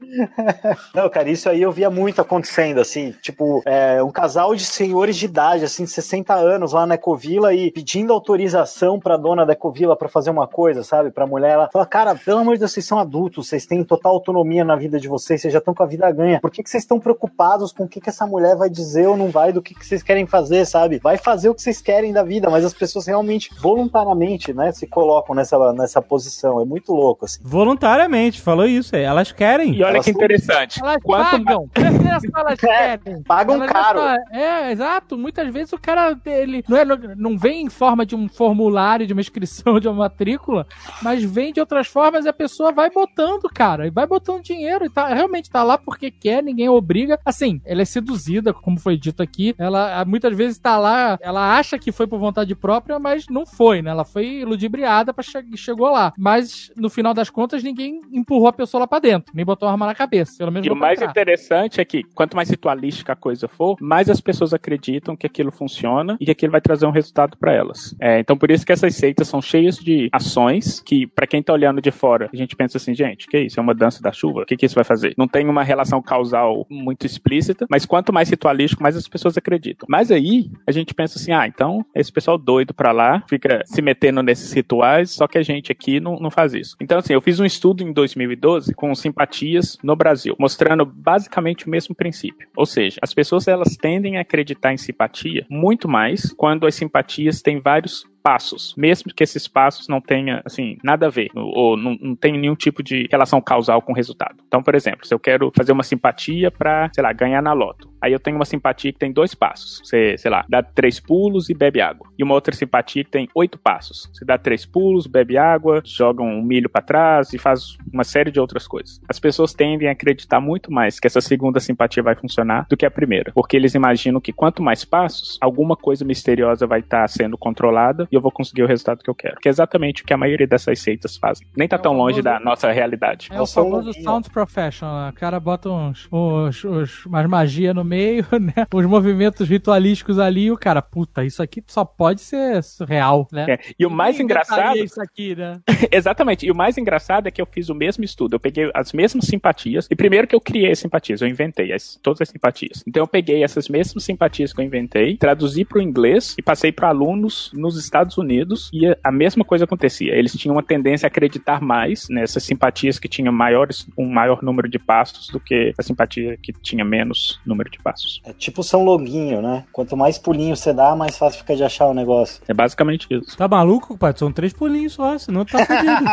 Não, 0.94 1.10
cara, 1.10 1.30
isso 1.30 1.50
aí 1.50 1.62
eu 1.62 1.72
via 1.72 1.90
muito 1.90 2.22
acontecendo, 2.22 2.80
assim, 2.80 3.14
tipo, 3.22 3.62
é, 3.66 4.02
um 4.02 4.12
casal 4.12 4.56
de 4.56 4.64
senhores 4.68 5.16
de 5.18 5.26
idade, 5.26 5.64
assim, 5.66 5.86
60 5.86 6.34
anos 6.34 6.74
lá 6.74 6.86
na 6.86 6.96
Ecovila 6.96 7.54
e 7.54 7.72
pedindo 7.72 8.14
autorização 8.14 9.00
pra 9.00 9.18
dona 9.18 9.46
da 9.46 9.54
Ecovila 9.54 9.96
pra 9.96 10.08
fazer 10.10 10.30
uma 10.30 10.48
coisa, 10.48 10.84
sabe? 10.84 11.12
Pra 11.12 11.26
mulher, 11.28 11.52
ela 11.52 11.70
fala, 11.72 11.86
cara, 11.86 12.16
pelo 12.16 12.40
amor 12.40 12.54
de 12.56 12.60
Deus, 12.60 12.72
vocês 12.72 12.86
são 12.86 13.00
adultos, 13.00 13.48
vocês 13.48 13.66
têm 13.66 13.84
total 13.84 14.14
autonomia 14.14 14.64
na 14.64 14.76
vida 14.76 15.00
de 15.00 15.08
vocês, 15.08 15.42
vocês 15.42 15.52
já 15.54 15.60
estão 15.60 15.74
com 15.74 15.84
a 15.84 15.86
vida 15.86 16.10
ganha. 16.12 16.40
Por 16.40 16.52
que, 16.52 16.64
que 16.64 16.70
vocês 16.70 16.84
estão 16.84 17.00
preocupados 17.00 17.72
com 17.72 17.84
o 17.84 17.88
que, 17.88 18.00
que 18.02 18.10
essa 18.10 18.26
mulher 18.28 18.56
vai 18.56 18.70
dizer 18.70 19.08
ou 19.08 19.18
não 19.18 19.30
vai, 19.30 19.52
do 19.52 19.62
que, 19.62 19.74
que 19.74 19.86
vocês 19.86 20.04
querem 20.04 20.26
fazer, 20.26 20.66
sabe? 20.66 21.00
Vai 21.00 21.18
fazer 21.18 21.50
o 21.50 21.56
que 21.56 21.62
vocês 21.62 21.82
querem 21.82 22.12
da 22.14 22.24
vida, 22.24 22.50
mas 22.50 22.64
as 22.66 22.74
pessoas 22.74 23.06
realmente, 23.08 23.50
voluntariamente, 23.62 24.54
né, 24.54 24.72
se 24.72 24.88
colocam 24.88 25.36
nessa, 25.36 25.74
nessa 25.74 26.02
posição. 26.02 26.62
É 26.62 26.66
muito 26.66 26.94
louco, 26.94 27.26
assim. 27.26 27.40
Voluntariamente, 27.44 28.42
falou 28.42 28.66
isso. 28.66 28.96
é, 28.96 29.04
Elas 29.04 29.32
querem. 29.32 29.74
E 29.74 29.84
olha 29.84 29.96
Elas 29.96 30.06
que 30.06 30.12
interessante. 30.12 30.80
Elas 30.82 30.98
Quanto 31.04 31.44
pagam. 31.44 31.70
Só 32.18 32.40
elas 32.40 32.60
querem. 32.60 33.22
Pagam 33.24 33.56
Elas 33.56 33.72
caro. 33.72 34.00
só- 34.00 34.16
É, 34.36 34.57
exato. 34.72 35.18
Muitas 35.18 35.52
vezes 35.54 35.74
o 35.74 35.78
cara 35.78 36.18
ele 36.26 36.64
não, 36.68 36.78
é, 36.78 36.86
não 37.16 37.38
vem 37.38 37.64
em 37.66 37.70
forma 37.70 38.06
de 38.06 38.16
um 38.16 38.28
formulário, 38.28 39.08
de 39.08 39.14
uma 39.14 39.22
inscrição, 39.22 39.80
de 39.80 39.88
uma 39.88 39.98
matrícula, 39.98 40.66
mas 41.02 41.24
vem 41.24 41.54
de 41.54 41.60
outras 41.60 41.88
formas 41.88 42.26
e 42.26 42.30
a 42.30 42.34
pessoa 42.34 42.72
vai 42.72 42.90
botando, 42.90 43.50
cara, 43.54 43.88
e 43.88 43.90
vai 43.90 44.06
botando 44.06 44.42
dinheiro 44.44 44.86
e 44.86 44.90
tá, 44.90 45.08
realmente 45.08 45.50
tá 45.50 45.64
lá 45.64 45.78
porque 45.78 46.12
quer, 46.12 46.44
ninguém 46.44 46.70
obriga. 46.70 47.20
Assim, 47.26 47.62
ela 47.66 47.82
é 47.82 47.86
seduzida, 47.86 48.54
como 48.54 48.80
foi 48.80 48.98
dito 48.98 49.22
aqui. 49.22 49.56
Ela 49.58 50.04
muitas 50.06 50.36
vezes 50.36 50.58
tá 50.58 50.78
lá, 50.78 51.18
ela 51.22 51.58
acha 51.58 51.78
que 51.78 51.92
foi 51.92 52.08
por 52.08 52.20
vontade 52.20 52.54
própria, 52.56 53.00
mas 53.00 53.26
não 53.30 53.46
foi, 53.46 53.82
né? 53.82 53.92
Ela 53.92 54.06
foi 54.06 54.44
ludibriada 54.46 55.14
para 55.14 55.24
che 55.24 55.38
chegou 55.56 55.90
lá. 55.90 56.14
Mas 56.18 56.72
no 56.76 56.90
final 56.90 57.14
das 57.14 57.30
contas, 57.30 57.64
ninguém 57.64 58.02
empurrou 58.12 58.48
a 58.48 58.54
pessoa 58.54 58.82
lá 58.82 58.88
pra 58.88 59.00
dentro, 59.00 59.34
nem 59.36 59.46
botou 59.46 59.68
a 59.68 59.72
arma 59.72 59.86
na 59.86 59.96
cabeça. 59.96 60.34
Pelo 60.38 60.52
menos 60.52 60.68
E 60.68 60.70
o 60.72 60.76
mais 60.76 60.98
trás. 61.00 61.12
interessante 61.12 61.80
é 61.82 61.86
que 61.86 62.04
quanto 62.04 62.36
mais 62.36 62.50
ritualística 62.50 63.14
a 63.14 63.16
coisa 63.16 63.48
for, 63.48 63.78
mais 63.82 64.10
as 64.10 64.22
pessoas 64.22 64.47
acreditam 64.54 65.16
que 65.16 65.26
aquilo 65.26 65.52
funciona 65.52 66.18
e 66.20 66.26
que 66.26 66.32
aquilo 66.32 66.52
vai 66.52 66.62
trazer 66.62 66.86
um 66.86 66.92
resultado 66.92 67.38
pra 67.38 67.54
elas. 67.54 67.96
É, 68.00 68.20
então 68.20 68.38
por 68.38 68.52
isso 68.52 68.66
que 68.66 68.72
essas 68.72 68.96
seitas 68.96 69.28
são 69.28 69.42
cheias 69.42 69.78
de 69.78 70.10
ações 70.12 70.80
que, 70.80 71.08
pra 71.08 71.28
quem 71.28 71.42
tá 71.42 71.54
olhando 71.54 71.82
de 71.82 71.92
fora, 71.92 72.30
a 72.32 72.36
gente 72.36 72.56
pensa 72.56 72.78
assim, 72.78 72.94
gente, 72.94 73.28
que 73.28 73.40
isso? 73.40 73.60
É 73.60 73.64
uma 73.64 73.74
dança 73.74 74.02
da 74.02 74.12
chuva? 74.12 74.42
O 74.42 74.46
que, 74.46 74.56
que 74.56 74.66
isso 74.66 74.76
vai 74.76 74.84
fazer? 74.84 75.14
Não 75.18 75.28
tem 75.28 75.48
uma 75.48 75.64
relação 75.64 76.02
causal 76.02 76.66
muito 76.70 77.06
explícita, 77.06 77.66
mas 77.70 77.86
quanto 77.86 78.14
mais 78.14 78.30
ritualístico, 78.30 78.84
mais 78.84 78.96
as 78.96 79.08
pessoas 79.08 79.38
acreditam. 79.38 79.88
Mas 79.90 80.12
aí 80.12 80.50
a 80.66 80.72
gente 80.72 80.94
pensa 80.94 81.18
assim, 81.18 81.32
ah, 81.32 81.48
então 81.48 81.86
esse 81.96 82.12
pessoal 82.12 82.38
doido 82.38 82.74
pra 82.74 82.92
lá 82.92 83.24
fica 83.28 83.62
se 83.66 83.82
metendo 83.82 84.22
nesses 84.24 84.52
rituais, 84.54 85.12
só 85.12 85.28
que 85.28 85.38
a 85.38 85.44
gente 85.44 85.72
aqui 85.72 86.00
não, 86.00 86.20
não 86.20 86.32
faz 86.32 86.54
isso. 86.54 86.76
Então, 86.82 87.00
assim, 87.00 87.14
eu 87.14 87.22
fiz 87.22 87.40
um 87.40 87.46
estudo 87.46 87.84
em 87.84 87.92
2012 87.92 88.74
com 88.74 88.94
simpatias 88.96 89.78
no 89.84 89.96
Brasil, 89.96 90.36
mostrando 90.40 90.86
basicamente 90.86 91.66
o 91.66 91.70
mesmo 91.70 91.96
princípio. 91.96 92.48
Ou 92.56 92.66
seja, 92.66 92.98
as 93.02 93.14
pessoas 93.14 93.48
elas 93.48 93.76
tendem 93.78 94.18
a 94.18 94.24
acreditar 94.28 94.74
em 94.74 94.78
simpatia 94.78 95.46
muito 95.50 95.88
mais 95.88 96.34
quando 96.34 96.68
as 96.68 96.76
simpatias 96.76 97.42
têm 97.42 97.60
vários 97.60 98.06
passos, 98.28 98.76
mesmo 98.76 99.14
que 99.16 99.24
esses 99.24 99.48
passos 99.48 99.88
não 99.88 100.02
tenham, 100.02 100.42
assim, 100.44 100.78
nada 100.84 101.06
a 101.06 101.10
ver, 101.10 101.30
ou, 101.34 101.78
não, 101.78 101.98
não 102.02 102.14
tem 102.14 102.38
nenhum 102.38 102.56
tipo 102.56 102.84
de 102.84 103.08
relação 103.10 103.40
causal 103.40 103.82
com 103.82 103.94
o 103.94 103.96
resultado. 103.96 104.36
Então, 104.46 104.62
por 104.62 104.76
exemplo, 104.76 105.08
se 105.08 105.14
eu 105.14 105.20
quero 105.20 105.50
fazer 105.56 105.72
uma 105.72 105.82
simpatia 105.82 106.52
pra, 106.52 106.92
sei 106.94 107.02
lá, 107.02 107.14
ganhar 107.14 107.42
na 107.42 107.54
loto, 107.54 107.90
aí 108.02 108.12
eu 108.12 108.20
tenho 108.20 108.36
uma 108.36 108.44
simpatia 108.44 108.92
que 108.92 109.00
tem 109.00 109.14
dois 109.14 109.34
passos. 109.34 109.80
Você, 109.82 110.18
sei 110.18 110.30
lá, 110.30 110.46
dá 110.50 110.62
três 110.62 111.00
pulos 111.00 111.50
e 111.50 111.54
bebe 111.54 111.80
água. 111.80 112.06
E 112.20 112.24
uma 112.24 112.34
outra 112.34 112.54
simpatia 112.54 113.06
que 113.06 113.10
tem 113.10 113.30
oito 113.34 113.58
passos. 113.58 114.10
Você 114.12 114.26
dá 114.26 114.38
três 114.38 114.66
pulos, 114.66 115.08
bebe 115.08 115.38
água, 115.38 115.82
joga 115.86 116.22
um 116.22 116.42
milho 116.42 116.70
pra 116.70 116.82
trás 116.82 117.32
e 117.32 117.38
faz 117.38 117.78
uma 117.94 118.04
série 118.04 118.30
de 118.30 118.42
outras 118.42 118.68
coisas. 118.68 119.00
As 119.08 119.22
pessoas 119.22 119.54
tendem 119.54 119.88
a 119.88 119.94
acreditar 119.94 120.42
muito 120.42 120.70
mais 120.70 121.00
que 121.00 121.08
essa 121.08 121.22
segunda 121.22 121.62
simpatia 121.62 122.04
vai 122.04 122.16
funcionar 122.16 122.68
do 122.70 122.76
que 122.76 122.86
a 122.86 122.92
primeira, 122.92 123.32
porque 123.34 123.56
eles 123.56 123.74
imaginam 123.74 124.20
que 124.20 124.34
quanto 124.34 124.62
mais 124.62 124.84
passos, 124.84 125.38
alguma 125.40 125.78
coisa 125.78 126.04
misteriosa 126.04 126.68
vai 126.68 126.82
estar 126.82 127.08
sendo 127.08 127.38
controlada 127.38 128.06
e 128.12 128.17
eu 128.18 128.22
vou 128.22 128.32
conseguir 128.32 128.64
o 128.64 128.68
resultado 128.68 129.04
que 129.04 129.10
eu 129.10 129.16
quero. 129.16 129.38
Que 129.40 129.48
é 129.48 129.52
exatamente 129.52 130.02
o 130.04 130.06
que 130.06 130.14
a 130.14 130.18
maioria 130.18 130.48
dessas 130.48 130.80
seitas 130.80 131.18
fazem. 131.18 131.48
Nem 131.56 131.68
tá 131.68 131.76
É 131.76 131.80
tão 131.80 131.94
longe 131.96 132.22
da 132.22 132.40
nossa 132.40 132.72
realidade. 132.72 133.30
É 133.32 133.42
o 133.42 133.46
famoso 133.46 133.94
sound 134.02 134.30
professional. 134.30 135.06
né? 135.06 135.10
O 135.10 135.14
cara 135.14 135.40
bota 135.40 135.70
uns, 135.70 136.08
uns, 136.12 136.66
uns- 136.66 137.06
umas 137.06 137.28
magia 137.28 137.74
no 137.74 137.84
meio, 137.84 138.26
né? 138.40 138.66
Os 138.74 138.86
movimentos 138.86 139.48
ritualísticos 139.48 140.18
ali 140.20 140.46
e 140.46 140.52
o 140.52 140.58
cara, 140.58 140.82
puta, 140.82 141.24
isso 141.24 141.42
aqui 141.44 141.64
só 141.68 141.84
pode 141.86 142.22
ser 142.22 142.62
real, 142.88 143.28
né? 143.32 143.46
É, 143.50 143.60
E 143.80 143.86
o 143.86 143.90
mais 143.90 144.16
Ninguém 144.18 144.26
engraçado 144.26 144.78
isso 144.78 145.02
aqui, 145.02 145.36
né? 145.36 145.60
Exatamente. 145.92 146.46
E 146.46 146.52
o 146.52 146.56
mais 146.56 146.78
engraçado 146.78 147.28
é 147.28 147.32
que 147.32 147.42
eu 147.42 147.46
fiz 147.46 147.70
o 147.70 147.76
mesmo 147.76 148.04
estudo. 148.04 148.36
Eu 148.36 148.40
peguei 148.40 148.70
as 148.74 148.94
mesmas 148.94 149.26
simpatias. 149.26 149.88
E 149.92 149.96
primeiro 149.96 150.28
que 150.28 150.36
eu 150.36 150.42
criei 150.42 150.72
as 150.72 150.80
simpatias, 150.80 151.22
eu 151.22 151.28
inventei 151.28 151.72
as, 151.74 152.00
todas 152.02 152.22
as 152.22 152.30
simpatias. 152.30 152.84
Então 152.88 153.04
eu 153.04 153.08
peguei 153.08 153.44
essas 153.44 153.68
mesmas 153.70 154.04
simpatias 154.04 154.54
que 154.54 154.62
eu 154.62 154.66
inventei, 154.66 155.18
traduzi 155.18 155.66
para 155.66 155.80
o 155.80 155.82
inglês 155.82 156.36
e 156.38 156.42
passei 156.42 156.72
para 156.72 156.90
alunos 156.90 157.52
nos 157.54 157.78
Estados 157.78 158.07
Unidos 158.16 158.70
e 158.72 158.96
a 159.04 159.12
mesma 159.12 159.44
coisa 159.44 159.66
acontecia. 159.66 160.14
Eles 160.16 160.32
tinham 160.34 160.56
uma 160.56 160.64
tendência 160.64 161.06
a 161.06 161.10
acreditar 161.10 161.60
mais 161.62 162.08
nessas 162.10 162.44
simpatias 162.44 163.00
que 163.00 163.08
tinham 163.10 163.34
maiores, 163.34 163.88
um 163.98 164.08
maior 164.08 164.42
número 164.44 164.70
de 164.70 164.78
passos 164.78 165.28
do 165.30 165.40
que 165.40 165.74
a 165.78 165.82
simpatia 165.84 166.38
que 166.38 166.54
tinha 166.54 166.86
menos 166.86 167.42
número 167.46 167.70
de 167.70 167.80
passos. 167.80 168.22
É 168.24 168.32
tipo 168.32 168.64
São 168.64 168.84
Longuinho, 168.86 169.42
né? 169.42 169.66
Quanto 169.74 169.98
mais 169.98 170.18
pulinho 170.18 170.56
você 170.56 170.72
dá, 170.74 170.96
mais 170.96 171.18
fácil 171.18 171.40
fica 171.40 171.56
de 171.56 171.64
achar 171.64 171.88
o 171.88 171.94
negócio. 171.94 172.42
É 172.48 172.54
basicamente 172.54 173.08
isso. 173.10 173.36
Tá 173.36 173.48
maluco, 173.48 173.98
pai? 173.98 174.14
São 174.16 174.32
três 174.32 174.54
pulinhos 174.54 174.94
só, 174.94 175.18
senão 175.18 175.44
tá 175.44 175.58
fudido. 175.66 176.06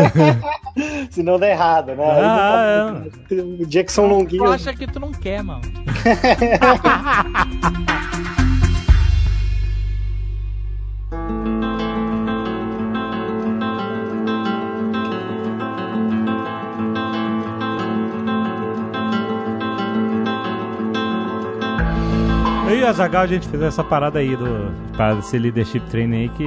Se 1.10 1.22
não 1.22 1.38
der 1.38 1.52
errado, 1.52 1.94
né? 1.94 2.04
Ah, 2.08 3.02
tá- 3.28 3.34
O 3.36 3.66
dia 3.66 3.84
que 3.84 3.92
São 3.92 4.06
Longuinho. 4.06 4.44
Tu 4.44 4.50
acha 4.50 4.74
que 4.74 4.86
tu 4.86 4.98
não 5.00 5.12
quer, 5.12 5.42
mano. 5.42 5.62
e 22.86 22.88
a 22.88 23.20
a 23.20 23.26
gente 23.26 23.48
fez 23.48 23.62
essa 23.62 23.82
parada 23.82 24.20
aí 24.20 24.36
do 24.36 24.70
parada 24.96 25.16
desse 25.16 25.36
leadership 25.36 25.80
training 25.90 26.16
aí 26.16 26.28
que 26.28 26.44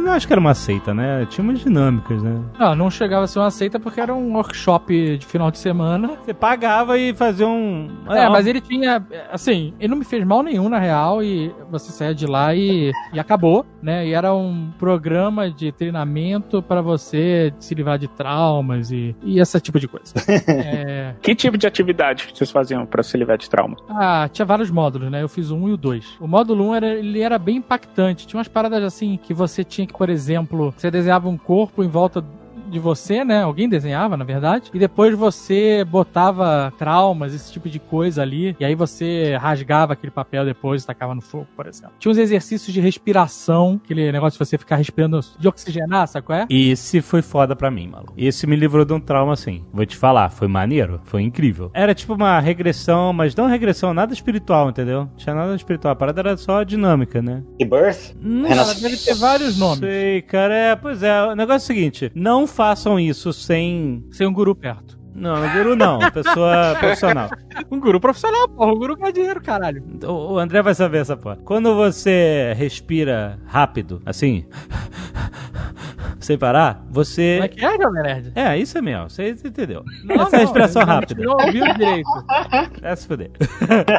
não 0.00 0.12
acho 0.12 0.26
que 0.26 0.32
era 0.32 0.40
uma 0.40 0.54
seita, 0.54 0.92
né? 0.94 1.26
Tinha 1.30 1.44
umas 1.44 1.60
dinâmicas, 1.60 2.22
né? 2.22 2.40
Não, 2.58 2.74
não 2.74 2.90
chegava 2.90 3.24
a 3.24 3.26
ser 3.28 3.38
uma 3.38 3.50
seita 3.50 3.78
porque 3.78 4.00
era 4.00 4.14
um 4.14 4.34
workshop 4.34 5.18
de 5.18 5.26
final 5.26 5.50
de 5.50 5.58
semana. 5.58 6.18
Você 6.24 6.34
pagava 6.34 6.98
e 6.98 7.14
fazia 7.14 7.46
um. 7.46 7.88
É, 8.08 8.28
mas 8.28 8.46
ele 8.46 8.60
tinha, 8.60 9.04
assim, 9.30 9.72
ele 9.78 9.88
não 9.88 9.96
me 9.98 10.04
fez 10.04 10.24
mal 10.24 10.42
nenhum 10.42 10.68
na 10.68 10.78
real 10.78 11.22
e 11.22 11.52
você 11.70 11.92
saia 11.92 12.14
de 12.14 12.26
lá 12.26 12.54
e, 12.54 12.92
e 13.12 13.20
acabou, 13.20 13.64
né? 13.82 14.06
E 14.06 14.12
era 14.12 14.34
um 14.34 14.70
programa 14.78 15.50
de 15.50 15.72
treinamento 15.72 16.62
pra 16.62 16.80
você 16.80 17.52
se 17.58 17.74
livrar 17.74 17.98
de 17.98 18.08
traumas 18.08 18.90
e, 18.90 19.14
e 19.22 19.38
esse 19.40 19.60
tipo 19.60 19.78
de 19.78 19.88
coisa. 19.88 20.14
É, 20.50 21.14
Que 21.22 21.34
tipo 21.34 21.56
de 21.56 21.66
atividade 21.66 22.28
vocês 22.34 22.50
faziam 22.50 22.84
para 22.84 23.02
se 23.02 23.16
livrar 23.16 23.38
de 23.38 23.48
trauma? 23.48 23.76
Ah, 23.88 24.28
tinha 24.32 24.44
vários 24.44 24.70
módulos, 24.70 25.10
né? 25.10 25.22
Eu 25.22 25.28
fiz 25.28 25.50
o 25.50 25.56
1 25.56 25.68
e 25.68 25.72
o 25.72 25.76
2. 25.76 26.16
O 26.20 26.26
módulo 26.26 26.70
1 26.70 26.74
era, 26.74 26.86
ele 26.94 27.20
era 27.20 27.38
bem 27.38 27.56
impactante. 27.56 28.26
Tinha 28.26 28.38
umas 28.38 28.48
paradas 28.48 28.82
assim 28.82 29.18
que 29.22 29.32
você 29.32 29.62
tinha 29.64 29.86
que, 29.86 29.89
por 29.92 30.08
exemplo, 30.08 30.72
você 30.76 30.90
desenhava 30.90 31.28
um 31.28 31.36
corpo 31.36 31.82
em 31.82 31.88
volta 31.88 32.24
de 32.70 32.78
você, 32.78 33.24
né? 33.24 33.42
Alguém 33.42 33.68
desenhava, 33.68 34.16
na 34.16 34.24
verdade. 34.24 34.70
E 34.72 34.78
depois 34.78 35.14
você 35.14 35.84
botava 35.84 36.72
traumas, 36.78 37.34
esse 37.34 37.52
tipo 37.52 37.68
de 37.68 37.78
coisa 37.78 38.22
ali. 38.22 38.56
E 38.58 38.64
aí 38.64 38.74
você 38.74 39.36
rasgava 39.40 39.92
aquele 39.92 40.10
papel 40.10 40.44
depois 40.44 40.82
e 40.82 40.86
tacava 40.86 41.14
no 41.14 41.20
fogo, 41.20 41.46
por 41.56 41.66
exemplo. 41.66 41.92
Tinha 41.98 42.12
uns 42.12 42.18
exercícios 42.18 42.72
de 42.72 42.80
respiração, 42.80 43.80
aquele 43.84 44.10
negócio 44.12 44.38
de 44.38 44.44
você 44.46 44.56
ficar 44.56 44.76
respirando 44.76 45.20
de 45.38 45.48
oxigenar, 45.48 46.06
sabe 46.08 46.26
qual 46.26 46.38
é? 46.38 46.46
Esse 46.48 47.00
foi 47.00 47.22
foda 47.22 47.54
pra 47.54 47.70
mim, 47.70 47.88
maluco. 47.88 48.14
Esse 48.16 48.46
me 48.46 48.56
livrou 48.56 48.84
de 48.84 48.92
um 48.92 49.00
trauma, 49.00 49.32
assim. 49.32 49.64
Vou 49.72 49.84
te 49.84 49.96
falar, 49.96 50.30
foi 50.30 50.48
maneiro, 50.48 51.00
foi 51.04 51.22
incrível. 51.22 51.70
Era 51.74 51.94
tipo 51.94 52.14
uma 52.14 52.38
regressão, 52.40 53.12
mas 53.12 53.34
não 53.34 53.46
regressão, 53.46 53.92
nada 53.92 54.12
espiritual, 54.12 54.70
entendeu? 54.70 55.00
Não 55.00 55.16
tinha 55.16 55.34
nada 55.34 55.54
espiritual. 55.54 55.92
A 55.92 55.96
parada 55.96 56.20
era 56.20 56.36
só 56.36 56.62
dinâmica, 56.62 57.20
né? 57.20 57.42
Rebirth? 57.58 58.14
Não 58.20 58.48
Ela 58.48 58.74
deve 58.74 58.96
ter 58.96 59.14
vários 59.14 59.58
nomes. 59.58 59.80
sei, 59.80 60.22
cara. 60.22 60.54
É, 60.54 60.76
pois 60.76 61.02
é. 61.02 61.22
O 61.24 61.34
negócio 61.34 61.52
é 61.54 61.64
o 61.64 61.66
seguinte: 61.66 62.12
não 62.14 62.46
façam 62.60 63.00
isso 63.00 63.32
sem. 63.32 64.04
Sem 64.12 64.26
um 64.26 64.32
guru 64.34 64.54
perto. 64.54 64.99
Não, 65.20 65.52
guru 65.52 65.76
não, 65.76 65.98
pessoa 66.10 66.74
profissional. 66.80 67.28
Um 67.70 67.78
guru 67.78 68.00
profissional, 68.00 68.48
porra. 68.48 68.72
Um 68.72 68.78
guru 68.78 68.96
ganha 68.96 69.12
dinheiro, 69.12 69.40
caralho. 69.42 69.84
O 70.02 70.30
o 70.30 70.38
André 70.38 70.62
vai 70.62 70.74
saber 70.74 70.98
essa 70.98 71.16
porra. 71.16 71.36
Quando 71.44 71.74
você 71.74 72.54
respira 72.56 73.38
rápido, 73.46 74.00
assim, 74.06 74.46
sem 76.20 76.36
parar, 76.38 76.84
você. 76.88 77.34
Como 77.36 77.44
é 77.44 77.48
que 77.48 77.64
é, 77.64 77.82
Jovem 77.82 78.02
Nerd? 78.02 78.32
É, 78.34 78.56
isso 78.56 78.76
é 78.76 78.82
mesmo, 78.82 79.08
você 79.08 79.30
entendeu. 79.30 79.82
Não, 80.04 80.16
Essa 80.16 80.36
é 80.36 80.38
não, 80.38 80.44
respiração 80.44 80.84
rápida. 80.84 81.22
Não 81.24 81.32
ouviu 81.32 81.64
direito. 81.74 82.08
É 82.82 82.96
se 82.96 83.06
fuder. 83.06 83.30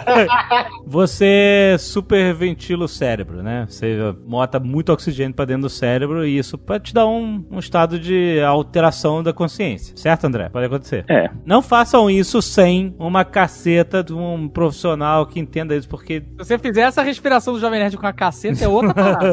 você 0.86 1.76
superventila 1.80 2.86
o 2.86 2.88
cérebro, 2.88 3.44
né? 3.44 3.66
Você 3.68 3.98
bota 4.26 4.60
muito 4.60 4.92
oxigênio 4.92 5.34
pra 5.34 5.46
dentro 5.46 5.64
do 5.64 5.70
cérebro 5.70 6.26
e 6.26 6.38
isso 6.38 6.58
pode 6.58 6.86
te 6.86 6.94
dar 6.94 7.06
um, 7.06 7.46
um 7.50 7.60
estado 7.60 8.00
de 8.00 8.42
alteração 8.42 9.22
da 9.22 9.34
consciência. 9.34 9.96
Certo, 9.96 10.26
André? 10.26 10.50
Pode 10.50 10.66
acontecer. 10.66 11.06
É. 11.12 11.30
Não 11.46 11.62
façam 11.62 12.10
isso 12.10 12.42
sem 12.42 12.96
uma 12.98 13.26
caceta 13.26 14.04
de 14.04 14.14
um 14.14 14.48
profissional 14.48 15.26
que 15.26 15.40
entenda 15.40 15.76
isso, 15.76 15.88
porque 15.90 16.22
Se 16.22 16.38
você 16.38 16.58
fizer 16.60 16.82
essa 16.82 17.02
respiração 17.02 17.54
do 17.54 17.60
Jovem 17.60 17.80
Nerd 17.80 17.98
com 17.98 18.08
a 18.08 18.14
caceta, 18.14 18.64
é 18.64 18.68
outra 18.68 18.94
parada. 18.94 19.32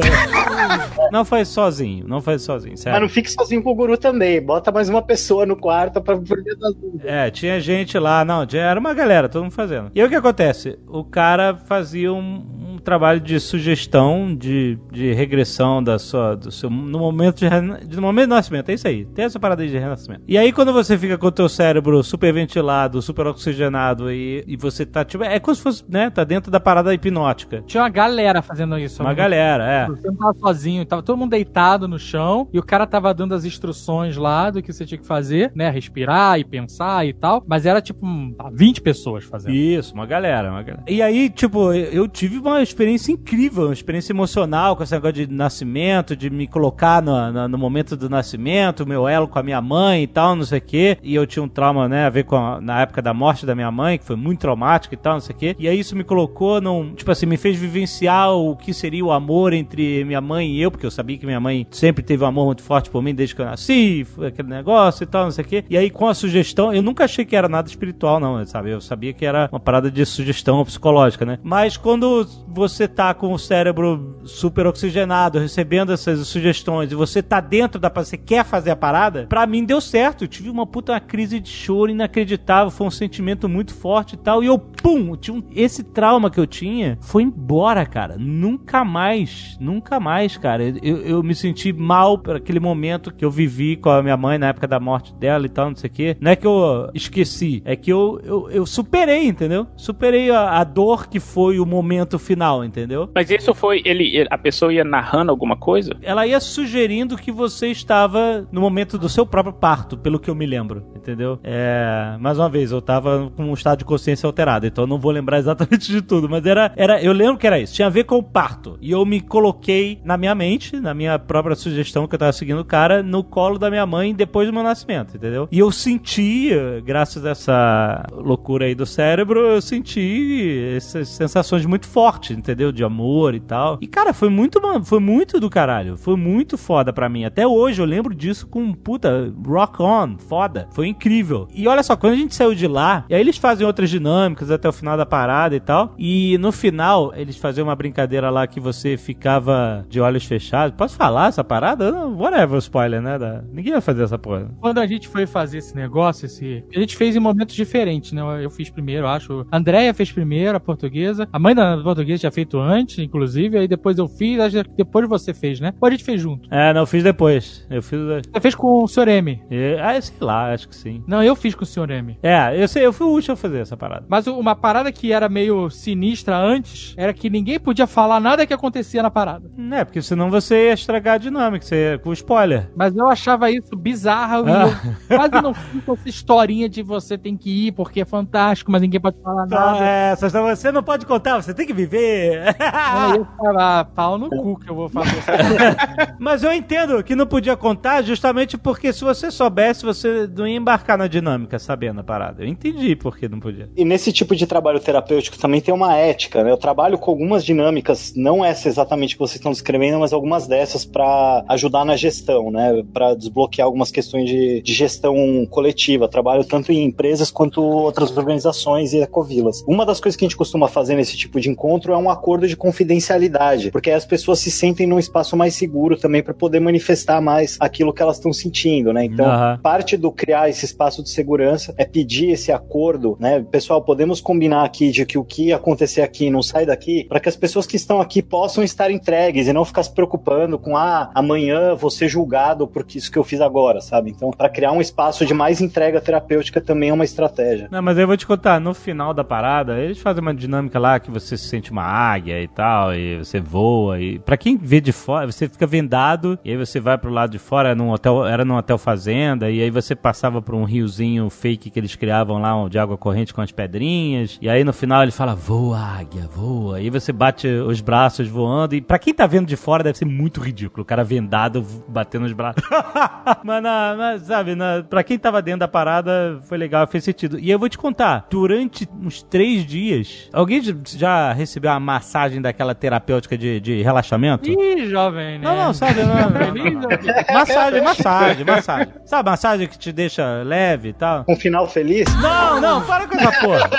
não 1.11 1.23
faz 1.25 1.47
sozinho, 1.47 2.05
não 2.07 2.21
faz 2.21 2.41
sozinho, 2.41 2.73
Mas 2.73 2.81
sério. 2.81 3.01
não 3.01 3.09
fique 3.09 3.31
sozinho 3.31 3.63
com 3.63 3.71
o 3.71 3.75
guru 3.75 3.97
também. 3.97 4.41
Bota 4.41 4.71
mais 4.71 4.89
uma 4.89 5.01
pessoa 5.01 5.45
no 5.45 5.55
quarto 5.55 6.01
pra 6.01 6.17
perder 6.17 6.55
das 6.57 6.73
dúvidas. 6.75 7.05
É, 7.05 7.29
tinha 7.31 7.59
gente 7.59 7.97
lá, 7.97 8.23
não, 8.25 8.45
era 8.53 8.79
uma 8.79 8.93
galera, 8.93 9.29
todo 9.29 9.43
mundo 9.43 9.51
fazendo. 9.53 9.91
E 9.95 10.01
aí 10.01 10.05
o 10.07 10.09
que 10.09 10.15
acontece? 10.15 10.77
O 10.87 11.03
cara 11.03 11.55
fazia 11.65 12.11
um, 12.13 12.73
um 12.73 12.77
trabalho 12.77 13.19
de 13.19 13.39
sugestão, 13.39 14.35
de, 14.35 14.77
de 14.91 15.13
regressão 15.13 15.83
da 15.83 15.97
sua, 15.99 16.35
do 16.35 16.51
seu, 16.51 16.69
no 16.69 16.99
momento 16.99 17.37
de, 17.39 17.47
de- 17.87 17.95
no 17.95 18.01
momento 18.01 18.29
do 18.29 18.35
nascimento, 18.35 18.69
é 18.69 18.73
isso 18.73 18.87
aí, 18.87 19.05
tem 19.05 19.25
essa 19.25 19.39
parada 19.39 19.61
aí 19.63 19.69
de 19.69 19.77
renascimento. 19.77 20.21
E 20.27 20.37
aí 20.37 20.51
quando 20.51 20.71
você 20.73 20.97
fica 20.97 21.17
com 21.17 21.27
o 21.27 21.31
teu 21.31 21.47
cérebro 21.59 22.01
super 22.03 22.33
ventilado, 22.33 23.01
super 23.01 23.27
oxigenado 23.27 24.11
e, 24.11 24.43
e 24.47 24.57
você 24.57 24.85
tá, 24.85 25.05
tipo, 25.05 25.23
é 25.23 25.39
como 25.39 25.55
se 25.55 25.61
fosse, 25.61 25.83
né, 25.87 26.09
tá 26.09 26.23
dentro 26.23 26.51
da 26.51 26.59
parada 26.59 26.93
hipnótica. 26.93 27.63
Tinha 27.67 27.83
uma 27.83 27.89
galera 27.89 28.41
fazendo 28.41 28.77
isso. 28.79 29.03
Uma 29.03 29.09
né? 29.09 29.15
galera, 29.15 29.63
é. 29.65 29.87
Você 29.87 30.07
não 30.07 30.15
tava 30.15 30.33
sozinho, 30.39 30.85
tava 30.85 31.03
todo 31.03 31.17
mundo 31.17 31.31
deitado 31.31 31.87
no 31.87 31.99
chão 31.99 32.47
e 32.51 32.57
o 32.57 32.63
cara 32.63 32.87
tava 32.87 33.13
dando 33.13 33.35
as 33.35 33.45
instruções 33.45 34.17
lá 34.17 34.49
do 34.49 34.63
que 34.63 34.73
você 34.73 34.85
tinha 34.85 34.97
que 34.97 35.05
fazer, 35.05 35.51
né? 35.53 35.69
Respirar 35.69 36.39
e 36.39 36.43
pensar 36.43 37.05
e 37.05 37.13
tal. 37.13 37.43
Mas 37.47 37.65
era 37.65 37.81
tipo 37.81 38.05
um, 38.05 38.33
20 38.51 38.81
pessoas 38.81 39.25
fazendo. 39.25 39.53
Isso, 39.53 39.93
uma 39.93 40.05
galera, 40.05 40.49
uma 40.49 40.63
galera. 40.63 40.83
E 40.87 41.01
aí, 41.01 41.29
tipo, 41.29 41.73
eu 41.73 41.99
eu 41.99 42.07
tive 42.07 42.37
uma 42.37 42.61
experiência 42.61 43.11
incrível, 43.11 43.65
uma 43.65 43.73
experiência 43.73 44.13
emocional 44.13 44.75
com 44.75 44.83
esse 44.83 44.93
negócio 44.93 45.13
de 45.13 45.27
nascimento, 45.27 46.15
de 46.15 46.29
me 46.29 46.47
colocar 46.47 47.01
no, 47.01 47.31
no, 47.31 47.47
no 47.49 47.57
momento 47.57 47.97
do 47.97 48.09
nascimento, 48.09 48.87
meu 48.87 49.07
elo 49.07 49.27
com 49.27 49.37
a 49.37 49.43
minha 49.43 49.61
mãe 49.61 50.03
e 50.03 50.07
tal, 50.07 50.35
não 50.35 50.45
sei 50.45 50.59
o 50.59 50.61
quê. 50.61 50.97
E 51.03 51.13
eu 51.13 51.27
tinha 51.27 51.43
um 51.43 51.48
trauma, 51.49 51.87
né, 51.87 52.05
a 52.05 52.09
ver 52.09 52.23
com 52.23 52.35
a, 52.35 52.59
na 52.61 52.81
época 52.81 53.01
da 53.01 53.13
morte 53.13 53.45
da 53.45 53.55
minha 53.55 53.71
mãe, 53.71 53.97
que 53.97 54.05
foi 54.05 54.15
muito 54.15 54.39
traumática 54.39 54.93
e 54.93 54.97
tal, 54.97 55.13
não 55.13 55.19
sei 55.19 55.35
o 55.35 55.39
quê. 55.39 55.55
E 55.59 55.67
aí 55.67 55.79
isso 55.79 55.95
me 55.95 56.03
colocou 56.03 56.59
num, 56.59 56.93
tipo 56.93 57.11
assim, 57.11 57.25
me 57.25 57.37
fez 57.37 57.57
vivenciar 57.57 58.31
o 58.31 58.55
que 58.55 58.73
seria 58.73 59.03
o 59.03 59.11
amor 59.11 59.53
entre 59.53 60.03
minha 60.03 60.21
mãe 60.21 60.51
e 60.51 60.61
eu, 60.61 60.71
porque 60.71 60.85
eu 60.85 60.91
sabia 60.91 61.17
que 61.17 61.25
minha 61.25 61.39
mãe 61.39 61.65
sempre 61.71 62.03
teve 62.03 62.23
um 62.23 62.27
amor 62.27 62.45
muito 62.45 62.63
forte 62.63 62.89
por 62.89 63.01
mim 63.01 63.13
desde 63.13 63.35
que 63.35 63.41
eu 63.41 63.45
nasci, 63.45 64.05
aquele 64.25 64.49
negócio 64.49 65.03
e 65.03 65.07
tal, 65.07 65.25
não 65.25 65.31
sei 65.31 65.45
o 65.45 65.47
quê. 65.47 65.65
E 65.69 65.77
aí 65.77 65.89
com 65.89 66.07
a 66.07 66.13
sugestão, 66.13 66.73
eu 66.73 66.81
nunca 66.81 67.05
achei 67.05 67.25
que 67.25 67.35
era 67.35 67.47
nada 67.47 67.67
espiritual, 67.67 68.19
não, 68.19 68.43
sabe? 68.45 68.71
Eu 68.71 68.81
sabia 68.81 69.13
que 69.13 69.25
era 69.25 69.49
uma 69.51 69.59
parada 69.59 69.91
de 69.91 70.05
sugestão 70.05 70.63
psicológica, 70.63 71.25
né? 71.25 71.39
Mas 71.43 71.77
quando 71.77 72.27
você 72.47 72.87
tá 72.87 73.13
com 73.13 73.33
o 73.33 73.39
cérebro 73.39 74.19
super 74.25 74.67
oxigenado, 74.67 75.39
recebendo 75.39 75.91
essas 75.91 76.27
sugestões, 76.27 76.91
e 76.91 76.95
você 76.95 77.21
tá 77.21 77.39
dentro 77.39 77.79
da 77.79 77.89
você 77.89 78.17
quer 78.17 78.45
fazer 78.45 78.71
a 78.71 78.75
parada, 78.75 79.25
pra 79.27 79.45
mim 79.45 79.63
deu 79.63 79.81
certo. 79.81 80.23
Eu 80.23 80.27
tive 80.27 80.49
uma 80.49 80.65
puta 80.65 80.93
uma 80.93 80.99
crise 81.39 81.41
de 81.41 81.49
choro 81.49 81.91
inacreditável, 81.91 82.69
foi 82.71 82.87
um 82.87 82.91
sentimento 82.91 83.47
muito 83.49 83.73
forte 83.73 84.13
e 84.13 84.17
tal, 84.17 84.43
e 84.43 84.47
eu, 84.47 84.57
pum, 84.59 85.15
tinha 85.15 85.35
um- 85.35 85.43
esse 85.55 85.83
trauma 85.83 86.29
que 86.29 86.39
eu 86.39 86.45
tinha 86.47 86.97
foi 87.01 87.23
embora, 87.23 87.85
cara. 87.85 88.15
Nunca 88.17 88.83
mais, 88.83 89.57
nunca 89.59 89.99
mais, 89.99 90.37
cara. 90.37 90.63
Eu, 90.81 90.97
eu 90.97 91.23
me 91.23 91.33
senti 91.35 91.71
mal 91.73 92.17
por 92.17 92.35
aquele 92.35 92.59
momento 92.59 93.13
que 93.13 93.23
eu 93.23 93.31
vivi 93.31 93.75
com 93.75 93.89
a 93.89 94.01
minha 94.01 94.17
mãe 94.17 94.37
na 94.37 94.47
época 94.49 94.67
da 94.67 94.79
morte 94.79 95.13
dela 95.15 95.45
e 95.45 95.49
tal, 95.49 95.69
não 95.69 95.75
sei 95.75 95.89
o 95.89 95.93
quê. 95.93 96.17
Não 96.19 96.31
é 96.31 96.35
que 96.35 96.45
eu 96.47 96.89
esqueci, 96.93 97.61
é 97.65 97.75
que 97.75 97.91
eu, 97.91 98.19
eu, 98.23 98.49
eu 98.51 98.65
superei, 98.65 99.27
entendeu? 99.27 99.67
Superei 99.75 100.29
a, 100.31 100.59
a 100.59 100.63
dor 100.63 101.07
que 101.07 101.19
foi 101.19 101.59
o 101.59 101.65
momento 101.65 102.17
final, 102.19 102.63
entendeu? 102.63 103.09
Mas 103.13 103.29
isso 103.29 103.53
foi, 103.53 103.81
ele, 103.85 104.25
a 104.29 104.37
pessoa 104.37 104.73
ia 104.73 104.83
narrando 104.83 105.31
alguma 105.31 105.55
coisa? 105.57 105.95
Ela 106.01 106.25
ia 106.27 106.39
sugerindo 106.39 107.17
que 107.17 107.31
você 107.31 107.67
estava 107.67 108.47
no 108.51 108.61
momento 108.61 108.97
do 108.97 109.09
seu 109.09 109.25
próprio 109.25 109.53
parto, 109.53 109.97
pelo 109.97 110.19
que 110.19 110.29
eu 110.29 110.35
me 110.35 110.45
lembro, 110.45 110.83
entendeu? 110.95 111.28
É, 111.43 112.17
mais 112.19 112.39
uma 112.39 112.49
vez, 112.49 112.71
eu 112.71 112.81
tava 112.81 113.31
com 113.35 113.45
um 113.45 113.53
estado 113.53 113.79
de 113.79 113.85
consciência 113.85 114.25
alterado, 114.25 114.65
então 114.65 114.83
eu 114.85 114.87
não 114.87 114.97
vou 114.97 115.11
lembrar 115.11 115.37
exatamente 115.39 115.91
de 115.91 116.01
tudo, 116.01 116.29
mas 116.29 116.45
era, 116.45 116.71
era, 116.75 117.01
eu 117.01 117.13
lembro 117.13 117.37
que 117.37 117.45
era 117.45 117.59
isso, 117.59 117.73
tinha 117.73 117.87
a 117.87 117.91
ver 117.91 118.05
com 118.05 118.15
o 118.15 118.23
parto. 118.23 118.77
E 118.81 118.91
eu 118.91 119.05
me 119.05 119.21
coloquei 119.21 119.99
na 120.03 120.17
minha 120.17 120.33
mente, 120.33 120.79
na 120.79 120.93
minha 120.93 121.17
própria 121.19 121.55
sugestão 121.55 122.07
que 122.07 122.15
eu 122.15 122.19
tava 122.19 122.33
seguindo 122.33 122.59
o 122.59 122.65
cara, 122.65 123.03
no 123.03 123.23
colo 123.23 123.57
da 123.57 123.69
minha 123.69 123.85
mãe 123.85 124.13
depois 124.13 124.47
do 124.47 124.53
meu 124.53 124.63
nascimento, 124.63 125.15
entendeu? 125.15 125.47
E 125.51 125.59
eu 125.59 125.71
senti, 125.71 126.51
graças 126.83 127.25
a 127.25 127.29
essa 127.29 128.05
loucura 128.11 128.65
aí 128.65 128.75
do 128.75 128.85
cérebro, 128.85 129.39
eu 129.39 129.61
senti 129.61 130.73
essas 130.75 131.07
sensações 131.09 131.65
muito 131.65 131.87
fortes 131.87 131.99
forte, 131.99 132.33
entendeu? 132.33 132.71
De 132.71 132.83
amor 132.83 133.35
e 133.35 133.39
tal. 133.39 133.77
E, 133.81 133.87
cara, 133.87 134.13
foi 134.13 134.29
muito, 134.29 134.59
foi 134.83 134.99
muito 134.99 135.39
do 135.39 135.49
caralho. 135.49 135.97
Foi 135.97 136.15
muito 136.15 136.57
foda 136.57 136.91
pra 136.91 137.09
mim. 137.09 137.25
Até 137.25 137.45
hoje 137.45 137.81
eu 137.81 137.85
lembro 137.85 138.13
disso 138.15 138.47
com, 138.47 138.73
puta, 138.73 139.33
rock 139.45 139.81
on, 139.81 140.17
foda. 140.17 140.67
Foi 140.71 140.87
incrível. 140.87 141.18
E 141.53 141.67
olha 141.67 141.83
só, 141.83 141.95
quando 141.95 142.13
a 142.13 142.17
gente 142.17 142.35
saiu 142.35 142.53
de 142.55 142.67
lá, 142.67 143.05
e 143.09 143.15
aí 143.15 143.21
eles 143.21 143.37
fazem 143.37 143.65
outras 143.65 143.89
dinâmicas 143.89 144.49
até 144.51 144.67
o 144.67 144.73
final 144.73 144.95
da 144.97 145.05
parada 145.05 145.55
e 145.55 145.59
tal. 145.59 145.93
E 145.97 146.37
no 146.39 146.51
final, 146.51 147.13
eles 147.15 147.37
faziam 147.37 147.67
uma 147.67 147.75
brincadeira 147.75 148.29
lá 148.29 148.45
que 148.47 148.59
você 148.59 148.97
ficava 148.97 149.85
de 149.89 149.99
olhos 149.99 150.23
fechados. 150.25 150.75
Posso 150.77 150.95
falar 150.95 151.27
essa 151.29 151.43
parada? 151.43 151.91
Não, 151.91 152.15
Whatever, 152.17 152.57
spoiler, 152.59 153.01
né? 153.01 153.17
Da- 153.17 153.41
Ninguém 153.51 153.73
vai 153.73 153.81
fazer 153.81 154.03
essa 154.03 154.17
porra. 154.17 154.49
Quando 154.59 154.79
a 154.79 154.87
gente 154.87 155.07
foi 155.07 155.25
fazer 155.27 155.57
esse 155.59 155.75
negócio, 155.75 156.25
esse... 156.25 156.63
a 156.75 156.79
gente 156.79 156.95
fez 156.95 157.15
em 157.15 157.19
momentos 157.19 157.55
diferentes, 157.55 158.11
né? 158.11 158.21
Eu 158.43 158.49
fiz 158.49 158.69
primeiro, 158.69 159.07
acho. 159.07 159.45
A 159.51 159.57
Andrea 159.57 159.93
fez 159.93 160.11
primeiro, 160.11 160.55
a 160.57 160.59
portuguesa. 160.59 161.27
A 161.31 161.39
mãe 161.39 161.53
da 161.53 161.77
portuguesa 161.77 162.19
tinha 162.21 162.31
feito 162.31 162.57
antes, 162.59 162.99
inclusive. 162.99 163.57
Aí 163.57 163.67
depois 163.67 163.97
eu 163.97 164.07
fiz, 164.07 164.39
acho 164.39 164.63
que 164.63 164.69
depois 164.77 165.07
você 165.07 165.33
fez, 165.33 165.59
né? 165.59 165.73
Ou 165.79 165.87
a 165.87 165.91
gente 165.91 166.03
fez 166.03 166.21
junto. 166.21 166.47
É, 166.53 166.73
não, 166.73 166.81
eu 166.81 166.87
fiz 166.87 167.03
depois. 167.03 167.65
Eu 167.69 167.81
fiz. 167.81 167.99
Você 167.99 168.39
fez 168.41 168.55
com 168.55 168.83
o 168.83 168.87
Sr. 168.87 169.07
M. 169.09 169.41
É, 169.49 169.77
Ah, 169.81 169.99
sei 170.01 170.15
lá, 170.21 170.53
acho 170.53 170.67
que 170.69 170.75
sim. 170.75 171.03
Não, 171.09 171.23
eu 171.23 171.35
fiz 171.35 171.55
com 171.55 171.63
o 171.63 171.65
Sr. 171.65 171.89
M. 171.89 172.19
É, 172.21 172.61
eu 172.61 172.67
sei, 172.67 172.85
eu 172.85 172.93
fui 172.93 173.07
o 173.07 173.09
último 173.09 173.33
a 173.33 173.37
fazer 173.37 173.59
essa 173.61 173.75
parada. 173.75 174.05
Mas 174.07 174.27
uma 174.27 174.55
parada 174.55 174.91
que 174.91 175.11
era 175.11 175.27
meio 175.27 175.67
sinistra 175.71 176.37
antes 176.37 176.93
era 176.95 177.11
que 177.13 177.29
ninguém 177.31 177.59
podia 177.59 177.87
falar 177.87 178.19
nada 178.19 178.45
que 178.45 178.53
acontecia 178.53 179.01
na 179.01 179.09
parada. 179.09 179.49
É, 179.71 179.83
porque 179.83 180.01
senão 180.03 180.29
você 180.29 180.67
ia 180.67 180.73
estragar 180.73 181.15
a 181.15 181.17
dinâmica, 181.17 181.65
você 181.65 181.93
ia 181.93 181.97
com 181.97 182.13
spoiler. 182.13 182.69
Mas 182.75 182.95
eu 182.95 183.09
achava 183.09 183.49
isso 183.49 183.75
bizarro 183.75 184.47
e 184.47 184.51
Ah. 184.51 184.69
eu 185.09 185.17
quase 185.17 185.41
não 185.41 185.53
fiz 185.55 185.83
com 185.83 185.93
essa 185.93 186.07
historinha 186.09 186.69
de 186.69 186.83
você 186.83 187.17
tem 187.17 187.35
que 187.35 187.67
ir 187.67 187.71
porque 187.71 188.01
é 188.01 188.05
fantástico, 188.05 188.71
mas 188.71 188.81
ninguém 188.81 188.99
pode 189.01 189.17
falar 189.23 189.47
nada. 189.47 189.83
é, 189.83 190.15
só- 190.15 190.29
você 190.29 190.71
não 190.71 190.83
pode 190.83 191.07
contar, 191.07 191.41
você 191.41 191.55
tem 191.55 191.65
que 191.65 191.73
viver. 191.73 192.55
Aí 192.71 193.15
eu 193.17 193.25
ficava, 193.25 193.79
ah, 193.79 193.83
pau 193.85 194.17
no 194.19 194.29
cu 194.29 194.59
que 194.59 194.69
eu 194.69 194.75
vou 194.75 194.89
fazer 194.89 195.09
Mas 196.19 196.43
eu 196.43 196.53
entendo 196.53 197.03
que 197.03 197.15
não 197.15 197.25
podia 197.25 197.57
contar 197.57 198.03
justamente 198.03 198.57
porque 198.59 198.93
se 198.93 199.03
você 199.03 199.31
soubesse, 199.31 199.83
você 199.85 200.29
não 200.35 200.47
ia 200.47 200.57
embarcar 200.57 200.98
na 200.99 201.07
dinâmica 201.07 201.57
sabendo 201.57 202.01
a 202.01 202.03
parada. 202.03 202.43
Eu 202.43 202.47
entendi 202.47 202.95
por 202.95 203.17
que 203.17 203.27
não 203.27 203.39
podia. 203.39 203.69
E 203.75 203.83
nesse 203.85 204.11
tipo 204.11 204.35
de 204.35 204.45
trabalho 204.45 204.79
terapêutico 204.79 205.37
também 205.37 205.61
tem 205.61 205.73
uma 205.73 205.95
ética, 205.95 206.43
né? 206.43 206.51
Eu 206.51 206.57
trabalho 206.57 206.97
com 206.97 207.09
algumas 207.09 207.43
dinâmicas, 207.43 208.13
não 208.15 208.43
essa 208.43 208.67
exatamente 208.67 209.15
que 209.15 209.19
vocês 209.19 209.37
estão 209.37 209.51
descrevendo, 209.51 209.99
mas 209.99 210.13
algumas 210.13 210.45
dessas 210.45 210.85
para 210.85 211.43
ajudar 211.47 211.85
na 211.85 211.95
gestão, 211.95 212.51
né? 212.51 212.83
Para 212.93 213.15
desbloquear 213.15 213.65
algumas 213.65 213.91
questões 213.91 214.29
de, 214.29 214.61
de 214.61 214.73
gestão 214.73 215.15
coletiva. 215.49 216.07
Trabalho 216.07 216.43
tanto 216.43 216.71
em 216.71 216.83
empresas 216.83 217.31
quanto 217.31 217.61
outras 217.61 218.15
organizações 218.15 218.93
e 218.93 218.99
ecovilas. 218.99 219.63
Uma 219.67 219.85
das 219.85 219.99
coisas 219.99 220.17
que 220.17 220.25
a 220.25 220.27
gente 220.27 220.37
costuma 220.37 220.67
fazer 220.67 220.95
nesse 220.95 221.15
tipo 221.15 221.39
de 221.39 221.49
encontro 221.49 221.93
é 221.93 221.97
um 221.97 222.09
acordo 222.09 222.47
de 222.47 222.57
confidencialidade, 222.57 223.71
porque 223.71 223.89
aí 223.89 223.95
as 223.95 224.05
pessoas 224.05 224.39
se 224.39 224.51
sentem 224.51 224.85
num 224.85 224.99
espaço 224.99 225.37
mais 225.37 225.55
seguro 225.55 225.97
também 225.97 226.21
para 226.21 226.33
poder 226.33 226.59
manifestar 226.59 227.21
mais 227.21 227.57
aquilo 227.59 227.93
que 227.93 228.01
elas 228.01 228.17
estão 228.17 228.33
sentindo, 228.33 228.91
né? 228.91 229.05
Então, 229.05 229.25
Aham. 229.25 229.59
parte 229.61 229.95
do 229.95 230.11
criar 230.11 230.49
esse 230.49 230.65
espaço 230.65 230.88
de 230.97 231.09
segurança 231.09 231.73
é 231.77 231.85
pedir 231.85 232.31
esse 232.31 232.51
acordo, 232.51 233.17
né? 233.19 233.45
Pessoal, 233.51 233.81
podemos 233.81 234.19
combinar 234.19 234.63
aqui 234.63 234.91
de 234.91 235.05
que 235.05 235.17
o 235.17 235.23
que 235.23 235.53
acontecer 235.53 236.01
aqui 236.01 236.29
não 236.29 236.41
sai 236.41 236.65
daqui, 236.65 237.05
para 237.07 237.19
que 237.19 237.29
as 237.29 237.35
pessoas 237.35 237.65
que 237.65 237.75
estão 237.75 238.01
aqui 238.01 238.21
possam 238.21 238.63
estar 238.63 238.91
entregues 238.91 239.47
e 239.47 239.53
não 239.53 239.65
ficar 239.65 239.83
se 239.83 239.93
preocupando 239.93 240.57
com 240.57 240.75
ah, 240.75 241.09
amanhã 241.13 241.75
vou 241.75 241.89
ser 241.89 242.07
julgado 242.07 242.67
por 242.67 242.85
isso 242.93 243.11
que 243.11 243.17
eu 243.17 243.23
fiz 243.23 243.41
agora, 243.41 243.81
sabe? 243.81 244.11
Então, 244.11 244.31
para 244.31 244.49
criar 244.49 244.71
um 244.71 244.81
espaço 244.81 245.25
de 245.25 245.33
mais 245.33 245.61
entrega 245.61 246.01
terapêutica 246.01 246.59
também 246.59 246.89
é 246.89 246.93
uma 246.93 247.03
estratégia. 247.03 247.67
Não, 247.71 247.81
mas 247.81 247.97
eu 247.97 248.07
vou 248.07 248.17
te 248.17 248.25
contar, 248.25 248.59
no 248.59 248.73
final 248.73 249.13
da 249.13 249.23
parada, 249.23 249.79
eles 249.79 249.99
fazem 249.99 250.21
uma 250.21 250.33
dinâmica 250.33 250.79
lá 250.79 250.99
que 250.99 251.11
você 251.11 251.37
se 251.37 251.47
sente 251.47 251.71
uma 251.71 251.83
águia 251.83 252.41
e 252.41 252.47
tal, 252.47 252.93
e 252.93 253.17
você 253.17 253.39
voa, 253.39 253.99
e 253.99 254.19
pra 254.19 254.37
quem 254.37 254.57
vê 254.57 254.81
de 254.81 254.91
fora, 254.91 255.31
você 255.31 255.47
fica 255.47 255.67
vendado, 255.67 256.37
e 256.43 256.51
aí 256.51 256.57
você 256.57 256.79
vai 256.79 256.97
pro 256.97 257.11
lado 257.11 257.31
de 257.31 257.39
fora, 257.39 257.75
num 257.75 257.91
hotel, 257.91 258.25
era 258.25 258.43
num 258.43 258.55
hotel 258.55 258.77
fazenda, 258.77 259.49
e 259.49 259.61
aí 259.61 259.69
você 259.69 259.95
passava 259.95 260.41
por 260.41 260.55
um 260.55 260.63
riozinho 260.79 261.29
fake 261.29 261.69
que 261.69 261.79
eles 261.79 261.95
criavam 261.95 262.39
lá, 262.39 262.67
de 262.69 262.79
água 262.79 262.97
corrente 262.97 263.33
com 263.33 263.41
as 263.41 263.51
pedrinhas, 263.51 264.37
e 264.41 264.49
aí 264.49 264.63
no 264.63 264.73
final 264.73 265.03
ele 265.03 265.11
fala, 265.11 265.35
voa 265.35 265.79
águia, 265.79 266.23
voa, 266.23 266.79
e 266.79 266.83
aí 266.83 266.89
você 266.89 267.11
bate 267.11 267.47
os 267.47 267.81
braços 267.81 268.27
voando, 268.27 268.75
e 268.75 268.81
pra 268.81 268.97
quem 268.97 269.13
tá 269.13 269.27
vendo 269.27 269.47
de 269.47 269.55
fora 269.55 269.83
deve 269.83 269.97
ser 269.97 270.05
muito 270.05 270.39
ridículo, 270.39 270.83
o 270.83 270.85
cara 270.85 271.03
vendado 271.03 271.65
batendo 271.87 272.25
os 272.25 272.33
braços. 272.33 272.63
mas, 273.43 273.63
na, 273.63 273.95
mas, 273.97 274.21
sabe, 274.23 274.55
na, 274.55 274.83
pra 274.83 275.03
quem 275.03 275.17
tava 275.17 275.41
dentro 275.41 275.59
da 275.61 275.67
parada, 275.67 276.39
foi 276.43 276.57
legal, 276.57 276.87
fez 276.87 277.03
sentido. 277.03 277.37
E 277.39 277.51
eu 277.51 277.59
vou 277.59 277.69
te 277.69 277.77
contar, 277.77 278.27
durante 278.29 278.87
uns 279.01 279.21
três 279.21 279.65
dias, 279.65 280.29
alguém 280.33 280.61
já 280.85 281.33
recebeu 281.33 281.71
uma 281.71 281.79
massagem 281.79 282.41
daquela 282.41 282.73
terapêutica 282.73 283.37
de, 283.37 283.59
de 283.59 283.81
relaxamento? 283.81 284.49
Ih, 284.49 284.87
jovem, 284.87 285.39
né? 285.39 285.43
Não, 285.43 285.55
não, 285.55 285.73
sabe, 285.73 286.01
não, 286.03 286.15
não, 286.15 286.29
não. 286.29 286.89
Massagem, 287.33 287.81
massagem, 287.81 288.45
massagem. 288.45 288.93
Sabe, 289.05 289.29
massagem 289.29 289.67
que 289.67 289.77
te 289.77 289.91
deixa 289.91 290.43
leve 290.43 290.58
e 290.89 290.93
tal? 290.93 291.25
Um 291.27 291.35
final 291.35 291.67
feliz? 291.67 292.05
Não, 292.15 292.61
não, 292.61 292.81
para 292.81 293.07
com 293.07 293.17
essa 293.17 293.39
porra. 293.39 293.69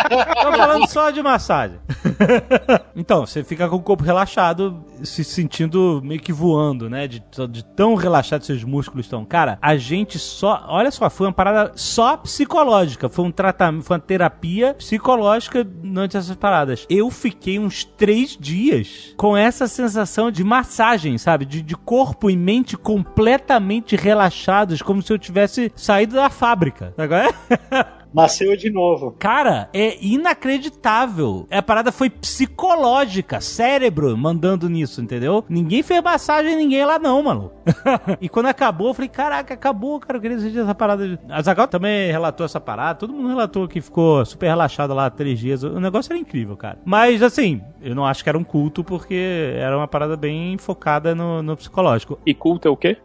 Tô 0.42 0.52
falando 0.52 0.88
só 0.88 1.10
de 1.10 1.22
massagem. 1.22 1.78
Então, 2.96 3.24
você 3.24 3.42
fica 3.42 3.66
com 3.68 3.76
o 3.76 3.80
corpo 3.80 4.04
relaxado, 4.04 4.84
se 5.02 5.24
sentindo 5.24 6.02
meio 6.04 6.20
que 6.20 6.32
voando, 6.32 6.90
né? 6.90 7.06
De, 7.06 7.22
de 7.48 7.64
tão 7.64 7.94
relaxado 7.94 8.44
seus 8.44 8.62
músculos 8.62 9.06
estão. 9.06 9.24
Cara, 9.24 9.58
a 9.62 9.76
gente 9.76 10.18
só. 10.18 10.66
Olha 10.68 10.90
só, 10.90 11.08
foi 11.08 11.28
uma 11.28 11.32
parada 11.32 11.72
só 11.76 12.16
psicológica. 12.16 13.08
Foi 13.08 13.24
um 13.24 13.30
tratamento, 13.30 13.84
foi 13.84 13.96
uma 13.96 14.02
terapia 14.02 14.74
psicológica 14.74 15.64
durante 15.64 16.16
essas 16.16 16.36
paradas. 16.36 16.86
Eu 16.90 17.10
fiquei 17.10 17.58
uns 17.58 17.84
três 17.84 18.36
dias 18.38 19.14
com 19.16 19.36
essa 19.36 19.66
sensação 19.66 20.30
de 20.30 20.44
massagem, 20.44 21.16
sabe? 21.16 21.46
De, 21.46 21.62
de 21.62 21.76
corpo 21.76 22.28
e 22.28 22.36
mente 22.36 22.76
completamente 22.76 23.96
relaxados, 23.96 24.82
como 24.82 25.00
se 25.00 25.12
eu 25.12 25.18
tivesse 25.18 25.72
saído 25.74 26.16
da 26.16 26.28
fábrica. 26.28 26.69
Agora 26.96 27.34
Nasceu 28.12 28.56
de 28.56 28.70
novo. 28.70 29.14
Cara, 29.18 29.68
é 29.72 29.96
inacreditável. 30.04 31.46
A 31.50 31.62
parada 31.62 31.92
foi 31.92 32.10
psicológica, 32.10 33.40
cérebro 33.40 34.16
mandando 34.16 34.68
nisso, 34.68 35.00
entendeu? 35.00 35.44
Ninguém 35.48 35.82
fez 35.82 36.02
massagem 36.02 36.54
em 36.54 36.56
ninguém 36.56 36.84
lá 36.84 36.98
não, 36.98 37.22
mano. 37.22 37.52
e 38.20 38.28
quando 38.28 38.46
acabou, 38.46 38.88
eu 38.88 38.94
falei, 38.94 39.08
caraca, 39.08 39.54
acabou, 39.54 40.00
cara, 40.00 40.18
eu 40.18 40.20
queria 40.20 40.38
sentir 40.38 40.58
essa 40.58 40.74
parada. 40.74 41.18
A 41.28 41.42
Zagal 41.42 41.68
também 41.68 42.10
relatou 42.10 42.44
essa 42.44 42.60
parada, 42.60 42.98
todo 42.98 43.12
mundo 43.12 43.28
relatou 43.28 43.68
que 43.68 43.80
ficou 43.80 44.24
super 44.24 44.48
relaxado 44.48 44.94
lá 44.94 45.10
três 45.10 45.38
dias. 45.38 45.62
O 45.62 45.80
negócio 45.80 46.12
era 46.12 46.18
incrível, 46.18 46.56
cara. 46.56 46.78
Mas, 46.84 47.22
assim, 47.22 47.62
eu 47.80 47.94
não 47.94 48.04
acho 48.04 48.22
que 48.22 48.28
era 48.28 48.38
um 48.38 48.44
culto, 48.44 48.84
porque 48.84 49.54
era 49.56 49.76
uma 49.76 49.88
parada 49.88 50.16
bem 50.16 50.56
focada 50.58 51.14
no, 51.14 51.42
no 51.42 51.56
psicológico. 51.56 52.18
E 52.26 52.34
culto 52.34 52.68
é 52.68 52.70
o 52.70 52.76
quê? 52.76 52.96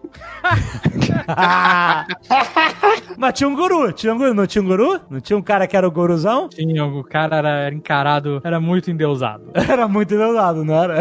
Mas 3.18 3.34
tinha 3.34 3.48
um 3.48 3.56
guru, 3.56 3.92
tinha 3.94 4.14
um 4.14 4.18
guru, 4.18 4.34
não 4.34 4.46
tinha 4.46 4.62
um 4.62 4.68
guru? 4.68 5.00
Não 5.10 5.20
tinha 5.20 5.38
um 5.38 5.42
cara 5.42 5.68
que 5.68 5.78
era 5.78 5.88
o 5.88 5.92
guruzão? 5.92 6.50
Tinha, 6.50 6.86
o 6.86 7.04
cara 7.04 7.38
era, 7.38 7.50
era 7.50 7.76
encarado, 7.76 8.42
era 8.44 8.60
muito 8.60 8.92
endeusado. 8.92 9.52
Era 9.76 9.88
muito 9.88 10.14
endeusado, 10.14 10.64
não 10.64 10.74
era? 10.74 11.00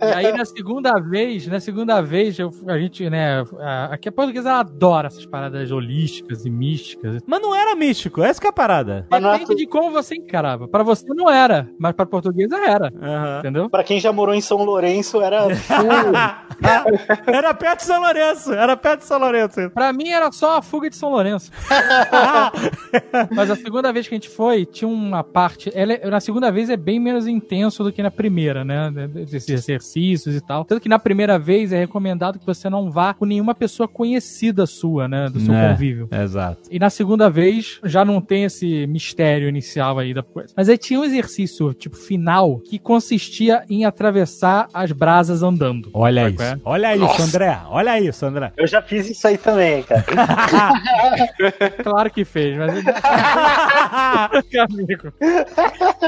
E 0.00 0.04
aí, 0.04 0.32
na 0.32 0.44
segunda 0.44 0.98
vez, 0.98 1.46
na 1.46 1.60
segunda 1.60 1.93
vez, 2.02 2.38
eu- 2.38 2.50
a 2.68 2.78
gente, 2.78 3.08
né, 3.08 3.42
a- 3.60 3.90
aqui 3.94 4.08
a 4.08 4.12
portuguesa 4.12 4.52
adora 4.54 5.08
essas 5.08 5.26
paradas 5.26 5.70
holísticas 5.70 6.44
e 6.44 6.50
místicas. 6.50 7.22
Mas 7.26 7.40
não 7.42 7.54
era 7.54 7.74
místico, 7.74 8.22
essa 8.22 8.40
que 8.40 8.46
é 8.46 8.50
a 8.50 8.52
parada. 8.52 9.06
Depende 9.10 9.54
de 9.56 9.66
como 9.66 9.90
você 9.90 10.14
encarava. 10.16 10.68
Pra 10.68 10.82
você 10.82 11.04
não 11.08 11.30
era, 11.30 11.68
mas 11.78 11.92
pra 11.92 12.06
portuguesa 12.06 12.56
era. 12.56 12.92
Entendeu? 13.40 13.68
Pra 13.70 13.84
quem 13.84 13.98
já 14.00 14.12
morou 14.12 14.34
em 14.34 14.40
São 14.40 14.62
Lourenço, 14.64 15.20
era. 15.20 15.46
era 17.26 17.54
perto 17.54 17.78
de 17.80 17.84
São 17.86 18.00
Lourenço, 18.00 18.52
era 18.52 18.76
perto 18.76 19.00
de 19.00 19.06
São 19.06 19.18
Lourenço. 19.18 19.70
Pra 19.70 19.92
mim 19.92 20.08
era 20.08 20.30
só 20.32 20.58
a 20.58 20.62
fuga 20.62 20.88
de 20.90 20.96
São 20.96 21.10
Lourenço. 21.10 21.50
Mas 23.34 23.50
a 23.50 23.56
segunda 23.56 23.92
vez 23.92 24.06
que 24.08 24.14
a 24.14 24.18
gente 24.18 24.28
foi, 24.28 24.64
tinha 24.64 24.88
uma 24.88 25.22
parte. 25.24 25.70
Ela, 25.74 25.94
é- 25.94 26.08
na 26.10 26.20
segunda 26.20 26.50
vez 26.50 26.70
é 26.70 26.76
bem 26.76 26.98
menos 27.00 27.26
intenso 27.26 27.82
do 27.84 27.92
que 27.92 28.02
na 28.02 28.10
primeira, 28.10 28.64
né? 28.64 28.92
Esses 29.16 29.48
exercícios 29.48 30.34
e 30.34 30.40
tal. 30.40 30.64
Tanto 30.64 30.80
que 30.80 30.88
na 30.88 30.98
primeira 30.98 31.38
vez 31.38 31.72
é 31.74 31.78
recomendado 31.80 32.38
que 32.38 32.46
você 32.46 32.68
não 32.70 32.90
vá 32.90 33.12
com 33.14 33.24
nenhuma 33.24 33.54
pessoa 33.54 33.88
conhecida 33.88 34.66
sua, 34.66 35.08
né? 35.08 35.28
Do 35.28 35.40
seu 35.40 35.54
É, 35.54 35.70
convívio. 35.70 36.08
Exato. 36.10 36.62
E 36.70 36.78
na 36.78 36.90
segunda 36.90 37.28
vez 37.30 37.80
já 37.84 38.04
não 38.04 38.20
tem 38.20 38.44
esse 38.44 38.86
mistério 38.86 39.48
inicial 39.48 39.98
aí 39.98 40.14
da 40.14 40.22
coisa. 40.22 40.52
Mas 40.56 40.68
aí 40.68 40.78
tinha 40.78 41.00
um 41.00 41.04
exercício, 41.04 41.72
tipo, 41.74 41.96
final, 41.96 42.58
que 42.60 42.78
consistia 42.78 43.64
em 43.68 43.84
atravessar 43.84 44.68
as 44.72 44.92
brasas 44.92 45.42
andando. 45.42 45.90
Olha 45.92 46.22
Sabe 46.24 46.34
isso. 46.34 46.42
é? 46.44 46.60
Olha 46.64 46.96
isso, 46.96 47.22
André. 47.22 47.58
Olha 47.68 48.00
isso, 48.00 48.26
André. 48.26 48.52
Eu 48.56 48.66
já 48.66 48.80
fiz 48.82 49.08
isso 49.10 49.26
aí 49.26 49.36
também, 49.38 49.82
cara. 49.82 50.04
Claro 51.82 52.10
que 52.10 52.24
fez, 52.24 52.56
mas. 52.56 52.74
Meu 54.52 54.64
amigo. 54.64 55.12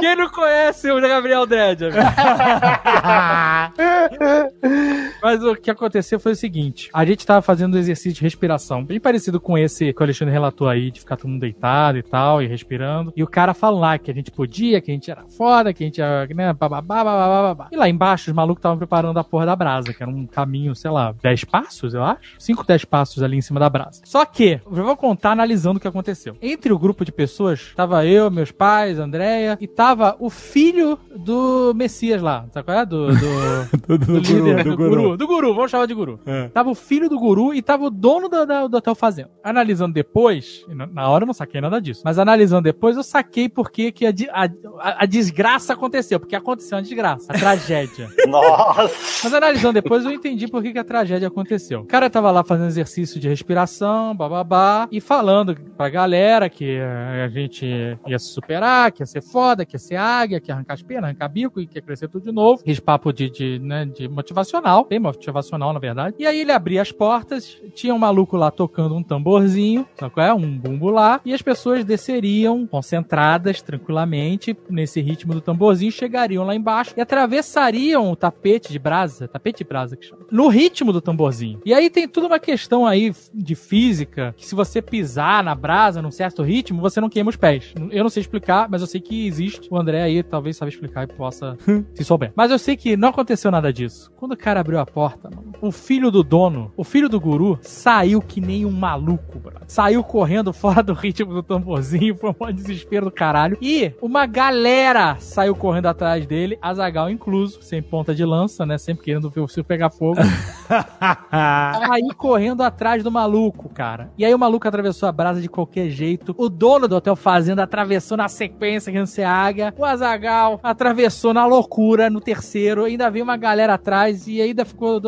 Quem 0.01 0.16
não 0.16 0.28
conhece 0.30 0.90
o 0.90 1.01
Gabriel 1.01 1.47
Dredd? 1.47 1.84
amigo? 1.84 1.97
mas 5.22 5.43
o 5.43 5.56
que 5.57 5.70
aconteceu 5.70 6.19
foi 6.19 6.33
o 6.33 6.37
seguinte: 6.37 6.91
a 6.93 7.05
gente 7.05 7.27
tava 7.27 7.43
fazendo 7.43 7.74
um 7.74 7.78
exercício 7.78 8.12
de 8.12 8.23
respiração, 8.23 8.85
bem 8.85 9.01
parecido 9.01 9.41
com 9.41 9.57
esse 9.59 9.93
que 9.93 10.01
o 10.01 10.05
Alexandre 10.05 10.33
relatou 10.33 10.69
aí, 10.69 10.91
de 10.91 11.01
ficar 11.01 11.16
todo 11.16 11.28
mundo 11.28 11.41
deitado 11.41 11.99
e 11.99 12.03
tal, 12.03 12.43
e 12.43 12.47
respirando. 12.47 13.12
E 13.16 13.23
o 13.23 13.27
cara 13.27 13.55
lá 13.70 13.99
que 13.99 14.11
a 14.11 14.15
gente 14.15 14.31
podia, 14.31 14.81
que 14.81 14.91
a 14.91 14.95
gente 14.95 15.11
era 15.11 15.24
foda, 15.27 15.73
que 15.73 15.83
a 15.83 15.87
gente 15.87 16.01
era, 16.01 16.27
né, 16.27 16.53
bababá, 16.53 17.05
bababá, 17.05 17.43
babá. 17.43 17.69
E 17.73 17.77
lá 17.77 17.89
embaixo, 17.89 18.31
os 18.31 18.37
malucos 18.37 18.61
estavam 18.61 18.78
preparando 18.78 19.19
a 19.19 19.24
porra 19.24 19.47
da 19.47 19.57
brasa, 19.57 19.93
que 19.93 20.03
era 20.03 20.11
um 20.11 20.27
caminho, 20.27 20.74
sei 20.74 20.91
lá, 20.91 21.15
10 21.23 21.45
passos, 21.45 21.95
eu 21.95 22.03
acho. 22.03 22.37
5, 22.39 22.65
10 22.65 22.85
passos 22.85 23.23
ali 23.23 23.37
em 23.37 23.43
cima 23.43 23.59
da 23.59 23.69
brasa. 23.69 24.03
Só 24.05 24.24
que, 24.24 24.61
eu 24.65 24.85
vou 24.85 24.97
contar 24.97 25.33
analisando 25.33 25.78
o 25.78 25.81
que 25.81 25.89
aconteceu. 25.89 26.37
Entre 26.41 26.73
o 26.73 26.78
grupo 26.78 27.05
de 27.05 27.12
pessoas, 27.12 27.73
tava 27.74 28.07
eu, 28.07 28.31
meus 28.31 28.53
pais, 28.53 28.99
Andréia, 28.99 29.59
e 29.61 29.66
tava 29.66 30.16
o 30.19 30.31
filho 30.31 30.99
do 31.16 31.73
Messias 31.74 32.23
lá, 32.23 32.47
sabe 32.53 32.65
qual 32.65 32.78
é? 32.78 32.87
Do, 32.87 33.07
do, 33.09 33.16
Do, 33.87 33.99
do, 33.99 34.07
do 34.07 34.19
líder, 34.19 34.65
do 34.65 34.70
do 34.70 34.77
guru. 34.77 34.91
guru. 34.91 35.16
Do 35.16 35.27
guru, 35.27 35.45
vamos 35.55 35.70
chamar 35.70 35.86
de 35.86 35.94
guru. 35.94 36.20
É. 36.27 36.48
Tava 36.48 36.70
o 36.70 36.74
filho 36.74 37.09
do 37.09 37.18
guru 37.18 37.55
e 37.55 37.62
tava 37.62 37.85
o 37.85 37.90
dono 37.90 38.28
da- 38.28 38.44
da- 38.44 38.66
do 38.66 38.77
hotel 38.77 38.94
fazenda. 38.94 39.31
Analisando 39.43 39.93
depois, 39.94 40.64
na- 40.68 41.09
hora 41.09 41.23
eu 41.24 41.27
não 41.27 41.35
saquei 41.35 41.60
nada 41.60 41.81
disso, 41.81 42.02
mas 42.05 42.18
analisando 42.18 42.62
depois 42.62 42.97
eu 42.97 43.02
saquei 43.02 43.48
por 43.48 43.70
que 43.70 43.93
a, 44.06 44.44
a- 44.44 45.02
a- 45.02 45.06
desgraça 45.06 45.73
aconteceu, 45.73 46.18
porque 46.20 46.35
aconteceu 46.36 46.77
uma 46.77 46.82
desgraça, 46.82 47.32
a 47.32 47.39
tragédia. 47.39 48.09
Nossa! 48.27 48.94
Mas 49.24 49.35
analisando 49.35 49.74
depois 49.74 50.05
eu 50.05 50.10
entendi 50.10 50.48
por 50.48 50.62
que, 50.62 50.73
que 50.73 50.78
a 50.78 50.85
tragédia 50.85 51.28
aconteceu. 51.28 51.81
O 51.81 51.85
cara 51.86 52.09
tava 52.10 52.31
lá 52.31 52.43
fazendo 52.44 52.66
exercício 52.68 53.20
de 53.20 53.28
respiração, 53.28 54.14
bababá, 54.14 54.89
e 54.90 55.01
falando 55.01 55.55
pra 55.77 55.89
galera 55.89 56.48
que 56.48 56.77
eh, 56.78 57.23
a 57.24 57.28
gente 57.28 57.66
ia 58.06 58.18
se 58.18 58.27
superar, 58.27 58.90
que 58.93 59.02
ia 59.02 59.06
ser 59.06 59.23
foda, 59.23 59.64
que 59.64 59.74
ia 59.77 59.78
ser 59.78 59.97
águia, 59.97 60.40
que 60.40 60.51
ia 60.51 60.55
arrancar 60.55 60.74
as 60.74 60.82
pernas, 60.82 61.05
arrancar 61.10 61.28
bico 61.28 61.60
e 61.60 61.66
que 61.66 61.78
ia 61.78 61.82
crescer 61.82 62.09
tudo 62.09 62.24
de 62.24 62.32
novo. 62.32 62.62
Esse 62.66 62.81
papo 62.81 63.12
de, 63.12 63.31
de, 63.31 63.59
né, 63.59 63.85
de 63.86 64.09
motivacional, 64.09 64.85
bem 64.89 64.98
motivacional 64.98 65.35
na 65.72 65.78
verdade. 65.78 66.16
E 66.18 66.26
aí 66.26 66.40
ele 66.40 66.52
abria 66.52 66.82
as 66.82 66.92
portas, 66.92 67.60
tinha 67.74 67.94
um 67.94 67.98
maluco 67.98 68.36
lá 68.36 68.50
tocando 68.50 68.94
um 68.94 69.02
tamborzinho, 69.02 69.86
sabe 69.98 70.14
qual 70.14 70.26
é? 70.26 70.34
Um 70.34 70.58
bumbo 70.58 70.90
lá, 70.90 71.20
e 71.24 71.32
as 71.32 71.42
pessoas 71.42 71.84
desceriam 71.84 72.66
concentradas 72.66 73.62
tranquilamente 73.62 74.56
nesse 74.68 75.00
ritmo 75.00 75.34
do 75.34 75.40
tamborzinho, 75.40 75.92
chegariam 75.92 76.44
lá 76.44 76.54
embaixo 76.54 76.94
e 76.96 77.00
atravessariam 77.00 78.10
o 78.10 78.16
tapete 78.16 78.72
de 78.72 78.78
brasa, 78.78 79.28
tapete 79.28 79.58
de 79.58 79.64
brasa 79.64 79.96
que 79.96 80.06
chama, 80.06 80.26
no 80.30 80.48
ritmo 80.48 80.92
do 80.92 81.00
tamborzinho. 81.00 81.60
E 81.64 81.72
aí 81.72 81.90
tem 81.90 82.08
toda 82.08 82.26
uma 82.26 82.38
questão 82.38 82.86
aí 82.86 83.14
de 83.32 83.54
física, 83.54 84.34
que 84.36 84.46
se 84.46 84.54
você 84.54 84.80
pisar 84.80 85.42
na 85.42 85.54
brasa 85.54 86.02
num 86.02 86.10
certo 86.10 86.42
ritmo, 86.42 86.80
você 86.80 87.00
não 87.00 87.08
queima 87.08 87.30
os 87.30 87.36
pés. 87.36 87.74
Eu 87.90 88.02
não 88.02 88.10
sei 88.10 88.20
explicar, 88.20 88.68
mas 88.68 88.80
eu 88.80 88.86
sei 88.86 89.00
que 89.00 89.26
existe. 89.26 89.68
O 89.70 89.76
André 89.76 90.02
aí 90.02 90.22
talvez 90.22 90.56
saiba 90.56 90.70
explicar 90.70 91.04
e 91.04 91.06
possa 91.12 91.56
se 91.94 92.04
souber. 92.04 92.32
Mas 92.34 92.50
eu 92.50 92.58
sei 92.58 92.76
que 92.76 92.96
não 92.96 93.08
aconteceu 93.08 93.50
nada 93.50 93.72
disso. 93.72 94.10
Quando 94.16 94.32
o 94.32 94.36
cara 94.36 94.60
abriu 94.60 94.78
a 94.78 94.86
porta, 94.86 95.26
mano, 95.31 95.53
o 95.61 95.70
filho 95.70 96.11
do 96.11 96.23
dono, 96.23 96.73
o 96.77 96.85
filho 96.85 97.09
do 97.09 97.20
guru, 97.20 97.59
saiu 97.62 98.20
que 98.20 98.40
nem 98.40 98.65
um 98.65 98.70
maluco, 98.70 99.39
bro. 99.39 99.55
Saiu 99.66 100.03
correndo 100.03 100.53
fora 100.53 100.82
do 100.82 100.93
ritmo 100.93 101.35
do 101.35 101.43
tamborzinho, 101.43 102.16
foi 102.16 102.35
um 102.40 102.53
desespero 102.53 103.07
do 103.07 103.12
caralho. 103.12 103.59
E 103.61 103.93
uma 104.01 104.27
galera 104.27 105.16
saiu 105.20 105.55
correndo 105.55 105.86
atrás 105.86 106.27
dele, 106.27 106.59
Azagal 106.61 107.11
incluso, 107.11 107.62
sem 107.62 107.82
ponta 107.82 108.15
de 108.15 108.24
lança, 108.24 108.65
né? 108.65 108.78
Sempre 108.78 109.05
querendo 109.05 109.31
ver 109.31 109.40
o 109.40 109.48
circo 109.48 109.66
pegar 109.66 109.90
fogo. 109.90 110.20
Aí 111.31 112.09
correndo 112.16 112.62
atrás 112.62 113.03
do 113.03 113.11
maluco, 113.11 113.69
cara. 113.69 114.11
E 114.16 114.24
aí 114.24 114.35
o 114.35 114.39
maluco 114.39 114.66
atravessou 114.66 115.09
a 115.09 115.12
brasa 115.12 115.40
de 115.40 115.48
qualquer 115.48 115.89
jeito. 115.89 116.35
O 116.39 116.48
dono 116.48 116.89
do 116.89 116.97
Hotel 116.97 117.16
Fazenda 117.16 117.62
atravessou 117.62 118.16
na 118.16 118.28
sequência, 118.28 118.90
querendo 118.90 119.07
ser 119.07 119.24
águia. 119.24 119.74
O 119.77 119.85
Azagal 119.85 120.61
atravessou 120.62 121.35
na 121.35 121.47
loucura 121.47 122.09
no 122.09 122.20
terceiro. 122.20 122.85
Ainda 122.85 123.11
veio 123.11 123.24
uma 123.24 123.36
galera 123.36 123.74
atrás 123.74 124.27
e 124.27 124.40
ainda 124.40 124.65
ficou. 124.65 125.01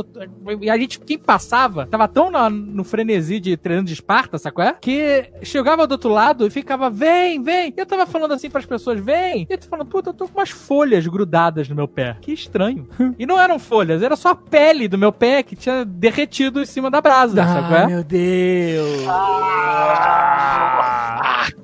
E 0.61 0.71
a 0.71 0.77
gente, 0.79 0.99
quem 1.01 1.19
passava, 1.19 1.87
tava 1.87 2.09
tão 2.09 2.31
na- 2.31 2.49
no 2.51 2.83
frenesi 2.85 3.39
de 3.41 3.57
treinando 3.57 3.87
de 3.89 3.93
Esparta, 3.95 4.39
sabe 4.39 4.55
qual 4.55 4.69
é? 4.69 4.73
Que 4.81 5.31
chegava 5.43 5.87
do 5.87 5.93
outro 5.93 6.11
lado 6.11 6.47
e 6.47 6.51
ficava, 6.51 6.89
vem, 6.91 7.43
vem. 7.43 7.73
E 7.77 7.81
eu 7.81 7.87
tava 7.87 8.07
falando 8.07 8.33
assim 8.35 8.51
pras 8.51 8.67
pessoas, 8.67 8.99
vem. 9.01 9.47
E 9.49 9.53
eu 9.53 9.59
tô 9.59 9.67
falando, 9.69 9.87
puta, 9.89 10.11
eu 10.11 10.15
tô 10.15 10.27
com 10.29 10.39
umas 10.39 10.51
folhas 10.51 11.07
grudadas 11.07 11.69
no 11.69 11.75
meu 11.77 11.87
pé. 11.89 12.17
Que 12.21 12.33
estranho. 12.33 12.89
e 13.19 13.27
não 13.27 13.39
eram 13.41 13.59
folhas, 13.59 14.03
era 14.03 14.17
só 14.17 14.31
a 14.31 14.35
pele 14.35 14.89
do 14.89 14.99
meu 14.99 15.13
pé 15.13 15.43
que 15.43 15.55
tinha 15.57 15.85
derretido 15.85 16.61
em 16.61 16.67
cima 16.67 16.91
da 16.91 17.01
brasa, 17.01 17.37
sabe 17.45 17.69
qual 17.69 17.81
é? 17.81 17.87
meu 17.87 18.05
Deus. 18.05 19.05
Ah, 19.09 20.78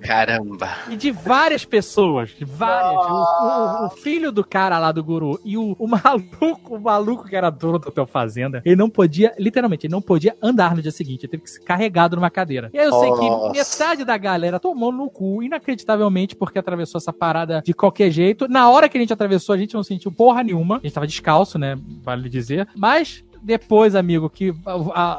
caramba. 0.04 0.68
E 0.90 0.96
de 0.96 1.10
várias 1.10 1.64
pessoas, 1.64 2.30
de 2.30 2.44
várias. 2.44 2.94
O, 3.04 3.84
o- 3.84 3.86
o 3.86 3.90
filho 3.90 4.30
do 4.30 4.44
cara 4.44 4.78
lá 4.78 4.92
do 4.92 5.02
guru 5.02 5.40
e 5.44 5.56
o, 5.56 5.74
o 5.78 5.86
maluco, 5.88 6.76
o 6.76 6.80
maluco 6.80 7.24
que 7.24 7.34
era 7.36 7.50
dono 7.50 7.78
do 7.78 7.88
hotel 7.88 8.06
fazenda, 8.06 8.62
ele 8.64 8.76
não 8.76 8.88
podia, 8.90 9.34
literalmente, 9.38 9.86
ele 9.86 9.92
não 9.92 10.02
podia 10.02 10.36
andar 10.42 10.74
no 10.76 10.82
dia 10.82 10.90
seguinte, 10.92 11.24
ele 11.24 11.30
teve 11.30 11.42
que 11.44 11.50
ser 11.50 11.60
carregado 11.60 12.16
numa 12.16 12.30
cadeira. 12.30 12.70
E 12.72 12.78
aí 12.78 12.86
eu 12.86 12.92
sei 13.00 13.10
que 13.12 13.28
Nossa. 13.30 13.52
metade 13.52 14.04
da 14.04 14.16
galera 14.16 14.60
tomou 14.60 14.92
no 14.92 15.08
cu, 15.10 15.42
inacreditavelmente, 15.42 16.36
porque 16.36 16.58
atravessou 16.58 16.98
essa 16.98 17.12
parada 17.12 17.62
de 17.64 17.72
qualquer 17.74 18.10
jeito. 18.10 18.46
Na 18.48 18.68
hora 18.70 18.88
que 18.88 18.96
a 18.96 19.00
gente 19.00 19.12
atravessou, 19.12 19.54
a 19.54 19.58
gente 19.58 19.74
não 19.74 19.82
sentiu 19.82 20.12
porra 20.12 20.42
nenhuma. 20.42 20.76
A 20.76 20.80
gente 20.80 20.92
tava 20.92 21.06
descalço, 21.06 21.58
né? 21.58 21.76
Vale 22.02 22.28
dizer. 22.28 22.68
Mas 22.76 23.24
depois, 23.44 23.94
amigo, 23.94 24.28
que 24.30 24.54
a, 24.66 24.72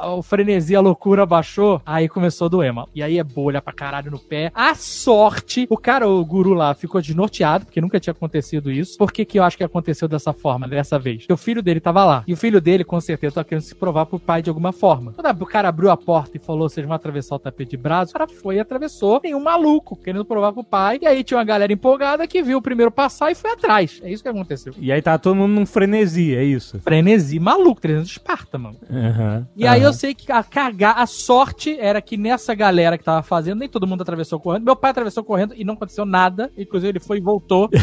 a- 0.06 0.14
o 0.14 0.22
frenesi, 0.22 0.74
a 0.74 0.80
loucura 0.80 1.24
baixou, 1.24 1.80
aí 1.86 2.08
começou 2.08 2.46
a 2.46 2.48
doer, 2.48 2.72
mano. 2.72 2.88
E 2.94 3.02
aí 3.02 3.18
é 3.18 3.24
bolha 3.24 3.62
pra 3.62 3.72
caralho 3.72 4.10
no 4.10 4.18
pé. 4.18 4.50
A 4.54 4.74
sorte, 4.74 5.66
o 5.70 5.76
cara, 5.76 6.08
o 6.08 6.24
guru 6.24 6.52
lá, 6.52 6.74
ficou 6.74 7.00
desnorteado, 7.00 7.64
porque 7.66 7.80
nunca 7.80 8.00
tinha 8.00 8.12
acontecido 8.12 8.70
isso. 8.70 8.98
Por 8.98 9.12
que 9.12 9.24
que 9.24 9.38
eu 9.38 9.44
acho 9.44 9.56
que 9.56 9.64
aconteceu 9.64 10.08
dessa 10.08 10.32
forma, 10.32 10.66
dessa 10.66 10.98
vez? 10.98 11.18
Porque 11.18 11.32
o 11.32 11.36
filho 11.36 11.62
dele 11.62 11.80
tava 11.80 12.04
lá. 12.04 12.24
E 12.26 12.32
o 12.32 12.36
filho 12.36 12.60
dele, 12.60 12.82
com 12.84 13.00
certeza, 13.00 13.36
tava 13.36 13.44
querendo 13.48 13.62
se 13.62 13.74
provar 13.74 14.06
pro 14.06 14.18
pai 14.18 14.42
de 14.42 14.48
alguma 14.50 14.72
forma. 14.72 15.12
Quando 15.12 15.42
o 15.42 15.46
cara 15.46 15.68
abriu 15.68 15.90
a 15.90 15.96
porta 15.96 16.36
e 16.36 16.40
falou, 16.40 16.68
vocês 16.68 16.84
vão 16.86 16.94
atravessar 16.96 17.36
o 17.36 17.38
tapete 17.38 17.70
de 17.70 17.76
braço, 17.76 18.10
o 18.10 18.18
cara 18.18 18.26
foi 18.28 18.56
e 18.56 18.60
atravessou. 18.60 19.20
Tem 19.20 19.34
um 19.34 19.40
maluco 19.42 19.96
querendo 19.96 20.24
provar 20.24 20.52
pro 20.52 20.64
pai. 20.64 20.98
E 21.02 21.06
aí 21.06 21.22
tinha 21.22 21.38
uma 21.38 21.44
galera 21.44 21.72
empolgada 21.72 22.26
que 22.26 22.42
viu 22.42 22.58
o 22.58 22.62
primeiro 22.62 22.90
passar 22.90 23.30
e 23.30 23.34
foi 23.34 23.52
atrás. 23.52 24.00
É 24.02 24.10
isso 24.10 24.22
que 24.22 24.28
aconteceu. 24.28 24.72
E 24.78 24.90
aí 24.90 25.00
tá 25.02 25.16
todo 25.18 25.36
mundo 25.36 25.52
num 25.52 25.66
frenesi, 25.66 26.34
é 26.34 26.42
isso? 26.44 26.78
Frenesi 26.80 27.38
maluco, 27.38 27.80
300 27.80 28.08
de 28.08 28.15
Esparta, 28.16 28.56
mano. 28.58 28.76
Aham. 28.90 29.46
E 29.56 29.66
aí 29.66 29.80
Aham. 29.80 29.88
eu 29.88 29.92
sei 29.92 30.14
que 30.14 30.32
a 30.32 30.42
cagar, 30.42 30.98
a 30.98 31.06
sorte 31.06 31.78
era 31.78 32.00
que 32.00 32.16
nessa 32.16 32.54
galera 32.54 32.96
que 32.96 33.04
tava 33.04 33.22
fazendo, 33.22 33.58
nem 33.58 33.68
todo 33.68 33.86
mundo 33.86 34.00
atravessou 34.02 34.40
correndo. 34.40 34.64
Meu 34.64 34.74
pai 34.76 34.90
atravessou 34.90 35.22
correndo 35.22 35.54
e 35.56 35.64
não 35.64 35.74
aconteceu 35.74 36.04
nada. 36.06 36.50
Inclusive 36.56 36.90
ele 36.92 37.00
foi 37.00 37.18
e 37.18 37.20
voltou. 37.20 37.68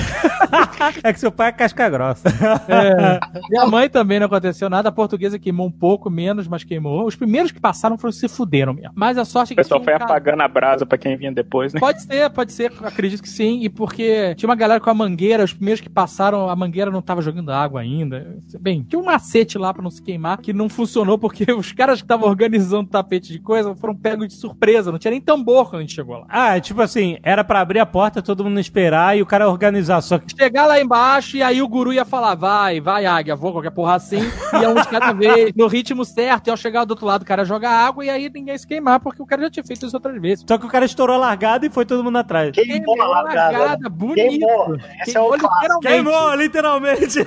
É 1.04 1.14
que 1.14 1.20
seu 1.20 1.32
pai 1.32 1.50
é 1.50 1.52
casca 1.52 1.90
grossa. 1.90 2.28
É. 2.68 3.20
Minha 3.50 3.66
mãe 3.66 3.90
também 3.90 4.20
não 4.20 4.28
aconteceu 4.28 4.70
nada. 4.70 4.90
A 4.90 4.92
portuguesa 4.92 5.40
queimou 5.40 5.66
um 5.68 5.72
pouco 5.72 6.10
menos, 6.10 6.48
mas 6.48 6.64
queimou. 6.64 7.06
Os 7.06 7.16
primeiros 7.16 7.52
que 7.52 7.60
passaram 7.60 7.98
foram 7.98 8.12
se 8.12 8.28
fuderam 8.28 8.74
mesmo. 8.74 8.92
Mas 8.94 9.18
a 9.18 9.26
sorte 9.26 9.52
é 9.52 9.54
O 9.54 9.56
que 9.56 9.62
pessoal 9.64 9.80
tinha 9.80 9.86
foi 9.86 9.96
um 9.96 10.00
cara- 10.00 10.12
apagando 10.12 10.42
a 10.42 10.48
brasa 10.48 10.86
pra 10.86 10.98
quem 10.98 11.16
vinha 11.16 11.32
depois, 11.32 11.74
né? 11.74 11.80
Pode 11.80 12.04
ser, 12.04 12.30
pode 12.32 12.52
ser, 12.52 12.72
acredito 12.84 13.22
que 13.24 13.30
sim. 13.30 13.62
E 13.64 13.70
porque 13.70 14.36
tinha 14.36 14.48
uma 14.50 14.56
galera 14.56 14.80
com 14.80 14.90
a 14.90 14.94
mangueira, 14.94 15.44
os 15.44 15.54
primeiros 15.54 15.82
que 15.82 15.90
passaram, 15.90 16.50
a 16.50 16.56
mangueira 16.56 16.92
não 16.92 17.02
tava 17.02 17.22
jogando 17.22 17.50
água 17.52 17.82
ainda. 17.82 18.36
Bem, 18.60 18.84
tinha 18.84 19.00
um 19.02 19.06
macete 19.06 19.58
lá 19.58 19.74
pra 19.74 19.82
não 19.82 19.90
se 19.90 20.02
queimar, 20.02 20.23
que 20.42 20.54
não 20.54 20.70
funcionou 20.70 21.18
porque 21.18 21.46
os 21.54 21.72
caras 21.72 22.00
que 22.00 22.06
estavam 22.06 22.30
organizando 22.30 22.84
o 22.84 22.92
tapete 22.92 23.32
de 23.32 23.40
coisa 23.40 23.76
foram 23.76 23.96
pegos 23.96 24.28
de 24.28 24.34
surpresa. 24.34 24.92
Não 24.92 25.00
tinha 25.00 25.12
nem 25.12 25.22
tambor 25.22 25.70
quando 25.70 25.80
a 25.80 25.82
gente 25.82 25.94
chegou 25.94 26.18
lá. 26.18 26.26
Ah, 26.30 26.58
é 26.58 26.62
tipo 26.62 26.82
assim, 26.82 27.18
era 27.24 27.44
pra 27.44 27.60
abrir 27.60 27.80
a 27.80 27.86
porta, 27.86 28.22
todo 28.22 28.44
mundo 28.44 28.60
esperar 28.60 29.18
e 29.18 29.22
o 29.22 29.26
cara 29.26 29.50
organizar. 29.50 30.02
Só 30.02 30.18
que 30.18 30.34
Chegar 30.36 30.66
lá 30.66 30.80
embaixo 30.80 31.38
e 31.38 31.44
aí 31.44 31.62
o 31.62 31.68
guru 31.68 31.94
ia 31.94 32.06
falar: 32.06 32.36
vai, 32.36 32.80
vai, 32.80 33.06
águia, 33.06 33.36
vou, 33.36 33.52
qualquer 33.52 33.72
porra 33.72 33.96
assim. 33.96 34.20
E 34.20 34.68
um 34.68 34.76
de 34.76 34.88
cada 34.88 35.12
vez, 35.14 35.54
no 35.56 35.68
ritmo 35.68 36.04
certo. 36.06 36.48
E 36.48 36.52
ao 36.52 36.58
chegar 36.58 36.86
do 36.86 36.92
outro 36.92 37.06
lado, 37.06 37.24
o 37.24 37.26
cara 37.26 37.44
joga 37.44 37.70
água 37.70 38.06
e 38.06 38.10
aí 38.10 38.30
ninguém 38.34 38.58
se 38.58 38.68
queimar, 38.68 39.00
porque 39.00 39.22
o 39.22 39.26
cara 39.26 39.44
já 39.44 39.50
tinha 39.50 39.64
feito 39.64 39.86
isso 39.86 39.96
outras 39.96 40.20
vezes. 40.22 40.46
Só 40.48 40.58
que 40.58 40.66
o 40.66 40.70
cara 40.70 40.86
estourou 40.86 41.16
a 41.16 41.20
largada 41.20 41.66
e 41.66 41.70
foi 41.70 41.86
todo 41.86 42.04
mundo 42.04 42.18
atrás. 42.18 42.52
Queimou 42.52 43.02
a 43.02 43.08
largada. 43.08 43.90
bonito. 43.90 44.16
Queimou. 44.16 44.78
Esse 45.06 45.18
é 45.18 45.22
o 45.22 45.28
clássico. 45.30 45.54
literalmente. 45.62 45.88
Queimou, 45.88 46.36
literalmente! 46.36 47.20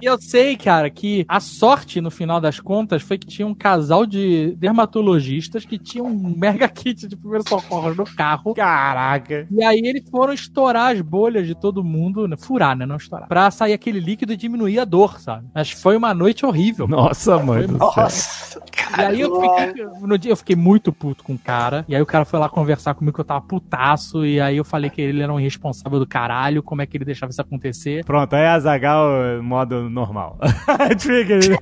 E 0.00 0.06
eu 0.06 0.20
sei, 0.20 0.56
cara, 0.56 0.90
que 0.90 1.24
a 1.28 1.40
sorte, 1.40 1.75
no 2.00 2.10
final 2.10 2.40
das 2.40 2.60
contas, 2.60 3.02
foi 3.02 3.18
que 3.18 3.26
tinha 3.26 3.46
um 3.46 3.54
casal 3.54 4.06
de 4.06 4.54
dermatologistas 4.56 5.64
que 5.64 5.78
tinha 5.78 6.02
um 6.02 6.34
mega 6.36 6.68
kit 6.68 7.06
de 7.06 7.16
primeiro 7.16 7.46
socorro 7.48 7.94
no 7.94 8.04
carro. 8.04 8.54
Caraca. 8.54 9.46
E 9.50 9.62
aí 9.62 9.80
eles 9.84 10.08
foram 10.10 10.32
estourar 10.32 10.92
as 10.92 11.00
bolhas 11.00 11.46
de 11.46 11.54
todo 11.54 11.84
mundo, 11.84 12.26
né? 12.26 12.36
furar, 12.36 12.76
né? 12.76 12.86
Não 12.86 12.96
estourar. 12.96 13.28
Pra 13.28 13.50
sair 13.50 13.72
aquele 13.72 14.00
líquido 14.00 14.32
e 14.32 14.36
diminuir 14.36 14.78
a 14.78 14.84
dor, 14.84 15.18
sabe? 15.20 15.46
Mas 15.54 15.70
foi 15.70 15.96
uma 15.96 16.14
noite 16.14 16.46
horrível. 16.46 16.86
Nossa, 16.86 17.38
mãe 17.38 17.66
do 17.66 17.78
céu. 17.78 17.92
Nossa, 17.96 18.62
E 18.98 19.00
aí 19.00 19.20
eu 19.20 19.40
fiquei, 19.40 19.84
no 20.02 20.18
dia 20.18 20.32
eu 20.32 20.36
fiquei 20.36 20.56
muito 20.56 20.92
puto 20.92 21.24
com 21.24 21.34
o 21.34 21.38
cara. 21.38 21.84
E 21.88 21.94
aí 21.94 22.00
o 22.00 22.06
cara 22.06 22.24
foi 22.24 22.38
lá 22.38 22.48
conversar 22.48 22.94
comigo 22.94 23.14
que 23.14 23.20
eu 23.20 23.24
tava 23.24 23.40
putaço. 23.40 24.24
E 24.24 24.40
aí 24.40 24.56
eu 24.56 24.64
falei 24.64 24.90
que 24.90 25.00
ele 25.00 25.22
era 25.22 25.32
um 25.32 25.40
irresponsável 25.40 25.98
do 25.98 26.06
caralho. 26.06 26.62
Como 26.62 26.82
é 26.82 26.86
que 26.86 26.96
ele 26.96 27.04
deixava 27.04 27.30
isso 27.30 27.40
acontecer? 27.40 28.04
Pronto, 28.04 28.34
aí 28.34 28.46
Azagal 28.46 29.42
modo 29.42 29.90
normal. 29.90 30.38
Trigger. 31.00 31.58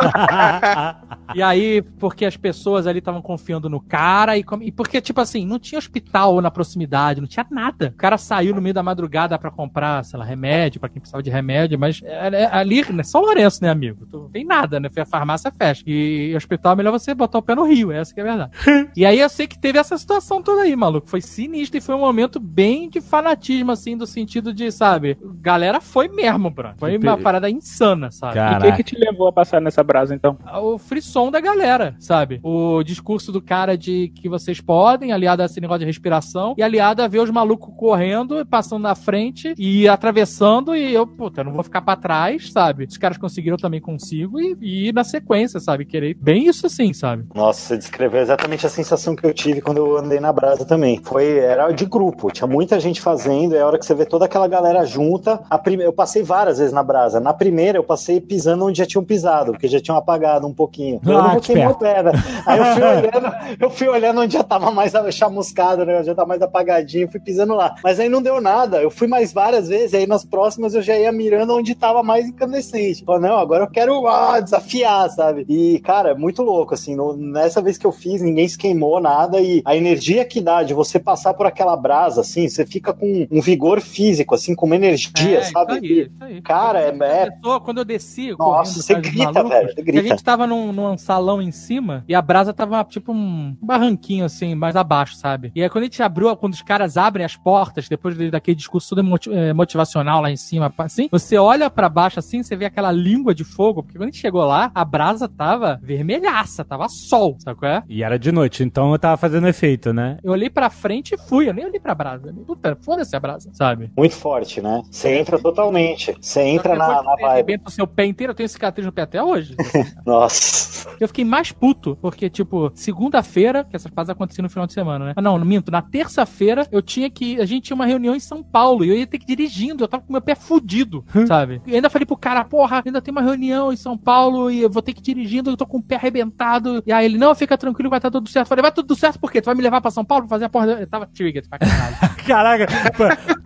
E 1.35 1.43
aí, 1.43 1.83
porque 1.99 2.25
as 2.25 2.37
pessoas 2.37 2.87
ali 2.87 2.99
estavam 2.99 3.21
confiando 3.23 3.69
no 3.69 3.81
cara, 3.81 4.37
e, 4.37 4.45
e 4.63 4.73
porque, 4.73 5.01
tipo 5.01 5.21
assim, 5.21 5.45
não 5.47 5.59
tinha 5.59 5.79
hospital 5.79 6.41
na 6.41 6.51
proximidade, 6.51 7.21
não 7.21 7.27
tinha 7.29 7.47
nada. 7.51 7.89
O 7.95 7.99
cara 7.99 8.17
saiu 8.19 8.55
no 8.55 8.61
meio 8.63 8.75
da 8.75 8.83
madrugada 8.83 9.39
pra 9.39 9.51
comprar, 9.51 10.05
sei 10.05 10.19
lá, 10.19 10.25
remédio, 10.25 10.81
pra 10.81 10.89
quem 10.89 11.01
precisava 11.01 11.23
de 11.23 11.31
remédio, 11.31 11.79
mas 11.79 12.01
é- 12.05 12.43
é 12.43 12.47
ali, 12.55 12.85
né, 12.93 13.03
São 13.03 13.21
Lourenço, 13.23 13.63
né, 13.63 13.71
amigo? 13.71 14.07
Tu- 14.07 14.19
Não 14.25 14.31
tem 14.31 14.45
nada, 14.45 14.79
né? 14.81 14.89
A 14.97 15.05
farmácia 15.07 15.51
fecha. 15.51 15.83
E 15.87 16.35
hospital 16.37 16.73
é 16.73 16.77
melhor 16.77 16.93
você 16.93 17.15
botar 17.15 17.39
o 17.39 17.43
pé 17.43 17.55
no 17.55 17.65
Rio, 17.65 17.91
essa 17.93 18.13
que 18.15 18.21
é 18.21 18.23
a 18.23 18.27
verdade. 18.27 18.51
e 18.97 19.05
aí 19.05 19.19
eu 19.21 19.29
sei 19.29 19.47
que 19.47 19.59
teve 19.59 19.79
essa 19.79 19.97
situação 19.99 20.43
toda 20.43 20.63
aí, 20.63 20.75
maluco. 20.77 21.09
Foi 21.09 21.21
sinistro 21.21 21.79
e 21.79 21.81
foi 21.81 21.95
um 21.95 22.01
momento 22.01 22.39
bem 22.41 22.89
de 22.89 23.01
fanatismo, 23.01 23.73
assim, 23.73 23.97
do 23.97 24.07
sentido 24.07 24.53
de, 24.53 24.71
sabe, 24.71 25.19
galera 25.41 25.81
foi 25.81 26.09
mesmo, 26.09 26.51
bro. 26.51 26.73
Foi 26.79 26.97
uma 26.99 27.17
parada 27.23 27.51
insana, 27.51 28.11
sabe? 28.11 28.35
E 28.39 28.71
o 28.71 28.73
que, 28.77 28.83
que 28.83 28.83
te 28.95 28.99
levou 28.99 29.29
a 29.29 29.33
passar 29.33 29.61
nessa 29.61 29.83
brasa, 29.95 30.13
então? 30.13 30.37
o 30.61 30.77
frisson 30.77 31.31
da 31.31 31.41
galera, 31.41 31.95
sabe? 32.01 32.41
O 32.43 32.83
discurso 32.83 33.31
do 33.31 33.41
cara 33.41 33.79
de 33.79 34.09
que 34.09 34.29
vocês 34.29 34.61
podem, 34.61 35.13
aliado 35.13 35.43
a 35.43 35.45
esse 35.45 35.61
negócio 35.61 35.81
de 35.81 35.87
respiração, 35.87 36.55
e 36.59 36.63
aliado 36.63 37.01
a 37.01 37.07
ver 37.07 37.21
os 37.21 37.31
malucos 37.31 37.73
correndo, 37.77 38.45
passando 38.45 38.83
na 38.83 38.97
frente 38.97 39.55
e 39.57 39.87
atravessando, 39.87 40.75
e 40.75 40.93
eu, 40.93 41.07
puta, 41.07 41.41
eu 41.41 41.45
não 41.45 41.53
vou 41.53 41.63
ficar 41.63 41.83
pra 41.83 41.95
trás, 41.95 42.51
sabe? 42.51 42.85
Os 42.85 42.97
caras 42.97 43.17
conseguiram, 43.17 43.55
eu 43.55 43.61
também 43.61 43.81
consigo, 43.81 44.41
e, 44.41 44.57
e 44.61 44.89
ir 44.89 44.93
na 44.93 45.05
sequência, 45.05 45.61
sabe? 45.61 45.85
Querer 45.85 46.15
bem 46.15 46.49
isso 46.49 46.67
assim, 46.67 46.93
sabe? 46.93 47.27
Nossa, 47.33 47.61
você 47.61 47.77
descreveu 47.77 48.21
exatamente 48.21 48.67
a 48.67 48.71
sensação 48.71 49.15
que 49.15 49.25
eu 49.25 49.33
tive 49.33 49.61
quando 49.61 49.79
eu 49.79 49.97
andei 49.97 50.19
na 50.19 50.33
brasa 50.33 50.65
também. 50.65 51.01
Foi, 51.05 51.39
era 51.39 51.71
de 51.71 51.87
grupo, 51.87 52.33
tinha 52.33 52.49
muita 52.49 52.81
gente 52.81 53.01
fazendo, 53.01 53.55
é 53.55 53.61
a 53.61 53.67
hora 53.67 53.79
que 53.79 53.87
você 53.87 53.95
vê 53.95 54.05
toda 54.05 54.25
aquela 54.25 54.49
galera 54.49 54.85
junta. 54.85 55.41
A 55.49 55.57
prime... 55.57 55.85
Eu 55.85 55.93
passei 55.93 56.23
várias 56.25 56.59
vezes 56.59 56.73
na 56.73 56.83
brasa. 56.83 57.21
Na 57.21 57.33
primeira, 57.33 57.79
eu 57.79 57.85
passei 57.85 58.21
pisando 58.21 58.65
onde 58.65 58.79
já 58.79 58.87
tinham 58.87 59.05
pisado, 59.05 59.53
porque 59.53 59.69
já 59.69 59.74
tinham 59.81 59.97
apagado 59.97 60.47
um 60.47 60.53
pouquinho. 60.55 61.01
Eu 61.07 61.19
Ah, 61.19 61.35
não 61.35 61.41
que 61.41 61.53
pé, 61.55 62.03
né? 62.03 62.13
Aí 62.47 62.59
eu 62.59 62.65
fui 62.75 62.83
olhando, 62.85 63.33
eu 63.61 63.71
fui 63.71 63.89
olhando 63.89 64.21
onde 64.21 64.35
já 64.35 64.43
tava 64.43 64.71
mais 64.71 64.93
chamuscado, 65.13 65.85
né? 65.85 66.03
Já 66.03 66.15
tá 66.15 66.25
mais 66.27 66.43
apagadinho, 66.43 67.11
fui 67.11 67.21
pisando 67.21 67.55
lá. 67.55 67.75
Mas 67.83 67.99
aí 68.01 68.09
não 68.09 68.23
deu 68.23 68.41
nada. 68.41 68.81
Eu 68.83 68.91
fui 68.91 69.07
mais 69.07 69.33
várias 69.33 69.69
vezes, 69.69 69.93
e 69.93 69.97
aí 69.99 70.07
nas 70.07 70.25
próximas 70.25 70.75
eu 70.75 70.83
já 70.83 70.97
ia 70.99 71.13
mirando 71.13 71.55
onde 71.55 71.75
tava 71.75 72.03
mais 72.03 72.27
incandescente. 72.27 73.05
Falei, 73.05 73.29
não, 73.29 73.37
agora 73.39 73.65
eu 73.65 73.71
quero 73.71 74.07
ah, 74.07 74.41
desafiar, 74.41 75.09
sabe? 75.11 75.45
E, 75.49 75.79
cara, 75.81 76.11
é 76.11 76.15
muito 76.15 76.43
louco, 76.43 76.75
assim. 76.75 76.95
no- 76.95 77.17
nessa 77.17 77.61
vez 77.63 77.77
que 77.79 77.87
eu 77.87 77.93
fiz, 77.93 78.21
ninguém 78.23 78.49
se 78.49 78.59
queimou, 78.59 79.01
nada. 79.01 79.41
E 79.41 79.63
a 79.65 79.77
energia 79.77 80.25
que 80.25 80.41
dá 80.41 80.63
de 80.63 80.75
você 80.75 80.99
passar 80.99 81.35
por 81.35 81.47
aquela 81.47 81.77
brasa, 81.77 82.21
assim, 82.21 82.49
você 82.49 82.65
fica 82.67 82.93
com 82.93 83.27
um 83.31 83.41
vigor 83.41 83.81
físico, 83.81 84.35
assim, 84.35 84.55
com 84.55 84.67
uma 84.67 84.77
energia, 84.77 85.39
É, 85.39 85.43
sabe? 85.43 85.75
isso 85.75 85.85
aí, 85.85 86.01
isso 86.03 86.11
aí. 86.25 86.43
Cara, 86.43 86.81
é, 86.81 86.89
é 86.89 87.31
Pessoa, 87.31 87.61
quando 87.61 87.79
eu 87.79 87.85
desci, 87.85 88.31
Nossa, 88.39 88.45
correndo 88.45 88.83
você 88.83 88.95
grita, 88.95 89.33
malucos, 89.33 89.51
velho, 89.51 89.64
grita. 89.75 90.01
A 90.01 90.03
gente 90.03 90.25
tava 90.25 90.47
num, 90.47 90.73
num 90.73 90.97
salão 90.99 91.41
em 91.41 91.51
cima 91.51 92.05
e 92.09 92.15
a 92.15 92.23
brasa 92.23 92.53
tava 92.53 92.83
tipo 92.85 93.13
um 93.13 93.57
barranquinho 93.61 94.25
assim, 94.25 94.55
mais 94.55 94.77
abaixo, 94.77 95.17
sabe? 95.17 95.53
E 95.55 95.63
aí 95.63 95.69
quando 95.69 95.83
a 95.83 95.87
gente 95.87 96.03
abriu, 96.03 96.35
quando 96.37 96.53
os 96.55 96.63
caras 96.63 96.97
abrem 96.97 97.25
as 97.25 97.37
portas, 97.37 97.89
depois 97.89 98.17
de- 98.17 98.31
daquele 98.31 98.55
discurso 98.57 98.95
todo 98.95 99.03
eh, 99.33 99.53
motivacional 99.53 100.21
lá 100.21 100.31
em 100.31 100.37
cima, 100.37 100.73
assim, 100.79 101.09
você 101.11 101.37
olha 101.39 101.69
pra 101.71 101.89
baixo 101.89 102.19
assim, 102.19 102.43
você 102.43 102.57
vê 102.57 102.65
aquela 102.65 102.91
língua 102.93 103.35
de 103.35 103.45
fogo, 103.45 103.83
porque 103.83 103.99
quando 103.99 104.09
a 104.09 104.11
gente 104.11 104.21
chegou 104.21 104.45
lá, 104.45 104.71
a 104.75 104.85
brasa 104.85 105.29
tava 105.29 105.79
vermelhaça, 105.83 106.65
tava 106.65 106.89
sol, 106.89 107.37
sabe 107.39 107.59
qual 107.59 107.71
é? 107.71 107.83
E 107.89 108.03
era 108.03 108.19
de 108.19 108.31
noite, 108.31 108.63
então 108.63 108.93
eu 108.93 108.99
tava 108.99 109.17
fazendo 109.17 109.49
efeito, 109.49 109.93
né? 109.93 110.19
Eu 110.23 110.33
olhei 110.33 110.51
pra 110.51 110.71
frente 110.71 111.15
e 111.15 111.19
fui, 111.19 111.49
eu 111.49 111.55
nem 111.55 111.65
olhei 111.67 111.81
pra 111.81 111.95
brasa. 111.95 112.33
Puta, 112.47 112.77
foda-se 112.81 113.15
a 113.17 113.21
brasa, 113.21 113.51
sabe? 113.53 113.91
muito 113.97 114.15
forte, 114.15 114.61
né? 114.61 114.83
Você 114.91 115.17
entra 115.19 115.39
totalmente. 115.39 116.15
Você 116.21 116.43
entra 116.43 116.75
na, 116.77 117.03
na 117.03 117.11
vibe. 117.13 117.25
arrebenta 117.25 117.69
o 117.69 117.71
seu 117.71 117.87
pé 117.87 118.05
inteiro, 118.07 118.31
eu 118.33 118.35
tenho 118.35 118.49
cicatriz 118.49 118.85
no 118.85 118.93
pé 118.93 119.03
até 119.03 119.23
hoje. 119.23 119.54
Nossa. 120.07 120.89
Eu 121.01 121.09
fiquei 121.09 121.25
mais 121.25 121.51
puto, 121.53 121.97
porque, 122.01 122.29
tipo, 122.31 122.71
segunda-feira, 122.75 123.65
que 123.65 123.75
essas 123.77 123.91
paradas 123.91 124.11
aconteciam 124.11 124.43
no 124.45 124.49
final 124.51 124.67
de 124.67 124.73
semana, 124.73 125.07
né? 125.07 125.13
Ah, 125.17 125.23
Não, 125.23 125.39
minto. 125.45 125.71
Na 125.71 125.83
terça-feira, 125.83 126.67
eu 126.71 126.81
tinha 126.83 127.11
que. 127.11 127.41
A 127.41 127.45
gente 127.45 127.65
tinha 127.65 127.75
uma 127.75 127.87
reunião 127.87 128.15
em 128.15 128.21
São 128.21 128.43
Paulo 128.43 128.85
e 128.85 128.89
eu 128.91 128.97
ia 128.97 129.07
ter 129.07 129.19
que 129.19 129.25
ir 129.25 129.37
dirigindo. 129.37 129.85
Eu 129.85 129.89
tava 129.89 130.03
com 130.03 130.13
meu 130.13 130.23
pé 130.23 130.35
fudido, 130.35 131.05
sabe? 131.27 131.61
E 131.67 131.75
ainda 131.75 131.91
falei 131.91 132.07
pro 132.07 132.17
cara, 132.17 132.45
porra, 132.45 132.83
ainda 132.85 133.01
tem 133.03 133.13
uma 133.13 133.23
reunião 133.23 133.73
em 133.73 133.77
São 133.77 133.97
Paulo 133.97 134.51
e 134.51 134.61
eu 134.63 134.71
vou 134.71 134.83
ter 134.83 134.93
que 134.93 135.01
ir 135.01 135.15
dirigindo, 135.15 135.51
eu 135.51 135.57
tô 135.57 135.67
com 135.67 135.79
o 135.79 135.83
pé 135.83 135.97
arrebentado. 135.97 136.83
E 136.87 136.93
aí 136.93 137.05
ele, 137.07 137.19
não, 137.19 137.35
fica 137.35 137.57
tranquilo, 137.59 137.91
vai 137.91 137.99
estar 137.99 138.11
tudo 138.11 138.29
certo. 138.29 138.47
Eu 138.47 138.49
falei, 138.49 138.63
vai 138.63 138.73
tudo 138.73 138.95
certo 138.95 139.19
por 139.19 139.31
quê? 139.33 139.41
Tu 139.41 139.47
vai 139.47 139.55
me 139.55 139.63
levar 139.63 139.81
pra 139.81 139.91
São 139.91 140.05
Paulo 140.05 140.25
pra 140.25 140.31
fazer 140.37 140.45
a 140.45 140.49
porra. 140.49 140.67
da-" 140.67 140.81
Eu 140.81 140.87
tava 140.87 141.07
triggered 141.07 141.49
pra 141.49 141.59
caralho. 141.59 141.97
Caraca, 142.25 142.67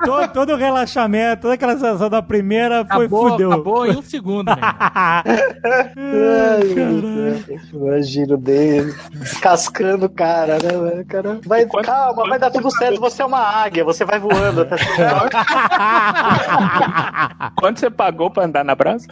todo, 0.05 0.33
todo 0.33 0.53
o 0.53 0.57
relaxamento, 0.57 1.43
toda 1.43 1.55
aquela 1.55 1.73
sensação 1.75 2.09
da 2.09 2.23
primeira 2.23 2.85
foi 2.85 3.07
Acabou, 3.07 3.31
fudeu. 3.31 3.53
acabou 3.53 3.87
em 3.87 3.97
um 3.97 4.03
segundo, 4.03 4.47
né? 4.47 4.57
Ai, 6.01 6.63
meu 6.75 7.03
Deus. 7.03 7.45
Imagino 7.73 8.37
dele 8.37 8.95
descascando 9.11 10.07
o 10.07 10.09
cara, 10.09 10.55
né, 10.55 10.69
velho? 10.69 11.03
O 11.03 11.07
Cara, 11.07 11.41
vai, 11.45 11.67
calma, 11.67 12.29
vai 12.29 12.39
dar 12.39 12.53
tudo 12.53 12.71
certo. 12.71 13.01
Você 13.01 13.21
é 13.21 13.25
uma 13.25 13.41
águia, 13.41 13.85
você 13.85 14.05
vai 14.05 14.21
voando 14.21 14.61
até 14.61 14.77
Quanto 17.59 17.81
você 17.81 17.91
pagou 17.91 18.31
pra 18.31 18.45
andar 18.45 18.65
na 18.65 18.77
brasa? 18.77 19.09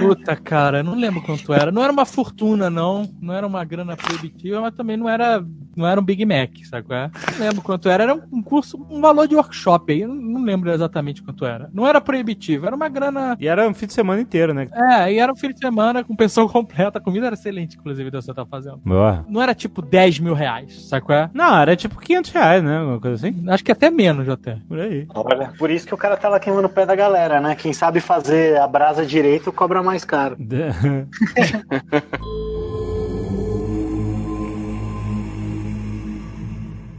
Puta, 0.00 0.36
cara, 0.36 0.80
eu 0.80 0.84
não 0.84 0.94
lembro 0.94 1.22
quanto 1.22 1.54
era. 1.54 1.72
Não 1.72 1.82
era 1.82 1.92
uma 1.92 2.04
fortuna, 2.04 2.68
não. 2.68 3.08
Não 3.22 3.32
era 3.32 3.46
uma 3.46 3.64
grana 3.64 3.96
proibitiva, 3.96 4.60
mas 4.60 4.74
também 4.74 4.98
não 4.98 5.08
era, 5.08 5.42
não 5.74 5.86
era 5.86 5.98
um 5.98 6.04
Big 6.04 6.26
Mac, 6.26 6.50
sabe 6.68 6.86
qual 6.86 6.98
é? 6.98 7.10
Não 7.32 7.38
lembro 7.46 7.62
quanto 7.62 7.88
era. 7.88 8.02
Era 8.02 8.14
um 8.14 8.42
curso, 8.42 8.78
um 8.90 9.00
valor 9.00 9.26
de 9.26 9.34
workshop 9.34 9.92
aí. 9.92 10.06
Não 10.06 10.42
lembro 10.42 10.70
exatamente 10.70 11.22
quanto 11.22 11.46
era. 11.46 11.70
Não 11.72 11.86
era 11.86 12.00
proibitivo, 12.00 12.66
era 12.66 12.76
uma 12.76 12.88
grana. 12.88 13.36
E 13.40 13.48
era 13.48 13.66
um 13.66 13.74
fim 13.74 13.86
de 13.86 13.94
semana 13.94 14.20
inteiro, 14.20 14.52
né? 14.52 14.66
É, 14.72 15.12
e 15.12 15.18
era 15.18 15.32
um 15.32 15.36
fim 15.36 15.52
de 15.52 15.58
semana 15.58 16.04
com 16.04 16.17
pensão 16.18 16.46
completa. 16.48 16.98
A 16.98 17.00
comida 17.00 17.26
era 17.26 17.34
excelente, 17.34 17.78
inclusive, 17.78 18.10
que 18.10 18.16
você 18.16 18.34
tá 18.34 18.44
fazendo. 18.44 18.80
Boa. 18.84 19.24
Não 19.28 19.40
era 19.40 19.54
tipo 19.54 19.80
10 19.80 20.18
mil 20.18 20.34
reais, 20.34 20.88
sabe 20.88 21.06
qual 21.06 21.18
é? 21.18 21.30
Não, 21.32 21.58
era 21.58 21.76
tipo 21.76 21.98
500 21.98 22.30
reais, 22.32 22.62
né? 22.62 22.78
Alguma 22.78 23.00
coisa 23.00 23.26
assim. 23.26 23.44
Acho 23.48 23.64
que 23.64 23.72
até 23.72 23.90
menos, 23.90 24.28
até. 24.28 24.58
Por 24.68 24.78
aí. 24.78 25.06
Olha, 25.14 25.52
por 25.58 25.70
isso 25.70 25.86
que 25.86 25.94
o 25.94 25.98
cara 25.98 26.16
tá 26.16 26.28
lá 26.28 26.38
queimando 26.38 26.66
o 26.66 26.70
pé 26.70 26.84
da 26.84 26.94
galera, 26.94 27.40
né? 27.40 27.54
Quem 27.54 27.72
sabe 27.72 28.00
fazer 28.00 28.58
a 28.58 28.66
brasa 28.66 29.06
direito 29.06 29.52
cobra 29.52 29.82
mais 29.82 30.04
caro. 30.04 30.36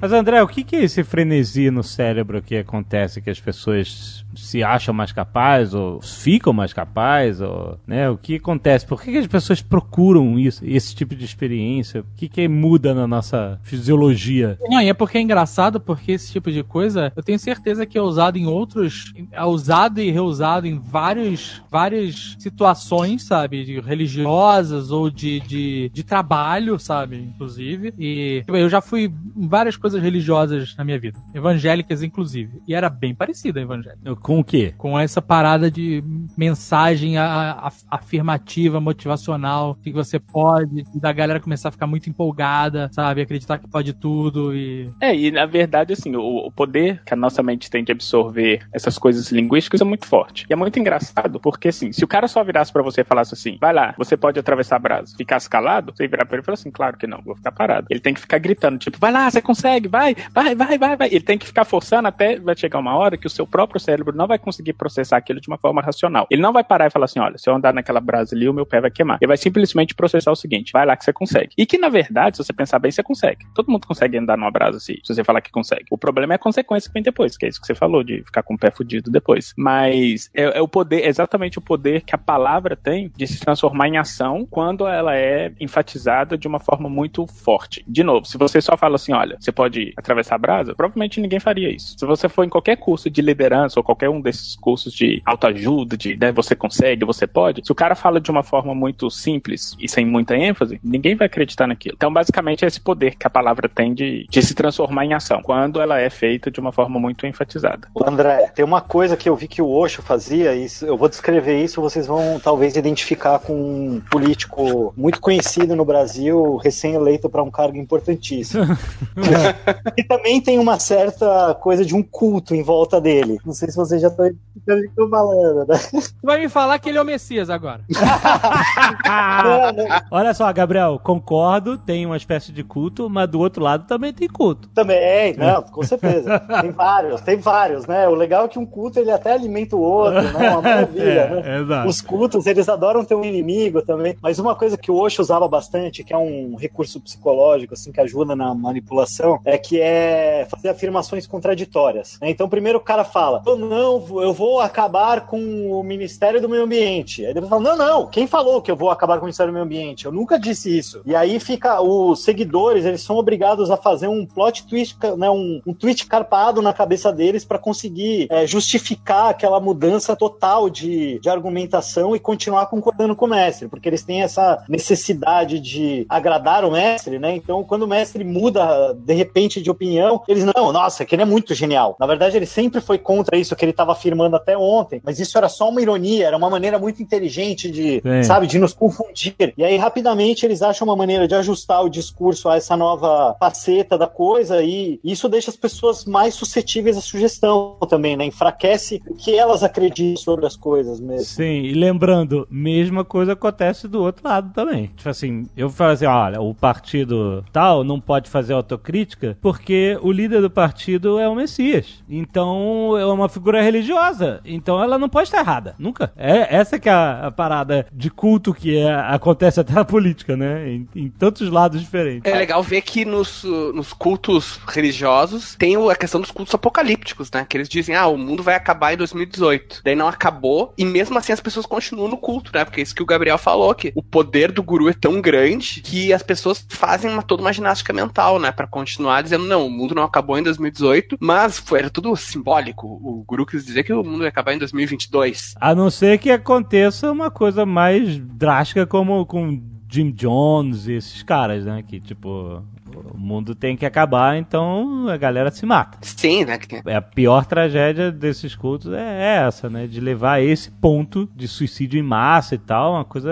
Mas 0.02 0.14
André, 0.14 0.42
o 0.42 0.48
que 0.48 0.64
que 0.64 0.76
é 0.78 0.84
esse 0.84 1.04
frenesi 1.04 1.70
no 1.70 1.84
cérebro 1.84 2.42
que 2.42 2.56
acontece 2.56 3.22
que 3.22 3.30
as 3.30 3.40
pessoas 3.40 4.26
se 4.36 4.64
acham 4.64 4.94
mais 4.94 5.12
capazes 5.12 5.74
ou 5.74 6.02
ficam 6.02 6.54
mais 6.54 6.72
capazes 6.72 7.42
ou, 7.42 7.78
né? 7.86 8.10
O 8.10 8.18
que 8.18 8.36
acontece? 8.36 8.86
Por 8.86 9.02
que, 9.02 9.12
que 9.12 9.18
as 9.18 9.28
pessoas 9.28 9.62
procuram 9.62 10.40
isso, 10.40 10.64
esse 10.66 10.96
tipo 10.96 11.16
de 11.16 11.26
experiência? 11.26 12.02
O 12.02 12.06
que 12.16 12.30
que 12.30 12.48
muda 12.48 12.94
na 12.94 13.06
nossa 13.08 13.60
fisiologia? 13.64 14.58
Não, 14.70 14.82
e 14.82 14.90
é 14.90 14.94
porque 14.94 15.18
é 15.18 15.22
engraçado, 15.22 15.80
porque 15.80 16.14
esse 16.14 16.32
tipo 16.32 16.52
de 16.52 16.64
coisa, 16.64 17.12
eu 17.16 17.24
tenho 17.24 17.40
certeza 17.40 17.86
que 17.86 17.98
é 17.98 18.02
usado 18.02 18.38
em 18.38 18.46
outros. 18.46 19.14
É 19.32 19.44
usado 19.44 20.00
e 20.00 20.12
reusado 20.12 20.66
em 20.66 20.80
vários, 20.80 21.62
várias 21.70 22.38
situações, 22.40 23.24
sabe? 23.24 23.66
De 23.66 23.80
religiosas 23.80 24.92
ou 24.92 25.10
de, 25.10 25.40
de, 25.42 25.92
de 25.94 26.04
trabalho, 26.04 26.80
sabe? 26.80 27.18
Inclusive. 27.18 27.94
E 27.98 28.42
tipo, 28.46 28.56
eu 28.56 28.70
já 28.70 28.82
fui 28.82 29.12
em 29.36 29.48
várias 29.48 29.76
coisas 29.76 29.89
religiosas 29.98 30.76
na 30.78 30.84
minha 30.84 31.00
vida. 31.00 31.18
Evangélicas, 31.34 32.04
inclusive. 32.04 32.62
E 32.68 32.74
era 32.76 32.90
bem 32.90 33.16
parecida 33.16 33.60
a 33.60 33.64
evangélica. 33.64 34.16
Com 34.18 34.40
o 34.40 34.44
quê? 34.44 34.74
Com 34.78 35.00
essa 35.00 35.22
parada 35.22 35.72
de 35.72 36.04
mensagem 36.38 37.18
a- 37.18 37.52
a- 37.68 37.72
afirmativa, 37.90 38.80
motivacional, 38.80 39.76
que 39.82 39.92
você 39.92 40.20
pode, 40.20 40.84
e 40.96 41.00
da 41.00 41.12
galera 41.12 41.40
começar 41.40 41.70
a 41.70 41.72
ficar 41.72 41.88
muito 41.88 42.10
empolgada, 42.10 42.90
sabe? 42.92 43.22
Acreditar 43.22 43.58
que 43.60 43.68
pode 43.68 43.94
tudo 43.94 44.56
e. 44.56 44.90
É, 45.02 45.16
e 45.16 45.32
na 45.32 45.46
verdade, 45.46 45.94
assim, 45.94 46.16
o, 46.16 46.48
o 46.48 46.52
poder 46.52 47.02
que 47.06 47.14
a 47.14 47.18
nossa 47.18 47.42
mente 47.44 47.70
tem 47.70 47.84
de 47.84 47.92
absorver 47.92 48.62
essas 48.74 48.98
coisas 48.98 49.32
linguísticas 49.32 49.82
é 49.82 49.84
muito 49.86 50.06
forte. 50.06 50.46
E 50.50 50.54
é 50.54 50.56
muito 50.56 50.80
engraçado, 50.80 51.40
porque 51.40 51.70
assim, 51.70 51.92
se 51.92 52.04
o 52.04 52.08
cara 52.08 52.28
só 52.28 52.44
virasse 52.44 52.72
pra 52.72 52.82
você 52.82 53.02
e 53.02 53.04
falasse 53.06 53.34
assim, 53.34 53.58
vai 53.60 53.74
lá, 53.74 53.94
você 53.98 54.18
pode 54.18 54.40
atravessar 54.40 54.78
a 54.78 54.80
brasa, 54.80 55.16
ficasse 55.18 55.50
calado, 55.50 55.94
você 55.96 56.04
ia 56.04 56.10
virar 56.10 56.26
pra 56.26 56.36
ele 56.36 56.42
e 56.44 56.46
falar 56.46 56.56
assim, 56.56 56.72
claro 56.72 56.98
que 56.98 57.08
não, 57.08 57.22
vou 57.24 57.36
ficar 57.36 57.52
parado. 57.52 57.88
Ele 57.90 58.00
tem 58.00 58.14
que 58.14 58.20
ficar 58.22 58.38
gritando, 58.40 58.78
tipo, 58.78 58.98
vai 59.00 59.12
lá, 59.12 59.30
você 59.30 59.42
consegue, 59.42 59.79
vai, 59.88 60.16
vai, 60.34 60.56
vai, 60.56 60.78
vai, 60.78 60.96
vai. 60.96 61.08
Ele 61.08 61.22
tem 61.22 61.38
que 61.38 61.46
ficar 61.46 61.66
forçando 61.66 62.08
até 62.08 62.38
vai 62.38 62.56
chegar 62.56 62.80
uma 62.80 62.96
hora 62.96 63.18
que 63.18 63.28
o 63.28 63.30
seu 63.30 63.46
próprio 63.46 63.80
cérebro 63.80 64.16
não 64.16 64.28
vai 64.28 64.38
conseguir 64.38 64.74
processar 64.74 65.18
aquilo 65.18 65.40
de 65.40 65.48
uma 65.48 65.58
forma 65.58 65.82
racional. 65.82 66.28
Ele 66.30 66.42
não 66.42 66.54
vai 66.54 66.64
parar 66.64 66.88
e 66.88 66.90
falar 66.90 67.06
assim, 67.06 67.20
olha, 67.20 67.38
se 67.38 67.50
eu 67.50 67.56
andar 67.56 67.74
naquela 67.74 68.00
brasa 68.00 68.36
ali, 68.36 68.48
o 68.48 68.54
meu 68.54 68.66
pé 68.66 68.82
vai 68.82 68.92
queimar. 68.92 69.18
Ele 69.22 69.28
vai 69.28 69.38
simplesmente 69.38 69.94
processar 69.96 70.32
o 70.32 70.36
seguinte, 70.36 70.72
vai 70.72 70.86
lá 70.86 70.96
que 70.96 71.04
você 71.04 71.14
consegue. 71.14 71.50
E 71.58 71.66
que, 71.66 71.78
na 71.78 71.90
verdade, 71.90 72.38
se 72.38 72.44
você 72.44 72.54
pensar 72.54 72.80
bem, 72.80 72.92
você 72.92 73.04
consegue. 73.04 73.46
Todo 73.54 73.72
mundo 73.72 73.88
consegue 73.88 74.18
andar 74.18 74.38
numa 74.38 74.52
brasa 74.52 74.80
se, 74.80 75.00
se 75.04 75.14
você 75.14 75.24
falar 75.24 75.42
que 75.42 75.52
consegue. 75.52 75.86
O 75.92 75.98
problema 75.98 76.34
é 76.34 76.36
a 76.36 76.40
consequência 76.40 76.90
que 76.90 76.94
vem 76.94 77.04
depois, 77.04 77.38
que 77.38 77.46
é 77.46 77.50
isso 77.50 77.60
que 77.60 77.68
você 77.68 77.76
falou, 77.76 78.04
de 78.04 78.24
ficar 78.24 78.44
com 78.44 78.54
o 78.54 78.58
pé 78.58 78.72
fudido 78.72 79.12
depois. 79.12 79.54
Mas 79.58 80.30
é, 80.34 80.58
é 80.58 80.62
o 80.62 80.68
poder, 80.68 81.02
é 81.02 81.08
exatamente 81.08 81.58
o 81.58 81.62
poder 81.62 82.02
que 82.02 82.16
a 82.16 82.18
palavra 82.18 82.76
tem 82.76 83.12
de 83.16 83.28
se 83.28 83.40
transformar 83.40 83.88
em 83.88 83.98
ação 83.98 84.48
quando 84.50 84.88
ela 84.88 85.16
é 85.16 85.52
enfatizada 85.60 86.38
de 86.38 86.48
uma 86.48 86.60
forma 86.60 86.90
muito 86.90 87.28
forte. 87.28 87.84
De 87.88 88.04
novo, 88.04 88.26
se 88.26 88.38
você 88.38 88.62
só 88.62 88.78
fala 88.78 88.96
assim, 88.96 89.14
olha, 89.14 89.38
você 89.40 89.52
pode 89.52 89.69
pode 89.70 89.94
atravessar 89.96 90.36
a 90.36 90.38
brasa, 90.38 90.76
provavelmente 90.76 91.22
ninguém 91.22 91.40
faria 91.40 91.70
isso. 91.70 91.96
Se 91.98 92.06
você 92.06 92.28
for 92.28 92.44
em 92.44 92.50
qualquer 92.50 92.76
curso 92.76 93.10
de 93.10 93.22
liderança 93.22 93.80
ou 93.80 93.84
qualquer 93.84 94.10
um 94.10 94.20
desses 94.20 94.56
cursos 94.56 94.92
de 94.92 95.22
autoajuda, 95.24 95.96
de 95.96 96.18
né, 96.18 96.32
você 96.32 96.56
consegue, 96.56 97.06
você 97.06 97.28
pode, 97.28 97.62
se 97.64 97.72
o 97.72 97.76
cara 97.76 97.94
fala 97.96 98.20
de 98.20 98.32
uma 98.32 98.42
forma 98.42 98.74
muito 98.74 99.10
simples 99.12 99.76
e 99.80 99.88
sem 99.88 100.06
muita 100.06 100.36
ênfase, 100.36 100.80
ninguém 100.84 101.16
vai 101.16 101.28
acreditar 101.28 101.68
naquilo. 101.68 101.96
Então, 101.96 102.12
basicamente, 102.12 102.66
é 102.66 102.68
esse 102.68 102.82
poder 102.82 103.16
que 103.16 103.28
a 103.28 103.30
palavra 103.30 103.70
tem 103.70 103.94
de, 103.94 104.26
de 104.28 104.42
se 104.42 104.56
transformar 104.56 105.06
em 105.06 105.14
ação, 105.14 105.42
quando 105.44 105.80
ela 105.80 106.00
é 106.00 106.10
feita 106.10 106.50
de 106.50 106.60
uma 106.60 106.72
forma 106.72 107.00
muito 107.00 107.28
enfatizada. 107.28 107.88
André, 108.04 108.52
tem 108.56 108.66
uma 108.66 108.82
coisa 108.82 109.16
que 109.16 109.30
eu 109.30 109.36
vi 109.36 109.48
que 109.48 109.62
o 109.62 109.70
Osho 109.70 110.02
fazia, 110.02 110.56
e 110.56 110.68
eu 110.82 110.98
vou 110.98 111.08
descrever 111.08 111.64
isso, 111.64 111.82
vocês 111.82 112.08
vão 112.08 112.40
talvez 112.40 112.76
identificar 112.76 113.40
com 113.40 113.54
um 113.54 114.02
político 114.10 114.94
muito 114.98 115.22
conhecido 115.22 115.76
no 115.76 115.86
Brasil, 115.86 116.56
recém-eleito 116.58 117.30
para 117.30 117.44
um 117.44 117.52
cargo 117.52 117.78
importantíssimo. 117.78 118.64
e 119.98 120.04
também 120.04 120.42
tem 120.42 120.60
uma 120.60 120.80
certa 120.80 121.56
coisa 121.62 121.86
de 121.86 121.96
um 121.96 122.04
culto 122.04 122.56
em 122.56 122.64
volta 122.64 123.00
dele. 123.00 123.38
Não 123.46 123.54
sei 123.54 123.70
se 123.70 123.76
vocês 123.76 124.02
já 124.02 124.08
estão 124.08 124.26
identificando 124.26 124.80
o 124.80 124.84
que 124.84 124.90
eu 124.90 125.06
tô 125.06 125.10
falando, 125.10 125.68
né? 125.68 125.78
Tu 125.92 126.26
vai 126.26 126.40
me 126.40 126.50
falar 126.50 126.80
que 126.80 126.90
ele 126.90 126.98
é 126.98 127.02
o 127.02 127.06
Messias 127.06 127.50
agora. 127.50 127.82
Olha 130.12 130.34
só, 130.34 130.52
Gabriel, 130.52 131.00
concordo, 131.04 131.78
tem 131.78 132.06
uma 132.06 132.18
espécie 132.18 132.52
de 132.52 132.64
culto, 132.64 133.10
mas 133.10 133.30
do 133.30 133.40
outro 133.40 133.64
lado 133.64 133.86
também 133.88 134.14
tem 134.14 134.28
culto. 134.28 134.68
Também, 134.70 135.36
não, 135.38 135.62
com 135.64 135.84
certeza. 135.84 136.40
Tem 136.62 136.72
vários, 136.72 137.22
tem 137.22 137.38
vários, 137.38 137.86
né? 137.88 138.08
O 138.08 138.16
legal 138.16 138.46
é 138.46 138.48
que 138.48 138.60
um 138.60 138.66
culto 138.66 139.00
ele 139.00 139.12
até 139.12 139.34
alimenta 139.34 139.76
o 139.76 139.82
outro, 139.82 140.22
né? 140.22 140.50
Uma 140.50 140.62
maravilha, 140.62 141.10
É, 141.20 141.42
né? 141.42 141.60
exato. 141.60 141.90
Os 141.90 142.02
cultos, 142.02 142.46
eles 142.46 142.70
adoram 142.70 143.04
ter 143.04 143.16
um 143.16 143.24
inimigo 143.24 143.82
também. 143.82 144.16
Mas 144.22 144.40
uma 144.40 144.56
coisa 144.56 144.78
que 144.78 144.92
o 144.92 144.96
Osho 144.96 145.22
usava 145.22 145.48
bastante, 145.48 146.04
que 146.04 146.14
é 146.14 146.18
um 146.18 146.56
recurso 146.56 147.00
psicológico, 147.00 147.74
assim, 147.74 147.92
que 147.92 148.00
ajuda 148.00 148.36
na 148.36 148.54
manipulação, 148.54 149.40
é 149.50 149.58
que 149.58 149.80
é 149.80 150.48
fazer 150.50 150.70
afirmações 150.70 151.28
contraditórias. 151.28 152.18
né? 152.22 152.30
Então, 152.30 152.50
primeiro 152.50 152.80
o 152.80 152.82
cara 152.82 153.04
fala, 153.04 153.42
"Eu 153.46 153.56
não, 153.58 154.22
eu 154.22 154.34
vou 154.34 154.60
acabar 154.60 155.26
com 155.26 155.72
o 155.72 155.84
Ministério 155.84 156.42
do 156.42 156.50
Meio 156.50 156.64
Ambiente. 156.64 157.26
Aí 157.26 157.34
depois 157.34 157.50
fala, 157.50 157.62
não, 157.62 157.78
não, 157.78 158.08
quem 158.08 158.28
falou 158.28 158.62
que 158.62 158.72
eu 158.72 158.76
vou 158.76 158.90
acabar 158.90 159.16
com 159.16 159.22
o 159.22 159.26
Ministério 159.26 159.52
do 159.52 159.54
Meio 159.54 159.66
Ambiente? 159.66 160.06
Eu 160.06 160.12
nunca 160.12 160.40
disse 160.40 160.76
isso. 160.76 161.02
E 161.06 161.16
aí 161.16 161.40
fica, 161.40 161.82
os 161.82 162.24
seguidores, 162.24 162.86
eles 162.86 163.02
são 163.02 163.18
obrigados 163.18 163.72
a 163.72 163.78
fazer 163.78 164.08
um 164.08 164.26
plot 164.26 164.66
twist, 164.68 164.98
né, 165.18 165.30
um, 165.30 165.62
um 165.66 165.74
twist 165.74 166.06
carpado 166.06 166.62
na 166.62 166.74
cabeça 166.74 167.12
deles 167.12 167.46
para 167.46 167.58
conseguir 167.58 168.28
é, 168.30 168.46
justificar 168.46 169.30
aquela 169.30 169.60
mudança 169.60 170.16
total 170.16 170.70
de, 170.70 171.20
de 171.20 171.30
argumentação 171.30 172.16
e 172.16 172.20
continuar 172.20 172.68
concordando 172.68 173.16
com 173.16 173.26
o 173.26 173.30
mestre, 173.30 173.68
porque 173.68 173.90
eles 173.90 174.04
têm 174.04 174.22
essa 174.22 174.64
necessidade 174.68 175.60
de 175.60 176.06
agradar 176.10 176.64
o 176.66 176.72
mestre, 176.72 177.20
né? 177.20 177.36
Então, 177.36 177.64
quando 177.64 177.84
o 177.84 177.88
mestre 177.88 178.24
muda 178.24 178.94
de 178.94 179.14
repente 179.14 179.39
de 179.48 179.70
opinião, 179.70 180.22
eles 180.28 180.44
não, 180.44 180.72
nossa, 180.72 181.06
que 181.06 181.16
ele 181.16 181.22
é 181.22 181.26
muito 181.26 181.54
genial. 181.54 181.96
Na 182.00 182.06
verdade, 182.06 182.36
ele 182.36 182.46
sempre 182.46 182.82
foi 182.82 182.98
contra 182.98 183.38
isso 183.38 183.56
que 183.56 183.64
ele 183.64 183.72
estava 183.72 183.92
afirmando 183.92 184.36
até 184.36 184.58
ontem, 184.58 185.02
mas 185.04 185.20
isso 185.20 185.38
era 185.38 185.48
só 185.48 185.70
uma 185.70 185.82
ironia, 185.82 186.28
era 186.28 186.38
uma 186.38 186.50
maneira 186.50 186.78
muito 186.78 187.02
inteligente 187.02 187.72
de, 187.72 188.02
Sim. 188.02 188.24
sabe, 188.24 188.48
de 188.48 188.60
nos 188.60 188.74
confundir. 188.74 189.54
E 189.58 189.64
aí, 189.64 189.78
rapidamente, 189.78 190.46
eles 190.46 190.62
acham 190.62 190.88
uma 190.88 190.96
maneira 190.96 191.28
de 191.28 191.36
ajustar 191.36 191.84
o 191.84 191.90
discurso 191.90 192.50
a 192.50 192.56
essa 192.56 192.76
nova 192.76 193.36
faceta 193.40 193.98
da 193.98 194.08
coisa 194.08 194.62
e 194.62 195.00
isso 195.04 195.30
deixa 195.30 195.50
as 195.50 195.58
pessoas 195.58 196.06
mais 196.06 196.34
suscetíveis 196.34 196.98
à 196.98 197.02
sugestão 197.02 197.78
também, 197.90 198.18
né? 198.18 198.26
Enfraquece 198.26 199.02
o 199.08 199.16
que 199.16 199.36
elas 199.36 199.64
acreditam 199.64 200.22
sobre 200.22 200.46
as 200.46 200.56
coisas 200.56 201.00
mesmo. 201.00 201.26
Sim, 201.26 201.64
e 201.64 201.74
lembrando, 201.74 202.48
mesma 202.50 203.04
coisa 203.04 203.34
acontece 203.34 203.88
do 203.88 204.02
outro 204.02 204.28
lado 204.28 204.54
também. 204.54 204.88
Tipo 204.96 205.10
assim, 205.10 205.48
eu 205.56 205.70
falo 205.70 205.92
assim, 205.92 206.06
olha, 206.06 206.42
o 206.42 206.54
partido 206.54 207.44
tal 207.52 207.84
não 207.84 208.00
pode 208.00 208.30
fazer 208.30 208.54
autocrítica 208.54 209.19
porque 209.42 209.98
o 210.02 210.12
líder 210.12 210.42
do 210.42 210.50
partido 210.50 211.20
é 211.20 211.28
o 211.28 211.36
Messias. 211.36 212.04
Então, 212.10 212.98
é 212.98 213.06
uma 213.06 213.30
figura 213.30 213.62
religiosa. 213.62 214.42
Então, 214.46 214.82
ela 214.82 214.98
não 214.98 215.10
pode 215.10 215.28
estar 215.28 215.40
errada. 215.40 215.76
Nunca. 215.78 216.12
É, 216.16 216.56
essa 216.56 216.80
que 216.80 216.90
é 216.90 216.92
a, 216.92 217.28
a 217.28 217.32
parada 217.32 217.88
de 217.92 218.10
culto 218.10 218.54
que 218.54 218.78
é- 218.78 218.94
acontece 218.94 219.60
até 219.60 219.74
na 219.74 219.86
política, 219.86 220.36
né? 220.36 220.70
Em, 220.70 220.88
em 220.96 221.10
tantos 221.10 221.50
lados 221.50 221.80
diferentes. 221.80 222.32
É 222.32 222.36
legal 222.36 222.62
ver 222.64 222.82
que 222.82 223.06
nos, 223.06 223.44
nos 223.44 223.94
cultos 223.94 224.60
religiosos 224.68 225.56
tem 225.56 225.76
a 225.90 225.96
questão 225.96 226.22
dos 226.22 226.32
cultos 226.32 226.54
apocalípticos, 226.54 227.30
né? 227.32 227.46
Que 227.48 227.58
eles 227.58 227.70
dizem, 227.70 227.96
ah, 227.96 228.08
o 228.08 228.18
mundo 228.18 228.44
vai 228.44 228.56
acabar 228.56 228.94
em 228.94 228.98
2018. 228.98 229.82
Daí 229.84 229.96
não 229.96 230.08
acabou, 230.08 230.74
e 230.78 230.86
mesmo 230.86 231.18
assim 231.18 231.34
as 231.34 231.40
pessoas 231.42 231.66
continuam 231.66 232.08
no 232.08 232.18
culto, 232.18 232.52
né? 232.54 232.66
Porque 232.66 232.80
é 232.80 232.84
isso 232.84 232.96
que 232.96 233.04
o 233.04 233.06
Gabriel 233.06 233.38
falou, 233.38 233.74
que 233.74 233.92
o 233.96 234.04
poder 234.04 234.52
do 234.52 234.64
guru 234.64 234.90
é 234.90 234.94
tão 234.94 235.22
grande 235.22 235.82
que 235.82 236.14
as 236.14 236.24
pessoas 236.24 236.66
fazem 236.70 237.12
uma, 237.12 237.22
toda 237.24 237.42
uma 237.42 237.54
ginástica 237.54 237.94
mental, 237.94 238.40
né? 238.40 238.52
Pra 238.52 238.68
continuar 238.68 239.09
dizendo, 239.22 239.46
não, 239.46 239.68
o 239.68 239.70
mundo 239.70 239.96
não 239.96 240.04
acabou 240.04 240.38
em 240.38 240.44
2018, 240.44 241.18
mas 241.20 241.58
foi, 241.60 241.80
era 241.80 241.90
tudo 241.90 242.16
simbólico. 242.16 242.88
O 242.88 243.24
guru 243.26 243.46
quis 243.46 243.66
dizer 243.66 243.84
que 243.84 243.94
o 243.94 244.04
mundo 244.04 244.24
ia 244.24 244.30
acabar 244.30 244.54
em 244.54 244.58
2022. 244.58 245.56
A 245.60 245.76
não 245.76 245.90
ser 245.90 246.18
que 246.20 246.32
aconteça 246.32 247.12
uma 247.12 247.32
coisa 247.32 247.66
mais 247.66 248.20
drástica 248.20 248.86
como 248.86 249.26
com 249.26 249.62
Jim 249.90 250.12
Jones 250.12 250.88
e 250.88 250.94
esses 250.94 251.24
caras, 251.24 251.66
né? 251.66 251.84
Que 251.86 252.00
tipo, 252.00 252.64
o 252.96 253.18
mundo 253.18 253.56
tem 253.56 253.76
que 253.76 253.86
acabar, 253.86 254.38
então 254.38 255.08
a 255.08 255.18
galera 255.18 255.52
se 255.52 255.66
mata. 255.66 255.98
Sim, 256.02 256.46
né? 256.46 256.60
É 256.86 256.96
a 256.96 257.02
pior 257.02 257.46
tragédia 257.46 258.12
desses 258.12 258.56
cultos 258.56 258.92
é 258.94 259.46
essa, 259.46 259.70
né? 259.70 259.88
De 259.88 260.00
levar 260.00 260.34
a 260.34 260.42
esse 260.42 260.72
ponto 260.72 261.30
de 261.36 261.48
suicídio 261.48 262.00
em 262.00 262.04
massa 262.04 262.56
e 262.56 262.58
tal, 262.58 262.94
uma 262.94 263.06
coisa 263.06 263.32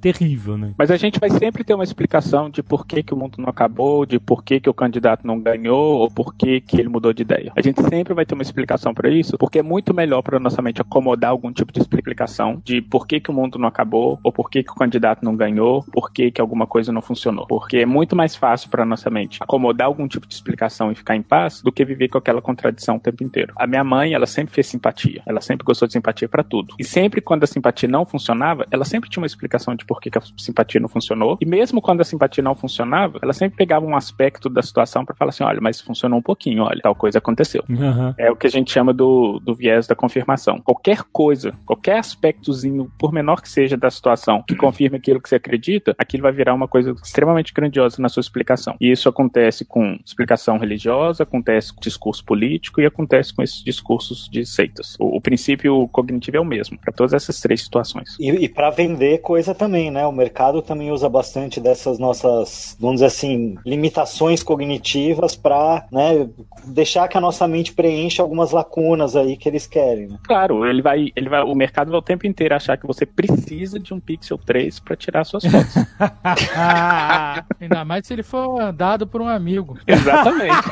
terrível, 0.00 0.56
né? 0.56 0.72
Mas 0.76 0.90
a 0.90 0.96
gente 0.96 1.18
vai 1.18 1.30
sempre 1.30 1.64
ter 1.64 1.74
uma 1.74 1.84
explicação 1.84 2.50
de 2.50 2.62
por 2.62 2.86
que, 2.86 3.02
que 3.02 3.14
o 3.14 3.16
mundo 3.16 3.36
não 3.38 3.48
acabou, 3.48 4.04
de 4.04 4.18
por 4.18 4.42
que, 4.42 4.60
que 4.60 4.70
o 4.70 4.74
candidato 4.74 5.26
não 5.26 5.40
ganhou, 5.40 5.98
ou 5.98 6.10
por 6.10 6.34
que, 6.34 6.60
que 6.60 6.80
ele 6.80 6.88
mudou 6.88 7.12
de 7.12 7.22
ideia. 7.22 7.52
A 7.56 7.62
gente 7.62 7.82
sempre 7.82 8.14
vai 8.14 8.24
ter 8.24 8.34
uma 8.34 8.42
explicação 8.42 8.94
para 8.94 9.08
isso, 9.08 9.36
porque 9.38 9.58
é 9.58 9.62
muito 9.62 9.94
melhor 9.94 10.22
para 10.22 10.38
nossa 10.38 10.62
mente 10.62 10.80
acomodar 10.80 11.30
algum 11.30 11.52
tipo 11.52 11.72
de 11.72 11.80
explicação 11.80 12.60
de 12.64 12.80
por 12.80 13.06
que, 13.06 13.20
que 13.20 13.30
o 13.30 13.34
mundo 13.34 13.58
não 13.58 13.68
acabou, 13.68 14.18
ou 14.22 14.32
por 14.32 14.50
que, 14.50 14.62
que 14.62 14.70
o 14.70 14.74
candidato 14.74 15.24
não 15.24 15.36
ganhou, 15.36 15.84
por 15.92 16.12
que, 16.12 16.30
que 16.30 16.40
alguma 16.40 16.66
coisa 16.66 16.92
não 16.92 17.02
funcionou. 17.02 17.46
Porque 17.46 17.78
é 17.78 17.86
muito 17.86 18.16
mais 18.16 18.36
fácil 18.36 18.70
para 18.70 18.84
nossa 18.88 19.10
mente 19.10 19.38
acomodar 19.42 19.86
algum 19.86 20.08
tipo 20.08 20.26
de 20.26 20.34
explicação 20.34 20.90
e 20.90 20.94
ficar 20.94 21.16
em 21.16 21.22
paz 21.22 21.62
do 21.62 21.72
que 21.72 21.84
viver 21.84 22.08
com 22.08 22.18
aquela 22.18 22.42
contradição 22.42 22.96
o 22.96 23.00
tempo 23.00 23.22
inteiro. 23.22 23.52
A 23.56 23.66
minha 23.66 23.84
mãe, 23.84 24.12
ela 24.12 24.26
sempre 24.26 24.54
fez 24.54 24.66
simpatia. 24.66 25.22
Ela 25.26 25.40
sempre 25.40 25.64
gostou 25.64 25.86
de 25.86 25.92
simpatia 25.92 26.28
para 26.28 26.42
tudo. 26.42 26.74
E 26.78 26.84
sempre 26.84 27.20
quando 27.20 27.44
a 27.44 27.46
simpatia 27.46 27.88
não 27.88 28.04
funcionava, 28.04 28.66
ela 28.70 28.84
sempre 28.84 29.08
tinha 29.10 29.20
uma 29.20 29.26
explicação 29.26 29.74
de 29.74 29.84
por 29.84 30.00
que, 30.00 30.10
que 30.10 30.18
a 30.18 30.22
simpatia 30.36 30.80
não 30.80 30.88
funcionou. 30.88 31.38
E 31.40 31.46
mesmo 31.46 31.80
quando 31.80 32.00
a 32.00 32.04
simpatia 32.04 32.42
não 32.42 32.54
funcionava, 32.54 33.18
ela 33.22 33.32
sempre 33.32 33.56
pegava 33.56 33.84
um 33.84 33.96
aspecto 33.96 34.48
da 34.48 34.62
situação 34.62 35.04
para 35.04 35.14
falar 35.14 35.30
assim: 35.30 35.44
olha, 35.44 35.60
mas 35.60 35.80
funcionou 35.80 36.18
um 36.18 36.22
pouquinho, 36.22 36.64
olha, 36.64 36.80
tal 36.82 36.94
coisa 36.94 37.18
aconteceu. 37.18 37.64
Aham. 37.70 38.14
É 38.18 38.30
o 38.30 38.36
que 38.36 38.46
a 38.46 38.50
gente 38.50 38.70
chama 38.70 38.92
do, 38.92 39.40
do 39.40 39.54
viés 39.54 39.86
da 39.86 39.94
confirmação. 39.94 40.60
Qualquer 40.60 41.02
coisa, 41.12 41.52
qualquer 41.66 41.98
aspectozinho, 41.98 42.90
por 42.98 43.12
menor 43.12 43.42
que 43.42 43.48
seja 43.48 43.76
da 43.76 43.90
situação, 43.90 44.42
que 44.46 44.54
confirme 44.54 44.96
aquilo 44.96 45.20
que 45.20 45.28
você 45.28 45.36
acredita, 45.36 45.94
aquilo 45.98 46.22
vai 46.22 46.32
virar 46.32 46.54
uma 46.54 46.68
coisa 46.68 46.94
extremamente 47.02 47.52
grandiosa 47.52 48.00
na 48.00 48.08
sua 48.08 48.20
explicação. 48.20 48.76
E 48.80 48.90
isso 48.90 49.08
acontece 49.08 49.64
com 49.64 49.98
explicação 50.04 50.58
religiosa, 50.58 51.22
acontece 51.22 51.72
com 51.72 51.80
discurso 51.80 52.24
político 52.24 52.80
e 52.80 52.86
acontece 52.86 53.34
com 53.34 53.42
esses 53.42 53.62
discursos 53.62 54.28
de 54.30 54.44
seitas. 54.46 54.96
O, 54.98 55.16
o 55.16 55.20
princípio 55.20 55.88
cognitivo 55.88 56.36
é 56.36 56.40
o 56.40 56.44
mesmo 56.44 56.78
para 56.78 56.92
todas 56.92 57.12
essas 57.12 57.40
três 57.40 57.62
situações. 57.62 58.16
E, 58.18 58.30
e 58.30 58.48
para 58.48 58.70
vender 58.70 59.18
coisa 59.18 59.54
também, 59.54 59.90
né? 59.90 60.06
O 60.06 60.12
mercado 60.12 60.62
também 60.62 60.90
usa 60.90 61.08
bastante 61.08 61.60
dessas 61.60 61.98
nossas, 61.98 62.76
vamos 62.80 62.96
dizer 62.96 63.06
assim, 63.06 63.56
limitações 63.64 64.42
cognitivas 64.42 65.34
para 65.34 65.86
né, 65.90 66.28
deixar 66.64 67.08
que 67.08 67.16
a 67.16 67.20
nossa 67.20 67.46
mente 67.48 67.72
preencha 67.72 68.22
algumas 68.22 68.50
lacunas 68.52 69.16
aí 69.16 69.36
que 69.36 69.48
eles 69.48 69.66
querem. 69.66 70.08
Né? 70.08 70.18
Claro, 70.24 70.66
ele 70.66 70.82
vai, 70.82 71.12
ele 71.14 71.28
vai, 71.28 71.42
o 71.42 71.54
mercado 71.54 71.90
vai 71.90 71.98
o 71.98 72.02
tempo 72.02 72.26
inteiro 72.26 72.54
achar 72.54 72.76
que 72.76 72.86
você 72.86 73.04
precisa 73.04 73.78
de 73.78 73.92
um 73.92 74.00
Pixel 74.00 74.38
3 74.38 74.80
para 74.80 74.96
tirar 74.96 75.24
suas 75.24 75.44
fotos. 75.44 75.74
Ainda 77.60 77.84
mais 77.84 78.06
se 78.06 78.12
ele 78.12 78.22
for 78.22 78.67
dado 78.72 79.06
por 79.06 79.20
um 79.20 79.28
amigo. 79.28 79.78
Exatamente. 79.86 80.56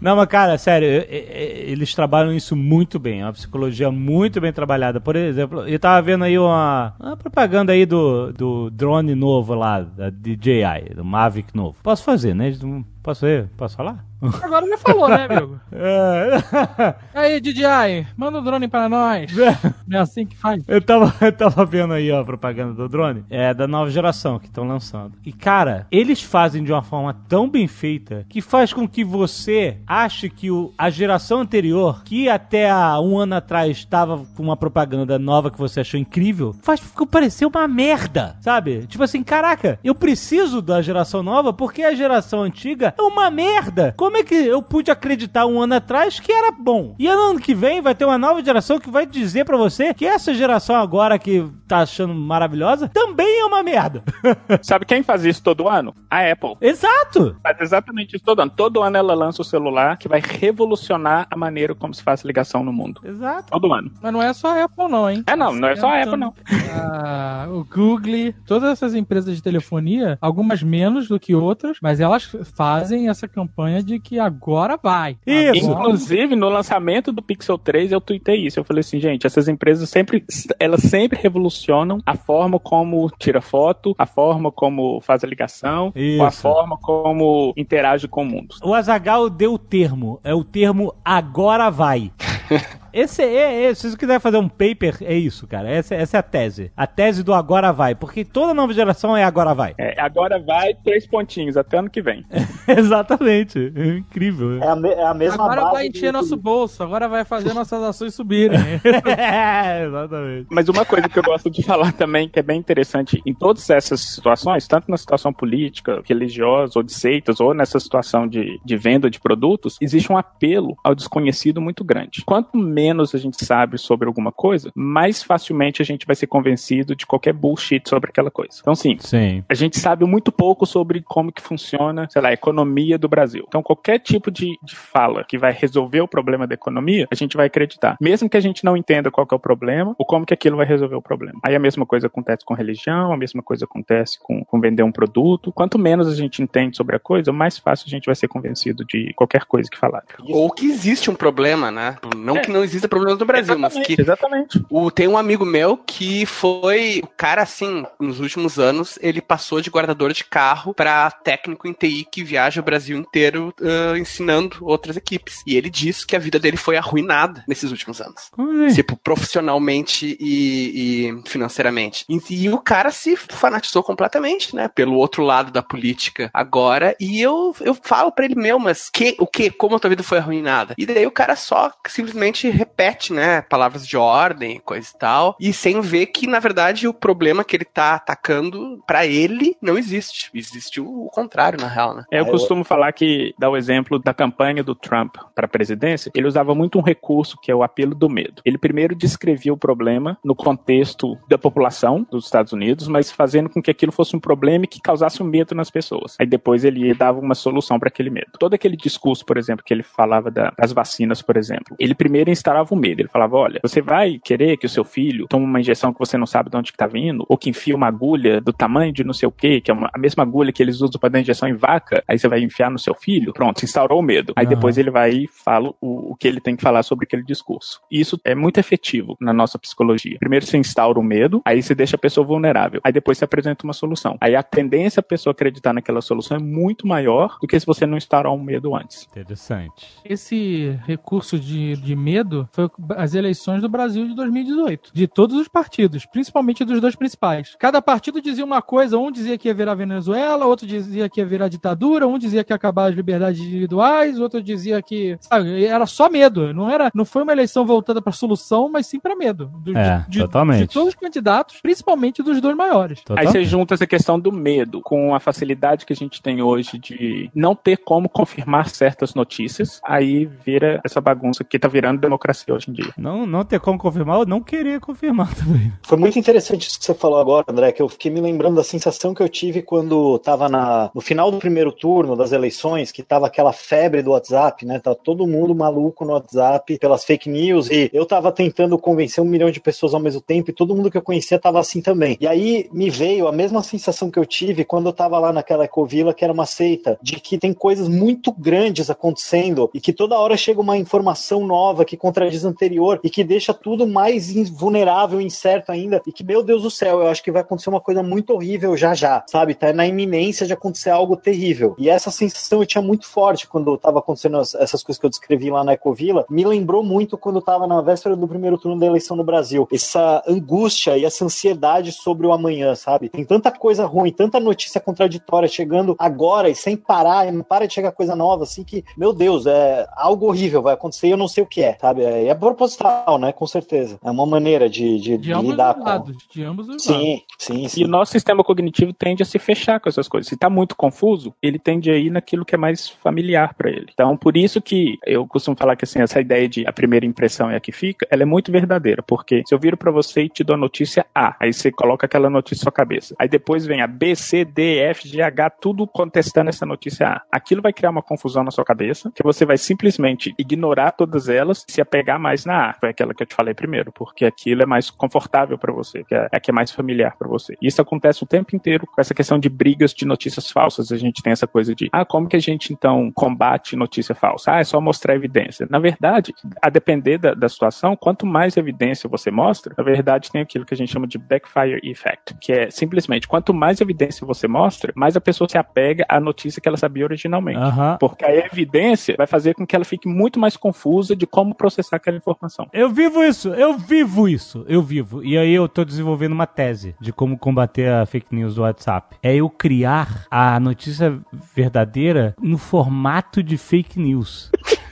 Não, 0.00 0.16
mas 0.16 0.26
cara, 0.26 0.58
sério, 0.58 0.86
eles 1.08 1.94
trabalham 1.94 2.32
isso 2.32 2.54
muito 2.54 2.98
bem, 2.98 3.22
é 3.22 3.24
uma 3.24 3.32
psicologia 3.32 3.90
muito 3.90 4.40
bem 4.40 4.52
trabalhada. 4.52 5.00
Por 5.00 5.16
exemplo, 5.16 5.66
eu 5.66 5.78
tava 5.78 6.02
vendo 6.02 6.24
aí 6.24 6.38
uma, 6.38 6.94
uma 7.00 7.16
propaganda 7.16 7.72
aí 7.72 7.86
do, 7.86 8.32
do 8.32 8.70
drone 8.70 9.14
novo 9.14 9.54
lá, 9.54 9.80
da 9.80 10.10
DJI, 10.10 10.94
do 10.94 11.04
Mavic 11.04 11.56
novo. 11.56 11.76
Posso 11.82 12.04
fazer, 12.04 12.34
né? 12.34 12.48
Eles 12.48 12.60
não 12.60 12.84
Posso 13.04 13.26
ir? 13.26 13.50
Posso 13.54 13.76
falar? 13.76 14.02
Agora 14.42 14.66
já 14.66 14.78
falou, 14.78 15.08
né, 15.10 15.26
amigo? 15.30 15.60
É. 15.76 16.94
Aí, 17.12 17.40
DJI, 17.40 18.06
manda 18.16 18.38
o 18.38 18.40
drone 18.40 18.68
para 18.68 18.88
nós. 18.88 19.30
É 19.90 19.98
assim 19.98 20.24
que 20.24 20.34
faz. 20.34 20.64
Eu 20.66 20.80
tava, 20.80 21.14
eu 21.20 21.30
tava 21.30 21.64
vendo 21.64 21.92
aí, 21.92 22.10
ó, 22.10 22.20
a 22.20 22.24
propaganda 22.24 22.72
do 22.72 22.88
drone. 22.88 23.22
É 23.28 23.52
da 23.52 23.68
nova 23.68 23.90
geração 23.90 24.38
que 24.38 24.46
estão 24.46 24.64
lançando. 24.66 25.12
E, 25.24 25.32
cara, 25.32 25.86
eles 25.90 26.22
fazem 26.22 26.64
de 26.64 26.72
uma 26.72 26.82
forma 26.82 27.14
tão 27.28 27.48
bem 27.48 27.68
feita 27.68 28.24
que 28.28 28.40
faz 28.40 28.72
com 28.72 28.88
que 28.88 29.04
você 29.04 29.76
ache 29.86 30.30
que 30.30 30.50
o, 30.50 30.72
a 30.78 30.88
geração 30.88 31.42
anterior, 31.42 32.02
que 32.02 32.28
até 32.28 32.70
há 32.70 32.98
um 32.98 33.18
ano 33.18 33.34
atrás 33.34 33.76
estava 33.76 34.24
com 34.34 34.42
uma 34.42 34.56
propaganda 34.56 35.18
nova 35.18 35.50
que 35.50 35.58
você 35.58 35.80
achou 35.80 36.00
incrível, 36.00 36.56
faz 36.62 36.80
que 36.80 37.06
parecer 37.06 37.44
uma 37.44 37.68
merda, 37.68 38.36
sabe? 38.40 38.86
Tipo 38.86 39.04
assim, 39.04 39.22
caraca, 39.22 39.78
eu 39.84 39.94
preciso 39.94 40.62
da 40.62 40.80
geração 40.80 41.22
nova 41.22 41.52
porque 41.52 41.82
a 41.82 41.94
geração 41.94 42.42
antiga 42.42 42.93
é 42.96 43.02
uma 43.02 43.30
merda. 43.30 43.94
Como 43.96 44.16
é 44.16 44.22
que 44.22 44.34
eu 44.34 44.62
pude 44.62 44.90
acreditar 44.90 45.46
um 45.46 45.60
ano 45.60 45.74
atrás 45.74 46.20
que 46.20 46.32
era 46.32 46.50
bom? 46.50 46.94
E 46.98 47.06
ano 47.06 47.38
que 47.38 47.54
vem 47.54 47.80
vai 47.80 47.94
ter 47.94 48.04
uma 48.04 48.18
nova 48.18 48.42
geração 48.42 48.78
que 48.78 48.90
vai 48.90 49.06
dizer 49.06 49.44
pra 49.44 49.56
você 49.56 49.92
que 49.94 50.06
essa 50.06 50.34
geração 50.34 50.76
agora 50.76 51.18
que 51.18 51.46
tá 51.66 51.78
achando 51.78 52.14
maravilhosa 52.14 52.88
também 52.88 53.40
é 53.40 53.44
uma 53.44 53.62
merda. 53.62 54.02
Sabe 54.62 54.84
quem 54.84 55.02
faz 55.02 55.24
isso 55.24 55.42
todo 55.42 55.68
ano? 55.68 55.94
A 56.10 56.30
Apple. 56.30 56.56
Exato! 56.60 57.36
Faz 57.42 57.60
exatamente 57.60 58.16
isso 58.16 58.24
todo 58.24 58.40
ano. 58.40 58.50
Todo 58.50 58.82
ano 58.82 58.96
ela 58.96 59.14
lança 59.14 59.42
o 59.42 59.44
celular 59.44 59.96
que 59.96 60.08
vai 60.08 60.20
revolucionar 60.20 61.26
a 61.30 61.36
maneira 61.36 61.74
como 61.74 61.94
se 61.94 62.02
faz 62.02 62.22
ligação 62.22 62.62
no 62.62 62.72
mundo. 62.72 63.00
Exato. 63.04 63.50
Todo 63.50 63.72
ano. 63.72 63.90
Mas 64.02 64.12
não 64.12 64.22
é 64.22 64.32
só 64.32 64.48
a 64.48 64.64
Apple, 64.64 64.88
não, 64.88 65.10
hein? 65.10 65.24
É 65.26 65.36
não, 65.36 65.52
não 65.52 65.68
é 65.68 65.76
só 65.76 65.88
a 65.88 66.02
Apple, 66.02 66.16
não. 66.16 66.34
Ah, 66.72 67.46
o 67.48 67.64
Google, 67.64 68.34
todas 68.46 68.70
essas 68.70 68.94
empresas 68.94 69.36
de 69.36 69.42
telefonia, 69.42 70.18
algumas 70.20 70.62
menos 70.62 71.08
do 71.08 71.18
que 71.18 71.34
outras, 71.34 71.78
mas 71.80 72.00
elas 72.00 72.24
fazem 72.56 72.83
essa 72.92 73.26
campanha 73.28 73.82
de 73.82 73.98
que 73.98 74.18
agora 74.18 74.78
vai. 74.82 75.16
Isso. 75.26 75.70
Agora- 75.70 75.80
Inclusive, 75.84 76.36
no 76.36 76.48
lançamento 76.48 77.12
do 77.12 77.22
Pixel 77.22 77.58
3, 77.58 77.92
eu 77.92 78.00
tuitei 78.00 78.46
isso. 78.46 78.58
Eu 78.58 78.64
falei 78.64 78.80
assim, 78.80 78.98
gente, 79.00 79.26
essas 79.26 79.48
empresas 79.48 79.88
sempre, 79.88 80.24
elas 80.58 80.80
sempre 80.82 81.18
revolucionam 81.20 81.98
a 82.04 82.16
forma 82.16 82.58
como 82.58 83.10
tira 83.18 83.40
foto, 83.40 83.94
a 83.98 84.06
forma 84.06 84.50
como 84.52 85.00
faz 85.00 85.24
a 85.24 85.26
ligação, 85.26 85.92
Isso. 85.94 86.20
ou 86.20 86.26
a 86.26 86.30
forma 86.30 86.76
como 86.78 87.52
interage 87.56 88.08
com 88.08 88.22
o 88.22 88.26
mundo. 88.26 88.54
O 88.62 88.74
Azagal 88.74 89.28
deu 89.30 89.54
o 89.54 89.58
termo. 89.58 90.20
É 90.24 90.34
o 90.34 90.44
termo 90.44 90.94
agora 91.04 91.70
vai. 91.70 92.10
Esse 92.94 93.22
é, 93.22 93.64
é, 93.64 93.74
se 93.74 93.90
você 93.90 93.96
quiser 93.96 94.20
fazer 94.20 94.36
um 94.36 94.48
paper, 94.48 94.98
é 95.02 95.14
isso, 95.14 95.48
cara. 95.48 95.68
Essa, 95.68 95.96
essa 95.96 96.16
é 96.16 96.20
a 96.20 96.22
tese. 96.22 96.70
A 96.76 96.86
tese 96.86 97.24
do 97.24 97.34
agora 97.34 97.72
vai. 97.72 97.94
Porque 97.94 98.24
toda 98.24 98.54
nova 98.54 98.72
geração 98.72 99.16
é 99.16 99.24
agora 99.24 99.52
vai. 99.52 99.74
É, 99.76 100.00
agora 100.00 100.38
vai 100.38 100.74
três 100.74 101.04
pontinhos, 101.04 101.56
até 101.56 101.78
ano 101.78 101.90
que 101.90 102.00
vem. 102.00 102.24
Exatamente. 102.68 103.72
É 103.74 103.86
incrível. 103.96 104.62
É 104.62 104.68
a, 104.68 104.76
me- 104.76 104.88
é 104.90 105.04
a 105.04 105.12
mesma 105.12 105.44
Agora 105.44 105.62
base 105.62 105.72
vai 105.74 105.86
encher 105.88 106.12
nosso 106.12 106.36
bolso, 106.36 106.82
agora 106.84 107.08
vai 107.08 107.24
fazer 107.24 107.52
nossas 107.52 107.82
ações 107.82 108.14
subirem. 108.14 108.58
é, 109.18 109.86
exatamente. 109.86 110.46
Mas 110.50 110.68
uma 110.68 110.84
coisa 110.84 111.08
que 111.08 111.18
eu 111.18 111.22
gosto 111.24 111.50
de 111.50 111.62
falar 111.64 111.92
também, 111.92 112.28
que 112.28 112.38
é 112.38 112.42
bem 112.42 112.58
interessante, 112.60 113.20
em 113.26 113.34
todas 113.34 113.68
essas 113.70 114.00
situações, 114.00 114.68
tanto 114.68 114.88
na 114.88 114.96
situação 114.96 115.32
política, 115.32 116.00
religiosa, 116.04 116.74
ou 116.78 116.82
de 116.84 116.92
seitas, 116.92 117.40
ou 117.40 117.52
nessa 117.52 117.80
situação 117.80 118.28
de, 118.28 118.60
de 118.64 118.76
venda 118.76 119.10
de 119.10 119.18
produtos, 119.18 119.76
existe 119.80 120.12
um 120.12 120.16
apelo 120.16 120.76
ao 120.84 120.94
desconhecido 120.94 121.60
muito 121.60 121.82
grande. 121.82 122.22
Quanto 122.24 122.56
menos 122.56 122.83
a 122.92 123.18
gente 123.18 123.44
sabe 123.44 123.78
sobre 123.78 124.06
alguma 124.06 124.32
coisa, 124.32 124.70
mais 124.74 125.22
facilmente 125.22 125.80
a 125.80 125.84
gente 125.84 126.06
vai 126.06 126.16
ser 126.16 126.26
convencido 126.26 126.94
de 126.94 127.06
qualquer 127.06 127.32
bullshit 127.32 127.88
sobre 127.88 128.10
aquela 128.10 128.30
coisa. 128.30 128.58
Então, 128.60 128.74
sim, 128.74 128.96
Sim. 129.00 129.42
a 129.48 129.54
gente 129.54 129.78
sabe 129.78 130.04
muito 130.04 130.30
pouco 130.32 130.66
sobre 130.66 131.02
como 131.02 131.32
que 131.32 131.42
funciona, 131.42 132.08
sei 132.10 132.20
lá, 132.22 132.28
a 132.28 132.32
economia 132.32 132.98
do 132.98 133.08
Brasil. 133.08 133.44
Então, 133.48 133.62
qualquer 133.62 133.98
tipo 133.98 134.30
de, 134.30 134.58
de 134.62 134.74
fala 134.76 135.24
que 135.24 135.38
vai 135.38 135.52
resolver 135.52 136.00
o 136.00 136.08
problema 136.08 136.46
da 136.46 136.54
economia, 136.54 137.06
a 137.10 137.14
gente 137.14 137.36
vai 137.36 137.46
acreditar. 137.46 137.96
Mesmo 138.00 138.28
que 138.28 138.36
a 138.36 138.40
gente 138.40 138.64
não 138.64 138.76
entenda 138.76 139.10
qual 139.10 139.26
que 139.26 139.34
é 139.34 139.36
o 139.36 139.40
problema, 139.40 139.94
ou 139.98 140.06
como 140.06 140.26
que 140.26 140.34
aquilo 140.34 140.56
vai 140.56 140.66
resolver 140.66 140.94
o 140.96 141.02
problema. 141.02 141.38
Aí 141.42 141.54
a 141.54 141.58
mesma 141.58 141.86
coisa 141.86 142.06
acontece 142.06 142.44
com 142.44 142.54
religião, 142.54 143.12
a 143.12 143.16
mesma 143.16 143.42
coisa 143.42 143.64
acontece 143.64 144.18
com, 144.20 144.44
com 144.44 144.60
vender 144.60 144.82
um 144.82 144.92
produto. 144.92 145.52
Quanto 145.52 145.78
menos 145.78 146.08
a 146.08 146.14
gente 146.14 146.42
entende 146.42 146.76
sobre 146.76 146.96
a 146.96 146.98
coisa, 146.98 147.32
mais 147.32 147.58
fácil 147.58 147.86
a 147.86 147.90
gente 147.90 148.06
vai 148.06 148.14
ser 148.14 148.28
convencido 148.28 148.84
de 148.84 149.12
qualquer 149.14 149.44
coisa 149.44 149.68
que 149.70 149.78
falar. 149.78 150.02
Ou 150.28 150.50
que 150.50 150.66
existe 150.66 151.10
um 151.10 151.14
problema, 151.14 151.70
né? 151.70 151.96
Não 152.16 152.36
É. 152.36 152.40
que 152.40 152.50
não 152.50 152.62
exista 152.74 152.88
problema 152.88 153.16
no 153.16 153.24
Brasil, 153.24 153.58
mas 153.58 153.74
que 153.78 153.96
Exatamente. 153.98 154.64
o, 154.70 154.90
tem 154.90 155.08
um 155.08 155.16
amigo 155.16 155.44
meu 155.44 155.76
que 155.76 156.26
foi 156.26 157.00
o 157.02 157.06
cara 157.06 157.42
assim, 157.42 157.84
nos 158.00 158.20
últimos 158.20 158.58
anos, 158.58 158.98
ele 159.00 159.20
passou 159.20 159.60
de 159.60 159.70
guardador 159.70 160.12
de 160.12 160.24
carro 160.24 160.74
pra 160.74 161.10
técnico 161.10 161.66
em 161.68 161.72
TI 161.72 162.06
que 162.10 162.24
viaja 162.24 162.60
o 162.60 162.64
Brasil 162.64 162.96
inteiro 162.96 163.54
ah, 163.60 163.98
ensinando 163.98 164.58
outras 164.62 164.96
equipes. 164.96 165.42
E 165.46 165.56
ele 165.56 165.70
disse 165.70 166.06
que 166.06 166.16
a 166.16 166.18
vida 166.18 166.38
dele 166.38 166.56
foi 166.56 166.76
arruinada 166.76 167.44
nesses 167.46 167.70
últimos 167.70 168.00
anos. 168.00 168.30
Assim? 168.36 168.74
Tipo, 168.74 168.96
profissionalmente 168.96 170.16
e, 170.20 171.08
e 171.08 171.28
financeiramente. 171.28 172.04
E, 172.08 172.20
e 172.30 172.48
o 172.48 172.58
cara 172.58 172.90
se 172.90 173.16
fanatizou 173.16 173.82
completamente, 173.82 174.54
né? 174.54 174.68
Pelo 174.68 174.94
outro 174.94 175.22
lado 175.22 175.50
da 175.50 175.62
política 175.62 176.30
agora. 176.32 176.96
E 177.00 177.20
eu, 177.20 177.54
eu 177.60 177.74
falo 177.74 178.12
pra 178.12 178.24
ele, 178.24 178.34
meu, 178.34 178.58
mas 178.58 178.90
que, 178.90 179.16
o 179.18 179.26
que? 179.26 179.50
Como 179.50 179.76
a 179.76 179.78
tua 179.78 179.90
vida 179.90 180.02
foi 180.02 180.18
arruinada? 180.18 180.74
E 180.76 180.86
daí 180.86 181.06
o 181.06 181.10
cara 181.10 181.36
só 181.36 181.72
simplesmente 181.86 182.63
repete, 182.64 183.12
né? 183.12 183.42
Palavras 183.42 183.86
de 183.86 183.96
ordem, 183.96 184.60
coisa 184.64 184.88
e 184.94 184.98
tal. 184.98 185.36
E 185.38 185.52
sem 185.52 185.80
ver 185.80 186.06
que, 186.06 186.26
na 186.26 186.38
verdade, 186.38 186.88
o 186.88 186.94
problema 186.94 187.44
que 187.44 187.56
ele 187.56 187.64
tá 187.64 187.94
atacando, 187.94 188.82
pra 188.86 189.06
ele, 189.06 189.56
não 189.60 189.76
existe. 189.78 190.30
Existe 190.34 190.80
o, 190.80 191.08
contrário, 191.12 191.60
na 191.60 191.68
real, 191.68 191.94
né? 191.94 192.04
É, 192.10 192.20
Eu 192.20 192.26
costumo 192.26 192.64
falar 192.64 192.92
que, 192.92 193.34
dar 193.38 193.50
o 193.50 193.56
exemplo 193.56 193.98
da 193.98 194.14
campanha 194.14 194.62
do 194.64 194.74
Trump 194.74 195.16
para 195.34 195.44
a 195.46 195.48
presidência, 195.48 196.10
ele 196.14 196.26
usava 196.26 196.54
muito 196.54 196.78
um 196.78 196.82
recurso 196.82 197.38
que 197.40 197.50
é 197.50 197.54
o 197.54 197.62
apelo 197.62 197.94
do 197.94 198.08
medo. 198.08 198.40
Ele 198.44 198.58
primeiro 198.58 198.94
descrevia 198.94 199.52
o 199.52 199.56
problema 199.56 200.18
no 200.24 200.34
contexto 200.34 201.16
da 201.28 201.36
população 201.38 202.06
dos 202.10 202.24
Estados 202.24 202.52
Unidos, 202.52 202.88
mas 202.88 203.10
fazendo 203.10 203.48
com 203.50 203.62
que 203.62 203.70
aquilo 203.70 203.92
fosse 203.92 204.16
um 204.16 204.20
problema 204.20 204.64
e 204.64 204.68
que 204.68 204.80
causasse 204.80 205.22
um 205.22 205.26
medo 205.26 205.54
nas 205.54 205.70
pessoas. 205.70 206.16
Aí 206.18 206.26
depois 206.26 206.64
ele 206.64 206.94
dava 206.94 207.18
uma 207.20 207.34
solução 207.34 207.78
para 207.78 207.88
aquele 207.88 208.10
medo. 208.10 208.32
Todo 208.38 208.54
aquele 208.54 208.76
discurso, 208.76 209.24
por 209.24 209.36
exemplo, 209.36 209.64
que 209.64 209.72
ele 209.74 209.82
falava 209.82 210.30
da- 210.30 210.52
das 210.56 210.72
vacinas, 210.72 211.20
por 211.20 211.36
exemplo, 211.36 211.76
ele 211.78 211.94
primeiro 211.94 212.30
instalava 212.44 212.74
o 212.74 212.76
medo. 212.76 213.00
Ele 213.00 213.08
falava: 213.08 213.36
olha, 213.36 213.60
você 213.62 213.80
vai 213.80 214.20
querer 214.22 214.56
que 214.58 214.66
o 214.66 214.68
seu 214.68 214.84
filho 214.84 215.26
tome 215.28 215.44
uma 215.44 215.60
injeção 215.60 215.92
que 215.92 215.98
você 215.98 216.18
não 216.18 216.26
sabe 216.26 216.50
de 216.50 216.56
onde 216.56 216.70
que 216.70 216.76
tá 216.78 216.86
vindo, 216.86 217.24
ou 217.28 217.38
que 217.38 217.48
enfia 217.48 217.74
uma 217.74 217.86
agulha 217.86 218.40
do 218.40 218.52
tamanho 218.52 218.92
de 218.92 219.02
não 219.02 219.14
sei 219.14 219.26
o 219.26 219.32
que, 219.32 219.60
que 219.60 219.70
é 219.70 219.74
uma- 219.74 219.90
a 219.92 219.98
mesma 219.98 220.22
agulha 220.22 220.52
que 220.52 220.62
eles 220.62 220.80
usam 220.80 221.00
para 221.00 221.08
dar 221.08 221.20
injeção 221.20 221.48
em 221.48 221.54
vaca, 221.54 222.02
aí 222.06 222.18
você 222.18 222.28
vai 222.28 222.40
enfiar 222.42 222.70
no 222.70 222.78
seu 222.78 222.94
filho? 222.94 223.32
Pronto, 223.32 223.62
instaurou 223.64 223.98
o 223.98 224.02
medo. 224.02 224.32
Aí 224.36 224.44
Aham. 224.44 224.54
depois 224.54 224.76
ele 224.78 224.90
vai 224.90 225.10
e 225.10 225.26
fala 225.28 225.70
o, 225.80 226.12
o 226.12 226.16
que 226.16 226.28
ele 226.28 226.40
tem 226.40 226.54
que 226.56 226.62
falar 226.62 226.82
sobre 226.82 227.04
aquele 227.04 227.22
discurso. 227.22 227.80
Isso 227.90 228.20
é 228.24 228.34
muito 228.34 228.58
efetivo 228.58 229.16
na 229.20 229.32
nossa 229.32 229.58
psicologia. 229.58 230.18
Primeiro 230.18 230.44
você 230.44 230.58
instaura 230.58 230.98
o 230.98 231.02
medo, 231.02 231.40
aí 231.44 231.62
você 231.62 231.74
deixa 231.74 231.96
a 231.96 231.98
pessoa 231.98 232.26
vulnerável. 232.26 232.80
Aí 232.84 232.92
depois 232.92 233.16
você 233.18 233.24
apresenta 233.24 233.64
uma 233.64 233.72
solução. 233.72 234.16
Aí 234.20 234.36
a 234.36 234.42
tendência 234.42 235.00
a 235.00 235.02
pessoa 235.02 235.32
acreditar 235.32 235.72
naquela 235.72 236.00
solução 236.00 236.36
é 236.36 236.40
muito 236.40 236.86
maior 236.86 237.38
do 237.40 237.46
que 237.46 237.58
se 237.58 237.66
você 237.66 237.86
não 237.86 237.96
instaurar 237.96 238.32
um 238.32 238.42
medo 238.42 238.74
antes. 238.74 239.06
Interessante. 239.10 239.88
Esse 240.04 240.78
recurso 240.86 241.38
de, 241.38 241.76
de 241.76 241.94
medo 241.96 242.33
foi 242.52 242.68
as 242.96 243.14
eleições 243.14 243.60
do 243.60 243.68
Brasil 243.68 244.06
de 244.06 244.14
2018. 244.14 244.90
De 244.92 245.06
todos 245.06 245.36
os 245.36 245.48
partidos, 245.48 246.04
principalmente 246.06 246.64
dos 246.64 246.80
dois 246.80 246.94
principais. 246.96 247.54
Cada 247.58 247.80
partido 247.80 248.20
dizia 248.20 248.44
uma 248.44 248.62
coisa, 248.62 248.98
um 248.98 249.10
dizia 249.10 249.36
que 249.38 249.48
ia 249.48 249.54
virar 249.54 249.74
Venezuela, 249.74 250.46
outro 250.46 250.66
dizia 250.66 251.08
que 251.08 251.20
ia 251.20 251.26
virar 251.26 251.48
ditadura, 251.48 252.06
um 252.06 252.18
dizia 252.18 252.42
que 252.44 252.52
ia 252.52 252.56
acabar 252.56 252.86
as 252.90 252.94
liberdades 252.94 253.40
individuais, 253.40 254.18
outro 254.18 254.42
dizia 254.42 254.80
que, 254.82 255.16
sabe, 255.20 255.64
era 255.64 255.86
só 255.86 256.08
medo. 256.10 256.52
Não 256.52 256.70
era, 256.70 256.90
não 256.94 257.04
foi 257.04 257.22
uma 257.22 257.32
eleição 257.32 257.64
voltada 257.66 258.00
para 258.02 258.12
solução, 258.12 258.68
mas 258.68 258.86
sim 258.86 258.98
para 259.00 259.16
medo. 259.16 259.50
Do- 259.62 259.76
É, 259.76 260.04
de, 260.08 260.20
totalmente. 260.20 260.60
de 260.60 260.66
todos 260.68 260.88
os 260.90 260.94
candidatos, 260.94 261.60
principalmente 261.60 262.22
dos 262.22 262.40
dois 262.40 262.56
maiores. 262.56 263.02
Aí 263.10 263.26
você 263.26 263.44
junta 263.44 263.74
essa 263.74 263.86
questão 263.86 264.18
do 264.18 264.30
medo 264.32 264.80
com 264.80 265.14
a 265.14 265.20
facilidade 265.20 265.84
que 265.86 265.92
a 265.92 265.96
gente 265.96 266.22
tem 266.22 266.42
hoje 266.42 266.78
de 266.78 267.30
não 267.34 267.54
ter 267.54 267.76
como 267.78 268.08
confirmar 268.08 268.68
certas 268.68 269.14
notícias, 269.14 269.80
aí 269.84 270.24
vira 270.24 270.80
essa 270.84 271.00
bagunça 271.00 271.42
que 271.44 271.58
tá 271.58 271.68
virando 271.68 272.00
democracia 272.00 272.23
hoje 272.48 272.70
em 272.70 272.72
dia. 272.72 272.92
Não, 272.96 273.26
não 273.26 273.44
ter 273.44 273.60
como 273.60 273.78
confirmar 273.78 274.18
ou 274.18 274.26
não 274.26 274.40
querer 274.40 274.80
confirmar 274.80 275.34
também. 275.36 275.72
Foi 275.82 275.98
muito 275.98 276.18
interessante 276.18 276.68
isso 276.68 276.78
que 276.78 276.84
você 276.84 276.94
falou 276.94 277.18
agora, 277.18 277.44
André, 277.48 277.72
que 277.72 277.82
eu 277.82 277.88
fiquei 277.88 278.10
me 278.10 278.20
lembrando 278.20 278.56
da 278.56 278.64
sensação 278.64 279.14
que 279.14 279.22
eu 279.22 279.28
tive 279.28 279.62
quando 279.62 280.18
tava 280.18 280.48
na, 280.48 280.90
no 280.94 281.00
final 281.00 281.30
do 281.30 281.38
primeiro 281.38 281.72
turno 281.72 282.16
das 282.16 282.32
eleições, 282.32 282.90
que 282.90 283.02
tava 283.02 283.26
aquela 283.26 283.52
febre 283.52 284.02
do 284.02 284.12
WhatsApp, 284.12 284.64
né? 284.64 284.78
Tá 284.78 284.94
todo 284.94 285.26
mundo 285.26 285.54
maluco 285.54 286.04
no 286.04 286.12
WhatsApp 286.12 286.78
pelas 286.78 287.04
fake 287.04 287.28
news 287.28 287.70
e 287.70 287.90
eu 287.92 288.06
tava 288.06 288.32
tentando 288.32 288.78
convencer 288.78 289.22
um 289.22 289.26
milhão 289.26 289.50
de 289.50 289.60
pessoas 289.60 289.94
ao 289.94 290.00
mesmo 290.00 290.20
tempo 290.20 290.50
e 290.50 290.54
todo 290.54 290.74
mundo 290.74 290.90
que 290.90 290.96
eu 290.96 291.02
conhecia 291.02 291.38
tava 291.38 291.60
assim 291.60 291.80
também. 291.80 292.16
E 292.20 292.26
aí 292.26 292.68
me 292.72 292.90
veio 292.90 293.28
a 293.28 293.32
mesma 293.32 293.62
sensação 293.62 294.10
que 294.10 294.18
eu 294.18 294.24
tive 294.24 294.64
quando 294.64 294.86
eu 294.86 294.92
tava 294.92 295.18
lá 295.18 295.32
naquela 295.32 295.64
ecovila 295.64 296.14
que 296.14 296.24
era 296.24 296.32
uma 296.32 296.46
seita, 296.46 296.98
de 297.02 297.16
que 297.16 297.38
tem 297.38 297.52
coisas 297.52 297.88
muito 297.88 298.32
grandes 298.32 298.90
acontecendo 298.90 299.70
e 299.74 299.80
que 299.80 299.92
toda 299.92 300.18
hora 300.18 300.36
chega 300.36 300.60
uma 300.60 300.76
informação 300.76 301.46
nova 301.46 301.84
que 301.84 301.96
contradiz 302.14 302.44
anterior 302.44 303.00
e 303.02 303.10
que 303.10 303.24
deixa 303.24 303.52
tudo 303.52 303.86
mais 303.86 304.32
vulnerável, 304.50 305.20
incerto 305.20 305.72
ainda 305.72 306.00
e 306.06 306.12
que, 306.12 306.22
meu 306.22 306.42
Deus 306.44 306.62
do 306.62 306.70
céu, 306.70 307.00
eu 307.00 307.08
acho 307.08 307.22
que 307.22 307.32
vai 307.32 307.42
acontecer 307.42 307.68
uma 307.68 307.80
coisa 307.80 308.02
muito 308.02 308.32
horrível 308.32 308.76
já 308.76 308.94
já, 308.94 309.24
sabe? 309.26 309.54
Tá 309.54 309.72
na 309.72 309.84
iminência 309.86 310.46
de 310.46 310.52
acontecer 310.52 310.90
algo 310.90 311.16
terrível. 311.16 311.74
E 311.76 311.88
essa 311.90 312.10
sensação 312.10 312.60
eu 312.60 312.66
tinha 312.66 312.80
muito 312.82 313.06
forte 313.06 313.48
quando 313.48 313.74
estava 313.74 313.98
acontecendo 313.98 314.38
as- 314.38 314.54
essas 314.54 314.82
coisas 314.84 315.00
que 315.00 315.06
eu 315.06 315.10
descrevi 315.10 315.50
lá 315.50 315.64
na 315.64 315.72
Ecovila. 315.72 316.24
Me 316.30 316.44
lembrou 316.44 316.84
muito 316.84 317.18
quando 317.18 317.36
eu 317.36 317.40
estava 317.40 317.66
na 317.66 317.80
véspera 317.80 318.14
do 318.14 318.28
primeiro 318.28 318.56
turno 318.56 318.78
da 318.78 318.86
eleição 318.86 319.16
no 319.16 319.24
Brasil. 319.24 319.66
Essa 319.72 320.22
angústia 320.28 320.96
e 320.96 321.04
essa 321.04 321.24
ansiedade 321.24 321.90
sobre 321.90 322.26
o 322.26 322.32
amanhã, 322.32 322.74
sabe? 322.76 323.08
Tem 323.08 323.24
tanta 323.24 323.50
coisa 323.50 323.84
ruim, 323.86 324.12
tanta 324.12 324.38
notícia 324.38 324.80
contraditória 324.80 325.48
chegando 325.48 325.96
agora 325.98 326.48
e 326.48 326.54
sem 326.54 326.76
parar, 326.76 327.26
e 327.26 327.32
não 327.32 327.42
para 327.42 327.66
de 327.66 327.74
chegar 327.74 327.90
coisa 327.92 328.14
nova, 328.14 328.44
assim 328.44 328.62
que, 328.62 328.84
meu 328.96 329.12
Deus, 329.12 329.46
é 329.46 329.86
algo 329.96 330.26
horrível 330.26 330.62
vai 330.62 330.74
acontecer 330.74 331.08
e 331.08 331.10
eu 331.10 331.16
não 331.16 331.28
sei 331.28 331.42
o 331.42 331.46
que 331.46 331.62
é, 331.62 331.76
sabe? 331.80 332.03
É, 332.04 332.26
é 332.26 332.34
proposital, 332.34 333.18
né? 333.18 333.32
Com 333.32 333.46
certeza. 333.46 333.98
É 334.04 334.10
uma 334.10 334.26
maneira 334.26 334.68
de, 334.68 335.00
de, 335.00 335.18
De 335.18 335.32
ambos 335.32 335.50
lidar 335.50 335.70
os 335.70 335.78
com. 335.78 335.84
lados. 335.88 336.16
De 336.30 336.44
ambos 336.44 336.68
os 336.68 336.68
lados. 336.68 336.84
Sim, 336.84 337.22
sim, 337.38 337.68
sim. 337.68 337.80
E 337.80 337.84
o 337.84 337.88
nosso 337.88 338.12
sistema 338.12 338.42
cognitivo 338.44 338.92
tende 338.92 339.22
a 339.22 339.26
se 339.26 339.38
fechar 339.38 339.80
com 339.80 339.88
essas 339.88 340.08
coisas. 340.08 340.28
Se 340.28 340.36
tá 340.36 340.48
muito 340.48 340.76
confuso, 340.76 341.34
ele 341.42 341.58
tende 341.58 341.90
a 341.90 341.96
ir 341.96 342.10
naquilo 342.10 342.44
que 342.44 342.54
é 342.54 342.58
mais 342.58 342.88
familiar 342.88 343.54
para 343.54 343.70
ele. 343.70 343.86
Então, 343.92 344.16
por 344.16 344.36
isso 344.36 344.60
que 344.60 344.98
eu 345.06 345.26
costumo 345.26 345.56
falar 345.56 345.76
que 345.76 345.84
assim, 345.84 346.00
essa 346.00 346.20
ideia 346.20 346.48
de 346.48 346.66
a 346.66 346.72
primeira 346.72 347.06
impressão 347.06 347.50
é 347.50 347.56
a 347.56 347.60
que 347.60 347.72
fica, 347.72 348.06
ela 348.10 348.22
é 348.22 348.26
muito 348.26 348.50
verdadeira, 348.52 349.02
porque 349.02 349.42
se 349.46 349.54
eu 349.54 349.58
viro 349.58 349.76
para 349.76 349.90
você 349.90 350.22
e 350.22 350.28
te 350.28 350.44
dou 350.44 350.54
a 350.54 350.58
notícia 350.58 351.06
A, 351.14 351.36
aí 351.40 351.52
você 351.52 351.70
coloca 351.70 352.06
aquela 352.06 352.30
notícia 352.30 352.62
na 352.62 352.64
sua 352.64 352.72
cabeça. 352.72 353.14
Aí 353.18 353.28
depois 353.28 353.66
vem 353.66 353.80
a 353.80 353.86
B, 353.86 354.14
C, 354.14 354.44
D, 354.44 354.78
F, 354.78 355.08
G, 355.08 355.22
H, 355.22 355.50
tudo 355.50 355.86
contestando 355.86 356.50
essa 356.50 356.66
notícia 356.66 357.08
A. 357.08 357.22
Aquilo 357.30 357.62
vai 357.62 357.72
criar 357.72 357.90
uma 357.90 358.02
confusão 358.02 358.44
na 358.44 358.50
sua 358.50 358.64
cabeça, 358.64 359.10
que 359.14 359.22
você 359.22 359.44
vai 359.44 359.58
simplesmente 359.58 360.34
ignorar 360.38 360.92
todas 360.92 361.28
elas 361.28 361.64
e 361.68 361.72
se 361.72 361.80
apegar 361.94 362.18
mais 362.18 362.44
na 362.44 362.70
A. 362.70 362.72
Foi 362.72 362.88
aquela 362.88 363.14
que 363.14 363.22
eu 363.22 363.26
te 363.26 363.34
falei 363.34 363.54
primeiro, 363.54 363.92
porque 363.92 364.24
aquilo 364.24 364.62
é 364.62 364.66
mais 364.66 364.90
confortável 364.90 365.56
para 365.56 365.72
você, 365.72 366.02
que 366.04 366.14
é 366.14 366.28
a 366.32 366.40
que 366.40 366.50
é 366.50 366.54
mais 366.54 366.72
familiar 366.72 367.16
para 367.16 367.28
você. 367.28 367.56
E 367.62 367.68
isso 367.68 367.80
acontece 367.80 368.22
o 368.24 368.26
tempo 368.26 368.54
inteiro 368.56 368.86
com 368.86 369.00
essa 369.00 369.14
questão 369.14 369.38
de 369.38 369.48
brigas 369.48 369.94
de 369.94 370.04
notícias 370.04 370.50
falsas. 370.50 370.90
A 370.90 370.96
gente 370.96 371.22
tem 371.22 371.32
essa 371.32 371.46
coisa 371.46 371.74
de, 371.74 371.88
ah, 371.92 372.04
como 372.04 372.28
que 372.28 372.36
a 372.36 372.40
gente 372.40 372.72
então 372.72 373.12
combate 373.14 373.76
notícia 373.76 374.14
falsa? 374.14 374.52
Ah, 374.52 374.60
é 374.60 374.64
só 374.64 374.80
mostrar 374.80 375.14
evidência. 375.14 375.66
Na 375.70 375.78
verdade, 375.78 376.34
a 376.60 376.68
depender 376.68 377.18
da, 377.18 377.34
da 377.34 377.48
situação, 377.48 377.96
quanto 377.96 378.26
mais 378.26 378.56
evidência 378.56 379.08
você 379.08 379.30
mostra, 379.30 379.74
na 379.78 379.84
verdade 379.84 380.30
tem 380.30 380.40
aquilo 380.40 380.64
que 380.64 380.74
a 380.74 380.76
gente 380.76 380.92
chama 380.92 381.06
de 381.06 381.18
backfire 381.18 381.80
effect, 381.84 382.34
que 382.40 382.52
é 382.52 382.70
simplesmente 382.70 383.28
quanto 383.28 383.54
mais 383.54 383.80
evidência 383.80 384.26
você 384.26 384.48
mostra, 384.48 384.92
mais 384.96 385.16
a 385.16 385.20
pessoa 385.20 385.48
se 385.48 385.56
apega 385.56 386.04
à 386.08 386.18
notícia 386.18 386.60
que 386.60 386.68
ela 386.68 386.76
sabia 386.76 387.04
originalmente. 387.04 387.58
Aham. 387.58 387.96
Porque 388.00 388.24
a 388.24 388.34
evidência 388.34 389.14
vai 389.16 389.26
fazer 389.26 389.54
com 389.54 389.66
que 389.66 389.76
ela 389.76 389.84
fique 389.84 390.08
muito 390.08 390.40
mais 390.40 390.56
confusa 390.56 391.14
de 391.14 391.26
como 391.26 391.54
processar 391.54 391.83
aquela 391.92 392.16
informação. 392.16 392.68
Eu 392.72 392.90
vivo 392.90 393.22
isso, 393.22 393.48
eu 393.48 393.76
vivo 393.76 394.28
isso, 394.28 394.64
eu 394.68 394.82
vivo. 394.82 395.24
E 395.24 395.36
aí 395.36 395.52
eu 395.54 395.68
tô 395.68 395.84
desenvolvendo 395.84 396.32
uma 396.32 396.46
tese 396.46 396.94
de 397.00 397.12
como 397.12 397.38
combater 397.38 397.88
a 397.90 398.06
fake 398.06 398.34
news 398.34 398.54
do 398.54 398.62
WhatsApp. 398.62 399.16
É 399.22 399.34
eu 399.34 399.48
criar 399.48 400.26
a 400.30 400.58
notícia 400.60 401.18
verdadeira 401.54 402.34
no 402.40 402.58
formato 402.58 403.42
de 403.42 403.56
fake 403.56 403.98
news. 403.98 404.50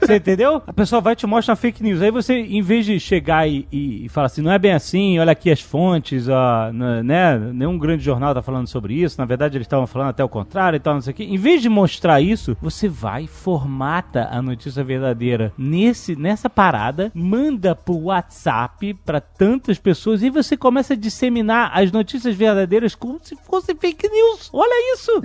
Você 0.00 0.16
entendeu? 0.16 0.62
A 0.66 0.72
pessoa 0.72 1.00
vai 1.00 1.12
e 1.12 1.16
te 1.16 1.26
mostra 1.26 1.52
uma 1.52 1.56
fake 1.56 1.82
news. 1.82 2.02
Aí 2.02 2.10
você, 2.10 2.34
em 2.34 2.62
vez 2.62 2.86
de 2.86 2.98
chegar 2.98 3.48
e, 3.48 3.66
e, 3.70 4.06
e 4.06 4.08
falar 4.08 4.26
assim, 4.26 4.42
não 4.42 4.52
é 4.52 4.58
bem 4.58 4.72
assim, 4.72 5.18
olha 5.18 5.32
aqui 5.32 5.50
as 5.50 5.60
fontes, 5.60 6.28
ó, 6.28 6.72
né? 6.72 7.38
Nenhum 7.38 7.78
grande 7.78 8.02
jornal 8.02 8.34
tá 8.34 8.42
falando 8.42 8.66
sobre 8.66 8.94
isso. 8.94 9.18
Na 9.18 9.24
verdade, 9.24 9.56
eles 9.56 9.66
estavam 9.66 9.86
falando 9.86 10.10
até 10.10 10.24
o 10.24 10.28
contrário 10.28 10.76
e 10.76 10.80
tal, 10.80 10.94
não 10.94 11.00
sei 11.00 11.12
o 11.12 11.14
quê. 11.14 11.24
Em 11.24 11.36
vez 11.36 11.62
de 11.62 11.68
mostrar 11.68 12.20
isso, 12.20 12.56
você 12.60 12.88
vai, 12.88 13.26
formata 13.26 14.28
a 14.30 14.40
notícia 14.40 14.82
verdadeira 14.84 15.52
nesse, 15.56 16.16
nessa 16.16 16.48
parada, 16.48 17.10
manda 17.14 17.74
pro 17.74 17.94
WhatsApp 17.94 18.94
pra 19.04 19.20
tantas 19.20 19.78
pessoas 19.78 20.22
e 20.22 20.30
você 20.30 20.56
começa 20.56 20.94
a 20.94 20.96
disseminar 20.96 21.70
as 21.74 21.92
notícias 21.92 22.34
verdadeiras 22.34 22.94
como 22.94 23.18
se 23.22 23.36
fossem 23.36 23.76
fake 23.76 24.08
news. 24.08 24.50
Olha 24.52 24.94
isso! 24.94 25.22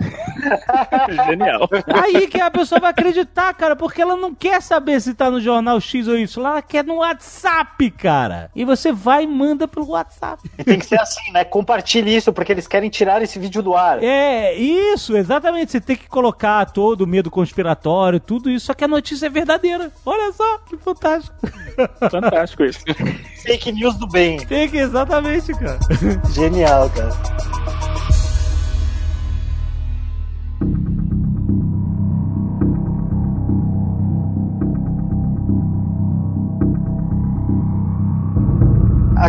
Genial. 1.28 1.70
Aí 1.88 2.28
que 2.28 2.40
a 2.40 2.52
pessoa 2.52 2.80
vai 2.80 2.92
acreditar, 2.92 3.54
cara, 3.54 3.76
porque 3.76 4.02
ela 4.02 4.16
não 4.16 4.25
quer 4.34 4.62
saber 4.62 5.02
se 5.02 5.14
tá 5.14 5.30
no 5.30 5.40
jornal 5.40 5.80
X 5.80 6.08
ou 6.08 6.18
Y, 6.18 6.26
ela 6.38 6.62
quer 6.62 6.84
no 6.84 6.96
WhatsApp, 6.96 7.92
cara. 7.92 8.50
E 8.56 8.64
você 8.64 8.92
vai 8.92 9.24
e 9.24 9.28
manda 9.28 9.68
pelo 9.68 9.90
WhatsApp. 9.90 10.42
E 10.58 10.64
tem 10.66 10.80
que 10.80 10.86
ser 10.86 11.00
assim, 11.00 11.32
né? 11.32 11.44
Compartilhe 11.44 12.16
isso, 12.16 12.32
porque 12.34 12.52
eles 12.52 12.68
querem 12.68 12.90
tirar 12.90 13.22
esse 13.22 13.38
vídeo 13.38 13.62
do 13.62 13.76
ar. 13.76 14.04
É, 14.04 14.54
isso, 14.56 15.16
exatamente. 15.16 15.72
Você 15.72 15.82
tem 15.82 15.96
que 15.96 16.08
colocar 16.08 16.66
todo 16.72 17.02
o 17.02 17.08
medo 17.08 17.30
conspiratório, 17.30 18.20
tudo 18.20 18.50
isso, 18.50 18.68
só 18.68 18.74
que 18.74 18.84
a 18.84 18.88
notícia 18.88 19.28
é 19.28 19.30
verdadeira. 19.30 19.92
Olha 20.06 20.32
só, 20.32 20.58
que 20.60 20.78
fantástico. 20.78 21.36
Fantástico 22.10 22.64
isso. 22.64 22.80
Fake 23.44 23.72
news 23.72 23.96
do 23.98 24.08
bem. 24.08 24.38
Tem 24.46 24.70
que, 24.70 24.78
exatamente, 24.78 25.54
cara. 25.54 25.78
Genial, 26.34 26.90
cara. 26.90 27.55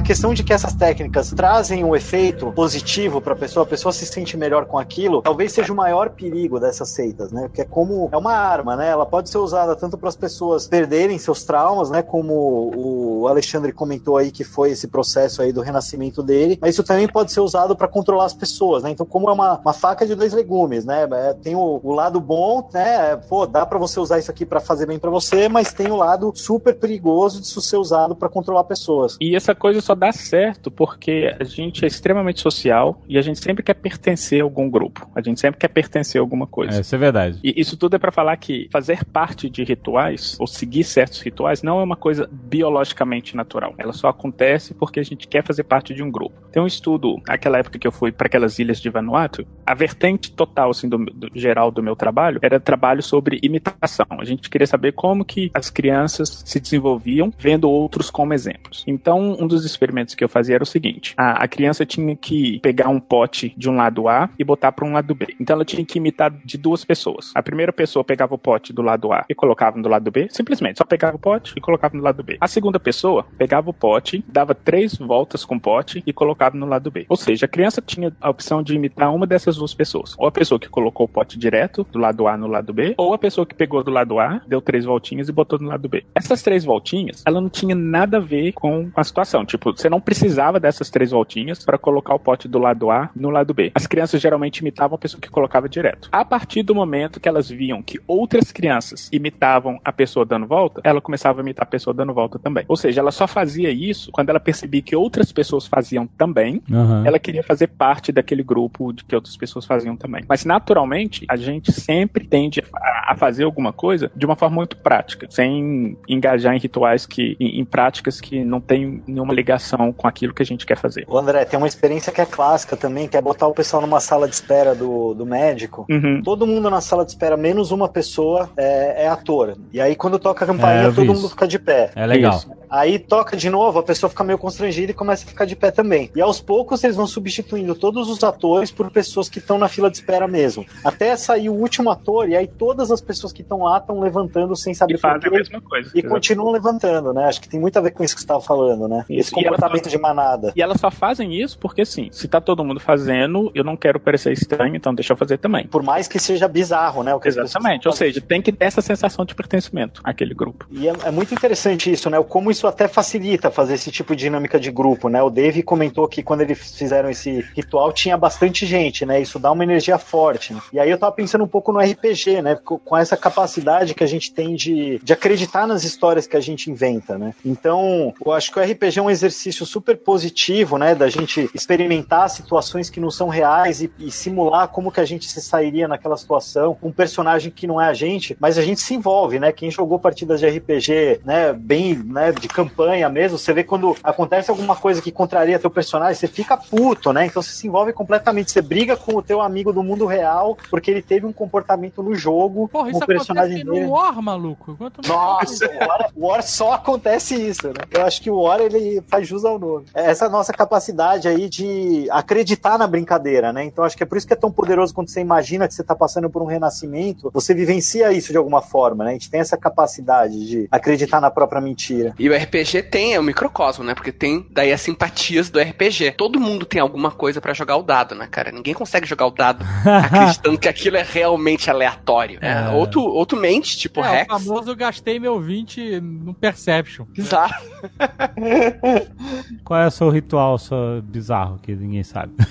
Questão 0.06 0.32
de 0.32 0.44
que 0.44 0.52
essas 0.52 0.72
técnicas 0.72 1.30
trazem 1.32 1.82
um 1.82 1.96
efeito 1.96 2.52
positivo 2.52 3.20
para 3.20 3.32
a 3.32 3.36
pessoa, 3.36 3.64
a 3.64 3.68
pessoa 3.68 3.92
se 3.92 4.06
sente 4.06 4.36
melhor 4.36 4.66
com 4.66 4.78
aquilo, 4.78 5.20
talvez 5.20 5.50
seja 5.50 5.72
o 5.72 5.76
maior 5.76 6.10
perigo 6.10 6.60
dessas 6.60 6.90
seitas, 6.90 7.32
né? 7.32 7.48
Porque 7.48 7.62
é 7.62 7.64
como 7.64 8.08
é 8.12 8.16
uma 8.16 8.32
arma, 8.32 8.76
né? 8.76 8.88
Ela 8.88 9.04
pode 9.04 9.28
ser 9.28 9.38
usada 9.38 9.74
tanto 9.74 9.98
para 9.98 10.08
as 10.08 10.14
pessoas 10.14 10.68
perderem 10.68 11.18
seus 11.18 11.42
traumas, 11.42 11.90
né? 11.90 12.02
Como 12.02 12.70
o 12.72 13.26
Alexandre 13.26 13.72
comentou 13.72 14.16
aí 14.16 14.30
que 14.30 14.44
foi 14.44 14.70
esse 14.70 14.86
processo 14.86 15.42
aí 15.42 15.52
do 15.52 15.60
renascimento 15.60 16.22
dele, 16.22 16.56
mas 16.60 16.74
isso 16.76 16.84
também 16.84 17.08
pode 17.08 17.32
ser 17.32 17.40
usado 17.40 17.74
para 17.74 17.88
controlar 17.88 18.26
as 18.26 18.34
pessoas, 18.34 18.84
né? 18.84 18.90
Então, 18.90 19.04
como 19.04 19.28
é 19.28 19.32
uma, 19.32 19.58
uma 19.58 19.72
faca 19.72 20.06
de 20.06 20.14
dois 20.14 20.32
legumes, 20.32 20.84
né? 20.84 21.08
É, 21.10 21.34
tem 21.34 21.56
o, 21.56 21.80
o 21.82 21.92
lado 21.92 22.20
bom, 22.20 22.68
né? 22.72 23.12
É, 23.12 23.16
Pô, 23.16 23.44
dá 23.44 23.66
para 23.66 23.78
você 23.78 23.98
usar 23.98 24.20
isso 24.20 24.30
aqui 24.30 24.46
para 24.46 24.60
fazer 24.60 24.86
bem 24.86 25.00
para 25.00 25.10
você, 25.10 25.48
mas 25.48 25.72
tem 25.72 25.90
o 25.90 25.96
lado 25.96 26.32
super 26.36 26.76
perigoso 26.76 27.40
de 27.40 27.46
isso 27.48 27.60
ser 27.60 27.76
usado 27.76 28.14
para 28.14 28.28
controlar 28.28 28.62
pessoas. 28.64 29.16
E 29.20 29.34
essa 29.34 29.52
coisa 29.52 29.80
só 29.80 29.95
dá 29.96 30.12
certo 30.12 30.70
porque 30.70 31.34
a 31.38 31.44
gente 31.44 31.84
é 31.84 31.88
extremamente 31.88 32.40
social 32.40 33.02
e 33.08 33.18
a 33.18 33.22
gente 33.22 33.40
sempre 33.40 33.62
quer 33.62 33.74
pertencer 33.74 34.40
a 34.40 34.44
algum 34.44 34.70
grupo. 34.70 35.08
A 35.14 35.20
gente 35.20 35.40
sempre 35.40 35.58
quer 35.58 35.68
pertencer 35.68 36.20
a 36.20 36.22
alguma 36.22 36.46
coisa. 36.46 36.80
isso 36.80 36.94
é 36.94 36.98
verdade. 36.98 37.38
E 37.42 37.60
isso 37.60 37.76
tudo 37.76 37.96
é 37.96 37.98
pra 37.98 38.12
falar 38.12 38.36
que 38.36 38.68
fazer 38.70 39.04
parte 39.04 39.48
de 39.48 39.64
rituais 39.64 40.36
ou 40.38 40.46
seguir 40.46 40.84
certos 40.84 41.20
rituais 41.20 41.62
não 41.62 41.80
é 41.80 41.82
uma 41.82 41.96
coisa 41.96 42.28
biologicamente 42.30 43.36
natural. 43.36 43.74
Ela 43.78 43.92
só 43.92 44.08
acontece 44.08 44.74
porque 44.74 45.00
a 45.00 45.02
gente 45.02 45.26
quer 45.26 45.42
fazer 45.42 45.64
parte 45.64 45.94
de 45.94 46.02
um 46.02 46.10
grupo. 46.10 46.34
Tem 46.52 46.62
um 46.62 46.66
estudo, 46.66 47.16
naquela 47.26 47.58
época 47.58 47.78
que 47.78 47.86
eu 47.86 47.92
fui 47.92 48.12
para 48.12 48.26
aquelas 48.26 48.58
ilhas 48.58 48.80
de 48.80 48.88
Vanuatu, 48.88 49.46
a 49.66 49.74
vertente 49.74 50.30
total 50.30 50.70
assim 50.70 50.88
do, 50.88 50.98
do 50.98 51.28
geral 51.34 51.70
do 51.70 51.82
meu 51.82 51.96
trabalho 51.96 52.38
era 52.42 52.60
trabalho 52.60 53.02
sobre 53.02 53.38
imitação. 53.42 54.06
A 54.10 54.24
gente 54.24 54.48
queria 54.48 54.66
saber 54.66 54.92
como 54.92 55.24
que 55.24 55.50
as 55.54 55.70
crianças 55.70 56.42
se 56.44 56.60
desenvolviam 56.60 57.32
vendo 57.38 57.70
outros 57.70 58.10
como 58.10 58.34
exemplos. 58.34 58.84
Então, 58.86 59.36
um 59.38 59.46
dos 59.46 59.64
experimentos 59.86 60.14
que 60.14 60.24
eu 60.24 60.28
fazia 60.28 60.56
era 60.56 60.64
o 60.64 60.66
seguinte: 60.66 61.14
a, 61.16 61.44
a 61.44 61.48
criança 61.48 61.86
tinha 61.86 62.14
que 62.16 62.58
pegar 62.60 62.88
um 62.88 63.00
pote 63.00 63.54
de 63.56 63.70
um 63.70 63.76
lado 63.76 64.08
A 64.08 64.28
e 64.38 64.44
botar 64.44 64.72
para 64.72 64.86
um 64.86 64.92
lado 64.92 65.14
B. 65.14 65.34
Então, 65.40 65.54
ela 65.54 65.64
tinha 65.64 65.84
que 65.84 65.98
imitar 65.98 66.30
de 66.44 66.58
duas 66.58 66.84
pessoas. 66.84 67.32
A 67.34 67.42
primeira 67.42 67.72
pessoa 67.72 68.04
pegava 68.04 68.34
o 68.34 68.38
pote 68.38 68.72
do 68.72 68.82
lado 68.82 69.12
A 69.12 69.24
e 69.28 69.34
colocava 69.34 69.78
no 69.78 69.88
lado 69.88 70.10
B, 70.10 70.28
simplesmente 70.30 70.78
só 70.78 70.84
pegava 70.84 71.16
o 71.16 71.18
pote 71.18 71.54
e 71.56 71.60
colocava 71.60 71.96
no 71.96 72.02
lado 72.02 72.22
B. 72.22 72.36
A 72.40 72.48
segunda 72.48 72.80
pessoa 72.80 73.26
pegava 73.38 73.70
o 73.70 73.72
pote, 73.72 74.24
dava 74.28 74.54
três 74.54 74.96
voltas 74.96 75.44
com 75.44 75.56
o 75.56 75.60
pote 75.60 76.02
e 76.06 76.12
colocava 76.12 76.56
no 76.56 76.66
lado 76.66 76.90
B. 76.90 77.06
Ou 77.08 77.16
seja, 77.16 77.46
a 77.46 77.48
criança 77.48 77.80
tinha 77.80 78.12
a 78.20 78.30
opção 78.30 78.62
de 78.62 78.74
imitar 78.74 79.14
uma 79.14 79.26
dessas 79.26 79.56
duas 79.56 79.74
pessoas. 79.74 80.14
Ou 80.18 80.26
a 80.26 80.32
pessoa 80.32 80.58
que 80.58 80.68
colocou 80.68 81.06
o 81.06 81.08
pote 81.08 81.38
direto 81.38 81.86
do 81.92 81.98
lado 81.98 82.26
A 82.26 82.36
no 82.36 82.46
lado 82.46 82.72
B, 82.72 82.94
ou 82.96 83.14
a 83.14 83.18
pessoa 83.18 83.46
que 83.46 83.54
pegou 83.54 83.82
do 83.82 83.90
lado 83.90 84.18
A, 84.18 84.40
deu 84.46 84.60
três 84.60 84.84
voltinhas 84.84 85.28
e 85.28 85.32
botou 85.32 85.58
no 85.58 85.68
lado 85.68 85.88
B. 85.88 86.04
Essas 86.14 86.42
três 86.42 86.64
voltinhas, 86.64 87.22
ela 87.26 87.40
não 87.40 87.48
tinha 87.48 87.74
nada 87.74 88.16
a 88.16 88.20
ver 88.20 88.52
com 88.52 88.90
a 88.94 89.04
situação. 89.04 89.44
Tipo, 89.44 89.75
você 89.76 89.88
não 89.88 90.00
precisava 90.00 90.58
dessas 90.58 90.90
três 90.90 91.10
voltinhas 91.10 91.64
para 91.64 91.78
colocar 91.78 92.14
o 92.14 92.18
pote 92.18 92.48
do 92.48 92.58
lado 92.58 92.90
A 92.90 93.10
no 93.14 93.30
lado 93.30 93.52
B. 93.54 93.72
As 93.74 93.86
crianças 93.86 94.20
geralmente 94.20 94.58
imitavam 94.58 94.96
a 94.96 94.98
pessoa 94.98 95.20
que 95.20 95.30
colocava 95.30 95.68
direto. 95.68 96.08
A 96.10 96.24
partir 96.24 96.62
do 96.62 96.74
momento 96.74 97.20
que 97.20 97.28
elas 97.28 97.48
viam 97.48 97.82
que 97.82 98.00
outras 98.06 98.50
crianças 98.50 99.08
imitavam 99.12 99.78
a 99.84 99.92
pessoa 99.92 100.24
dando 100.24 100.46
volta, 100.46 100.80
ela 100.84 101.00
começava 101.00 101.40
a 101.40 101.42
imitar 101.42 101.64
a 101.64 101.70
pessoa 101.70 101.92
dando 101.92 102.14
volta 102.14 102.38
também. 102.38 102.64
Ou 102.68 102.76
seja, 102.76 103.00
ela 103.00 103.10
só 103.10 103.26
fazia 103.26 103.70
isso 103.70 104.10
quando 104.10 104.30
ela 104.30 104.40
percebia 104.40 104.82
que 104.82 104.96
outras 104.96 105.30
pessoas 105.32 105.66
faziam 105.66 106.06
também. 106.06 106.62
Aham. 106.70 107.04
Ela 107.06 107.18
queria 107.18 107.42
fazer 107.42 107.68
parte 107.68 108.10
daquele 108.12 108.42
grupo 108.42 108.92
de 108.92 109.04
que 109.04 109.14
outras 109.14 109.36
pessoas 109.36 109.64
faziam 109.64 109.96
também. 109.96 110.24
Mas 110.28 110.44
naturalmente, 110.44 111.24
a 111.28 111.36
gente 111.36 111.72
sempre 111.72 112.26
tende 112.26 112.62
a, 112.74 113.12
a 113.12 113.16
fazer 113.16 113.44
alguma 113.44 113.72
coisa 113.72 114.10
de 114.14 114.24
uma 114.24 114.36
forma 114.36 114.56
muito 114.56 114.76
prática, 114.76 115.26
sem 115.30 115.96
engajar 116.08 116.54
em 116.54 116.58
rituais 116.58 117.06
que, 117.06 117.36
em, 117.38 117.60
em 117.60 117.64
práticas 117.64 118.20
que 118.20 118.44
não 118.44 118.60
tem 118.60 119.02
nenhuma 119.06 119.34
ligação 119.34 119.65
ligação 119.66 119.92
com 119.92 120.06
aquilo 120.06 120.32
que 120.32 120.42
a 120.42 120.46
gente 120.46 120.64
quer 120.64 120.76
fazer. 120.76 121.04
Ô 121.08 121.18
André, 121.18 121.44
tem 121.44 121.58
uma 121.58 121.66
experiência 121.66 122.12
que 122.12 122.20
é 122.20 122.26
clássica 122.26 122.76
também, 122.76 123.08
que 123.08 123.16
é 123.16 123.20
botar 123.20 123.46
o 123.46 123.52
pessoal 123.52 123.82
numa 123.82 124.00
sala 124.00 124.28
de 124.28 124.34
espera 124.34 124.74
do, 124.74 125.14
do 125.14 125.26
médico. 125.26 125.86
Uhum. 125.90 126.22
Todo 126.22 126.46
mundo 126.46 126.70
na 126.70 126.80
sala 126.80 127.04
de 127.04 127.10
espera, 127.10 127.36
menos 127.36 127.70
uma 127.70 127.88
pessoa, 127.88 128.48
é, 128.56 129.04
é 129.04 129.08
ator. 129.08 129.56
E 129.72 129.80
aí, 129.80 129.96
quando 129.96 130.18
toca 130.18 130.44
a 130.44 130.48
campainha, 130.48 130.88
É, 130.88 130.90
todo 130.90 131.04
isso. 131.04 131.14
mundo 131.14 131.28
fica 131.28 131.48
de 131.48 131.58
pé. 131.58 131.90
É 131.94 132.06
legal. 132.06 132.36
Isso. 132.36 132.50
Aí 132.68 132.98
toca 132.98 133.36
de 133.36 133.48
novo, 133.48 133.78
a 133.78 133.82
pessoa 133.82 134.10
fica 134.10 134.24
meio 134.24 134.38
constrangida 134.38 134.90
e 134.90 134.94
começa 134.94 135.24
a 135.24 135.28
ficar 135.28 135.44
de 135.44 135.54
pé 135.54 135.70
também. 135.70 136.10
E 136.16 136.20
aos 136.20 136.40
poucos 136.40 136.82
eles 136.82 136.96
vão 136.96 137.06
substituindo 137.06 137.74
todos 137.76 138.08
os 138.08 138.22
atores 138.24 138.72
por 138.72 138.90
pessoas 138.90 139.28
que 139.28 139.38
estão 139.38 139.56
na 139.56 139.68
fila 139.68 139.88
de 139.88 139.98
espera 139.98 140.26
mesmo. 140.26 140.66
Até 140.84 141.16
sair 141.16 141.48
o 141.48 141.54
último 141.54 141.90
ator, 141.90 142.28
e 142.28 142.36
aí 142.36 142.46
todas 142.48 142.90
as 142.90 143.00
pessoas 143.00 143.32
que 143.32 143.42
estão 143.42 143.62
lá 143.62 143.78
estão 143.78 144.00
levantando 144.00 144.56
sem 144.56 144.74
saber 144.74 144.94
E 144.94 144.98
fazem 144.98 145.28
a 145.28 145.30
mesma 145.30 145.60
coisa. 145.60 145.90
E 145.94 146.02
continuam 146.02 146.50
levantando, 146.50 147.12
né? 147.12 147.26
Acho 147.26 147.40
que 147.40 147.48
tem 147.48 147.60
muito 147.60 147.76
a 147.78 147.80
ver 147.82 147.92
com 147.92 148.02
isso 148.02 148.14
que 148.14 148.20
você 148.20 148.24
estava 148.24 148.40
falando, 148.40 148.88
né? 148.88 149.04
Isso, 149.08 149.32
Esse 149.32 149.46
e 149.46 149.55
comportamento 149.56 149.88
de 149.88 149.98
manada. 149.98 150.52
E 150.56 150.62
elas 150.62 150.80
só 150.80 150.90
fazem 150.90 151.34
isso 151.34 151.58
porque, 151.58 151.82
assim, 151.82 152.08
se 152.12 152.26
tá 152.28 152.40
todo 152.40 152.64
mundo 152.64 152.80
fazendo, 152.80 153.50
eu 153.54 153.64
não 153.64 153.76
quero 153.76 154.00
parecer 154.00 154.32
estranho, 154.32 154.74
então 154.74 154.94
deixa 154.94 155.12
eu 155.12 155.16
fazer 155.16 155.38
também. 155.38 155.66
Por 155.66 155.82
mais 155.82 156.08
que 156.08 156.18
seja 156.18 156.48
bizarro, 156.48 157.02
né? 157.02 157.12
Exatamente. 157.24 157.86
Ou 157.86 157.94
seja, 157.94 158.20
tem 158.20 158.40
que 158.42 158.52
ter 158.52 158.64
essa 158.66 158.80
sensação 158.80 159.24
de 159.24 159.34
pertencimento 159.34 160.00
àquele 160.02 160.34
grupo. 160.34 160.66
E 160.70 160.88
é, 160.88 160.92
é 161.04 161.10
muito 161.10 161.34
interessante 161.34 161.90
isso, 161.92 162.08
né? 162.10 162.22
Como 162.22 162.50
isso 162.50 162.66
até 162.66 162.88
facilita 162.88 163.50
fazer 163.50 163.74
esse 163.74 163.90
tipo 163.90 164.14
de 164.14 164.26
dinâmica 164.26 164.58
de 164.58 164.70
grupo, 164.70 165.08
né? 165.08 165.22
O 165.22 165.30
Dave 165.30 165.62
comentou 165.62 166.08
que 166.08 166.22
quando 166.22 166.40
eles 166.40 166.74
fizeram 166.76 167.08
esse 167.08 167.44
ritual 167.54 167.92
tinha 167.92 168.16
bastante 168.16 168.66
gente, 168.66 169.06
né? 169.06 169.20
Isso 169.20 169.38
dá 169.38 169.52
uma 169.52 169.62
energia 169.62 169.98
forte. 169.98 170.52
né? 170.52 170.60
E 170.72 170.80
aí 170.80 170.90
eu 170.90 170.98
tava 170.98 171.12
pensando 171.12 171.44
um 171.44 171.48
pouco 171.48 171.72
no 171.72 171.78
RPG, 171.78 172.42
né? 172.42 172.56
Com 172.56 172.96
com 172.96 172.96
essa 172.96 173.16
capacidade 173.16 173.94
que 173.94 174.02
a 174.02 174.06
gente 174.06 174.32
tem 174.32 174.54
de, 174.54 174.98
de 175.02 175.12
acreditar 175.12 175.66
nas 175.66 175.84
histórias 175.84 176.26
que 176.26 176.36
a 176.36 176.40
gente 176.40 176.70
inventa, 176.70 177.18
né? 177.18 177.34
Então, 177.44 178.14
eu 178.24 178.32
acho 178.32 178.50
que 178.50 178.58
o 178.58 178.62
RPG 178.62 178.98
é 178.98 179.02
um 179.02 179.10
exercício 179.10 179.35
super 179.66 179.96
positivo, 179.96 180.78
né? 180.78 180.94
Da 180.94 181.08
gente 181.08 181.50
experimentar 181.54 182.28
situações 182.30 182.90
que 182.90 183.00
não 183.00 183.10
são 183.10 183.28
reais 183.28 183.82
e, 183.82 183.90
e 183.98 184.10
simular 184.10 184.68
como 184.68 184.90
que 184.90 185.00
a 185.00 185.04
gente 185.04 185.28
se 185.28 185.40
sairia 185.40 185.88
naquela 185.88 186.16
situação, 186.16 186.76
um 186.82 186.92
personagem 186.92 187.50
que 187.50 187.66
não 187.66 187.80
é 187.80 187.86
a 187.86 187.94
gente, 187.94 188.36
mas 188.40 188.58
a 188.58 188.62
gente 188.62 188.80
se 188.80 188.94
envolve, 188.94 189.38
né? 189.38 189.52
Quem 189.52 189.70
jogou 189.70 189.98
partidas 189.98 190.40
de 190.40 190.46
RPG, 190.46 191.20
né, 191.24 191.52
bem, 191.52 191.94
né, 191.94 192.32
de 192.32 192.48
campanha 192.48 193.08
mesmo, 193.08 193.38
você 193.38 193.52
vê 193.52 193.64
quando 193.64 193.96
acontece 194.02 194.50
alguma 194.50 194.76
coisa 194.76 195.02
que 195.02 195.12
contraria 195.12 195.58
teu 195.58 195.70
personagem, 195.70 196.14
você 196.14 196.28
fica 196.28 196.56
puto, 196.56 197.12
né? 197.12 197.26
Então 197.26 197.42
você 197.42 197.52
se 197.52 197.66
envolve 197.66 197.92
completamente, 197.92 198.50
você 198.50 198.62
briga 198.62 198.96
com 198.96 199.16
o 199.16 199.22
teu 199.22 199.40
amigo 199.40 199.72
do 199.72 199.82
mundo 199.82 200.06
real 200.06 200.56
porque 200.70 200.90
ele 200.90 201.02
teve 201.02 201.26
um 201.26 201.32
comportamento 201.32 202.02
no 202.02 202.14
jogo, 202.14 202.68
Porra, 202.68 202.90
isso 202.90 203.02
o 203.02 203.06
personagem 203.06 203.64
dele. 203.64 203.80
no 203.80 203.90
War, 203.90 204.20
maluco. 204.22 204.76
Quanto 204.76 205.06
Nossa, 205.06 205.66
o 205.66 205.86
War, 205.86 206.10
o 206.14 206.26
War 206.26 206.42
só 206.42 206.72
acontece 206.72 207.34
isso, 207.34 207.68
né? 207.68 207.84
Eu 207.90 208.04
acho 208.04 208.20
que 208.20 208.30
o 208.30 208.40
War 208.42 208.60
ele 208.60 209.02
faz 209.06 209.25
jus 209.26 209.44
ao 209.44 209.58
nome. 209.58 209.86
É 209.94 210.10
Essa 210.10 210.28
nossa 210.28 210.52
capacidade 210.52 211.28
aí 211.28 211.48
de 211.48 212.06
acreditar 212.10 212.78
na 212.78 212.86
brincadeira, 212.86 213.52
né? 213.52 213.64
Então 213.64 213.84
acho 213.84 213.96
que 213.96 214.02
é 214.02 214.06
por 214.06 214.16
isso 214.16 214.26
que 214.26 214.32
é 214.32 214.36
tão 214.36 214.50
poderoso 214.50 214.94
quando 214.94 215.08
você 215.08 215.20
imagina 215.20 215.66
que 215.68 215.74
você 215.74 215.84
tá 215.84 215.94
passando 215.94 216.30
por 216.30 216.42
um 216.42 216.46
renascimento, 216.46 217.30
você 217.32 217.54
vivencia 217.54 218.12
isso 218.12 218.32
de 218.32 218.38
alguma 218.38 218.62
forma, 218.62 219.04
né? 219.04 219.10
A 219.10 219.12
gente 219.14 219.30
tem 219.30 219.40
essa 219.40 219.56
capacidade 219.56 220.46
de 220.46 220.68
acreditar 220.70 221.20
na 221.20 221.30
própria 221.30 221.60
mentira. 221.60 222.14
E 222.18 222.28
o 222.28 222.34
RPG 222.36 222.84
tem, 222.84 223.14
é 223.14 223.20
o 223.20 223.22
microcosmo, 223.22 223.84
né? 223.84 223.94
Porque 223.94 224.12
tem 224.12 224.46
daí 224.50 224.72
as 224.72 224.80
simpatias 224.80 225.50
do 225.50 225.60
RPG. 225.60 226.12
Todo 226.16 226.40
mundo 226.40 226.64
tem 226.64 226.80
alguma 226.80 227.10
coisa 227.10 227.40
pra 227.40 227.52
jogar 227.52 227.76
o 227.76 227.82
dado, 227.82 228.14
né, 228.14 228.26
cara? 228.30 228.50
Ninguém 228.52 228.74
consegue 228.74 229.06
jogar 229.06 229.26
o 229.26 229.30
dado 229.30 229.64
acreditando 229.84 230.58
que 230.58 230.68
aquilo 230.68 230.96
é 230.96 231.02
realmente 231.02 231.70
aleatório. 231.70 232.38
né? 232.40 232.68
É. 232.70 232.76
Ou, 232.76 232.86
tu, 232.86 233.00
ou 233.00 233.26
tu 233.26 233.36
mente, 233.36 233.76
tipo 233.76 234.04
é, 234.04 234.10
Rex. 234.10 234.26
o 234.32 234.38
famoso 234.38 234.70
eu 234.70 234.76
gastei 234.76 235.18
meu 235.18 235.40
20 235.40 236.00
no 236.00 236.34
Perception. 236.34 237.06
Exato. 237.16 237.54
Qual 239.64 239.80
é 239.80 239.86
o 239.86 239.90
seu 239.90 240.10
ritual 240.10 240.58
seu 240.58 241.02
bizarro 241.02 241.58
que 241.62 241.74
ninguém 241.74 242.02
sabe? 242.02 242.32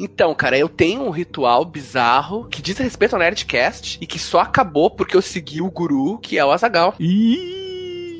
Então, 0.00 0.34
cara, 0.34 0.56
eu 0.56 0.68
tenho 0.68 1.02
um 1.02 1.10
ritual 1.10 1.64
bizarro 1.64 2.44
que 2.44 2.62
diz 2.62 2.78
respeito 2.78 3.14
ao 3.14 3.18
Nerdcast 3.18 3.98
e 4.00 4.06
que 4.06 4.18
só 4.18 4.40
acabou 4.40 4.90
porque 4.90 5.16
eu 5.16 5.22
segui 5.22 5.60
o 5.60 5.70
guru, 5.70 6.18
que 6.18 6.38
é 6.38 6.44
o 6.44 6.50
Azagal. 6.50 6.94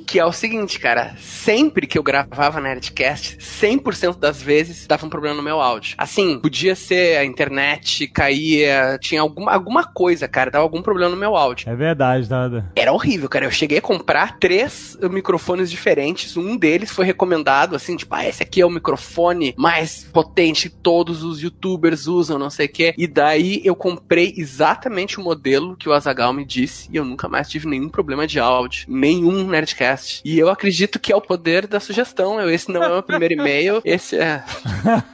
Que 0.08 0.18
é 0.18 0.24
o 0.24 0.32
seguinte, 0.32 0.80
cara, 0.80 1.14
sempre 1.18 1.86
que 1.86 1.98
eu 1.98 2.02
gravava 2.02 2.62
Nerdcast, 2.62 3.36
100% 3.36 4.18
das 4.18 4.40
vezes 4.40 4.86
dava 4.86 5.04
um 5.04 5.10
problema 5.10 5.36
no 5.36 5.42
meu 5.42 5.60
áudio. 5.60 5.94
Assim, 5.98 6.40
podia 6.40 6.74
ser 6.74 7.18
a 7.18 7.26
internet, 7.26 8.06
caía, 8.06 8.98
tinha 9.02 9.20
alguma, 9.20 9.52
alguma 9.52 9.84
coisa, 9.84 10.26
cara, 10.26 10.50
dava 10.50 10.64
algum 10.64 10.80
problema 10.80 11.10
no 11.10 11.16
meu 11.18 11.36
áudio. 11.36 11.68
É 11.68 11.76
verdade, 11.76 12.30
nada. 12.30 12.72
Era 12.74 12.90
horrível, 12.90 13.28
cara. 13.28 13.44
Eu 13.44 13.50
cheguei 13.50 13.76
a 13.76 13.82
comprar 13.82 14.38
três 14.38 14.96
microfones 15.10 15.70
diferentes. 15.70 16.38
Um 16.38 16.56
deles 16.56 16.90
foi 16.90 17.04
recomendado, 17.04 17.76
assim, 17.76 17.94
tipo, 17.94 18.14
ah, 18.14 18.26
esse 18.26 18.42
aqui 18.42 18.62
é 18.62 18.66
o 18.66 18.70
microfone 18.70 19.54
mais 19.58 20.08
potente 20.10 20.70
que 20.70 20.76
todos 20.76 21.22
os 21.22 21.42
youtubers 21.42 22.06
usam, 22.06 22.38
não 22.38 22.48
sei 22.48 22.64
o 22.64 22.72
quê. 22.72 22.94
E 22.96 23.06
daí 23.06 23.60
eu 23.62 23.76
comprei 23.76 24.32
exatamente 24.38 25.20
o 25.20 25.22
modelo 25.22 25.76
que 25.76 25.86
o 25.86 25.92
Azagal 25.92 26.32
me 26.32 26.46
disse 26.46 26.88
e 26.90 26.96
eu 26.96 27.04
nunca 27.04 27.28
mais 27.28 27.46
tive 27.46 27.68
nenhum 27.68 27.90
problema 27.90 28.26
de 28.26 28.40
áudio, 28.40 28.86
nenhum 28.88 29.46
Nerdcast. 29.46 29.97
E 30.24 30.38
eu 30.38 30.48
acredito 30.48 30.98
que 30.98 31.12
é 31.12 31.16
o 31.16 31.20
poder 31.20 31.66
da 31.66 31.80
sugestão. 31.80 32.40
Eu, 32.40 32.50
esse 32.50 32.70
não 32.70 32.82
é 32.82 32.88
o 32.88 32.92
meu 32.94 33.02
primeiro 33.02 33.34
e-mail, 33.34 33.80
esse 33.84 34.16
é. 34.16 34.42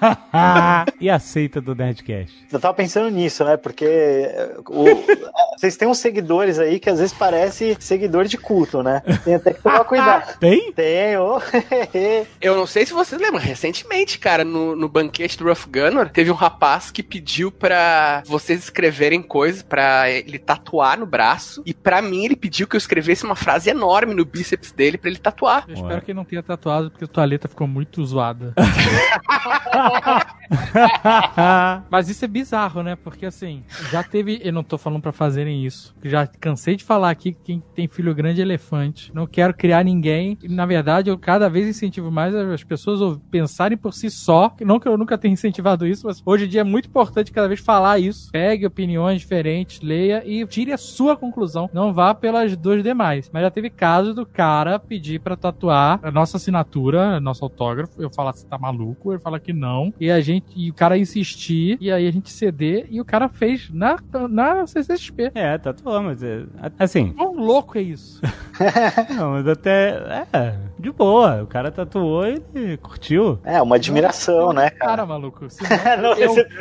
e 1.01 1.09
a 1.11 1.19
seita 1.19 1.61
do 1.61 1.75
Nerdcast? 1.75 2.35
Eu 2.53 2.61
tava 2.61 2.75
pensando 2.75 3.11
nisso, 3.11 3.45
né? 3.45 3.57
Porque 3.57 3.85
é, 3.85 4.55
o- 4.69 4.85
vocês 5.57 5.77
têm 5.77 5.89
uns 5.89 5.99
seguidores 5.99 6.59
aí 6.59 6.79
que 6.79 6.91
às 6.91 6.99
vezes 6.99 7.13
parece 7.15 7.77
seguidor 7.81 8.25
de 8.27 8.37
culto, 8.39 8.83
né? 8.83 9.03
Tem 9.25 9.35
até 9.35 9.53
que 9.53 9.63
tomar 9.63 9.85
cuidado. 9.85 10.39
Tem? 10.39 10.73
Tem, 10.73 11.17
ô. 11.17 11.41
Eu 12.41 12.57
não 12.57 12.67
sei 12.67 12.87
se 12.87 12.93
vocês 12.93 13.21
lembram, 13.21 13.41
recentemente, 13.41 14.19
cara, 14.19 14.45
no, 14.45 14.75
no 14.77 14.89
banquete 14.89 15.39
do 15.39 15.45
Rough 15.45 15.67
Gunner, 15.69 16.11
teve 16.11 16.31
um 16.31 16.35
rapaz 16.35 16.91
que 16.91 17.03
pediu 17.03 17.51
pra 17.51 18.23
vocês 18.27 18.61
escreverem 18.65 19.23
coisas 19.23 19.63
pra 19.63 20.11
ele 20.11 20.39
tatuar 20.39 20.99
no 20.99 21.07
braço. 21.07 21.63
E 21.67 21.73
pra 21.75 22.03
mim 22.03 22.25
ele 22.25 22.37
pediu 22.37 22.67
que 22.67 22.77
eu 22.77 22.79
escrevesse 22.79 23.25
uma 23.25 23.37
frase 23.37 23.71
enorme 23.71 24.15
no 24.15 24.25
bíceps 24.25 24.73
dele 24.75 24.99
pra 24.99 25.11
ele 25.11 25.19
tatuar. 25.19 25.65
Eu 25.69 25.75
espero 25.75 26.03
que 26.03 26.11
ele 26.11 26.17
não 26.17 26.25
tenha 26.25 26.43
tatuado, 26.43 26.91
porque 26.91 27.05
a 27.05 27.09
tua 27.09 27.25
letra 27.25 27.49
ficou 27.49 27.67
muito 27.67 28.05
zoada. 28.05 28.55
Mas 31.91 32.09
isso 32.09 32.25
é 32.25 32.29
bizarro, 32.29 32.83
né? 32.83 32.97
Porque 32.97 33.27
assim, 33.27 33.63
já 33.91 34.03
teve. 34.03 34.41
Eu 34.43 34.53
não 34.53 34.63
tô 34.63 34.79
falando 34.79 35.03
pra 35.03 35.13
fazerem 35.13 35.65
isso. 35.65 35.95
Já 36.03 36.27
cansei 36.27 36.77
de 36.77 36.85
falar 36.85 37.11
aqui 37.11 37.33
que 37.33 37.41
quem 37.45 37.63
tem 37.75 37.89
filho 37.89 38.15
grande 38.15 38.41
é 38.41 38.45
elefante. 38.45 39.11
Não 39.15 39.27
quero 39.27 39.55
criar 39.55 39.85
ninguém. 39.85 40.39
E, 40.43 40.49
na 40.49 40.67
verdade, 40.67 41.11
eu 41.11 41.19
cada 41.19 41.49
vez 41.49 41.67
incentivo 41.67 42.11
mais 42.11 42.35
as 42.35 42.65
pessoas 42.65 43.01
a 43.01 43.19
pensarem 43.31 43.77
por 43.77 43.93
si 43.93 44.11
só. 44.11 44.55
Não 44.61 44.79
que 44.79 44.89
eu 44.89 44.99
nunca 44.99 45.19
tenha 45.19 45.33
incentivado 45.33 45.87
isso, 45.87 46.07
mas 46.07 46.23
hoje 46.25 46.45
em 46.45 46.49
dia 46.49 46.61
é 46.61 46.65
muito 46.65 46.89
importante 46.89 47.33
cada 47.33 47.49
vez 47.49 47.61
falar 47.61 47.99
isso. 47.99 48.31
Pegue 48.33 48.67
opiniões 48.67 49.21
diferentes, 49.21 49.81
leia 49.81 50.23
e 50.27 50.47
tire 50.47 50.73
a 50.73 50.79
sua 50.79 51.17
conclusão. 51.17 51.69
Não 51.73 51.93
vá 51.93 52.15
pelas 52.15 52.57
duas 52.57 52.83
demais. 52.83 53.31
Mas 53.33 53.43
já 53.43 53.51
teve 53.51 53.71
casos 53.71 54.15
do 54.15 54.27
cara 54.27 54.64
pedir 54.79 55.21
pra 55.21 55.37
tatuar 55.37 56.01
a 56.03 56.11
nossa 56.11 56.37
assinatura, 56.37 57.21
nosso 57.21 57.45
autógrafo. 57.45 58.01
Eu 58.03 58.11
falar 58.11 58.33
se 58.33 58.47
tá 58.47 58.59
maluco, 58.59 59.13
ele 59.13 59.21
fala 59.21 59.39
que 59.39 59.53
não. 59.53 59.93
E 60.01 60.11
a 60.11 60.21
gente, 60.21 60.47
e 60.57 60.71
o 60.71 60.75
cara 60.75 60.99
insistir, 60.99 61.77
e 61.81 61.91
aí 61.93 62.07
a 62.07 62.11
gente 62.11 62.31
ceder, 62.31 62.87
e 62.91 63.01
o 63.01 63.05
cara 63.05 63.29
fez 63.29 63.71
na, 63.71 63.97
na 64.29 64.67
CCXP. 64.67 65.33
É, 65.35 65.59
tatuou, 65.59 66.03
mas 66.03 66.23
é, 66.23 66.45
assim. 66.79 67.13
Quão 67.13 67.35
louco 67.37 67.79
é 67.79 67.83
isso? 67.83 68.21
Não, 69.17 69.33
mas 69.33 69.47
até. 69.49 70.27
É, 70.33 70.55
de 70.79 70.91
boa. 70.93 71.43
O 71.43 71.47
cara 71.47 71.71
tatuou 71.71 72.27
e 72.27 72.43
ele 72.55 72.77
curtiu. 72.77 73.39
É, 73.45 73.61
uma 73.61 73.77
admiração, 73.77 74.53
né, 74.53 74.71
cara? 74.71 74.95
Cara, 74.95 75.07
maluco. 75.07 75.47
senão 75.51 76.03
Não, 76.03 76.13
eu- 76.15 76.31
esse- 76.31 76.47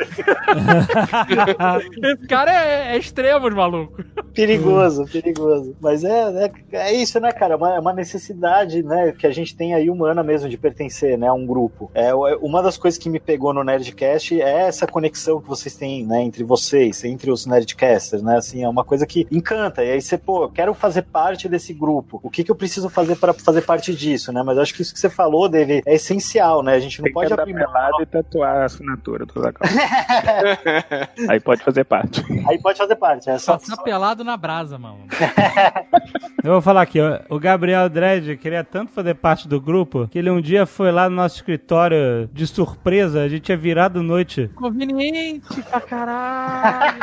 Esse 2.02 2.26
cara 2.26 2.52
é, 2.52 2.94
é 2.94 2.98
extremo, 2.98 3.50
maluco. 3.50 4.02
Perigoso, 4.34 5.06
perigoso. 5.06 5.76
Mas 5.80 6.04
é, 6.04 6.46
é, 6.46 6.52
é 6.72 6.92
isso, 6.94 7.18
né, 7.20 7.32
cara? 7.32 7.54
É 7.54 7.56
uma, 7.56 7.74
é 7.76 7.80
uma 7.80 7.92
necessidade, 7.94 8.82
né, 8.82 9.12
que 9.12 9.26
a 9.26 9.30
gente 9.30 9.54
tem 9.56 9.74
aí 9.74 9.88
humana 9.88 10.22
mesmo 10.22 10.48
de 10.48 10.56
pertencer, 10.58 11.16
né, 11.18 11.28
a 11.28 11.32
um 11.32 11.46
grupo. 11.46 11.90
É, 11.94 12.08
é- 12.08 12.14
uma 12.40 12.62
das 12.62 12.76
coisas 12.76 12.98
que 12.98 13.08
me 13.08 13.20
pegou 13.20 13.52
no 13.52 13.62
Nerdcast 13.64 14.40
é 14.40 14.66
essa 14.66 14.86
conexão 14.86 15.40
que 15.40 15.48
vocês 15.48 15.74
têm, 15.76 16.04
né, 16.06 16.22
entre 16.22 16.44
vocês, 16.44 17.04
entre 17.04 17.30
os 17.30 17.46
Nerdcasters, 17.46 18.22
né, 18.22 18.36
assim, 18.36 18.62
é 18.64 18.68
uma 18.68 18.84
coisa 18.84 19.06
que 19.06 19.26
encanta. 19.30 19.84
E 19.84 19.92
aí 19.92 20.00
você, 20.02 20.18
pô, 20.18 20.44
eu 20.44 20.48
quero 20.50 20.74
fazer 20.74 21.02
parte 21.02 21.48
desse 21.48 21.72
grupo. 21.72 22.20
O 22.22 22.30
que 22.30 22.44
que 22.44 22.50
eu 22.50 22.54
preciso 22.56 22.88
fazer 22.88 23.16
para 23.16 23.32
fazer 23.32 23.62
parte 23.62 23.94
disso, 23.94 24.32
né? 24.32 24.42
Mas 24.42 24.56
eu 24.56 24.62
acho 24.62 24.74
que 24.74 24.82
isso 24.82 24.92
que 24.92 25.00
você 25.00 25.08
falou, 25.10 25.48
Dave, 25.48 25.82
é 25.86 25.94
essencial, 25.94 26.62
né? 26.62 26.74
A 26.74 26.80
gente 26.80 26.98
não 26.98 27.04
Tem 27.04 27.12
pode 27.12 27.32
abrir 27.32 27.54
pelado 27.54 28.02
e 28.02 28.06
tatuar 28.06 28.56
a 28.62 28.64
assinatura 28.64 29.24
do 29.26 29.40
Zagal. 29.40 29.62
Aí 31.28 31.40
pode 31.40 31.62
fazer 31.62 31.84
parte. 31.84 32.22
Aí 32.48 32.58
pode 32.58 32.78
fazer 32.78 32.96
parte, 32.96 33.30
é 33.30 33.38
só, 33.38 33.52
Passar 33.58 33.76
pelado 33.82 34.24
na 34.24 34.36
brasa, 34.36 34.78
mano. 34.78 34.98
Eu 36.42 36.52
vou 36.52 36.62
falar 36.62 36.82
aqui, 36.82 37.00
ó, 37.00 37.20
o 37.28 37.38
Gabriel 37.38 37.83
Dredd 37.88 38.36
queria 38.36 38.64
tanto 38.64 38.92
fazer 38.92 39.14
parte 39.14 39.48
do 39.48 39.60
grupo 39.60 40.08
que 40.08 40.18
ele 40.18 40.30
um 40.30 40.40
dia 40.40 40.66
foi 40.66 40.90
lá 40.90 41.08
no 41.08 41.16
nosso 41.16 41.36
escritório 41.36 42.28
de 42.32 42.46
surpresa, 42.46 43.22
a 43.22 43.28
gente 43.28 43.42
tinha 43.42 43.56
virado 43.56 44.02
noite. 44.02 44.50
Conveniente 44.54 45.62
pra 45.62 45.80
caralho. 45.80 46.98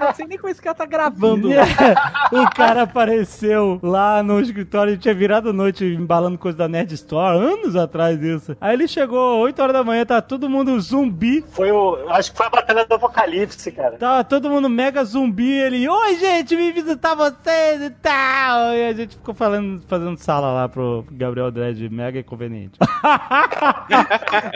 não 0.00 0.14
sei 0.14 0.26
nem 0.26 0.38
como 0.38 0.50
esse 0.50 0.60
cara 0.60 0.74
tá 0.74 0.86
gravando. 0.86 1.48
o 2.32 2.50
cara 2.54 2.82
apareceu 2.82 3.78
lá 3.82 4.22
no 4.22 4.40
escritório 4.40 4.94
e 4.94 4.98
tinha 4.98 5.14
virado 5.14 5.52
noite 5.52 5.84
embalando 5.84 6.38
coisa 6.38 6.58
da 6.58 6.68
Nerd 6.68 6.94
Store, 6.94 7.38
anos 7.38 7.76
atrás 7.76 8.22
isso. 8.22 8.56
Aí 8.60 8.74
ele 8.74 8.88
chegou 8.88 9.38
8 9.40 9.60
horas 9.62 9.74
da 9.74 9.84
manhã, 9.84 10.04
tá 10.04 10.20
todo 10.20 10.48
mundo 10.48 10.78
zumbi. 10.80 11.44
Foi 11.48 11.70
o. 11.70 12.08
Acho 12.08 12.30
que 12.30 12.36
foi 12.36 12.46
a 12.46 12.50
Batalha 12.50 12.84
do 12.84 12.94
Apocalipse, 12.94 13.70
cara. 13.72 13.96
Tava 13.96 14.24
todo 14.24 14.50
mundo 14.50 14.68
mega 14.68 15.04
zumbi. 15.04 15.52
Ele, 15.52 15.88
oi 15.88 16.16
gente, 16.16 16.56
vim 16.56 16.72
visitar 16.72 17.14
vocês 17.14 17.82
e 17.82 17.90
tal. 17.90 18.72
E 18.74 18.86
a 18.86 18.92
gente 18.92 19.16
ficou 19.16 19.34
falando, 19.34 19.82
fazendo 19.86 20.03
sala 20.16 20.52
lá 20.52 20.68
pro 20.68 21.04
Gabriel 21.10 21.50
Dredd, 21.50 21.88
mega 21.88 22.18
inconveniente. 22.18 22.78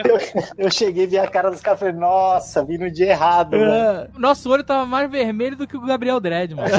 Eu, 0.05 0.17
eu 0.65 0.71
cheguei 0.71 1.03
e 1.03 1.07
vi 1.07 1.17
a 1.17 1.27
cara 1.27 1.49
dos 1.49 1.61
caras 1.61 1.79
e 1.79 1.85
falei, 1.85 1.95
nossa, 1.95 2.63
vi 2.63 2.77
no 2.77 2.89
dia 2.91 3.07
errado, 3.11 3.57
mano. 3.57 3.71
É. 3.71 4.07
Nosso 4.17 4.49
olho 4.49 4.63
tava 4.63 4.85
mais 4.85 5.09
vermelho 5.09 5.55
do 5.55 5.67
que 5.67 5.77
o 5.77 5.81
Gabriel 5.81 6.19
Dredd, 6.19 6.55
mano. 6.55 6.69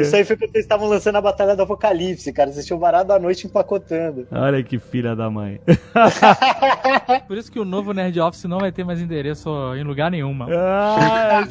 Isso 0.00 0.16
aí 0.16 0.24
foi 0.24 0.36
quando 0.36 0.50
eles 0.54 0.64
estavam 0.64 0.88
lançando 0.88 1.16
a 1.16 1.20
Batalha 1.20 1.56
do 1.56 1.62
Apocalipse, 1.62 2.32
cara. 2.32 2.52
Vocês 2.52 2.66
tinham 2.66 2.78
varado 2.78 3.12
a 3.12 3.18
noite 3.18 3.46
empacotando. 3.46 4.26
Olha 4.30 4.62
que 4.62 4.78
filha 4.78 5.14
da 5.14 5.30
mãe. 5.30 5.60
Por 7.26 7.36
isso 7.36 7.50
que 7.50 7.58
o 7.58 7.64
novo 7.64 7.92
Nerd 7.92 8.18
Office 8.20 8.44
não 8.44 8.58
vai 8.58 8.72
ter 8.72 8.84
mais 8.84 9.00
endereço 9.00 9.50
em 9.74 9.82
lugar 9.84 10.10
nenhum, 10.10 10.32
mano. 10.34 10.52
Ah, 10.56 11.44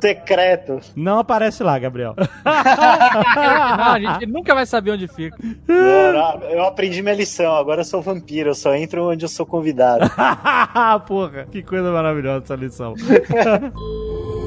Secreto. 0.00 0.80
Não 0.96 1.18
aparece 1.18 1.62
lá, 1.62 1.78
Gabriel. 1.78 2.14
Não, 3.76 3.92
a 3.92 3.98
gente 4.00 4.26
nunca 4.26 4.54
vai 4.54 4.66
saber 4.66 4.92
onde 4.92 5.08
fica. 5.08 5.36
Não, 5.66 6.42
Eu 6.50 6.64
aprendi 6.64 7.02
minha 7.02 7.14
lição, 7.14 7.54
agora 7.54 7.80
eu 7.80 7.84
sou 7.84 8.00
vampiro, 8.02 8.50
eu 8.50 8.54
só 8.54 8.74
entro 8.74 9.10
onde 9.10 9.24
eu 9.24 9.28
sou 9.28 9.46
convidado. 9.46 10.10
Porra, 11.06 11.46
que 11.50 11.62
coisa 11.62 11.90
maravilhosa 11.90 12.44
essa 12.44 12.54
lição. 12.54 12.94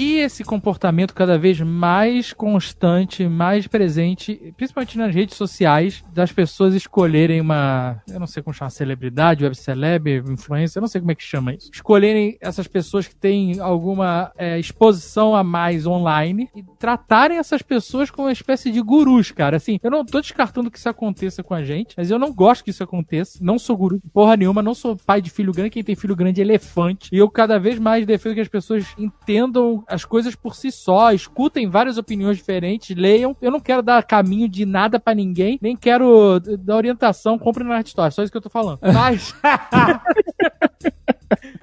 E 0.00 0.18
esse 0.18 0.44
comportamento 0.44 1.12
cada 1.12 1.36
vez 1.36 1.60
mais 1.60 2.32
constante, 2.32 3.26
mais 3.26 3.66
presente, 3.66 4.54
principalmente 4.56 4.96
nas 4.96 5.12
redes 5.12 5.36
sociais, 5.36 6.04
das 6.14 6.30
pessoas 6.30 6.72
escolherem 6.72 7.40
uma, 7.40 8.00
eu 8.08 8.20
não 8.20 8.26
sei 8.28 8.40
como 8.40 8.54
chamar, 8.54 8.70
celebridade, 8.70 9.42
web 9.42 9.56
celeb, 9.56 10.22
influencer, 10.30 10.78
eu 10.78 10.82
não 10.82 10.86
sei 10.86 11.00
como 11.00 11.10
é 11.10 11.16
que 11.16 11.24
chama 11.24 11.52
isso. 11.52 11.68
Escolherem 11.74 12.38
essas 12.40 12.68
pessoas 12.68 13.08
que 13.08 13.16
têm 13.16 13.58
alguma 13.58 14.30
é, 14.38 14.56
exposição 14.56 15.34
a 15.34 15.42
mais 15.42 15.84
online 15.84 16.48
e 16.54 16.62
tratarem 16.78 17.38
essas 17.38 17.60
pessoas 17.60 18.08
como 18.08 18.28
uma 18.28 18.32
espécie 18.32 18.70
de 18.70 18.80
gurus, 18.80 19.32
cara. 19.32 19.56
Assim, 19.56 19.80
eu 19.82 19.90
não 19.90 20.04
tô 20.04 20.20
descartando 20.20 20.70
que 20.70 20.78
isso 20.78 20.88
aconteça 20.88 21.42
com 21.42 21.54
a 21.54 21.64
gente, 21.64 21.96
mas 21.96 22.08
eu 22.08 22.20
não 22.20 22.32
gosto 22.32 22.62
que 22.62 22.70
isso 22.70 22.84
aconteça. 22.84 23.40
Não 23.42 23.58
sou 23.58 23.76
guru 23.76 24.00
porra 24.12 24.36
nenhuma, 24.36 24.62
não 24.62 24.74
sou 24.74 24.96
pai 24.96 25.20
de 25.20 25.28
filho 25.28 25.52
grande. 25.52 25.70
Quem 25.70 25.82
tem 25.82 25.96
filho 25.96 26.14
grande 26.14 26.40
é 26.40 26.44
elefante. 26.44 27.08
E 27.12 27.18
eu 27.18 27.28
cada 27.28 27.58
vez 27.58 27.80
mais 27.80 28.06
defendo 28.06 28.34
que 28.34 28.40
as 28.42 28.48
pessoas 28.48 28.86
entendam 28.96 29.82
as 29.88 30.04
coisas 30.04 30.34
por 30.34 30.54
si 30.54 30.70
só, 30.70 31.12
escutem 31.12 31.68
várias 31.68 31.98
opiniões 31.98 32.36
diferentes, 32.36 32.96
leiam. 32.96 33.36
Eu 33.40 33.50
não 33.50 33.60
quero 33.60 33.82
dar 33.82 34.04
caminho 34.04 34.48
de 34.48 34.64
nada 34.66 35.00
pra 35.00 35.14
ninguém, 35.14 35.58
nem 35.60 35.76
quero 35.76 36.38
dar 36.60 36.76
orientação, 36.76 37.38
compre 37.38 37.64
na 37.64 37.76
Art 37.76 37.86
Store, 37.86 38.12
só 38.12 38.22
isso 38.22 38.30
que 38.30 38.38
eu 38.38 38.42
tô 38.42 38.50
falando. 38.50 38.78
Mas 38.82 39.34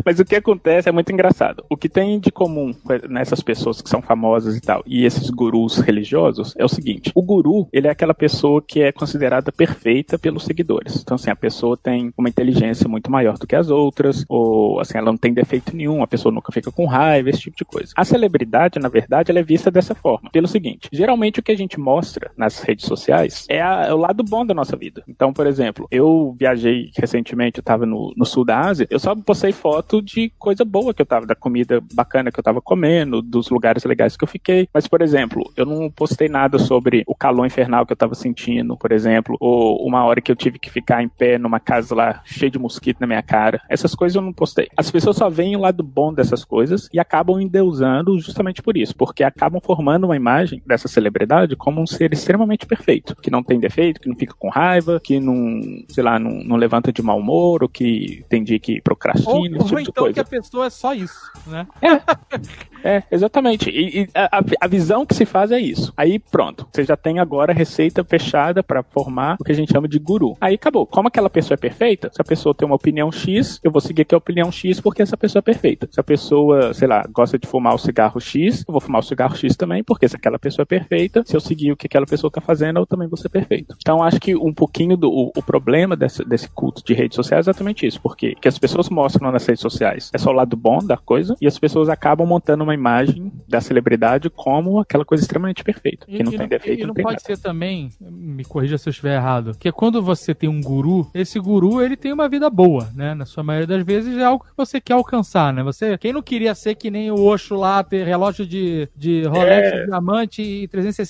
Mas 0.05 0.19
o 0.19 0.25
que 0.25 0.35
acontece 0.35 0.87
é 0.87 0.91
muito 0.91 1.11
engraçado. 1.11 1.63
O 1.69 1.77
que 1.77 1.89
tem 1.89 2.19
de 2.19 2.31
comum 2.31 2.73
nessas 3.09 3.41
pessoas 3.41 3.81
que 3.81 3.89
são 3.89 4.01
famosas 4.01 4.55
e 4.55 4.61
tal, 4.61 4.83
e 4.85 5.05
esses 5.05 5.29
gurus 5.29 5.77
religiosos, 5.77 6.53
é 6.57 6.63
o 6.63 6.69
seguinte: 6.69 7.11
o 7.15 7.21
guru, 7.21 7.67
ele 7.73 7.87
é 7.87 7.89
aquela 7.91 8.13
pessoa 8.13 8.61
que 8.61 8.81
é 8.81 8.91
considerada 8.91 9.51
perfeita 9.51 10.17
pelos 10.17 10.43
seguidores. 10.43 11.01
Então, 11.01 11.15
assim, 11.15 11.29
a 11.29 11.35
pessoa 11.35 11.77
tem 11.77 12.13
uma 12.17 12.29
inteligência 12.29 12.87
muito 12.87 13.09
maior 13.11 13.37
do 13.37 13.47
que 13.47 13.55
as 13.55 13.69
outras, 13.69 14.23
ou 14.29 14.79
assim, 14.79 14.97
ela 14.97 15.07
não 15.11 15.17
tem 15.17 15.33
defeito 15.33 15.75
nenhum, 15.75 16.03
a 16.03 16.07
pessoa 16.07 16.33
nunca 16.33 16.51
fica 16.51 16.71
com 16.71 16.85
raiva, 16.85 17.29
esse 17.29 17.39
tipo 17.41 17.57
de 17.57 17.65
coisa. 17.65 17.91
A 17.95 18.05
celebridade, 18.05 18.79
na 18.79 18.89
verdade, 18.89 19.31
ela 19.31 19.39
é 19.39 19.43
vista 19.43 19.71
dessa 19.71 19.95
forma. 19.95 20.29
Pelo 20.31 20.47
seguinte: 20.47 20.87
geralmente 20.91 21.39
o 21.39 21.43
que 21.43 21.51
a 21.51 21.57
gente 21.57 21.79
mostra 21.79 22.31
nas 22.37 22.59
redes 22.61 22.85
sociais 22.85 23.45
é, 23.49 23.61
a- 23.61 23.85
é 23.87 23.93
o 23.93 23.97
lado 23.97 24.23
bom 24.23 24.45
da 24.45 24.53
nossa 24.53 24.75
vida. 24.75 25.03
Então, 25.07 25.33
por 25.33 25.47
exemplo, 25.47 25.87
eu 25.91 26.35
viajei 26.37 26.89
recentemente, 26.97 27.57
eu 27.59 27.63
tava 27.63 27.85
no, 27.85 28.13
no 28.15 28.25
sul 28.25 28.45
da 28.45 28.59
Ásia, 28.59 28.87
eu 28.89 28.99
só 28.99 29.15
postei 29.15 29.51
foto 29.55 30.01
de 30.01 30.31
coisa 30.37 30.63
boa 30.63 30.93
que 30.93 31.01
eu 31.01 31.05
tava, 31.05 31.25
da 31.25 31.35
comida 31.35 31.81
bacana 31.93 32.31
que 32.31 32.39
eu 32.39 32.43
tava 32.43 32.61
comendo, 32.61 33.21
dos 33.21 33.49
lugares 33.49 33.83
legais 33.83 34.15
que 34.15 34.23
eu 34.23 34.27
fiquei. 34.27 34.67
Mas, 34.73 34.87
por 34.87 35.01
exemplo, 35.01 35.51
eu 35.55 35.65
não 35.65 35.89
postei 35.89 36.29
nada 36.29 36.59
sobre 36.59 37.03
o 37.07 37.15
calor 37.15 37.45
infernal 37.45 37.85
que 37.85 37.93
eu 37.93 37.97
tava 37.97 38.15
sentindo, 38.15 38.77
por 38.77 38.91
exemplo, 38.91 39.37
ou 39.39 39.85
uma 39.85 40.03
hora 40.05 40.21
que 40.21 40.31
eu 40.31 40.35
tive 40.35 40.59
que 40.59 40.69
ficar 40.69 41.01
em 41.01 41.09
pé 41.09 41.37
numa 41.37 41.59
casa 41.59 41.95
lá 41.95 42.21
cheia 42.25 42.51
de 42.51 42.59
mosquito 42.59 42.99
na 42.99 43.07
minha 43.07 43.23
cara. 43.23 43.61
Essas 43.69 43.95
coisas 43.95 44.15
eu 44.15 44.21
não 44.21 44.33
postei. 44.33 44.67
As 44.77 44.91
pessoas 44.91 45.17
só 45.17 45.29
veem 45.29 45.55
o 45.55 45.61
lado 45.61 45.83
bom 45.83 46.13
dessas 46.13 46.43
coisas 46.43 46.89
e 46.93 46.99
acabam 46.99 47.39
endeusando 47.39 48.19
justamente 48.19 48.61
por 48.61 48.77
isso, 48.77 48.95
porque 48.95 49.23
acabam 49.23 49.61
formando 49.61 50.05
uma 50.05 50.15
imagem 50.15 50.61
dessa 50.65 50.87
celebridade 50.87 51.55
como 51.55 51.81
um 51.81 51.87
ser 51.87 52.13
extremamente 52.13 52.65
perfeito, 52.65 53.15
que 53.15 53.31
não 53.31 53.43
tem 53.43 53.59
defeito, 53.59 53.99
que 53.99 54.09
não 54.09 54.15
fica 54.15 54.33
com 54.37 54.49
raiva, 54.49 54.99
que 55.03 55.19
não, 55.19 55.61
sei 55.87 56.03
lá, 56.03 56.19
não, 56.19 56.43
não 56.43 56.55
levanta 56.55 56.91
de 56.91 57.01
mau 57.01 57.19
humor, 57.19 57.63
ou 57.63 57.69
que 57.69 58.23
tem 58.29 58.43
dia 58.43 58.59
que 58.59 58.81
procrastina, 58.81 59.33
ou, 59.33 59.44
ou 59.53 59.65
tipo 59.65 59.79
então 59.79 60.13
que 60.13 60.19
a 60.19 60.25
pessoa 60.25 60.67
é 60.67 60.69
só 60.69 60.93
isso, 60.93 61.31
né? 61.47 61.67
É, 61.81 62.37
exatamente. 63.09 63.69
E, 63.69 64.01
e 64.01 64.07
a, 64.13 64.37
a- 64.39 64.43
a 64.61 64.67
visão 64.67 65.05
que 65.05 65.13
se 65.15 65.25
faz 65.25 65.51
é 65.51 65.59
isso. 65.59 65.93
Aí 65.97 66.19
pronto, 66.19 66.67
você 66.71 66.83
já 66.83 66.95
tem 66.95 67.19
agora 67.19 67.51
a 67.51 67.55
receita 67.55 68.03
fechada 68.03 68.61
para 68.63 68.83
formar 68.83 69.37
o 69.39 69.43
que 69.43 69.51
a 69.51 69.55
gente 69.55 69.71
chama 69.71 69.87
de 69.87 69.99
guru. 69.99 70.35
Aí 70.39 70.55
acabou. 70.55 70.85
Como 70.85 71.07
aquela 71.07 71.29
pessoa 71.29 71.55
é 71.55 71.57
perfeita, 71.57 72.09
se 72.13 72.21
a 72.21 72.25
pessoa 72.25 72.53
tem 72.53 72.65
uma 72.65 72.75
opinião 72.75 73.11
X, 73.11 73.59
eu 73.63 73.71
vou 73.71 73.81
seguir 73.81 74.03
aquela 74.03 74.17
opinião 74.19 74.51
X 74.51 74.79
porque 74.79 75.01
essa 75.01 75.17
pessoa 75.17 75.39
é 75.39 75.43
perfeita. 75.43 75.87
Se 75.91 75.99
a 75.99 76.03
pessoa, 76.03 76.73
sei 76.73 76.87
lá, 76.87 77.03
gosta 77.11 77.37
de 77.39 77.47
fumar 77.47 77.73
o 77.73 77.77
cigarro 77.77 78.19
X, 78.19 78.63
eu 78.67 78.71
vou 78.71 78.81
fumar 78.81 78.99
o 78.99 79.03
cigarro 79.03 79.35
X 79.35 79.55
também, 79.55 79.83
porque 79.83 80.07
se 80.07 80.15
aquela 80.15 80.37
pessoa 80.37 80.63
é 80.63 80.65
perfeita, 80.65 81.23
se 81.25 81.35
eu 81.35 81.39
seguir 81.39 81.71
o 81.71 81.77
que 81.77 81.87
aquela 81.87 82.05
pessoa 82.05 82.29
tá 82.31 82.41
fazendo, 82.41 82.79
eu 82.79 82.85
também 82.85 83.07
vou 83.07 83.17
ser 83.17 83.29
perfeito. 83.29 83.75
Então 83.79 84.03
acho 84.03 84.19
que 84.19 84.35
um 84.35 84.53
pouquinho 84.53 84.95
do 84.97 85.09
o, 85.09 85.31
o 85.35 85.41
problema 85.43 85.95
desse, 85.95 86.23
culto 86.53 86.83
de 86.85 86.93
redes 86.93 87.15
sociais 87.15 87.47
é 87.47 87.49
exatamente 87.49 87.85
isso, 87.87 87.99
porque 88.01 88.35
que 88.35 88.47
as 88.47 88.57
pessoas 88.59 88.89
mostram 88.89 89.31
nas 89.31 89.45
redes 89.45 89.61
sociais 89.61 90.09
é 90.13 90.17
só 90.17 90.29
o 90.29 90.33
lado 90.33 90.55
bom 90.55 90.79
da 90.79 90.97
coisa 90.97 91.35
e 91.41 91.47
as 91.47 91.57
pessoas 91.57 91.89
acabam 91.89 92.27
montando 92.27 92.63
uma 92.63 92.74
imagem 92.75 93.31
da 93.47 93.59
celebridade 93.59 94.29
como 94.29 94.79
aquela 94.79 95.03
coisa 95.03 95.23
extremamente 95.23 95.63
perfeita, 95.63 96.05
que 96.05 96.21
não 96.23 96.31
e 96.33 96.37
tem 96.37 96.47
defeito, 96.47 96.79
e 96.79 96.81
não, 96.81 96.87
não 96.89 96.93
tem 96.93 97.03
pode 97.03 97.15
nada. 97.15 97.25
ser 97.35 97.41
também, 97.41 97.89
me 97.99 98.43
corrija 98.45 98.77
se 98.77 98.87
eu 98.87 98.91
estiver 98.91 99.15
errado, 99.15 99.53
que 99.59 99.71
quando 99.71 100.01
você 100.01 100.33
tem 100.35 100.47
um 100.49 100.61
guru, 100.61 101.09
esse 101.13 101.39
guru 101.39 101.81
ele 101.81 101.95
tem 101.97 102.13
uma 102.13 102.29
vida 102.29 102.49
boa, 102.49 102.89
né? 102.95 103.13
Na 103.13 103.25
sua 103.25 103.43
maioria 103.43 103.67
das 103.67 103.83
vezes 103.83 104.17
é 104.17 104.23
algo 104.23 104.45
que 104.45 104.51
você 104.55 104.79
quer 104.79 104.93
alcançar, 104.93 105.51
né? 105.53 105.63
Você, 105.63 105.97
quem 105.97 106.13
não 106.13 106.21
queria 106.21 106.53
ser 106.53 106.75
que 106.75 106.91
nem 106.91 107.09
o 107.11 107.19
Osho 107.23 107.55
lá, 107.55 107.83
ter 107.83 108.05
relógio 108.05 108.45
de, 108.45 108.87
de 108.95 109.23
Rolex, 109.23 109.67
É. 109.73 109.85
diamante 109.85 110.41
e 110.41 110.67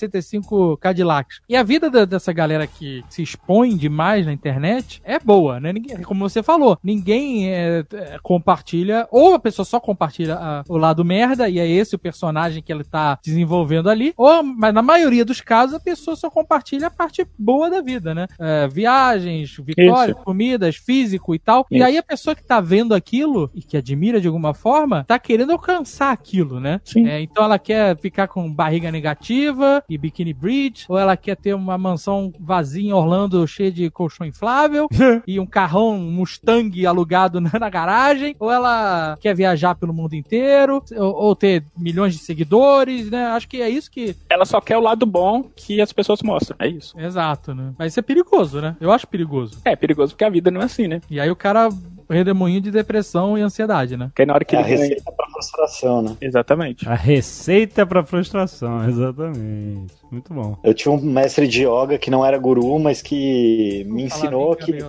365 0.09 0.77
Cadillacs. 0.77 1.41
E 1.47 1.55
a 1.55 1.63
vida 1.63 1.89
da- 1.89 2.05
dessa 2.05 2.31
galera 2.31 2.67
que 2.67 3.03
se 3.09 3.21
expõe 3.21 3.75
demais 3.75 4.25
na 4.25 4.33
internet 4.33 5.01
é 5.03 5.19
boa, 5.19 5.59
né? 5.59 5.73
Ninguém, 5.73 6.01
como 6.03 6.27
você 6.27 6.41
falou, 6.43 6.77
ninguém 6.83 7.49
é, 7.51 7.83
é, 7.93 8.17
compartilha, 8.21 9.07
ou 9.11 9.33
a 9.33 9.39
pessoa 9.39 9.65
só 9.65 9.79
compartilha 9.79 10.35
a- 10.35 10.63
o 10.67 10.77
lado 10.77 11.03
merda, 11.03 11.49
e 11.55 11.59
é 11.59 11.67
esse 11.67 11.95
o 11.95 11.99
personagem 11.99 12.61
que 12.61 12.71
ele 12.71 12.83
tá 12.83 13.17
desenvolvendo 13.23 13.89
ali, 13.89 14.13
ou, 14.17 14.43
mas 14.43 14.73
na 14.73 14.81
maioria 14.81 15.23
dos 15.23 15.41
casos, 15.41 15.75
a 15.75 15.79
pessoa 15.79 16.15
só 16.15 16.29
compartilha 16.29 16.87
a 16.87 16.91
parte 16.91 17.25
boa 17.37 17.69
da 17.69 17.81
vida, 17.81 18.13
né? 18.13 18.27
É, 18.39 18.67
viagens, 18.67 19.55
vitórias, 19.57 20.17
comidas, 20.17 20.75
físico 20.75 21.33
e 21.33 21.39
tal. 21.39 21.65
E 21.71 21.77
Isso. 21.77 21.85
aí 21.85 21.97
a 21.97 22.03
pessoa 22.03 22.35
que 22.35 22.43
tá 22.43 22.59
vendo 22.59 22.93
aquilo 22.93 23.49
e 23.53 23.61
que 23.61 23.77
admira 23.77 24.19
de 24.19 24.27
alguma 24.27 24.53
forma, 24.53 25.03
tá 25.05 25.17
querendo 25.17 25.51
alcançar 25.51 26.11
aquilo, 26.11 26.59
né? 26.59 26.81
É, 27.07 27.21
então 27.21 27.43
ela 27.43 27.57
quer 27.57 27.97
ficar 27.97 28.27
com 28.27 28.51
barriga 28.51 28.91
negativa 28.91 29.83
e 29.89 29.97
bikini 29.97 30.33
bridge, 30.33 30.85
ou 30.89 30.97
ela 30.97 31.15
quer 31.15 31.35
ter 31.37 31.53
uma 31.53 31.77
mansão 31.77 32.33
vazia 32.39 32.89
em 32.89 32.93
Orlando 32.93 33.47
cheia 33.47 33.71
de 33.71 33.89
colchão 33.89 34.27
inflável 34.27 34.87
e 35.25 35.39
um 35.39 35.45
carrão 35.45 35.95
um 35.95 36.11
Mustang 36.11 36.85
alugado 36.85 37.39
na, 37.39 37.51
na 37.59 37.69
garagem, 37.69 38.35
ou 38.39 38.51
ela 38.51 39.17
quer 39.19 39.35
viajar 39.35 39.75
pelo 39.75 39.93
mundo 39.93 40.15
inteiro, 40.15 40.83
ou, 40.97 41.15
ou 41.15 41.34
ter 41.35 41.63
milhões 41.77 42.13
de 42.13 42.19
seguidores, 42.19 43.09
né? 43.09 43.25
Acho 43.27 43.47
que 43.47 43.61
é 43.61 43.69
isso 43.69 43.91
que. 43.91 44.15
Ela 44.29 44.45
só 44.45 44.61
quer 44.61 44.77
o 44.77 44.81
lado 44.81 45.05
bom 45.05 45.43
que 45.55 45.81
as 45.81 45.91
pessoas 45.91 46.21
mostram, 46.21 46.55
é 46.59 46.67
isso. 46.67 46.99
Exato, 46.99 47.53
né? 47.53 47.73
Mas 47.77 47.93
isso 47.93 47.99
é 47.99 48.03
perigoso, 48.03 48.61
né? 48.61 48.75
Eu 48.79 48.91
acho 48.91 49.07
perigoso. 49.07 49.59
É 49.65 49.75
perigoso 49.75 50.13
porque 50.13 50.23
a 50.23 50.29
vida 50.29 50.49
não 50.51 50.61
é 50.61 50.65
assim, 50.65 50.87
né? 50.87 51.01
E 51.09 51.19
aí 51.19 51.29
o 51.29 51.35
cara 51.35 51.69
redemoinho 52.09 52.61
de 52.61 52.71
depressão 52.71 53.37
e 53.37 53.41
ansiedade, 53.41 53.97
né? 53.97 54.07
Porque 54.07 54.21
aí 54.21 54.25
na 54.27 54.33
hora 54.33 54.45
que 54.45 54.55
É 54.55 54.59
a 54.59 54.61
ele 54.61 54.69
ganha, 54.69 54.81
receita 54.89 55.11
pra 55.11 55.27
frustração, 55.27 56.01
né? 56.01 56.17
Exatamente. 56.21 56.87
A 56.87 56.95
receita 56.95 57.85
pra 57.85 58.03
frustração, 58.03 58.87
exatamente. 58.87 59.93
Muito 60.11 60.33
bom. 60.33 60.57
Eu 60.63 60.73
tinha 60.73 60.91
um 60.91 61.01
mestre 61.01 61.47
de 61.47 61.63
yoga 61.65 61.97
que 61.97 62.11
não 62.11 62.25
era 62.25 62.37
guru, 62.37 62.79
mas 62.79 63.01
que 63.01 63.85
me 63.87 64.03
ensinou 64.03 64.55
que. 64.55 64.73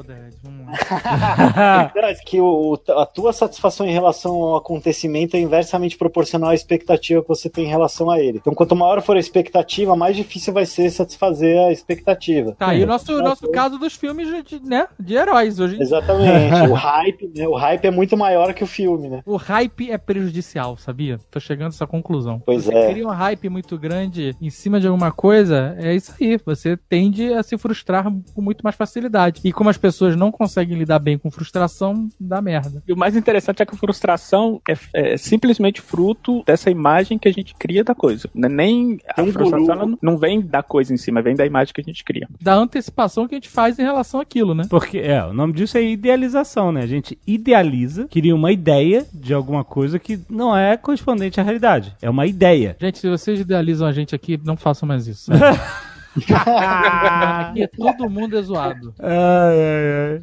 É 1.97 2.14
que 2.24 2.40
o, 2.40 2.78
a 2.88 3.06
tua 3.06 3.32
satisfação 3.32 3.86
em 3.86 3.93
relação 3.93 4.34
ao 4.34 4.56
acontecimento 4.56 5.36
é 5.36 5.40
inversamente 5.40 5.97
proporcional 5.97 6.51
à 6.51 6.55
expectativa 6.55 7.22
que 7.22 7.28
você 7.28 7.48
tem 7.48 7.64
em 7.64 7.68
relação 7.68 8.10
a 8.10 8.20
ele. 8.20 8.38
Então, 8.38 8.55
quanto 8.55 8.76
maior 8.76 9.01
for 9.02 9.16
a 9.16 9.20
expectativa, 9.20 9.97
mais 9.97 10.14
difícil 10.16 10.52
vai 10.52 10.66
ser 10.66 10.90
satisfazer 10.90 11.59
a 11.59 11.72
expectativa. 11.72 12.52
Tá, 12.52 12.74
e 12.74 12.82
o 12.82 12.86
nosso, 12.86 13.20
nosso 13.20 13.51
caso 13.51 13.78
dos 13.78 13.94
filmes 13.94 14.28
de, 14.44 14.60
né, 14.60 14.86
de 14.98 15.14
heróis 15.14 15.59
hoje. 15.59 15.80
Exatamente. 15.80 16.55
o 16.70 16.74
hype, 16.74 17.32
né, 17.34 17.48
o 17.48 17.55
hype 17.55 17.84
é 17.84 17.90
muito 17.90 18.16
maior 18.16 18.52
que 18.55 18.62
o 18.62 18.66
filme, 18.66 19.09
né? 19.09 19.22
O 19.26 19.36
hype 19.36 19.90
é 19.90 19.98
prejudicial, 19.98 20.76
sabia? 20.76 21.18
Tô 21.30 21.40
chegando 21.40 21.66
a 21.66 21.74
essa 21.74 21.86
conclusão. 21.86 22.40
Pois 22.44 22.64
você 22.64 22.74
é. 22.74 22.90
cria 22.90 23.06
um 23.06 23.10
hype 23.10 23.48
muito 23.48 23.78
grande 23.78 24.36
em 24.40 24.51
cima 24.51 24.80
de 24.80 24.86
alguma 24.86 25.10
coisa, 25.16 25.74
é 25.78 25.94
isso 25.94 26.12
aí. 26.20 26.38
Você 26.44 26.76
tende 26.76 27.32
a 27.32 27.43
se 27.43 27.56
frustrar 27.59 28.05
com 28.34 28.43
muito 28.43 28.62
mais 28.62 28.76
facilidade. 28.76 29.40
E 29.44 29.52
como 29.52 29.70
as 29.70 29.76
pessoas 29.78 30.14
não 30.16 30.30
conseguem 30.30 30.76
lidar 30.78 30.98
bem 30.98 31.18
com 31.18 31.30
frustração, 31.30 32.09
dá 32.20 32.40
merda. 32.43 32.82
E 32.86 32.93
o 32.93 32.97
mais 32.97 33.16
interessante 33.16 33.62
é 33.62 33.66
que 33.66 33.74
a 33.74 33.78
frustração 33.78 34.60
é, 34.68 34.74
é 35.12 35.16
simplesmente 35.16 35.80
fruto 35.80 36.43
dessa 36.47 36.70
imagem 36.70 37.18
que 37.18 37.28
a 37.28 37.32
gente 37.32 37.55
cria 37.55 37.82
da 37.82 37.94
coisa. 37.94 38.28
Não 38.34 38.48
é 38.48 38.52
Nem 38.52 38.98
a 39.16 39.22
um 39.22 39.32
frustração 39.32 39.59
guru. 39.66 39.72
ela 39.72 39.86
não- 39.86 39.98
não 40.02 40.16
vem 40.18 40.40
da 40.40 40.62
coisa 40.62 40.93
em 40.93 40.97
si, 40.97 41.10
mas 41.10 41.24
vem 41.24 41.34
da 41.34 41.47
imagem 41.47 41.72
que 41.74 41.80
a 41.80 41.84
gente 41.84 42.05
cria. 42.05 42.28
Da 42.40 42.55
antecipação 42.55 43.26
que 43.26 43.34
a 43.34 43.38
gente 43.38 43.48
faz 43.48 43.78
em 43.78 43.82
relação 43.82 44.20
àquilo, 44.20 44.55
né? 44.55 44.64
Porque, 44.68 44.98
é, 44.98 45.24
o 45.24 45.32
nome 45.32 45.52
disso 45.52 45.76
é 45.78 45.82
idealização, 45.82 46.70
né? 46.72 46.82
A 46.82 46.86
gente 46.86 47.18
idealiza, 47.26 48.06
cria 48.09 48.34
uma 48.34 48.52
ideia 48.52 49.06
de 49.12 49.32
alguma 49.32 49.64
coisa 49.64 49.98
que 49.98 50.18
não 50.28 50.56
é 50.56 50.76
correspondente 50.76 51.40
à 51.40 51.43
realidade. 51.43 51.94
É 52.02 52.10
uma 52.10 52.26
ideia. 52.26 52.76
Gente, 52.80 52.98
se 52.98 53.09
vocês 53.09 53.40
idealizam 53.40 53.86
a 53.86 53.93
gente 53.93 54.14
aqui, 54.14 54.38
não 54.44 54.56
façam 54.56 54.86
mais 54.86 54.95
isso. 55.06 55.31
aqui 56.34 57.62
é 57.62 57.66
todo 57.66 58.09
mundo 58.10 58.38
é 58.38 58.43
zoado. 58.43 58.94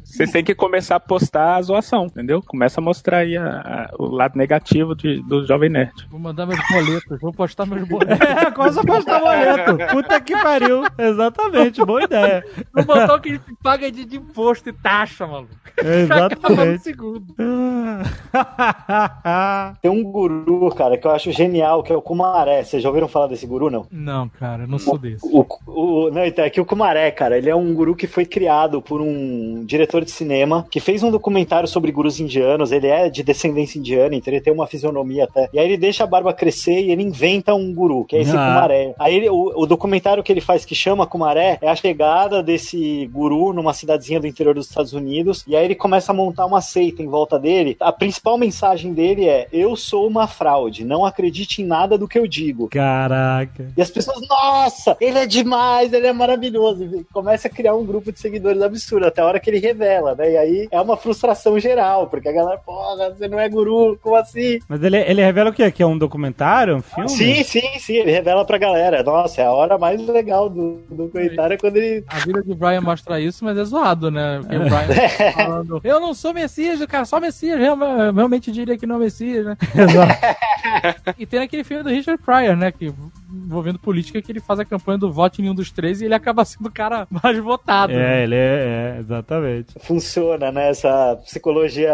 Vocês 0.04 0.30
têm 0.30 0.44
que 0.44 0.54
começar 0.54 0.96
a 0.96 1.00
postar 1.00 1.56
a 1.56 1.62
zoação, 1.62 2.06
entendeu? 2.06 2.42
Começa 2.42 2.80
a 2.80 2.84
mostrar 2.84 3.18
aí 3.18 3.36
a- 3.36 3.88
a- 3.90 3.94
o 3.98 4.06
lado 4.06 4.36
negativo 4.36 4.94
de- 4.94 5.22
do 5.22 5.46
Jovem 5.46 5.70
Nerd. 5.70 5.92
Vou 6.10 6.20
mandar 6.20 6.46
meus 6.46 6.60
boletos, 6.70 7.20
vou 7.20 7.32
postar 7.32 7.66
meus 7.66 7.86
boletos. 7.88 8.20
É, 8.20 8.50
começa 8.50 8.80
a 8.80 8.84
postar 8.84 9.20
boleto. 9.20 9.76
Puta 9.92 10.20
que 10.20 10.36
pariu. 10.36 10.82
Exatamente, 10.98 11.84
boa 11.84 12.02
ideia. 12.02 12.44
Vou 12.72 12.84
botar 12.84 13.14
o 13.14 13.20
que 13.20 13.30
a 13.30 13.32
gente 13.32 13.44
paga 13.62 13.90
de, 13.90 14.04
de 14.04 14.16
imposto 14.16 14.68
e 14.68 14.72
taxa, 14.72 15.26
maluco. 15.26 15.54
Exatamente. 15.78 16.34
Acaba 16.44 16.64
no 16.66 16.78
segundo. 16.78 17.34
Tem 19.82 19.90
um 19.90 20.02
guru, 20.02 20.68
cara, 20.74 20.96
que 20.96 21.06
eu 21.06 21.10
acho 21.10 21.30
genial, 21.32 21.82
que 21.82 21.92
é 21.92 21.96
o 21.96 22.02
Kumaré. 22.02 22.62
Vocês 22.62 22.82
já 22.82 22.88
ouviram 22.88 23.08
falar 23.08 23.26
desse 23.26 23.46
guru, 23.46 23.70
não? 23.70 23.86
Não, 23.90 24.28
cara, 24.28 24.64
eu 24.64 24.68
não 24.68 24.78
sou 24.78 24.96
desse. 24.98 25.26
O, 25.26 25.44
o, 25.66 25.83
não, 26.12 26.24
então, 26.24 26.44
é 26.44 26.50
que 26.50 26.60
o 26.60 26.64
Kumaré, 26.64 27.10
cara, 27.10 27.36
ele 27.38 27.48
é 27.50 27.54
um 27.56 27.72
guru 27.74 27.94
que 27.94 28.06
foi 28.06 28.24
criado 28.24 28.80
por 28.82 29.00
um 29.00 29.64
diretor 29.64 30.04
de 30.04 30.10
cinema 30.10 30.66
que 30.70 30.80
fez 30.80 31.02
um 31.02 31.10
documentário 31.10 31.68
sobre 31.68 31.90
gurus 31.92 32.20
indianos. 32.20 32.72
Ele 32.72 32.86
é 32.86 33.08
de 33.08 33.22
descendência 33.22 33.78
indiana, 33.78 34.14
então 34.14 34.32
ele 34.32 34.40
tem 34.40 34.52
uma 34.52 34.66
fisionomia 34.66 35.24
até. 35.24 35.48
E 35.52 35.58
aí 35.58 35.66
ele 35.66 35.76
deixa 35.76 36.04
a 36.04 36.06
barba 36.06 36.32
crescer 36.32 36.80
e 36.80 36.90
ele 36.90 37.02
inventa 37.02 37.54
um 37.54 37.72
guru, 37.74 38.04
que 38.04 38.16
é 38.16 38.20
esse 38.20 38.30
Ah. 38.36 38.46
Kumaré. 38.48 38.94
Aí 38.98 39.14
ele- 39.16 39.28
o, 39.30 39.52
o 39.56 39.66
documentário 39.66 40.22
que 40.22 40.32
ele 40.32 40.40
faz, 40.40 40.64
que 40.64 40.74
chama 40.74 41.06
Kumaré, 41.06 41.58
é 41.60 41.68
a 41.68 41.74
chegada 41.76 42.42
desse 42.42 43.06
guru 43.12 43.52
numa 43.52 43.72
cidadezinha 43.72 44.20
do 44.20 44.26
interior 44.26 44.54
dos 44.54 44.68
Estados 44.68 44.92
Unidos. 44.92 45.44
E 45.46 45.56
aí 45.56 45.64
ele 45.64 45.74
começa 45.74 46.12
a 46.12 46.14
montar 46.14 46.46
uma 46.46 46.60
seita 46.60 47.02
em 47.02 47.06
volta 47.06 47.38
dele. 47.38 47.76
A 47.80 47.92
principal 47.92 48.36
mensagem 48.38 48.92
dele 48.92 49.26
é: 49.28 49.46
Eu 49.52 49.76
sou 49.76 50.06
uma 50.06 50.26
fraude, 50.26 50.84
não 50.84 51.04
acredite 51.04 51.62
em 51.62 51.64
nada 51.66 51.96
do 51.98 52.08
que 52.08 52.18
eu 52.18 52.26
digo. 52.26 52.68
Caraca. 52.68 53.72
E 53.76 53.80
as 53.82 53.90
pessoas, 53.90 54.20
nossa, 54.28 54.96
ele 55.00 55.18
é 55.18 55.26
demais, 55.26 55.73
ele 55.92 56.06
é 56.06 56.12
maravilhoso. 56.12 56.84
E 56.84 57.04
começa 57.12 57.48
a 57.48 57.50
criar 57.50 57.74
um 57.74 57.84
grupo 57.84 58.12
de 58.12 58.18
seguidores 58.20 58.62
absurdo, 58.62 59.06
até 59.06 59.20
a 59.20 59.26
hora 59.26 59.40
que 59.40 59.50
ele 59.50 59.58
revela, 59.58 60.14
né? 60.14 60.32
E 60.32 60.36
aí 60.36 60.68
é 60.70 60.80
uma 60.80 60.96
frustração 60.96 61.58
geral, 61.58 62.06
porque 62.06 62.28
a 62.28 62.32
galera, 62.32 62.58
porra, 62.58 63.10
você 63.10 63.28
não 63.28 63.38
é 63.38 63.48
guru, 63.48 63.98
como 64.02 64.16
assim? 64.16 64.58
Mas 64.68 64.82
ele, 64.82 64.98
ele 64.98 65.22
revela 65.22 65.50
o 65.50 65.52
quê? 65.52 65.70
Que 65.70 65.82
é 65.82 65.86
um 65.86 65.98
documentário? 65.98 66.76
Um 66.76 66.82
filme? 66.82 67.08
Sim, 67.10 67.42
sim, 67.42 67.78
sim, 67.78 67.94
ele 67.94 68.12
revela 68.12 68.44
pra 68.44 68.58
galera. 68.58 69.02
Nossa, 69.02 69.42
é 69.42 69.44
a 69.44 69.52
hora 69.52 69.78
mais 69.78 70.04
legal 70.06 70.48
do, 70.48 70.80
do 70.88 71.04
documentário 71.04 71.54
é 71.54 71.58
quando 71.58 71.76
ele. 71.76 72.04
A 72.08 72.18
vida 72.20 72.42
de 72.42 72.54
Brian 72.54 72.80
mostra 72.80 73.20
isso, 73.20 73.44
mas 73.44 73.56
é 73.56 73.64
zoado, 73.64 74.10
né? 74.10 74.40
Porque 74.40 74.56
o 74.56 74.60
Brian 74.60 75.08
falando, 75.32 75.80
eu 75.82 76.00
não 76.00 76.14
sou 76.14 76.32
Messias, 76.34 76.84
cara, 76.86 77.04
só 77.04 77.20
Messias 77.20 77.58
real- 77.58 77.76
realmente 78.14 78.52
diria 78.52 78.76
que 78.76 78.86
não 78.86 78.96
é 78.96 78.98
Messias, 79.00 79.44
né? 79.46 79.56
e 81.18 81.26
tem 81.26 81.40
aquele 81.40 81.64
filme 81.64 81.82
do 81.82 81.90
Richard 81.90 82.22
Pryor, 82.22 82.56
né? 82.56 82.72
Que 82.72 82.92
envolvendo 83.44 83.78
política, 83.78 84.20
que 84.22 84.30
ele 84.30 84.40
faz 84.40 84.60
a 84.60 84.64
campanha 84.64 84.98
do 84.98 85.12
voto 85.12 85.40
em 85.42 85.48
um 85.50 85.54
dos 85.54 85.70
três 85.70 86.00
e 86.00 86.04
ele 86.04 86.14
acaba 86.14 86.44
sendo 86.44 86.66
o 86.66 86.72
cara 86.72 87.06
mais 87.22 87.38
votado. 87.38 87.92
né? 87.92 88.20
É, 88.20 88.24
ele 88.24 88.34
é, 88.34 88.94
é, 88.96 89.00
exatamente. 89.00 89.74
Funciona, 89.80 90.50
né? 90.52 90.70
Essa 90.70 91.16
psicologia 91.24 91.92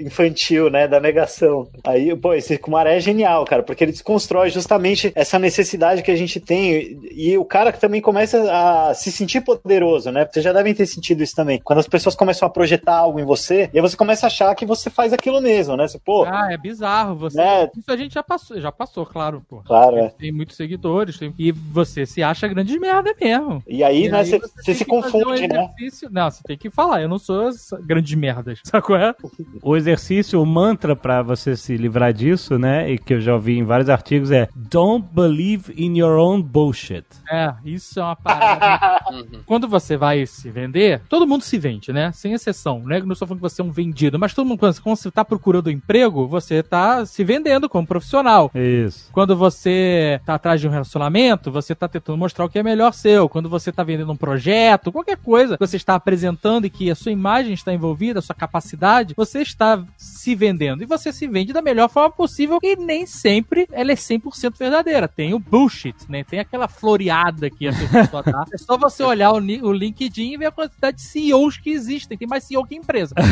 infantil, 0.00 0.70
né? 0.70 0.86
Da 0.88 1.00
negação. 1.00 1.68
Aí, 1.84 2.14
pô, 2.16 2.34
esse 2.34 2.58
Kumaré 2.58 2.96
é 2.96 3.00
genial, 3.00 3.44
cara, 3.44 3.62
porque 3.62 3.84
ele 3.84 3.92
desconstrói 3.92 4.50
justamente 4.50 5.12
essa 5.14 5.38
necessidade 5.38 6.02
que 6.02 6.10
a 6.10 6.16
gente 6.16 6.40
tem. 6.40 6.98
E 7.12 7.36
o 7.38 7.44
cara 7.44 7.72
que 7.72 7.80
também 7.80 8.00
começa 8.00 8.36
a 8.50 8.94
se 8.94 9.10
sentir 9.10 9.40
poderoso, 9.42 10.10
né? 10.10 10.28
Vocês 10.30 10.44
já 10.44 10.52
devem 10.52 10.74
ter 10.74 10.86
sentido 10.86 11.22
isso 11.22 11.34
também. 11.34 11.60
Quando 11.62 11.78
as 11.78 11.88
pessoas 11.88 12.14
começam 12.14 12.46
a 12.46 12.50
projetar 12.50 12.96
algo 12.96 13.20
em 13.20 13.24
você, 13.24 13.70
e 13.72 13.78
aí 13.78 13.82
você 13.82 13.96
começa 13.96 14.26
a 14.26 14.28
achar 14.28 14.54
que 14.54 14.66
você 14.66 14.90
faz 14.90 15.12
aquilo 15.12 15.40
mesmo, 15.40 15.76
né? 15.76 15.86
Você, 15.86 15.98
pô, 15.98 16.24
Ah, 16.24 16.48
é 16.52 16.56
bizarro. 16.56 17.16
Você... 17.16 17.36
Né? 17.36 17.68
Isso 17.76 17.90
a 17.90 17.96
gente 17.96 18.14
já 18.14 18.22
passou, 18.22 18.60
já 18.60 18.72
passou, 18.72 19.06
claro, 19.06 19.42
pô. 19.48 19.62
Claro, 19.62 19.96
é. 19.98 20.08
Tem 20.10 20.32
muitos 20.32 20.55
seguidores, 20.56 21.18
tem- 21.18 21.34
e 21.38 21.52
você 21.52 22.06
se 22.06 22.22
acha 22.22 22.48
grande 22.48 22.78
merda 22.78 23.14
mesmo. 23.20 23.62
E 23.66 23.82
aí, 23.84 24.08
né, 24.08 24.24
você- 24.24 24.38
tem 24.40 24.48
você 24.64 24.74
se 24.74 24.84
confunde, 24.84 25.44
um 25.44 25.48
né? 25.48 25.70
Não, 26.10 26.30
você 26.30 26.42
tem 26.44 26.56
que 26.56 26.70
falar, 26.70 27.02
eu 27.02 27.08
não 27.08 27.18
sou 27.18 27.48
essa 27.48 27.78
grandes 27.80 28.14
merdas, 28.16 28.60
sacou? 28.64 28.96
É? 28.96 29.14
O 29.62 29.76
exercício, 29.76 30.40
o 30.42 30.46
mantra 30.46 30.94
pra 30.96 31.22
você 31.22 31.56
se 31.56 31.76
livrar 31.76 32.12
disso, 32.12 32.58
né? 32.58 32.90
E 32.90 32.98
que 32.98 33.14
eu 33.14 33.20
já 33.20 33.34
ouvi 33.34 33.58
em 33.58 33.64
vários 33.64 33.88
artigos 33.88 34.30
é 34.30 34.48
Don't 34.54 35.06
believe 35.12 35.72
in 35.76 35.98
your 35.98 36.18
own 36.18 36.40
bullshit. 36.42 37.04
É, 37.30 37.52
isso 37.64 38.00
é 38.00 38.02
uma 38.02 38.16
parada. 38.16 39.04
quando 39.46 39.68
você 39.68 39.96
vai 39.96 40.24
se 40.26 40.50
vender, 40.50 41.00
todo 41.08 41.26
mundo 41.26 41.42
se 41.42 41.58
vende, 41.58 41.92
né? 41.92 42.10
Sem 42.12 42.32
exceção, 42.32 42.80
né? 42.80 43.00
Não 43.00 43.12
estou 43.12 43.26
falando 43.28 43.42
que 43.42 43.48
você 43.48 43.60
é 43.60 43.64
um 43.64 43.70
vendido, 43.70 44.18
mas 44.18 44.34
todo 44.34 44.46
mundo, 44.46 44.58
quando 44.58 44.76
quando 44.82 44.96
você 44.96 45.10
tá 45.10 45.24
procurando 45.24 45.70
emprego, 45.70 46.26
você 46.26 46.62
tá 46.62 47.04
se 47.06 47.22
vendendo 47.24 47.68
como 47.68 47.86
profissional. 47.86 48.50
Isso. 48.54 49.10
Quando 49.12 49.36
você 49.36 50.20
tá 50.24 50.38
atrás 50.46 50.60
de 50.60 50.68
um 50.68 50.70
relacionamento, 50.70 51.50
você 51.50 51.74
tá 51.74 51.88
tentando 51.88 52.16
mostrar 52.16 52.44
o 52.44 52.48
que 52.48 52.58
é 52.58 52.62
melhor 52.62 52.94
seu. 52.94 53.28
Quando 53.28 53.48
você 53.48 53.72
tá 53.72 53.82
vendendo 53.82 54.12
um 54.12 54.16
projeto, 54.16 54.92
qualquer 54.92 55.16
coisa 55.16 55.58
que 55.58 55.66
você 55.66 55.76
está 55.76 55.96
apresentando 55.96 56.66
e 56.66 56.70
que 56.70 56.88
a 56.88 56.94
sua 56.94 57.10
imagem 57.10 57.52
está 57.52 57.74
envolvida, 57.74 58.20
a 58.20 58.22
sua 58.22 58.34
capacidade, 58.34 59.12
você 59.16 59.42
está 59.42 59.84
se 59.96 60.36
vendendo. 60.36 60.84
E 60.84 60.86
você 60.86 61.12
se 61.12 61.26
vende 61.26 61.52
da 61.52 61.60
melhor 61.60 61.88
forma 61.88 62.10
possível 62.10 62.60
e 62.62 62.76
nem 62.76 63.06
sempre 63.06 63.66
ela 63.72 63.90
é 63.90 63.96
100% 63.96 64.56
verdadeira. 64.56 65.08
Tem 65.08 65.34
o 65.34 65.38
bullshit, 65.40 65.96
né? 66.08 66.22
Tem 66.22 66.38
aquela 66.38 66.68
floreada 66.68 67.50
que 67.50 67.66
a 67.66 67.72
pessoa 67.72 68.22
dá. 68.22 68.44
É 68.56 68.58
só 68.58 68.78
você 68.78 69.02
olhar 69.02 69.32
o, 69.32 69.36
o 69.36 69.72
LinkedIn 69.72 70.34
e 70.34 70.36
ver 70.36 70.46
a 70.46 70.52
quantidade 70.52 70.98
de 70.98 71.02
CEOs 71.02 71.56
que 71.56 71.70
existem. 71.70 72.16
Tem 72.16 72.28
mais 72.28 72.44
CEO 72.44 72.64
que 72.64 72.76
empresa. 72.76 73.14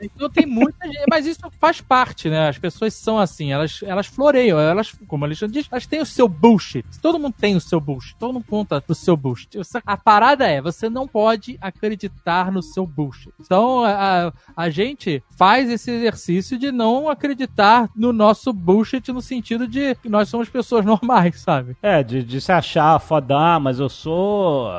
Então 0.00 0.28
tem 0.28 0.46
muita 0.46 0.86
gente, 0.86 1.04
mas 1.08 1.26
isso 1.26 1.40
faz 1.60 1.80
parte, 1.80 2.28
né? 2.28 2.48
As 2.48 2.58
pessoas 2.58 2.94
são 2.94 3.18
assim, 3.18 3.52
elas, 3.52 3.80
elas 3.82 4.06
floreiam, 4.06 4.58
elas, 4.58 4.92
como 5.06 5.24
a 5.24 5.28
Alexandre 5.28 5.60
diz, 5.60 5.68
elas 5.70 5.81
têm 5.88 6.00
o 6.00 6.06
seu 6.06 6.28
bullshit. 6.28 6.84
Todo 7.00 7.18
mundo 7.18 7.34
tem 7.38 7.56
o 7.56 7.60
seu 7.60 7.80
bullshit, 7.80 8.16
todo 8.18 8.32
mundo 8.32 8.44
conta 8.48 8.82
o 8.88 8.94
seu 8.94 9.16
bullshit. 9.16 9.58
A 9.86 9.96
parada 9.96 10.46
é, 10.46 10.60
você 10.60 10.88
não 10.88 11.06
pode 11.06 11.58
acreditar 11.60 12.50
no 12.50 12.62
seu 12.62 12.86
bullshit. 12.86 13.32
Então 13.40 13.84
a, 13.84 14.32
a 14.56 14.70
gente 14.70 15.22
faz 15.36 15.70
esse 15.70 15.90
exercício 15.90 16.58
de 16.58 16.70
não 16.70 17.08
acreditar 17.08 17.88
no 17.94 18.12
nosso 18.12 18.52
bullshit 18.52 19.12
no 19.12 19.22
sentido 19.22 19.66
de 19.66 19.94
que 19.96 20.08
nós 20.08 20.28
somos 20.28 20.48
pessoas 20.48 20.84
normais, 20.86 21.40
sabe? 21.40 21.76
É, 21.82 22.02
de, 22.02 22.22
de 22.22 22.40
se 22.40 22.52
achar 22.52 22.98
fodão, 22.98 23.60
mas 23.60 23.78
eu 23.78 23.88
sou 23.88 24.70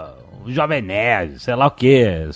Jovem 0.47 0.81
Nerd, 0.81 1.39
sei 1.39 1.55
lá 1.55 1.68
o 1.68 1.72
quê, 1.72 2.27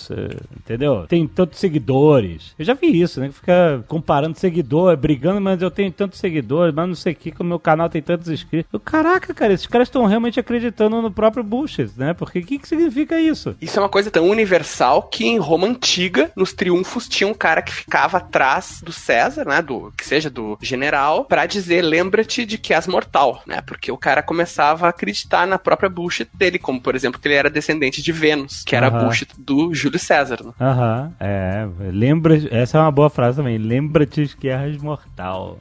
entendeu? 0.56 1.06
Tem 1.08 1.28
tantos 1.28 1.60
seguidores. 1.60 2.54
Eu 2.58 2.66
já 2.66 2.74
vi 2.74 3.02
isso, 3.02 3.20
né? 3.20 3.32
Fica 3.32 3.84
comparando 3.88 4.38
seguidor, 4.38 4.96
brigando, 4.98 5.42
mas 5.42 5.62
eu 5.62 5.72
tenho 5.72 5.92
tantos 5.92 6.20
seguidores, 6.20 6.74
mas 6.74 6.88
não 6.88 6.96
sei 6.96 7.14
o 7.14 7.16
que, 7.16 7.32
que 7.32 7.42
o 7.42 7.46
meu 7.46 7.60
canal 7.60 7.90
tem 7.90 8.02
tantos 8.02 8.30
inscritos. 8.30 8.72
Eu, 8.72 8.80
caraca, 8.80 9.34
cara, 9.34 9.54
esses 9.54 9.68
caras 9.68 9.88
estão 9.88 10.06
realmente 10.06 10.40
acreditando 10.40 11.02
no 11.02 11.12
próprio 11.12 11.44
bullshit, 11.44 11.92
né? 11.98 12.14
Porque 12.14 12.40
o 12.40 12.46
que, 12.46 12.60
que 12.60 12.68
significa 12.68 13.20
isso? 13.20 13.56
Isso 13.62 13.78
é 13.78 13.82
uma 13.82 13.90
coisa 13.90 14.12
tão 14.12 14.28
universal 14.30 15.04
que 15.04 15.26
em 15.26 15.38
Roma 15.38 15.68
antiga, 15.68 16.32
nos 16.36 16.54
triunfos, 16.54 17.08
tinha 17.08 17.28
um 17.28 17.34
cara 17.34 17.62
que 17.62 17.74
ficava 17.74 18.18
atrás 18.18 18.82
do 18.84 18.92
César, 18.92 19.46
né? 19.46 19.62
Do 19.62 19.92
que 19.98 20.06
seja 20.06 20.30
do 20.30 20.58
general, 20.62 21.26
pra 21.26 21.46
dizer: 21.46 21.82
lembra-te 21.82 22.46
de 22.46 22.58
que 22.58 22.74
és 22.74 22.88
mortal, 22.88 23.42
né? 23.46 23.62
Porque 23.62 23.92
o 23.92 23.98
cara 23.98 24.22
começava 24.22 24.86
a 24.88 24.90
acreditar 24.90 25.48
na 25.48 25.58
própria 25.58 25.90
bullshit 25.90 26.30
dele, 26.34 26.60
como 26.60 26.82
por 26.82 26.96
exemplo, 26.96 27.20
que 27.20 27.28
ele 27.28 27.36
era 27.36 27.50
descendente 27.50 27.87
descendente 27.88 28.02
de 28.02 28.12
Vênus, 28.12 28.64
que 28.64 28.76
era 28.76 28.88
Aham. 28.88 29.00
a 29.00 29.04
bucha 29.06 29.26
do 29.38 29.74
Júlio 29.74 30.00
César. 30.00 30.40
Né? 30.44 30.52
Aham, 30.60 31.14
é. 31.20 31.68
Lembra. 31.92 32.36
Essa 32.52 32.78
é 32.78 32.82
uma 32.82 32.92
boa 32.92 33.10
frase 33.10 33.38
também. 33.38 33.58
Lembra-te 33.58 34.36
que 34.40 34.50
és 34.50 34.78
mortal. 34.78 35.58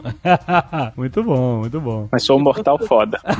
muito 0.96 1.22
bom, 1.22 1.60
muito 1.60 1.80
bom. 1.80 2.08
Mas 2.10 2.24
sou 2.24 2.38
um 2.38 2.42
mortal 2.42 2.78
foda. 2.86 3.20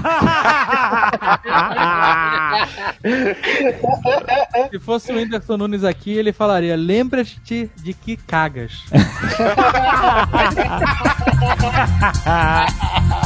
Se 4.71 4.79
fosse 4.79 5.13
o 5.13 5.17
Whindersson 5.17 5.57
Nunes 5.57 5.85
aqui, 5.85 6.13
ele 6.13 6.33
falaria: 6.33 6.77
lembra-te 6.77 7.71
de 7.77 7.93
que 7.93 8.17
cagas. 8.17 8.85